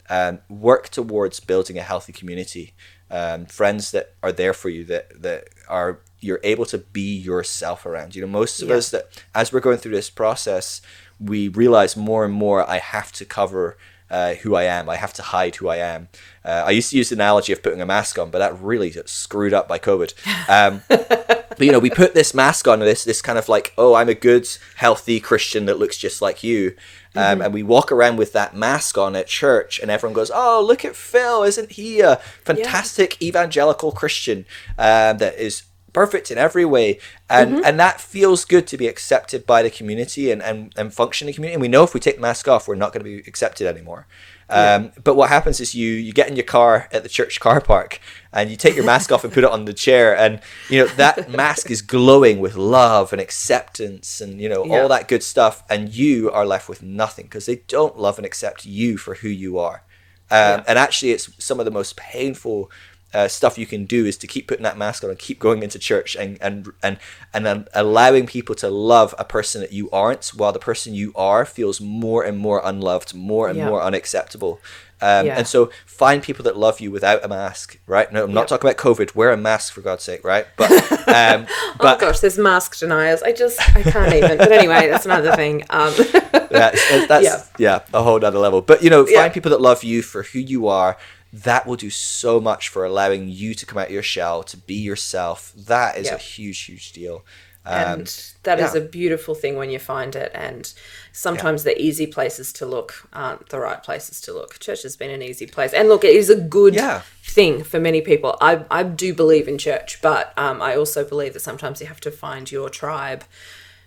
um, 0.08 0.38
work 0.48 0.90
towards 0.90 1.40
building 1.40 1.76
a 1.76 1.82
healthy 1.82 2.12
community. 2.12 2.74
Um, 3.08 3.46
friends 3.46 3.92
that 3.92 4.14
are 4.22 4.32
there 4.32 4.52
for 4.52 4.68
you 4.68 4.84
that 4.84 5.22
that 5.22 5.48
are 5.68 6.00
you're 6.26 6.40
able 6.42 6.66
to 6.66 6.78
be 6.78 7.16
yourself 7.16 7.86
around. 7.86 8.14
You 8.14 8.22
know, 8.22 8.28
most 8.28 8.60
of 8.60 8.68
yeah. 8.68 8.76
us 8.76 8.90
that 8.90 9.24
as 9.34 9.52
we're 9.52 9.60
going 9.60 9.78
through 9.78 9.94
this 9.94 10.10
process, 10.10 10.82
we 11.18 11.48
realize 11.48 11.96
more 11.96 12.24
and 12.24 12.34
more 12.34 12.68
I 12.68 12.78
have 12.78 13.12
to 13.12 13.24
cover 13.24 13.76
uh, 14.10 14.34
who 14.34 14.54
I 14.54 14.64
am. 14.64 14.88
I 14.88 14.96
have 14.96 15.12
to 15.14 15.22
hide 15.22 15.56
who 15.56 15.68
I 15.68 15.76
am. 15.76 16.08
Uh, 16.44 16.64
I 16.66 16.70
used 16.70 16.90
to 16.90 16.96
use 16.96 17.08
the 17.08 17.16
analogy 17.16 17.52
of 17.52 17.62
putting 17.62 17.80
a 17.80 17.86
mask 17.86 18.18
on, 18.18 18.30
but 18.30 18.38
that 18.38 18.60
really 18.60 18.92
screwed 19.06 19.52
up 19.52 19.66
by 19.66 19.78
COVID. 19.78 20.14
Um, 20.48 20.82
but 20.88 21.60
you 21.60 21.72
know, 21.72 21.78
we 21.78 21.90
put 21.90 22.14
this 22.14 22.34
mask 22.34 22.68
on, 22.68 22.80
this 22.80 23.04
this 23.04 23.22
kind 23.22 23.38
of 23.38 23.48
like, 23.48 23.72
oh, 23.76 23.94
I'm 23.94 24.08
a 24.08 24.14
good, 24.14 24.48
healthy 24.76 25.18
Christian 25.18 25.66
that 25.66 25.78
looks 25.78 25.96
just 25.96 26.22
like 26.22 26.44
you, 26.44 26.76
um, 27.14 27.22
mm-hmm. 27.22 27.42
and 27.42 27.54
we 27.54 27.62
walk 27.62 27.90
around 27.90 28.16
with 28.16 28.32
that 28.32 28.54
mask 28.54 28.96
on 28.96 29.16
at 29.16 29.26
church, 29.26 29.80
and 29.80 29.90
everyone 29.90 30.14
goes, 30.14 30.30
oh, 30.32 30.62
look 30.64 30.84
at 30.84 30.94
Phil, 30.94 31.42
isn't 31.42 31.72
he 31.72 32.00
a 32.00 32.16
fantastic 32.44 33.20
yeah. 33.20 33.28
evangelical 33.28 33.90
Christian 33.90 34.46
um, 34.78 35.18
that 35.18 35.34
is 35.36 35.64
perfect 35.96 36.30
in 36.30 36.36
every 36.36 36.66
way 36.66 36.98
and 37.30 37.54
mm-hmm. 37.54 37.64
and 37.64 37.80
that 37.80 38.02
feels 38.02 38.44
good 38.44 38.66
to 38.66 38.76
be 38.76 38.86
accepted 38.86 39.46
by 39.46 39.62
the 39.62 39.70
community 39.70 40.30
and 40.30 40.42
and, 40.42 40.70
and 40.76 40.92
function 40.92 41.26
in 41.26 41.32
the 41.32 41.34
community 41.34 41.54
and 41.54 41.62
we 41.62 41.68
know 41.68 41.84
if 41.84 41.94
we 41.94 42.00
take 42.00 42.16
the 42.16 42.20
mask 42.20 42.46
off 42.46 42.68
we're 42.68 42.74
not 42.74 42.92
going 42.92 43.02
to 43.02 43.10
be 43.10 43.26
accepted 43.26 43.66
anymore 43.66 44.06
um, 44.50 44.84
yeah. 44.84 44.90
but 45.02 45.16
what 45.16 45.30
happens 45.30 45.58
is 45.58 45.74
you 45.74 45.90
you 45.90 46.12
get 46.12 46.28
in 46.28 46.36
your 46.36 46.44
car 46.44 46.86
at 46.92 47.02
the 47.02 47.08
church 47.08 47.40
car 47.40 47.62
park 47.62 47.98
and 48.30 48.50
you 48.50 48.56
take 48.56 48.76
your 48.76 48.84
mask 48.84 49.10
off 49.10 49.24
and 49.24 49.32
put 49.32 49.42
it 49.42 49.48
on 49.50 49.64
the 49.64 49.72
chair 49.72 50.14
and 50.14 50.42
you 50.68 50.78
know 50.80 50.86
that 50.96 51.30
mask 51.42 51.70
is 51.70 51.80
glowing 51.80 52.40
with 52.40 52.56
love 52.56 53.10
and 53.14 53.20
acceptance 53.22 54.20
and 54.20 54.38
you 54.38 54.50
know 54.50 54.66
yeah. 54.66 54.74
all 54.78 54.88
that 54.88 55.08
good 55.08 55.22
stuff 55.22 55.64
and 55.70 55.94
you 55.94 56.30
are 56.30 56.44
left 56.44 56.68
with 56.68 56.82
nothing 56.82 57.24
because 57.24 57.46
they 57.46 57.56
don't 57.68 57.98
love 57.98 58.18
and 58.18 58.26
accept 58.26 58.66
you 58.66 58.98
for 58.98 59.14
who 59.14 59.28
you 59.28 59.58
are 59.58 59.82
um, 60.30 60.60
yeah. 60.60 60.64
and 60.68 60.78
actually 60.78 61.12
it's 61.12 61.26
some 61.42 61.58
of 61.58 61.64
the 61.64 61.70
most 61.70 61.96
painful 61.96 62.70
uh, 63.14 63.28
stuff 63.28 63.56
you 63.56 63.66
can 63.66 63.86
do 63.86 64.04
is 64.04 64.16
to 64.18 64.26
keep 64.26 64.48
putting 64.48 64.64
that 64.64 64.76
mask 64.76 65.02
on 65.04 65.10
and 65.10 65.18
keep 65.18 65.38
going 65.38 65.62
into 65.62 65.78
church 65.78 66.16
and 66.16 66.38
and 66.40 66.72
and 66.82 66.98
and 67.32 67.46
then 67.46 67.66
allowing 67.72 68.26
people 68.26 68.54
to 68.56 68.68
love 68.68 69.14
a 69.18 69.24
person 69.24 69.60
that 69.60 69.72
you 69.72 69.88
aren't, 69.90 70.28
while 70.28 70.52
the 70.52 70.58
person 70.58 70.94
you 70.94 71.12
are 71.14 71.44
feels 71.44 71.80
more 71.80 72.24
and 72.24 72.38
more 72.38 72.60
unloved, 72.64 73.14
more 73.14 73.48
and 73.48 73.58
yeah. 73.58 73.68
more 73.68 73.82
unacceptable. 73.82 74.60
Um, 75.00 75.26
yeah. 75.26 75.36
And 75.36 75.46
so 75.46 75.70
find 75.84 76.22
people 76.22 76.42
that 76.44 76.56
love 76.56 76.80
you 76.80 76.90
without 76.90 77.22
a 77.22 77.28
mask, 77.28 77.78
right? 77.86 78.10
No, 78.10 78.24
I'm 78.24 78.32
not 78.32 78.48
talking 78.48 78.66
about 78.66 78.78
COVID. 78.78 79.14
Wear 79.14 79.30
a 79.30 79.36
mask 79.36 79.74
for 79.74 79.82
God's 79.82 80.02
sake, 80.02 80.24
right? 80.24 80.46
But, 80.56 80.70
um, 81.08 81.46
oh 81.48 81.76
but 81.78 81.96
oh 81.96 82.00
gosh, 82.00 82.20
there's 82.20 82.38
mask 82.38 82.78
deniers. 82.78 83.22
I 83.22 83.32
just 83.32 83.60
I 83.76 83.82
can't 83.82 84.14
even. 84.14 84.38
But 84.38 84.52
anyway, 84.52 84.88
that's 84.88 85.04
another 85.04 85.36
thing. 85.36 85.64
Um. 85.68 85.92
yeah, 86.50 86.70
that's 87.06 87.24
yeah. 87.24 87.44
yeah. 87.58 87.80
a 87.92 88.02
whole 88.02 88.24
other 88.24 88.38
level. 88.38 88.62
But 88.62 88.82
you 88.82 88.88
know, 88.88 89.04
find 89.04 89.14
yeah. 89.14 89.28
people 89.28 89.50
that 89.50 89.60
love 89.60 89.84
you 89.84 90.00
for 90.00 90.22
who 90.22 90.38
you 90.38 90.68
are, 90.68 90.96
that 91.32 91.66
will 91.66 91.76
do 91.76 91.90
so 91.90 92.40
much 92.40 92.68
for 92.68 92.84
allowing 92.84 93.28
you 93.28 93.54
to 93.54 93.66
come 93.66 93.78
out 93.78 93.88
of 93.88 93.92
your 93.92 94.02
shell 94.02 94.42
to 94.42 94.56
be 94.56 94.74
yourself 94.74 95.52
that 95.56 95.96
is 95.96 96.06
yep. 96.06 96.18
a 96.18 96.22
huge 96.22 96.60
huge 96.62 96.92
deal 96.92 97.24
um, 97.66 98.00
and 98.00 98.32
that 98.44 98.58
yeah. 98.58 98.64
is 98.64 98.76
a 98.76 98.80
beautiful 98.80 99.34
thing 99.34 99.56
when 99.56 99.70
you 99.70 99.78
find 99.78 100.14
it 100.14 100.30
and 100.34 100.72
sometimes 101.12 101.64
yeah. 101.64 101.72
the 101.72 101.82
easy 101.82 102.06
places 102.06 102.52
to 102.52 102.64
look 102.64 103.08
aren't 103.12 103.48
the 103.48 103.58
right 103.58 103.82
places 103.82 104.20
to 104.20 104.32
look 104.32 104.58
church 104.60 104.82
has 104.82 104.96
been 104.96 105.10
an 105.10 105.20
easy 105.20 105.46
place 105.46 105.72
and 105.72 105.88
look 105.88 106.04
it 106.04 106.14
is 106.14 106.30
a 106.30 106.36
good 106.36 106.74
yeah. 106.74 107.02
thing 107.22 107.64
for 107.64 107.80
many 107.80 108.00
people 108.00 108.36
i, 108.40 108.64
I 108.70 108.84
do 108.84 109.12
believe 109.12 109.48
in 109.48 109.58
church 109.58 110.00
but 110.00 110.32
um, 110.38 110.62
i 110.62 110.76
also 110.76 111.04
believe 111.04 111.32
that 111.32 111.40
sometimes 111.40 111.80
you 111.80 111.88
have 111.88 112.00
to 112.00 112.10
find 112.10 112.50
your 112.50 112.68
tribe 112.68 113.24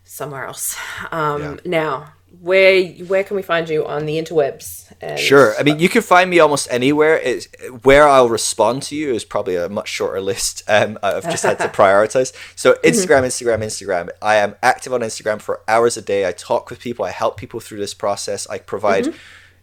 somewhere 0.03 0.45
else 0.45 0.75
um, 1.11 1.59
now 1.63 2.13
where 2.41 2.85
where 2.85 3.23
can 3.23 3.35
we 3.35 3.41
find 3.41 3.67
you 3.67 3.85
on 3.85 4.05
the 4.05 4.17
interwebs? 4.17 4.91
And 5.01 5.19
sure. 5.19 5.55
I 5.59 5.63
mean, 5.63 5.79
you 5.79 5.89
can 5.89 6.01
find 6.01 6.29
me 6.29 6.39
almost 6.39 6.67
anywhere. 6.71 7.17
It's, 7.17 7.47
where 7.83 8.07
I'll 8.07 8.29
respond 8.29 8.83
to 8.83 8.95
you 8.95 9.13
is 9.13 9.25
probably 9.25 9.55
a 9.55 9.69
much 9.69 9.89
shorter 9.89 10.21
list. 10.31 10.63
Um, 10.67 10.97
I've 11.03 11.23
just 11.23 11.43
had 11.43 11.59
to 11.59 11.67
prioritize. 11.69 12.33
So 12.55 12.73
mm-hmm. 12.73 12.87
Instagram, 12.87 13.23
Instagram, 13.23 13.63
Instagram. 13.63 14.09
I 14.21 14.35
am 14.35 14.55
active 14.63 14.93
on 14.93 15.01
Instagram 15.01 15.41
for 15.41 15.61
hours 15.67 15.97
a 15.97 16.01
day. 16.01 16.27
I 16.27 16.31
talk 16.31 16.69
with 16.69 16.79
people. 16.79 17.05
I 17.05 17.11
help 17.11 17.37
people 17.37 17.59
through 17.59 17.79
this 17.79 17.93
process. 17.93 18.47
I 18.47 18.59
provide. 18.59 19.05
Mm-hmm. 19.05 19.17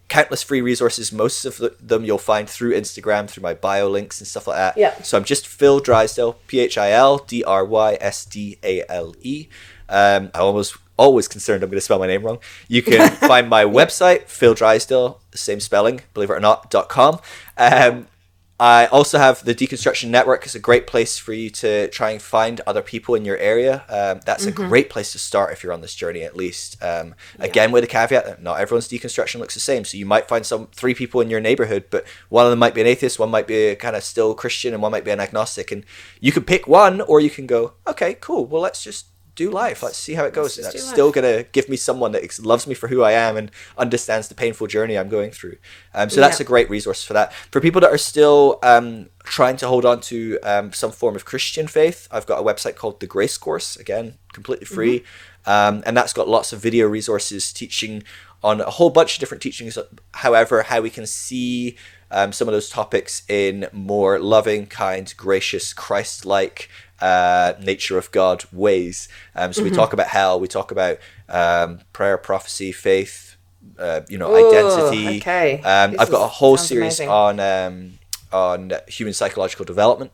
Countless 0.09 0.41
free 0.41 0.61
resources. 0.61 1.11
Most 1.11 1.43
of 1.43 1.61
them 1.85 2.05
you'll 2.05 2.17
find 2.17 2.49
through 2.49 2.71
Instagram, 2.71 3.29
through 3.29 3.43
my 3.43 3.53
bio 3.53 3.89
links 3.89 4.21
and 4.21 4.27
stuff 4.27 4.47
like 4.47 4.55
that. 4.55 4.77
Yeah. 4.77 4.93
So 5.01 5.17
I'm 5.17 5.25
just 5.25 5.45
Phil 5.45 5.81
Drysdale, 5.81 6.37
P 6.47 6.59
H 6.61 6.77
I 6.77 6.91
L 6.91 7.17
D 7.17 7.43
R 7.43 7.65
Y 7.65 7.97
S 7.99 8.23
D 8.23 8.57
A 8.63 8.89
L 8.89 9.13
E. 9.19 9.49
Um, 9.89 10.31
I 10.33 10.39
almost 10.39 10.77
always 10.97 11.27
concerned 11.27 11.63
I'm 11.63 11.69
going 11.69 11.77
to 11.77 11.81
spell 11.81 11.99
my 11.99 12.07
name 12.07 12.23
wrong. 12.23 12.39
You 12.67 12.81
can 12.81 13.09
find 13.27 13.49
my 13.49 13.63
website, 13.63 14.23
Phil 14.23 14.53
Drysdale, 14.53 15.21
same 15.33 15.59
spelling, 15.59 16.01
believe 16.13 16.29
it 16.29 16.33
or 16.33 16.39
not, 16.39 16.69
dot 16.69 16.89
com. 16.89 17.19
Um, 17.57 18.07
I 18.59 18.87
also 18.87 19.19
have 19.19 19.45
the 19.45 19.53
Deconstruction 19.53 20.09
Network. 20.09 20.43
It's 20.43 20.55
a 20.55 20.59
great 20.59 20.87
place 20.87 21.19
for 21.19 21.31
you 21.31 21.51
to 21.51 21.89
try 21.89 22.09
and 22.09 22.19
find 22.19 22.59
other 22.65 22.81
people 22.81 23.13
in 23.13 23.23
your 23.23 23.37
area. 23.37 23.83
Um, 23.87 24.19
that's 24.25 24.47
mm-hmm. 24.47 24.63
a 24.63 24.67
great 24.67 24.89
place 24.89 25.11
to 25.11 25.19
start 25.19 25.53
if 25.53 25.61
you're 25.61 25.73
on 25.73 25.81
this 25.81 25.93
journey, 25.93 26.23
at 26.23 26.35
least. 26.35 26.81
Um, 26.81 27.13
yeah. 27.37 27.45
Again, 27.45 27.71
with 27.71 27.83
a 27.83 27.87
caveat 27.87 28.25
that 28.25 28.41
not 28.41 28.59
everyone's 28.59 28.87
deconstruction 28.87 29.39
looks 29.39 29.53
the 29.53 29.59
same. 29.59 29.85
So 29.85 29.95
you 29.95 30.07
might 30.07 30.27
find 30.27 30.43
some 30.43 30.67
three 30.73 30.95
people 30.95 31.21
in 31.21 31.29
your 31.29 31.39
neighborhood, 31.39 31.85
but 31.91 32.05
one 32.29 32.45
of 32.45 32.49
them 32.49 32.57
might 32.57 32.73
be 32.73 32.81
an 32.81 32.87
atheist, 32.87 33.19
one 33.19 33.29
might 33.29 33.45
be 33.45 33.75
kind 33.75 33.95
of 33.95 34.03
still 34.03 34.33
Christian, 34.33 34.73
and 34.73 34.81
one 34.81 34.91
might 34.91 35.05
be 35.05 35.11
an 35.11 35.19
agnostic. 35.19 35.71
And 35.71 35.85
you 36.19 36.31
can 36.31 36.43
pick 36.43 36.67
one, 36.67 37.01
or 37.01 37.19
you 37.19 37.29
can 37.29 37.45
go, 37.45 37.73
okay, 37.85 38.15
cool. 38.15 38.47
Well, 38.47 38.63
let's 38.63 38.83
just 38.83 39.05
do 39.37 39.49
life. 39.49 39.81
Let's 39.81 39.97
see 39.97 40.15
how 40.15 40.25
it 40.25 40.33
goes. 40.33 40.57
That's 40.57 40.83
still 40.83 41.11
gonna 41.11 41.43
give 41.43 41.69
me 41.69 41.77
someone 41.77 42.11
that 42.11 42.39
loves 42.43 42.67
me 42.67 42.73
for 42.73 42.89
who 42.89 43.03
I 43.03 43.13
am 43.13 43.37
and 43.37 43.49
understands 43.77 44.27
the 44.27 44.35
painful 44.35 44.67
journey 44.67 44.97
I'm 44.97 45.07
going 45.07 45.31
through. 45.31 45.57
Um, 45.93 46.09
so 46.09 46.19
yeah. 46.19 46.27
that's 46.27 46.41
a 46.41 46.43
great 46.43 46.69
resource 46.69 47.03
for 47.03 47.13
that. 47.13 47.31
For 47.51 47.61
people 47.61 47.79
that 47.81 47.91
are 47.91 47.97
still 47.97 48.59
um, 48.63 49.09
trying 49.23 49.55
to 49.57 49.67
hold 49.67 49.85
on 49.85 50.01
to 50.01 50.39
um, 50.43 50.73
some 50.73 50.91
form 50.91 51.15
of 51.15 51.23
Christian 51.23 51.67
faith, 51.67 52.09
I've 52.11 52.25
got 52.25 52.39
a 52.39 52.43
website 52.43 52.75
called 52.75 52.99
The 52.99 53.07
Grace 53.07 53.37
Course. 53.37 53.77
Again, 53.77 54.15
completely 54.33 54.65
free, 54.65 54.99
mm-hmm. 54.99 55.37
Um, 55.47 55.81
and 55.85 55.95
that's 55.95 56.11
got 56.11 56.27
lots 56.27 56.51
of 56.51 56.59
video 56.59 56.87
resources 56.87 57.53
teaching 57.53 58.03
on 58.43 58.59
a 58.59 58.69
whole 58.69 58.89
bunch 58.89 59.15
of 59.15 59.21
different 59.21 59.41
teachings. 59.41 59.77
However, 60.11 60.63
how 60.63 60.81
we 60.81 60.89
can 60.89 61.07
see 61.07 61.77
um, 62.11 62.33
some 62.33 62.49
of 62.49 62.53
those 62.53 62.69
topics 62.69 63.23
in 63.29 63.67
more 63.71 64.19
loving, 64.19 64.67
kind, 64.67 65.13
gracious, 65.15 65.73
Christ-like 65.73 66.69
uh, 66.99 67.53
nature 67.61 67.97
of 67.97 68.11
God 68.11 68.45
ways. 68.51 69.07
Um, 69.35 69.53
so 69.53 69.61
mm-hmm. 69.61 69.71
we 69.71 69.75
talk 69.75 69.93
about 69.93 70.07
hell, 70.07 70.39
we 70.39 70.47
talk 70.47 70.71
about 70.71 70.97
um, 71.29 71.79
prayer, 71.93 72.17
prophecy, 72.17 72.71
faith, 72.71 73.35
uh, 73.77 74.01
you 74.09 74.17
know, 74.17 74.31
Ooh, 74.31 74.49
identity. 74.49 75.17
Okay. 75.17 75.61
Um, 75.61 75.95
I've 75.99 76.11
got 76.11 76.23
a 76.23 76.27
whole 76.27 76.57
series 76.57 76.99
amazing. 76.99 77.09
on 77.09 77.39
um, 77.39 77.99
on 78.31 78.71
human 78.87 79.13
psychological 79.13 79.65
development, 79.65 80.11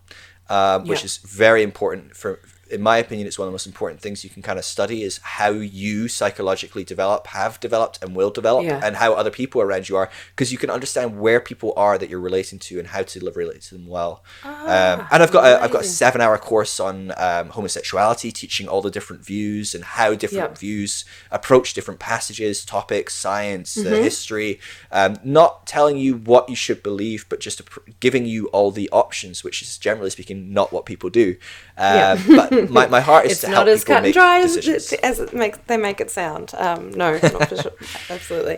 um, 0.50 0.86
which 0.86 1.00
yeah. 1.00 1.06
is 1.06 1.18
very 1.18 1.64
important 1.64 2.16
for 2.16 2.40
in 2.74 2.82
my 2.82 2.97
opinion, 2.97 3.28
it's 3.28 3.39
one 3.39 3.47
of 3.47 3.51
the 3.51 3.53
most 3.53 3.67
important 3.67 4.01
things 4.01 4.24
you 4.24 4.30
can 4.30 4.41
kind 4.41 4.59
of 4.59 4.65
study 4.65 5.03
is 5.03 5.19
how 5.24 5.51
you 5.51 6.07
psychologically 6.07 6.84
develop, 6.84 7.28
have 7.28 7.59
developed, 7.59 8.03
and 8.03 8.15
will 8.15 8.32
develop, 8.32 8.65
yeah. 8.65 8.82
and 8.84 8.95
how 8.95 9.13
other 9.13 9.30
people 9.32 9.61
around 9.61 9.88
you 9.89 9.95
are, 9.95 10.09
because 10.36 10.51
you 10.51 10.57
can 10.57 10.69
understand 10.69 11.19
where 11.19 11.39
people 11.39 11.74
are 11.78 11.97
that 11.97 12.09
you're 12.09 12.19
relating 12.19 12.59
to 12.59 12.80
and 12.80 12.89
how 12.89 13.03
to 13.03 13.19
relate 13.36 13.61
to 13.61 13.76
them 13.76 13.88
well. 13.88 14.24
Ah, 14.43 14.93
um, 14.93 15.07
and 15.11 15.24
I've 15.24 15.32
got 15.32 15.45
a, 15.45 15.61
I've 15.63 15.71
got 15.71 15.82
a 15.82 15.86
seven 15.86 16.21
hour 16.21 16.38
course 16.38 16.80
on 16.80 17.13
um, 17.17 17.49
homosexuality, 17.49 18.32
teaching 18.32 18.67
all 18.67 18.82
the 18.82 18.91
different 18.91 19.24
views 19.24 19.76
and 19.76 19.84
how 19.84 20.15
different 20.15 20.57
views 20.57 21.05
approach 21.32 21.74
different 21.74 21.99
passages, 21.99 22.65
topics, 22.65 23.13
science, 23.13 23.78
mm-hmm. 23.78 24.03
history. 24.03 24.59
Um, 24.91 25.17
not 25.24 25.67
telling 25.67 25.97
you 25.97 26.15
what 26.15 26.49
you 26.49 26.55
should 26.55 26.82
believe, 26.84 27.26
but 27.30 27.39
just 27.39 27.61
giving 27.99 28.26
you 28.26 28.47
all 28.47 28.71
the 28.71 28.89
options, 28.91 29.43
which 29.43 29.61
is 29.61 29.78
generally 29.78 30.09
speaking 30.09 30.53
not 30.53 30.71
what 30.74 30.86
people 30.86 31.09
do. 31.09 31.36
Yeah. 31.78 32.17
Um, 32.28 32.36
but 32.36 32.62
my, 32.70 32.88
my 32.88 33.01
heart 33.01 33.26
is 33.26 33.32
it's 33.34 33.41
to 33.41 33.47
not 33.47 33.68
help 33.68 33.68
as 33.70 33.84
cut 33.84 34.03
and 34.05 34.14
dry 34.14 34.39
as, 34.39 34.57
as 35.03 35.20
it 35.20 35.34
makes 35.34 35.57
they 35.68 35.78
make 35.78 35.99
it 35.99 36.09
sound. 36.09 36.53
Um, 36.55 36.91
no, 36.91 37.14
not 37.22 37.49
for 37.49 37.57
sure. 37.57 37.72
Absolutely. 38.09 38.57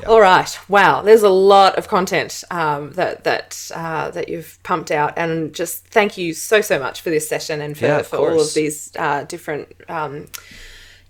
Yeah. 0.00 0.08
All 0.08 0.20
right. 0.20 0.58
Wow. 0.68 1.02
There's 1.02 1.22
a 1.22 1.28
lot 1.28 1.76
of 1.76 1.88
content 1.88 2.44
um, 2.50 2.92
that 2.92 3.24
that 3.24 3.70
uh, 3.74 4.10
that 4.10 4.28
you've 4.28 4.58
pumped 4.62 4.90
out, 4.90 5.14
and 5.16 5.54
just 5.54 5.86
thank 5.88 6.16
you 6.16 6.34
so 6.34 6.60
so 6.60 6.78
much 6.78 7.00
for 7.00 7.10
this 7.10 7.28
session 7.28 7.60
and 7.60 7.76
for, 7.76 7.86
yeah, 7.86 8.02
for 8.02 8.16
all 8.16 8.40
of 8.40 8.54
these 8.54 8.92
uh, 8.96 9.24
different. 9.24 9.68
Um, 9.88 10.28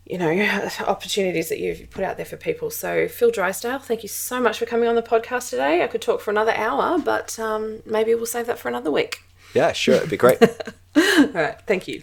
you 0.07 0.19
know, 0.19 0.31
opportunities 0.87 1.49
that 1.49 1.59
you've 1.59 1.89
put 1.91 2.05
out 2.05 2.17
there 2.17 2.27
for 2.27 2.37
people. 2.37 2.71
So, 2.71 3.09
Phil 3.09 3.31
Drysdale, 3.31 3.79
thank 3.79 4.03
you 4.03 4.09
so 4.09 4.39
much 4.39 4.59
for 4.59 4.67
coming 4.67 4.89
on 4.89 4.97
the 4.97 5.03
podcast 5.03 5.49
today. 5.51 5.83
I 5.83 5.87
could 5.87 6.03
talk 6.03 6.21
for 6.21 6.31
another 6.31 6.55
hour, 6.55 6.99
but 6.99 7.39
um, 7.39 7.81
maybe 7.87 8.15
we'll 8.15 8.27
save 8.27 8.47
that 8.47 8.59
for 8.59 8.69
another 8.69 8.91
week. 8.91 9.23
Yeah, 9.55 9.73
sure. 9.73 9.95
It'd 9.95 10.11
be 10.11 10.17
great. 10.17 10.43
All 10.97 11.29
right. 11.33 11.59
Thank 11.67 11.89
you. 11.89 12.03